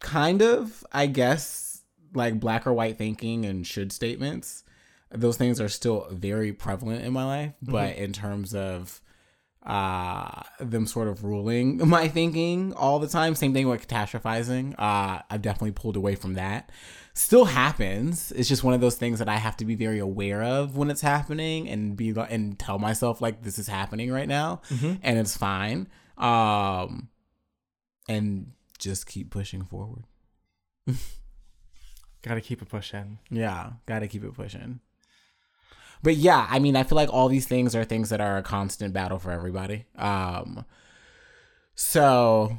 kind 0.00 0.40
of. 0.42 0.82
I 0.90 1.06
guess 1.06 1.82
like 2.14 2.40
black 2.40 2.66
or 2.66 2.72
white 2.72 2.96
thinking 2.96 3.44
and 3.44 3.66
should 3.66 3.92
statements. 3.92 4.64
Those 5.12 5.36
things 5.36 5.60
are 5.60 5.68
still 5.68 6.08
very 6.10 6.52
prevalent 6.52 7.04
in 7.04 7.12
my 7.12 7.24
life, 7.26 7.52
but 7.62 7.94
in 7.96 8.12
terms 8.14 8.54
of 8.54 9.00
uh 9.66 10.42
them 10.58 10.86
sort 10.86 11.06
of 11.08 11.22
ruling 11.22 11.76
my 11.88 12.08
thinking 12.08 12.72
all 12.74 12.98
the 12.98 13.06
time. 13.08 13.34
Same 13.34 13.52
thing 13.52 13.68
with 13.68 13.86
catastrophizing. 13.86 14.74
Uh 14.78 15.20
i've 15.28 15.42
definitely 15.42 15.72
pulled 15.72 15.96
away 15.96 16.14
from 16.14 16.34
that. 16.34 16.70
Still 17.12 17.44
happens. 17.44 18.32
It's 18.32 18.48
just 18.48 18.64
one 18.64 18.72
of 18.72 18.80
those 18.80 18.96
things 18.96 19.18
that 19.18 19.28
i 19.28 19.36
have 19.36 19.56
to 19.58 19.64
be 19.66 19.74
very 19.74 19.98
aware 19.98 20.42
of 20.42 20.76
when 20.76 20.90
it's 20.90 21.02
happening 21.02 21.68
and 21.68 21.96
be 21.96 22.10
and 22.30 22.58
tell 22.58 22.78
myself 22.78 23.20
like 23.20 23.42
this 23.42 23.58
is 23.58 23.66
happening 23.68 24.10
right 24.10 24.28
now 24.28 24.62
and 25.02 25.18
it's 25.18 25.36
fine. 25.36 25.88
Um 26.16 27.08
and 28.08 28.52
just 28.78 29.06
keep 29.06 29.30
pushing 29.30 29.62
forward. 29.64 30.04
Gotta 32.22 32.40
keep 32.40 32.60
it 32.62 32.68
pushing. 32.68 33.18
yeah 33.30 33.72
gotta 33.86 34.06
keep 34.08 34.24
it 34.24 34.34
pushing 34.34 34.80
but 36.02 36.16
yeah 36.16 36.46
i 36.50 36.58
mean 36.58 36.76
i 36.76 36.82
feel 36.82 36.96
like 36.96 37.12
all 37.12 37.28
these 37.28 37.46
things 37.46 37.74
are 37.74 37.84
things 37.84 38.08
that 38.10 38.20
are 38.20 38.36
a 38.38 38.42
constant 38.42 38.92
battle 38.94 39.18
for 39.18 39.30
everybody. 39.30 39.84
Um 39.96 40.64
so 41.74 42.58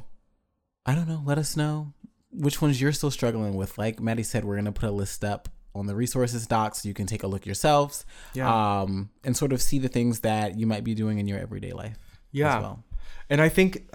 i 0.86 0.94
don't 0.94 1.08
know. 1.08 1.22
Let 1.24 1.38
us 1.38 1.56
know 1.56 1.92
which 2.30 2.60
ones 2.62 2.80
you're 2.80 2.92
still 2.92 3.10
struggling 3.10 3.54
with. 3.54 3.78
Like 3.78 4.00
maddie 4.00 4.22
said 4.22 4.44
we're 4.44 4.56
gonna 4.56 4.72
put 4.72 4.88
a 4.88 4.92
list 4.92 5.24
up 5.24 5.48
on 5.74 5.86
the 5.86 5.94
resources 5.94 6.46
doc 6.46 6.74
so 6.74 6.86
you 6.88 6.94
can 6.94 7.06
take 7.06 7.22
a 7.22 7.26
look 7.26 7.46
yourselves 7.46 8.04
Yeah. 8.34 8.80
um 8.82 9.10
and 9.24 9.36
sort 9.36 9.52
of 9.52 9.62
see 9.62 9.78
the 9.78 9.88
things 9.88 10.20
that 10.20 10.58
you 10.58 10.66
might 10.66 10.84
be 10.84 10.94
doing 10.94 11.18
in 11.18 11.26
your 11.26 11.38
everyday 11.38 11.72
life 11.72 11.98
Yeah. 12.30 12.56
as 12.56 12.62
well. 12.62 12.84
And 13.30 13.40
I 13.40 13.48
think 13.48 13.88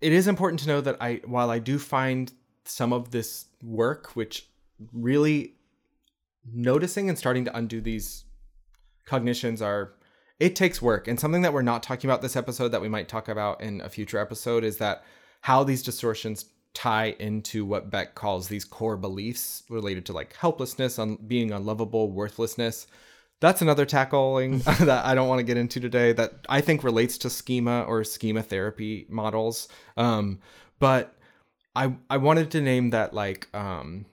it 0.00 0.12
is 0.12 0.28
important 0.28 0.60
to 0.60 0.68
know 0.68 0.80
that 0.80 0.96
I, 1.00 1.20
while 1.24 1.50
I 1.50 1.58
do 1.58 1.78
find 1.78 2.30
some 2.66 2.92
of 2.92 3.10
this 3.10 3.46
work, 3.62 4.14
which 4.14 4.48
really 4.92 5.54
noticing 6.52 7.08
and 7.08 7.16
starting 7.18 7.44
to 7.46 7.56
undo 7.56 7.80
these 7.80 8.23
cognitions 9.06 9.62
are, 9.62 9.92
it 10.40 10.56
takes 10.56 10.82
work. 10.82 11.08
And 11.08 11.18
something 11.18 11.42
that 11.42 11.52
we're 11.52 11.62
not 11.62 11.82
talking 11.82 12.08
about 12.08 12.22
this 12.22 12.36
episode 12.36 12.68
that 12.68 12.80
we 12.80 12.88
might 12.88 13.08
talk 13.08 13.28
about 13.28 13.60
in 13.60 13.80
a 13.80 13.88
future 13.88 14.18
episode 14.18 14.64
is 14.64 14.78
that 14.78 15.04
how 15.42 15.64
these 15.64 15.82
distortions 15.82 16.46
tie 16.74 17.14
into 17.20 17.64
what 17.64 17.90
Beck 17.90 18.14
calls 18.14 18.48
these 18.48 18.64
core 18.64 18.96
beliefs 18.96 19.62
related 19.70 20.04
to 20.06 20.12
like 20.12 20.34
helplessness, 20.34 20.98
on 20.98 21.16
being 21.26 21.52
unlovable, 21.52 22.10
worthlessness. 22.10 22.86
That's 23.40 23.62
another 23.62 23.86
tackling 23.86 24.58
that 24.80 25.04
I 25.04 25.14
don't 25.14 25.28
want 25.28 25.38
to 25.38 25.44
get 25.44 25.56
into 25.56 25.80
today 25.80 26.12
that 26.12 26.32
I 26.48 26.60
think 26.60 26.82
relates 26.82 27.18
to 27.18 27.30
schema 27.30 27.82
or 27.82 28.04
schema 28.04 28.42
therapy 28.42 29.06
models. 29.08 29.68
Um, 29.96 30.40
but 30.78 31.14
I 31.74 31.94
I 32.10 32.16
wanted 32.16 32.50
to 32.52 32.60
name 32.60 32.90
that 32.90 33.14
like 33.14 33.48
um, 33.54 34.06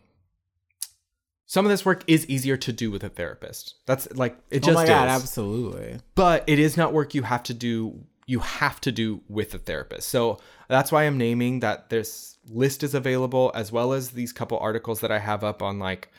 some 1.52 1.66
of 1.66 1.70
this 1.70 1.84
work 1.84 2.06
is 2.08 2.26
easier 2.28 2.56
to 2.56 2.72
do 2.72 2.90
with 2.90 3.04
a 3.04 3.10
therapist. 3.10 3.76
That's 3.86 4.10
like 4.16 4.38
it 4.50 4.64
just 4.64 4.70
oh 4.70 4.82
my 4.84 4.88
god 4.88 5.10
is. 5.10 5.22
absolutely. 5.22 6.00
But 6.16 6.46
it 6.48 6.60
is 6.60 6.78
not 6.78 6.94
work 6.94 7.14
you 7.14 7.24
have 7.24 7.44
to 7.44 7.54
do 7.54 8.06
you 8.26 8.40
have 8.40 8.80
to 8.80 8.90
do 8.90 9.20
with 9.28 9.54
a 9.54 9.58
therapist. 9.58 10.08
So 10.08 10.40
that's 10.70 10.94
why 10.94 11.04
i'm 11.04 11.18
naming 11.18 11.60
that 11.60 11.90
this 11.90 12.38
list 12.48 12.84
is 12.84 12.96
available 12.96 13.52
as 13.54 13.70
well 13.70 13.92
as 13.92 14.12
these 14.12 14.32
couple 14.32 14.60
articles 14.60 15.02
that 15.02 15.12
i 15.12 15.20
have 15.20 15.44
up 15.44 15.62
on 15.62 15.78
like 15.78 16.10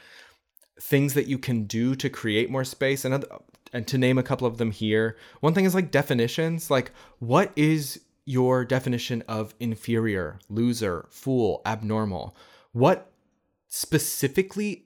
things 0.78 1.14
that 1.14 1.28
you 1.28 1.38
can 1.38 1.64
do 1.64 1.94
to 1.94 2.10
create 2.10 2.50
more 2.50 2.64
space. 2.64 3.06
And 3.06 3.14
other, 3.14 3.28
and 3.72 3.86
to 3.86 3.96
name 3.96 4.18
a 4.18 4.22
couple 4.22 4.46
of 4.46 4.58
them 4.58 4.70
here 4.70 5.16
one 5.40 5.54
thing 5.54 5.64
is 5.64 5.74
like 5.74 5.90
definitions. 5.90 6.70
Like 6.70 6.92
what 7.20 7.52
is 7.56 8.02
your 8.26 8.66
definition 8.66 9.22
of 9.28 9.54
inferior 9.60 10.40
loser 10.50 11.06
fool 11.08 11.62
abnormal? 11.64 12.36
What 12.72 13.10
specifically 13.70 14.84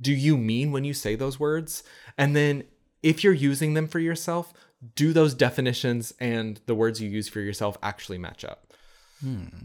do 0.00 0.12
you 0.12 0.36
mean 0.36 0.72
when 0.72 0.84
you 0.84 0.94
say 0.94 1.14
those 1.14 1.40
words? 1.40 1.82
And 2.16 2.34
then 2.34 2.64
if 3.02 3.22
you're 3.24 3.32
using 3.32 3.74
them 3.74 3.86
for 3.88 3.98
yourself, 3.98 4.52
do 4.94 5.12
those 5.12 5.34
definitions 5.34 6.12
and 6.20 6.60
the 6.66 6.74
words 6.74 7.00
you 7.00 7.08
use 7.08 7.28
for 7.28 7.40
yourself 7.40 7.76
actually 7.82 8.18
match 8.18 8.44
up? 8.44 8.72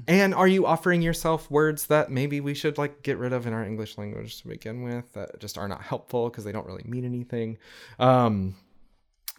And 0.08 0.34
are 0.34 0.48
you 0.48 0.66
offering 0.66 1.04
yourself 1.04 1.50
words 1.52 1.86
that 1.88 2.10
maybe 2.10 2.42
we 2.42 2.56
should 2.56 2.78
like 2.80 3.04
get 3.04 3.18
rid 3.20 3.34
of 3.34 3.46
in 3.46 3.54
our 3.54 3.64
English 3.64 3.98
language 3.98 4.42
to 4.42 4.48
begin 4.48 4.82
with 4.82 5.14
that 5.14 5.40
just 5.40 5.58
are 5.58 5.68
not 5.68 5.82
helpful 5.82 6.30
because 6.30 6.44
they 6.44 6.52
don't 6.52 6.66
really 6.66 6.84
mean 6.88 7.06
anything? 7.06 7.60
Um, 8.00 8.56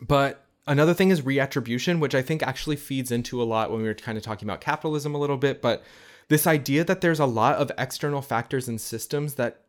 but 0.00 0.46
another 0.68 0.94
thing 0.94 1.10
is 1.10 1.22
reattribution, 1.22 1.98
which 1.98 2.14
I 2.14 2.22
think 2.22 2.42
actually 2.44 2.76
feeds 2.76 3.10
into 3.10 3.42
a 3.42 3.44
lot 3.44 3.72
when 3.72 3.82
we 3.82 3.88
were 3.88 3.94
kind 3.94 4.16
of 4.16 4.22
talking 4.22 4.48
about 4.48 4.60
capitalism 4.60 5.14
a 5.16 5.18
little 5.18 5.36
bit. 5.36 5.60
But 5.60 5.82
this 6.28 6.46
idea 6.46 6.84
that 6.84 7.00
there's 7.00 7.20
a 7.20 7.26
lot 7.26 7.56
of 7.56 7.72
external 7.76 8.22
factors 8.22 8.68
and 8.68 8.80
systems 8.80 9.34
that 9.34 9.63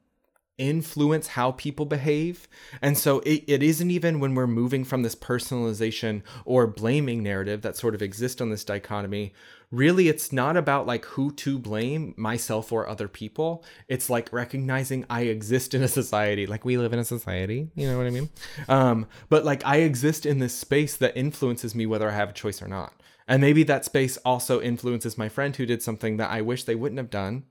influence 0.58 1.28
how 1.28 1.52
people 1.52 1.86
behave. 1.86 2.48
And 2.82 2.98
so 2.98 3.20
it, 3.20 3.44
it 3.48 3.64
isn't 3.64 3.92
even 3.92 4.20
when 4.20 4.36
we're 4.36 4.48
moving 4.48 4.84
from 4.84 5.04
this 5.04 5.16
personalization 5.16 6.22
or 6.46 6.68
blaming 6.68 7.24
narrative 7.24 7.62
that 7.62 7.76
sort 7.76 7.96
of 7.96 8.02
exists 8.02 8.42
on 8.42 8.50
this 8.50 8.64
dichotomy. 8.64 9.34
Really, 9.72 10.08
it's 10.08 10.32
not 10.32 10.56
about 10.56 10.86
like 10.86 11.04
who 11.06 11.32
to 11.34 11.60
blame, 11.60 12.14
myself 12.16 12.72
or 12.72 12.88
other 12.88 13.08
people. 13.08 13.64
It's 13.88 14.10
like 14.10 14.32
recognizing 14.32 15.06
I 15.10 15.24
exist 15.24 15.74
in 15.74 15.84
a 15.84 15.88
society, 15.88 16.46
like 16.46 16.64
we 16.64 16.78
live 16.78 16.94
in 16.94 17.00
a 17.00 17.06
society, 17.06 17.70
you 17.76 17.88
know 17.88 17.98
what 17.98 18.08
I 18.08 18.12
mean? 18.12 18.30
Um, 18.70 19.08
but 19.30 19.44
like 19.44 19.66
I 19.66 19.78
exist 19.78 20.26
in 20.26 20.40
this 20.40 20.56
space 20.56 20.96
that 20.98 21.18
influences 21.18 21.76
me 21.76 21.86
whether 21.86 22.10
I 22.10 22.14
have 22.14 22.30
a 22.30 22.34
choice 22.34 22.62
or 22.62 22.68
not. 22.68 22.94
And 23.28 23.42
maybe 23.42 23.64
that 23.64 23.86
space 23.86 24.18
also 24.18 24.62
influences 24.62 25.18
my 25.18 25.30
friend 25.30 25.56
who 25.56 25.66
did 25.66 25.82
something 25.82 26.18
that 26.18 26.30
I 26.30 26.42
wish 26.42 26.64
they 26.64 26.76
wouldn't 26.76 27.00
have 27.00 27.10
done 27.10 27.44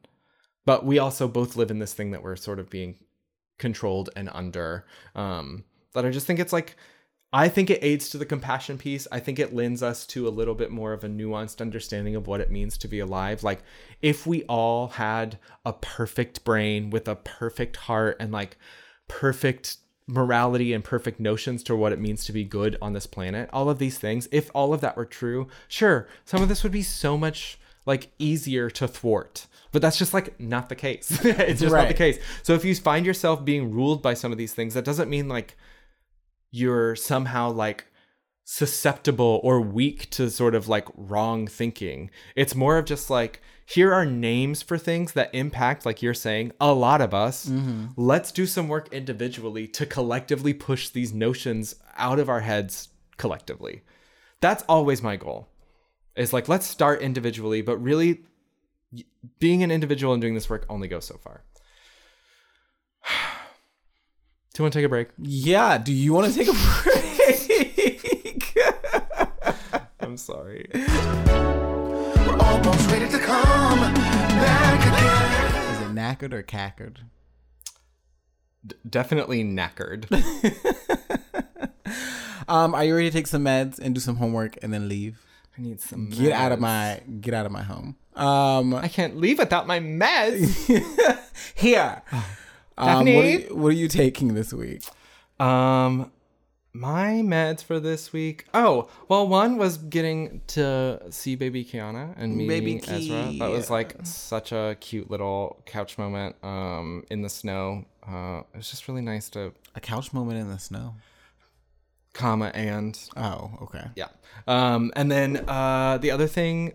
but 0.65 0.85
we 0.85 0.99
also 0.99 1.29
both 1.29 1.57
live 1.57 1.71
in 1.71 1.79
this 1.79 1.95
thing 1.95 2.11
that 2.11 2.23
we're 2.23 2.37
sort 2.37 2.59
of 2.59 2.71
being 2.71 2.97
controlled 3.59 4.11
and 4.17 4.29
under 4.33 4.85
um 5.15 5.65
that 5.93 6.05
i 6.05 6.11
just 6.11 6.27
think 6.27 6.41
it's 6.41 6.53
like 6.53 6.77
I 7.35 7.49
think 7.49 7.69
it 7.69 7.83
aids 7.83 8.11
to 8.11 8.19
the 8.19 8.25
compassion 8.25 8.79
piece. 8.79 9.09
I 9.11 9.19
think 9.19 9.41
it 9.41 9.53
lends 9.53 9.83
us 9.83 10.07
to 10.07 10.29
a 10.29 10.31
little 10.31 10.55
bit 10.55 10.71
more 10.71 10.93
of 10.93 11.03
a 11.03 11.09
nuanced 11.09 11.61
understanding 11.61 12.15
of 12.15 12.29
what 12.29 12.41
it 12.41 12.49
means 12.49 12.79
to 12.79 12.87
be 12.87 13.01
alive. 13.01 13.43
Like, 13.43 13.65
if 14.01 14.25
we 14.25 14.45
all 14.45 14.87
had 14.87 15.41
a 15.67 15.73
perfect 15.73 16.45
brain 16.45 16.91
with 16.91 17.09
a 17.09 17.17
perfect 17.17 17.75
heart 17.75 18.19
and 18.21 18.31
like 18.31 18.57
perfect 19.09 19.79
morality 20.07 20.73
and 20.73 20.85
perfect 20.85 21.19
notions 21.19 21.65
to 21.65 21.75
what 21.75 21.93
it 21.93 22.01
means 22.01 22.25
to 22.27 22.33
be 22.33 22.45
good 22.45 22.79
on 22.81 22.93
this 22.93 23.09
planet, 23.09 23.51
all 23.53 23.69
of 23.69 23.81
these 23.81 23.99
things, 23.99 24.29
if 24.31 24.49
all 24.55 24.73
of 24.73 24.81
that 24.83 24.97
were 24.97 25.05
true, 25.05 25.49
sure, 25.67 26.07
some 26.25 26.41
of 26.41 26.49
this 26.49 26.63
would 26.63 26.71
be 26.71 26.83
so 26.83 27.19
much 27.19 27.59
like 27.87 28.11
easier 28.19 28.71
to 28.71 28.89
thwart. 28.89 29.47
But 29.73 29.83
that's 29.83 29.99
just 29.99 30.15
like 30.15 30.39
not 30.41 30.69
the 30.69 30.77
case. 30.77 31.11
it's 31.25 31.61
just 31.61 31.75
not 31.75 31.89
the 31.89 31.95
case. 31.95 32.19
So 32.43 32.55
if 32.55 32.65
you 32.65 32.75
find 32.75 33.05
yourself 33.05 33.45
being 33.45 33.73
ruled 33.73 34.03
by 34.03 34.15
some 34.15 34.33
of 34.33 34.39
these 34.39 34.55
things, 34.55 34.75
that 34.75 34.85
doesn't 34.85 35.11
mean 35.11 35.29
like 35.29 35.57
you're 36.51 36.95
somehow 36.95 37.51
like 37.51 37.87
susceptible 38.45 39.41
or 39.43 39.61
weak 39.61 40.11
to 40.11 40.31
sort 40.31 40.55
of 40.55 40.69
like 40.69 40.87
wrong 40.95 41.47
thinking. 41.47 42.11
It's 42.37 42.55
more 42.55 42.79
of 42.79 42.85
just 42.85 43.11
like 43.11 43.41
here 43.67 43.93
are 43.93 44.05
names 44.05 44.63
for 44.63 44.77
things 44.77 45.13
that 45.13 45.35
impact 45.35 45.87
like 45.87 46.03
you're 46.03 46.15
saying 46.15 46.53
a 46.61 46.73
lot 46.73 47.01
of 47.01 47.15
us. 47.15 47.47
Mm-hmm. 47.47 47.87
Let's 47.97 48.31
do 48.31 48.47
some 48.47 48.69
work 48.69 48.93
individually 48.93 49.67
to 49.69 49.87
collectively 49.87 50.53
push 50.53 50.91
these 50.91 51.13
notions 51.13 51.75
out 51.97 52.19
of 52.19 52.29
our 52.29 52.41
heads 52.41 52.89
collectively. 53.17 53.83
That's 54.41 54.63
always 54.69 55.03
my 55.03 55.17
goal. 55.17 55.49
Is 56.17 56.33
like 56.33 56.49
let's 56.49 56.67
start 56.67 57.03
individually, 57.03 57.61
but 57.63 57.77
really 57.79 58.21
being 59.39 59.63
an 59.63 59.71
individual 59.71 60.13
and 60.13 60.21
doing 60.23 60.35
this 60.35 60.49
work 60.49 60.65
only 60.69 60.87
goes 60.89 61.05
so 61.05 61.19
far. 61.19 61.43
Do 64.53 64.63
you 64.63 64.65
want 64.65 64.73
to 64.73 64.79
take 64.79 64.87
a 64.87 64.89
break? 64.89 65.09
Yeah. 65.19 65.79
Do 65.79 65.93
you 65.93 66.13
want 66.13 66.33
to 66.33 66.39
take 66.39 66.49
a 66.49 66.53
break? 66.85 67.05
I'm 70.01 70.17
sorry. 70.17 70.71
We're 70.73 72.39
almost 72.39 72.91
ready 72.91 73.09
to 73.09 73.19
come 73.19 73.95
back 73.95 74.81
again. 74.87 75.75
Is 75.75 75.81
it 75.81 75.95
knackered 75.95 76.33
or 76.33 76.43
cackered? 76.43 77.01
Definitely 78.89 79.43
knackered. 79.43 80.07
Um, 82.47 82.75
are 82.75 82.85
you 82.85 82.95
ready 82.95 83.09
to 83.11 83.17
take 83.17 83.27
some 83.27 83.45
meds 83.45 83.79
and 83.79 83.95
do 83.95 84.01
some 84.03 84.17
homework 84.17 84.63
and 84.63 84.73
then 84.73 84.89
leave? 84.89 85.24
I 85.57 85.61
need 85.63 85.81
some. 85.81 86.09
Get 86.11 86.33
out 86.33 86.53
of 86.53 86.61
my 86.61 87.01
get 87.21 87.35
out 87.35 87.47
of 87.47 87.53
my 87.53 87.63
home. 87.63 87.97
Um, 88.17 88.75
I 88.75 88.89
can't 88.89 89.17
leave 89.17 89.39
without 89.39 89.67
my 89.67 89.81
meds. 89.81 91.19
here. 91.55 92.03
Um, 92.77 92.89
what, 92.89 92.89
are 92.89 93.05
Daphne? 93.05 93.33
you, 93.33 93.57
what 93.57 93.69
are 93.69 93.73
you 93.73 93.89
taking 93.89 94.35
this 94.35 94.53
week? 94.53 94.83
um, 95.41 96.11
my 96.73 97.23
meds 97.25 97.63
for 97.63 97.79
this 97.79 98.13
week. 98.13 98.47
Oh, 98.53 98.89
well, 99.09 99.29
one 99.29 99.59
was 99.59 99.79
getting 99.79 100.41
to 100.49 101.01
see 101.11 101.37
baby 101.37 101.65
Kiana 101.65 102.15
and 102.17 102.37
meeting 102.37 102.81
Baby 102.81 102.83
Ezra. 102.89 103.33
That 103.39 103.51
was 103.51 103.71
like 103.71 103.95
such 104.03 104.51
a 104.51 104.77
cute 104.81 105.09
little 105.09 105.63
couch 105.67 105.99
moment. 105.99 106.35
Um, 106.43 107.05
in 107.11 107.23
the 107.23 107.29
snow. 107.29 107.85
Uh, 108.07 108.43
it 108.53 108.57
was 108.57 108.71
just 108.71 108.89
really 108.89 109.03
nice 109.03 109.31
to 109.31 109.53
A 109.77 109.81
couch 109.81 110.13
moment 110.13 110.39
in 110.39 110.49
the 110.49 110.59
snow. 110.59 110.97
Comma 112.15 112.51
and 112.55 112.99
Oh, 113.17 113.51
okay. 113.63 113.85
Yeah. 113.97 114.09
Um, 114.47 114.93
and 114.97 115.11
then 115.13 115.45
uh, 115.47 115.99
the 115.99 116.11
other 116.11 116.27
thing, 116.27 116.73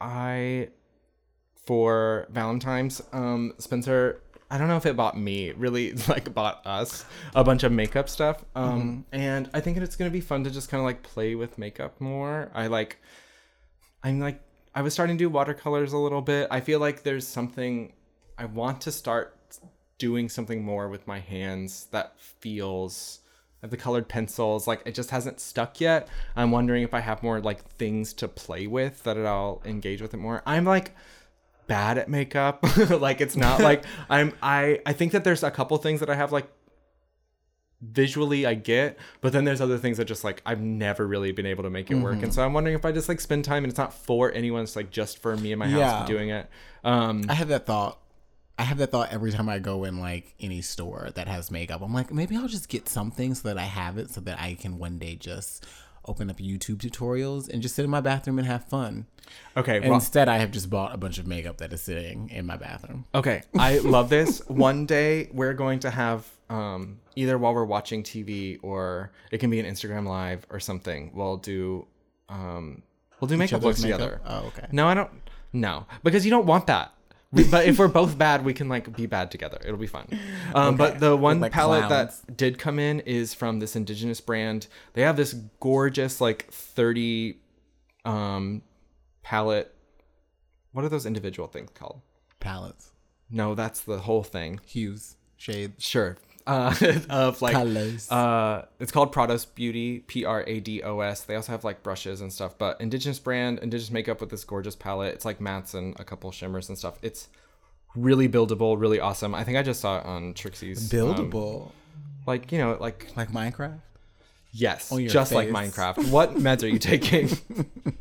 I 0.00 0.68
for 1.66 2.26
Valentine's, 2.30 3.02
um, 3.12 3.52
Spencer. 3.58 4.22
I 4.50 4.56
don't 4.56 4.68
know 4.68 4.78
if 4.78 4.86
it 4.86 4.96
bought 4.96 5.18
me, 5.18 5.52
really 5.52 5.92
like 6.08 6.32
bought 6.32 6.66
us 6.66 7.04
a 7.34 7.44
bunch 7.44 7.64
of 7.64 7.72
makeup 7.72 8.08
stuff. 8.08 8.42
Um, 8.54 9.04
and 9.12 9.50
I 9.52 9.60
think 9.60 9.76
it's 9.76 9.94
gonna 9.94 10.10
be 10.10 10.22
fun 10.22 10.44
to 10.44 10.50
just 10.50 10.70
kind 10.70 10.80
of 10.80 10.86
like 10.86 11.02
play 11.02 11.34
with 11.34 11.58
makeup 11.58 12.00
more. 12.00 12.50
I 12.54 12.68
like, 12.68 12.96
I'm 14.02 14.20
like, 14.20 14.40
I 14.74 14.80
was 14.80 14.94
starting 14.94 15.18
to 15.18 15.24
do 15.24 15.28
watercolors 15.28 15.92
a 15.92 15.98
little 15.98 16.22
bit. 16.22 16.48
I 16.50 16.60
feel 16.60 16.78
like 16.78 17.02
there's 17.02 17.26
something 17.26 17.92
I 18.38 18.46
want 18.46 18.80
to 18.82 18.92
start 18.92 19.34
doing 19.98 20.28
something 20.28 20.64
more 20.64 20.88
with 20.88 21.06
my 21.06 21.18
hands 21.18 21.88
that 21.90 22.18
feels 22.18 23.20
the 23.62 23.76
colored 23.76 24.08
pencils 24.08 24.66
like 24.68 24.80
it 24.86 24.94
just 24.94 25.10
hasn't 25.10 25.40
stuck 25.40 25.80
yet. 25.80 26.08
I'm 26.36 26.50
wondering 26.52 26.82
if 26.84 26.94
i 26.94 27.00
have 27.00 27.22
more 27.22 27.40
like 27.40 27.64
things 27.72 28.12
to 28.14 28.28
play 28.28 28.66
with 28.66 29.02
that 29.02 29.16
i'll 29.18 29.60
engage 29.64 30.00
with 30.00 30.14
it 30.14 30.18
more. 30.18 30.42
I'm 30.46 30.64
like 30.64 30.94
bad 31.66 31.98
at 31.98 32.08
makeup. 32.08 32.64
Like 32.88 33.20
it's 33.20 33.36
not 33.36 33.60
like 33.60 33.84
i'm 34.08 34.32
i 34.42 34.80
i 34.86 34.92
think 34.92 35.12
that 35.12 35.24
there's 35.24 35.42
a 35.42 35.50
couple 35.50 35.76
things 35.78 36.00
that 36.00 36.08
i 36.10 36.14
have 36.14 36.30
like 36.32 36.46
visually 37.80 38.44
i 38.44 38.54
get 38.54 38.98
but 39.20 39.32
then 39.32 39.44
there's 39.44 39.60
other 39.60 39.78
things 39.78 39.98
that 39.98 40.04
just 40.06 40.24
like 40.24 40.42
i've 40.44 40.60
never 40.60 41.06
really 41.06 41.30
been 41.30 41.46
able 41.46 41.62
to 41.62 41.70
make 41.70 41.90
it 41.92 41.94
work. 41.94 42.22
And 42.24 42.34
so 42.34 42.44
i'm 42.44 42.52
wondering 42.52 42.74
if 42.74 42.84
i 42.84 42.90
just 42.90 43.08
like 43.08 43.20
spend 43.20 43.44
time 43.44 43.62
and 43.62 43.70
it's 43.70 43.78
not 43.78 43.94
for 43.94 44.32
anyone 44.32 44.62
it's 44.62 44.74
like 44.74 44.90
just 44.90 45.18
for 45.18 45.36
me 45.36 45.52
and 45.52 45.60
my 45.60 45.68
house 45.68 45.78
Yeah. 45.78 46.06
doing 46.06 46.28
it. 46.30 46.48
Um 46.82 47.22
I 47.28 47.34
have 47.34 47.48
that 47.48 47.66
thought. 47.66 47.98
I 48.58 48.64
have 48.64 48.78
that 48.78 48.90
thought 48.90 49.12
every 49.12 49.30
time 49.30 49.48
I 49.48 49.60
go 49.60 49.84
in 49.84 50.00
like 50.00 50.34
any 50.40 50.60
store 50.62 51.10
that 51.14 51.28
has 51.28 51.50
makeup. 51.50 51.80
I'm 51.80 51.94
like, 51.94 52.12
maybe 52.12 52.36
I'll 52.36 52.48
just 52.48 52.68
get 52.68 52.88
something 52.88 53.34
so 53.34 53.48
that 53.48 53.58
I 53.58 53.62
have 53.64 53.98
it 53.98 54.10
so 54.10 54.20
that 54.22 54.40
I 54.40 54.54
can 54.54 54.78
one 54.78 54.98
day 54.98 55.14
just 55.14 55.64
open 56.08 56.30
up 56.30 56.38
YouTube 56.38 56.78
tutorials 56.78 57.48
and 57.48 57.62
just 57.62 57.76
sit 57.76 57.84
in 57.84 57.90
my 57.90 58.00
bathroom 58.00 58.38
and 58.38 58.48
have 58.48 58.64
fun. 58.64 59.06
okay 59.56 59.78
well, 59.80 59.94
instead, 59.94 60.28
I 60.28 60.38
have 60.38 60.50
just 60.50 60.70
bought 60.70 60.94
a 60.94 60.96
bunch 60.96 61.18
of 61.18 61.26
makeup 61.26 61.58
that 61.58 61.72
is 61.72 61.82
sitting 61.82 62.30
in 62.30 62.46
my 62.46 62.56
bathroom. 62.56 63.04
Okay, 63.14 63.42
I 63.56 63.78
love 63.84 64.08
this. 64.08 64.40
One 64.48 64.86
day 64.86 65.28
we're 65.32 65.54
going 65.54 65.80
to 65.80 65.90
have 65.90 66.26
um, 66.50 66.98
either 67.14 67.38
while 67.38 67.54
we're 67.54 67.64
watching 67.64 68.02
TV 68.02 68.58
or 68.62 69.12
it 69.30 69.38
can 69.38 69.50
be 69.50 69.60
an 69.60 69.66
Instagram 69.66 70.06
live 70.06 70.46
or 70.50 70.58
something. 70.58 71.12
We'll 71.14 71.36
do 71.36 71.86
um, 72.28 72.82
we'll 73.20 73.28
do 73.28 73.36
makeup 73.36 73.56
other's 73.58 73.64
looks 73.64 73.82
makeup? 73.82 74.00
together. 74.00 74.20
Oh, 74.26 74.46
okay. 74.48 74.66
No, 74.72 74.88
I 74.88 74.94
don't. 74.94 75.10
No, 75.52 75.86
because 76.02 76.24
you 76.24 76.30
don't 76.30 76.46
want 76.46 76.66
that. 76.66 76.92
We- 77.30 77.44
but 77.50 77.66
if 77.66 77.78
we're 77.78 77.88
both 77.88 78.16
bad, 78.16 78.44
we 78.44 78.54
can 78.54 78.68
like 78.70 78.94
be 78.96 79.06
bad 79.06 79.30
together. 79.30 79.58
It'll 79.64 79.76
be 79.76 79.86
fun. 79.86 80.06
Um, 80.54 80.76
But 80.76 80.98
the 80.98 81.14
one 81.16 81.40
like 81.40 81.52
palette 81.52 81.86
clowns. 81.86 82.22
that 82.22 82.36
did 82.36 82.58
come 82.58 82.78
in 82.78 83.00
is 83.00 83.34
from 83.34 83.60
this 83.60 83.76
indigenous 83.76 84.20
brand. 84.20 84.66
They 84.94 85.02
have 85.02 85.16
this 85.16 85.34
gorgeous 85.60 86.20
like 86.22 86.50
thirty 86.50 87.38
um, 88.04 88.62
palette. 89.22 89.74
What 90.72 90.84
are 90.84 90.88
those 90.88 91.04
individual 91.06 91.48
things 91.48 91.70
called? 91.74 92.00
Palettes, 92.40 92.92
No, 93.30 93.54
that's 93.54 93.80
the 93.80 93.98
whole 93.98 94.22
thing. 94.22 94.60
hues, 94.64 95.16
shades. 95.36 95.84
Sure. 95.84 96.16
Uh, 96.48 96.74
of 97.10 97.42
like 97.42 97.52
Colors. 97.52 98.10
uh 98.10 98.64
it's 98.80 98.90
called 98.90 99.14
Prados 99.14 99.46
Beauty, 99.54 99.98
P 100.00 100.24
R 100.24 100.44
A 100.46 100.60
D 100.60 100.82
O 100.82 101.00
S. 101.00 101.20
They 101.20 101.36
also 101.36 101.52
have 101.52 101.62
like 101.62 101.82
brushes 101.82 102.22
and 102.22 102.32
stuff, 102.32 102.56
but 102.56 102.80
indigenous 102.80 103.18
brand, 103.18 103.58
indigenous 103.58 103.90
makeup 103.90 104.20
with 104.20 104.30
this 104.30 104.44
gorgeous 104.44 104.74
palette. 104.74 105.14
It's 105.14 105.24
like 105.26 105.40
mattes 105.40 105.74
and 105.74 105.94
a 106.00 106.04
couple 106.04 106.30
shimmers 106.32 106.68
and 106.70 106.78
stuff. 106.78 106.98
It's 107.02 107.28
really 107.94 108.28
buildable, 108.28 108.80
really 108.80 108.98
awesome. 108.98 109.34
I 109.34 109.44
think 109.44 109.58
I 109.58 109.62
just 109.62 109.80
saw 109.80 109.98
it 109.98 110.06
on 110.06 110.32
Trixie's 110.32 110.92
um, 110.92 110.98
Buildable, 110.98 111.70
like, 112.26 112.50
you 112.50 112.58
know, 112.58 112.78
like 112.80 113.08
like 113.14 113.30
Minecraft. 113.30 113.80
yes, 114.52 114.90
just 115.08 115.32
like. 115.32 115.50
Minecraft. 115.50 116.10
What 116.10 116.34
meds 116.36 116.62
are 116.62 116.68
you 116.68 116.78
taking? 116.78 117.28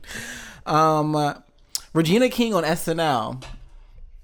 Um, 0.65 1.15
uh, 1.15 1.35
Regina 1.93 2.27
King 2.29 2.53
on 2.53 2.63
SNL. 2.63 3.41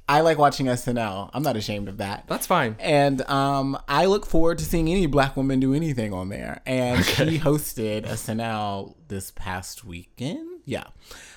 I 0.07 0.21
like 0.21 0.37
watching 0.37 0.65
SNL. 0.65 1.29
I'm 1.33 1.43
not 1.43 1.55
ashamed 1.55 1.87
of 1.87 1.97
that. 1.97 2.25
That's 2.27 2.45
fine. 2.45 2.75
And 2.79 3.21
um, 3.29 3.77
I 3.87 4.05
look 4.05 4.25
forward 4.25 4.57
to 4.57 4.65
seeing 4.65 4.89
any 4.89 5.05
black 5.05 5.37
woman 5.37 5.59
do 5.59 5.73
anything 5.73 6.13
on 6.13 6.29
there. 6.29 6.61
And 6.65 7.03
she 7.05 7.39
hosted 7.39 8.05
SNL 8.05 8.95
this 9.07 9.31
past 9.31 9.85
weekend. 9.85 10.61
Yeah. 10.65 10.85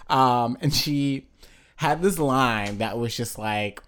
Um, 0.09 0.59
and 0.61 0.75
she 0.75 1.29
had 1.77 2.03
this 2.03 2.19
line 2.19 2.79
that 2.79 2.99
was 2.99 3.17
just 3.17 3.39
like, 3.39 3.83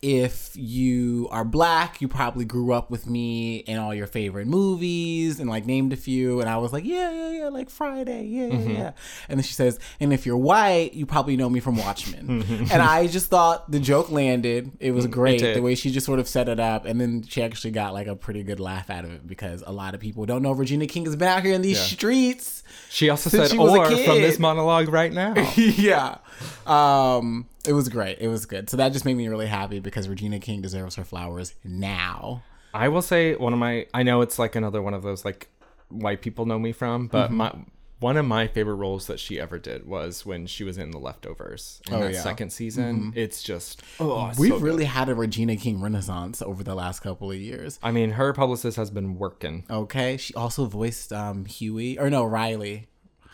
if 0.00 0.52
you 0.54 1.26
are 1.32 1.44
black, 1.44 2.00
you 2.00 2.06
probably 2.06 2.44
grew 2.44 2.72
up 2.72 2.88
with 2.88 3.08
me 3.08 3.56
in 3.58 3.78
all 3.78 3.92
your 3.92 4.06
favorite 4.06 4.46
movies 4.46 5.40
and 5.40 5.50
like 5.50 5.66
named 5.66 5.92
a 5.92 5.96
few. 5.96 6.40
And 6.40 6.48
I 6.48 6.58
was 6.58 6.72
like, 6.72 6.84
yeah, 6.84 7.10
yeah, 7.10 7.30
yeah, 7.30 7.48
like 7.48 7.68
Friday, 7.68 8.24
yeah, 8.26 8.46
yeah, 8.46 8.68
yeah. 8.68 8.92
And 9.28 9.38
then 9.38 9.42
she 9.42 9.54
says, 9.54 9.80
and 9.98 10.12
if 10.12 10.24
you're 10.24 10.36
white, 10.36 10.94
you 10.94 11.04
probably 11.04 11.36
know 11.36 11.50
me 11.50 11.58
from 11.58 11.76
Watchmen. 11.76 12.42
and 12.70 12.80
I 12.80 13.08
just 13.08 13.26
thought 13.26 13.68
the 13.72 13.80
joke 13.80 14.08
landed. 14.10 14.70
It 14.78 14.92
was 14.92 15.08
great 15.08 15.40
did. 15.40 15.56
the 15.56 15.62
way 15.62 15.74
she 15.74 15.90
just 15.90 16.06
sort 16.06 16.20
of 16.20 16.28
set 16.28 16.48
it 16.48 16.60
up. 16.60 16.84
And 16.84 17.00
then 17.00 17.24
she 17.24 17.42
actually 17.42 17.72
got 17.72 17.92
like 17.92 18.06
a 18.06 18.14
pretty 18.14 18.44
good 18.44 18.60
laugh 18.60 18.90
out 18.90 19.04
of 19.04 19.12
it 19.12 19.26
because 19.26 19.64
a 19.66 19.72
lot 19.72 19.94
of 19.94 20.00
people 20.00 20.26
don't 20.26 20.42
know 20.42 20.52
Regina 20.52 20.86
King 20.86 21.06
has 21.06 21.16
been 21.16 21.28
out 21.28 21.42
here 21.42 21.54
in 21.54 21.62
these 21.62 21.80
streets. 21.80 22.62
She 22.88 23.10
also 23.10 23.30
said 23.30 23.50
she 23.50 23.58
or 23.58 23.84
from 23.84 24.20
this 24.20 24.38
monologue 24.38 24.88
right 24.88 25.12
now. 25.12 25.34
yeah. 25.56 26.18
Um, 26.66 27.46
it 27.68 27.72
was 27.74 27.88
great. 27.88 28.18
It 28.20 28.28
was 28.28 28.46
good. 28.46 28.68
So 28.70 28.76
that 28.78 28.92
just 28.92 29.04
made 29.04 29.16
me 29.16 29.28
really 29.28 29.46
happy 29.46 29.78
because 29.80 30.08
Regina 30.08 30.38
King 30.40 30.60
deserves 30.62 30.96
her 30.96 31.04
flowers 31.04 31.54
now. 31.64 32.42
I 32.74 32.88
will 32.88 33.02
say 33.02 33.34
one 33.34 33.52
of 33.52 33.58
my 33.58 33.86
I 33.94 34.02
know 34.02 34.20
it's 34.22 34.38
like 34.38 34.56
another 34.56 34.82
one 34.82 34.94
of 34.94 35.02
those 35.02 35.24
like 35.24 35.48
white 35.88 36.20
people 36.22 36.44
know 36.46 36.58
me 36.58 36.72
from, 36.72 37.06
but 37.08 37.26
Mm-hmm. 37.28 37.36
my 37.36 37.54
one 38.00 38.16
of 38.16 38.24
my 38.24 38.46
favorite 38.46 38.76
roles 38.76 39.08
that 39.08 39.18
she 39.18 39.40
ever 39.40 39.58
did 39.58 39.84
was 39.84 40.24
when 40.24 40.46
she 40.46 40.62
was 40.62 40.78
in 40.78 40.92
The 40.92 40.98
Leftovers. 40.98 41.80
In 41.88 41.94
Oh, 41.94 42.00
that 42.02 42.12
yeah. 42.12 42.20
second 42.20 42.50
season, 42.50 43.12
it's 43.16 43.42
just 43.42 43.82
oh, 43.98 44.30
We've 44.38 44.52
so 44.52 44.58
really 44.58 44.84
had 44.84 45.08
a 45.08 45.16
Regina 45.16 45.56
King 45.56 45.80
renaissance 45.80 46.40
over 46.40 46.62
the 46.62 46.76
last 46.76 47.00
couple 47.00 47.32
of 47.32 47.36
years. 47.38 47.78
I 47.82 47.90
mean, 47.90 48.12
her 48.12 48.32
publicist 48.32 48.76
has 48.76 48.90
been 48.92 49.16
working. 49.18 49.64
Okay, 49.68 50.16
she 50.16 50.32
also 50.34 50.66
voiced 50.66 51.12
um 51.12 51.44
Huey 51.46 51.98
or 51.98 52.08
no 52.08 52.24
Riley, 52.24 52.86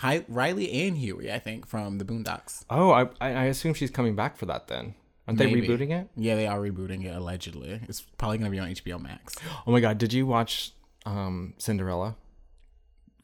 Hi, 0.04 0.22
Riley 0.28 0.70
and 0.86 0.98
Huey, 0.98 1.32
I 1.32 1.38
think, 1.38 1.66
from 1.66 1.96
the 1.96 2.04
Boondocks. 2.04 2.66
Oh, 2.68 2.90
I 2.90 3.04
I 3.22 3.32
I 3.32 3.44
assume 3.44 3.72
she's 3.72 3.90
coming 3.90 4.14
back 4.14 4.36
for 4.36 4.44
that 4.44 4.68
then. 4.68 4.94
Aren't 5.26 5.38
they 5.38 5.46
rebooting 5.50 5.98
it? 5.98 6.10
Yeah, 6.14 6.34
they 6.34 6.46
are 6.46 6.58
rebooting 6.58 7.06
it 7.06 7.16
allegedly. 7.16 7.80
It's 7.88 8.02
probably 8.18 8.36
gonna 8.36 8.50
be 8.50 8.58
on 8.58 8.68
HBO 8.68 9.00
Max. 9.00 9.34
Oh 9.66 9.72
my 9.72 9.80
god, 9.80 9.96
did 9.96 10.12
you 10.12 10.26
watch 10.26 10.72
um 11.06 11.54
Cinderella? 11.56 12.16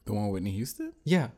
The 0.07 0.15
one 0.15 0.29
with 0.29 0.33
Whitney 0.33 0.53
Houston. 0.53 0.95
Yeah. 1.05 1.29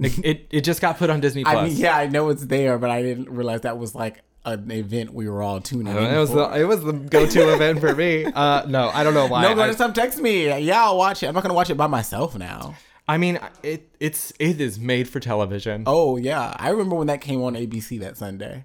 It, 0.00 0.18
it, 0.24 0.46
it 0.50 0.60
just 0.62 0.80
got 0.80 0.98
put 0.98 1.08
on 1.08 1.20
Disney 1.20 1.44
Plus. 1.44 1.56
I 1.56 1.64
mean, 1.68 1.76
yeah, 1.76 1.96
I 1.96 2.08
know 2.08 2.28
it's 2.30 2.44
there, 2.46 2.78
but 2.78 2.90
I 2.90 3.00
didn't 3.00 3.30
realize 3.30 3.60
that 3.60 3.78
was 3.78 3.94
like 3.94 4.22
an 4.44 4.68
event 4.72 5.14
we 5.14 5.28
were 5.28 5.40
all 5.40 5.60
tuning 5.60 5.96
in. 5.96 6.02
It 6.02 6.18
was 6.18 6.30
for. 6.30 6.48
the 6.48 6.60
it 6.60 6.64
was 6.64 6.82
the 6.82 6.94
go 6.94 7.26
to 7.26 7.52
event 7.54 7.78
for 7.78 7.94
me. 7.94 8.24
Uh, 8.24 8.64
no, 8.66 8.90
I 8.92 9.04
don't 9.04 9.14
know 9.14 9.28
why. 9.28 9.42
no, 9.42 9.54
go 9.54 9.68
to 9.68 9.74
some 9.74 9.92
text 9.92 10.18
me. 10.18 10.48
Yeah, 10.64 10.82
I'll 10.82 10.98
watch 10.98 11.22
it. 11.22 11.28
I'm 11.28 11.34
not 11.34 11.44
gonna 11.44 11.54
watch 11.54 11.70
it 11.70 11.76
by 11.76 11.86
myself 11.86 12.36
now. 12.36 12.74
I 13.12 13.18
mean, 13.18 13.38
it 13.62 13.90
it's 14.00 14.32
it 14.38 14.60
is 14.60 14.78
made 14.78 15.06
for 15.08 15.20
television. 15.20 15.84
Oh 15.86 16.16
yeah, 16.16 16.54
I 16.58 16.70
remember 16.70 16.96
when 16.96 17.08
that 17.08 17.20
came 17.20 17.42
on 17.42 17.54
ABC 17.54 18.00
that 18.00 18.16
Sunday. 18.16 18.64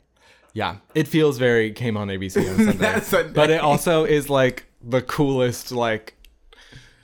Yeah, 0.54 0.78
it 0.96 1.08
feels 1.08 1.38
very 1.38 1.72
came 1.72 1.98
on 1.98 2.08
ABC 2.08 2.38
on 2.50 2.56
Sunday, 2.66 2.72
That 2.78 3.04
Sunday. 3.04 3.34
but 3.34 3.50
it 3.50 3.60
also 3.62 4.06
is 4.06 4.30
like 4.30 4.66
the 4.82 5.02
coolest. 5.02 5.72
Like 5.72 6.16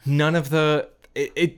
none 0.06 0.36
of 0.36 0.49
the 0.49 0.88
it. 1.15 1.32
it 1.36 1.57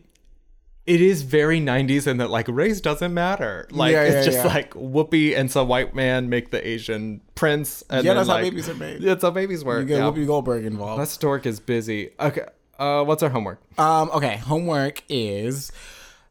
it 0.88 1.02
is 1.02 1.24
very 1.24 1.60
90s 1.60 2.06
in 2.06 2.18
that 2.18 2.30
like 2.30 2.48
race 2.48 2.80
doesn't 2.80 3.12
matter. 3.14 3.68
Like 3.72 3.94
Yeah, 3.94 4.04
it's 4.04 4.16
yeah, 4.18 4.24
just 4.34 4.46
yeah. 4.46 4.54
like 4.54 4.70
Whoopi 4.76 5.36
and 5.36 5.50
some 5.50 5.68
white 5.68 5.96
man 5.96 6.30
make 6.30 6.52
the 6.52 6.62
Asian 6.68 7.22
prince. 7.34 7.84
And 7.90 8.06
Yeah, 8.06 8.14
then, 8.14 8.18
that's 8.28 8.30
how 8.30 8.42
babies 8.44 8.70
are 8.70 8.76
made. 8.76 9.02
That's 9.02 9.24
how 9.24 9.32
babies 9.32 9.64
work. 9.66 9.82
You 9.82 9.88
get 9.88 9.98
yeah. 9.98 10.04
Whoopi 10.04 10.28
Goldberg 10.28 10.64
involved. 10.64 11.02
That 11.02 11.08
stork 11.08 11.48
is 11.48 11.60
busy. 11.60 12.12
Okay, 12.20 12.46
uh, 12.80 13.04
what's 13.04 13.24
our 13.24 13.30
homework? 13.30 13.62
Um, 13.80 14.10
okay, 14.14 14.38
homework 14.38 15.04
is 15.10 15.72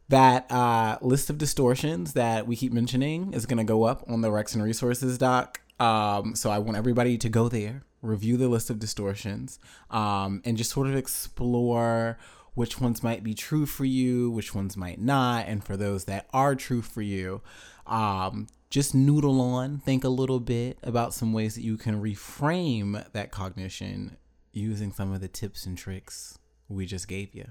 that 0.08 0.50
uh, 0.50 0.98
list 1.00 1.30
of 1.30 1.38
distortions 1.38 2.12
that 2.12 2.46
we 2.46 2.56
keep 2.56 2.72
mentioning 2.72 3.32
is 3.32 3.46
going 3.46 3.58
to 3.58 3.64
go 3.64 3.84
up 3.84 4.04
on 4.08 4.20
the 4.20 4.30
Rex 4.30 4.54
and 4.54 4.62
Resources 4.62 5.18
doc. 5.18 5.60
Um, 5.80 6.34
so 6.34 6.50
I 6.50 6.58
want 6.58 6.76
everybody 6.76 7.18
to 7.18 7.28
go 7.28 7.48
there, 7.48 7.84
review 8.02 8.36
the 8.36 8.48
list 8.48 8.70
of 8.70 8.78
distortions, 8.78 9.58
um, 9.90 10.42
and 10.44 10.56
just 10.56 10.70
sort 10.70 10.86
of 10.86 10.94
explore 10.94 12.18
which 12.54 12.80
ones 12.80 13.02
might 13.02 13.24
be 13.24 13.34
true 13.34 13.66
for 13.66 13.84
you, 13.84 14.30
which 14.30 14.54
ones 14.54 14.76
might 14.76 15.00
not, 15.00 15.46
and 15.48 15.64
for 15.64 15.76
those 15.76 16.04
that 16.04 16.26
are 16.32 16.54
true 16.54 16.82
for 16.82 17.02
you, 17.02 17.40
um, 17.86 18.46
just 18.70 18.94
noodle 18.94 19.40
on, 19.40 19.78
think 19.78 20.04
a 20.04 20.08
little 20.08 20.40
bit 20.40 20.78
about 20.82 21.14
some 21.14 21.32
ways 21.32 21.56
that 21.56 21.62
you 21.62 21.76
can 21.76 22.00
reframe 22.00 23.10
that 23.12 23.32
cognition 23.32 24.16
using 24.54 24.92
some 24.92 25.12
of 25.12 25.20
the 25.20 25.28
tips 25.28 25.66
and 25.66 25.76
tricks 25.76 26.38
we 26.68 26.86
just 26.86 27.08
gave 27.08 27.34
you. 27.34 27.46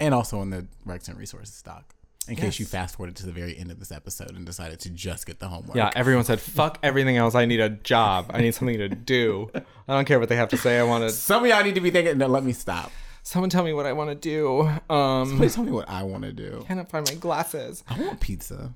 And 0.00 0.12
also 0.12 0.42
in 0.42 0.50
the 0.50 0.66
Rex 0.84 1.08
and 1.08 1.16
Resources 1.18 1.62
doc. 1.62 1.94
In 2.26 2.36
case 2.36 2.58
you 2.58 2.64
fast 2.64 2.96
forwarded 2.96 3.16
to 3.16 3.26
the 3.26 3.32
very 3.32 3.56
end 3.56 3.70
of 3.70 3.78
this 3.78 3.92
episode 3.92 4.34
and 4.34 4.46
decided 4.46 4.80
to 4.80 4.90
just 4.90 5.26
get 5.26 5.40
the 5.40 5.48
homework. 5.48 5.76
Yeah, 5.76 5.90
everyone 5.94 6.24
said, 6.24 6.40
fuck 6.40 6.78
everything 6.82 7.18
else. 7.18 7.34
I 7.34 7.44
need 7.44 7.60
a 7.60 7.68
job. 7.68 8.30
I 8.32 8.40
need 8.40 8.54
something 8.54 8.78
to 8.78 8.88
do. 8.88 9.50
I 9.54 9.94
don't 9.94 10.06
care 10.06 10.18
what 10.18 10.30
they 10.30 10.36
have 10.36 10.48
to 10.48 10.56
say. 10.56 10.78
I 10.78 10.84
want 10.84 11.04
to. 11.04 11.10
Some 11.14 11.44
of 11.44 11.50
y'all 11.50 11.62
need 11.62 11.74
to 11.74 11.82
be 11.82 11.90
thinking, 11.90 12.16
no, 12.16 12.26
let 12.26 12.42
me 12.42 12.54
stop. 12.54 12.90
Someone 13.24 13.50
tell 13.50 13.62
me 13.62 13.74
what 13.74 13.84
I 13.84 13.92
want 13.92 14.08
to 14.08 14.14
do. 14.14 14.70
Um, 14.92 15.36
Please 15.36 15.54
tell 15.54 15.64
me 15.64 15.72
what 15.72 15.88
I 15.88 16.02
want 16.02 16.24
to 16.24 16.32
do. 16.32 16.64
can't 16.66 16.88
find 16.88 17.06
my 17.06 17.14
glasses. 17.14 17.84
I 17.88 18.00
want 18.00 18.20
pizza. 18.20 18.72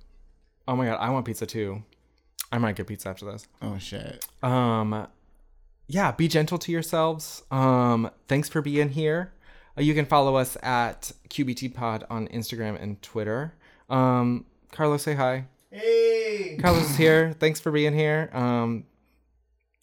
Oh 0.67 0.77
my 0.77 0.85
god, 0.85 0.99
I 1.01 1.09
want 1.09 1.25
pizza 1.25 1.47
too. 1.47 1.83
I 2.53 2.59
might 2.59 2.77
get 2.77 2.87
pizza 2.87 3.09
after 3.09 3.25
this. 3.25 3.49
Oh 3.63 3.79
shit. 3.79 4.27
Um, 4.43 5.07
yeah, 5.89 6.13
be 6.13 6.29
gentle 6.29 6.59
to 6.59 6.71
yourselves. 6.71 7.43
Um, 7.51 8.11
thanks 8.29 8.49
for 8.49 8.61
being 8.61 8.91
here. 8.91 9.33
Uh, 9.77 9.81
you 9.81 9.95
can 9.95 10.05
follow 10.05 10.37
us 10.37 10.57
at 10.63 11.13
QBT 11.31 11.75
Pod 11.75 12.05
on 12.11 12.29
Instagram 12.29 12.81
and 12.81 13.01
Twitter. 13.03 13.55
Um, 13.89 14.45
Carlos, 14.71 15.03
say 15.03 15.15
hi. 15.15 15.47
Hey. 15.71 16.59
Carlos 16.61 16.91
is 16.91 16.97
here. 16.97 17.35
Thanks 17.41 17.59
for 17.59 17.73
being 17.73 17.95
here. 17.95 18.31
Um, 18.33 18.85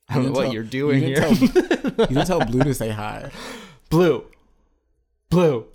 I 0.08 0.16
don't 0.16 0.26
know 0.26 0.32
what 0.32 0.44
tell- 0.44 0.54
you're 0.54 0.64
doing 0.64 1.02
you 1.02 1.08
here. 1.08 1.16
Tell, 1.16 1.34
you 1.34 1.48
didn't 1.48 2.28
tell 2.28 2.46
Blue 2.46 2.64
to 2.64 2.74
say 2.74 2.92
hi. 2.92 3.32
Blue. 3.90 4.26
Blue. 5.30 5.66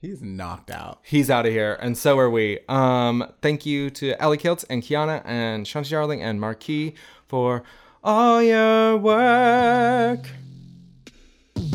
He's 0.00 0.22
knocked 0.22 0.70
out. 0.70 1.00
He's 1.02 1.30
out 1.30 1.46
of 1.46 1.52
here, 1.52 1.76
and 1.80 1.98
so 1.98 2.18
are 2.18 2.30
we. 2.30 2.60
Um, 2.68 3.32
thank 3.42 3.66
you 3.66 3.90
to 3.90 4.20
Ellie 4.22 4.38
Kiltz 4.38 4.64
and 4.70 4.82
Kiana 4.82 5.22
and 5.24 5.66
Shanti 5.66 5.90
Darling 5.90 6.22
and 6.22 6.40
Marquis 6.40 6.94
for 7.26 7.62
all 8.06 8.40
your 8.40 8.96
work. 8.98 10.30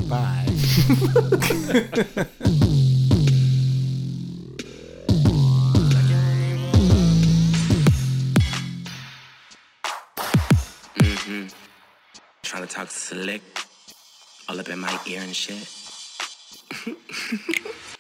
Bye. 0.08 0.46
Mm-hmm. 10.96 11.48
Trying 12.44 12.68
to 12.68 12.74
talk 12.74 12.90
slick 12.90 13.42
all 14.48 14.58
up 14.58 14.70
in 14.70 14.80
my 14.80 14.98
ear 15.06 15.22
and 15.22 15.36
shit. 15.36 15.68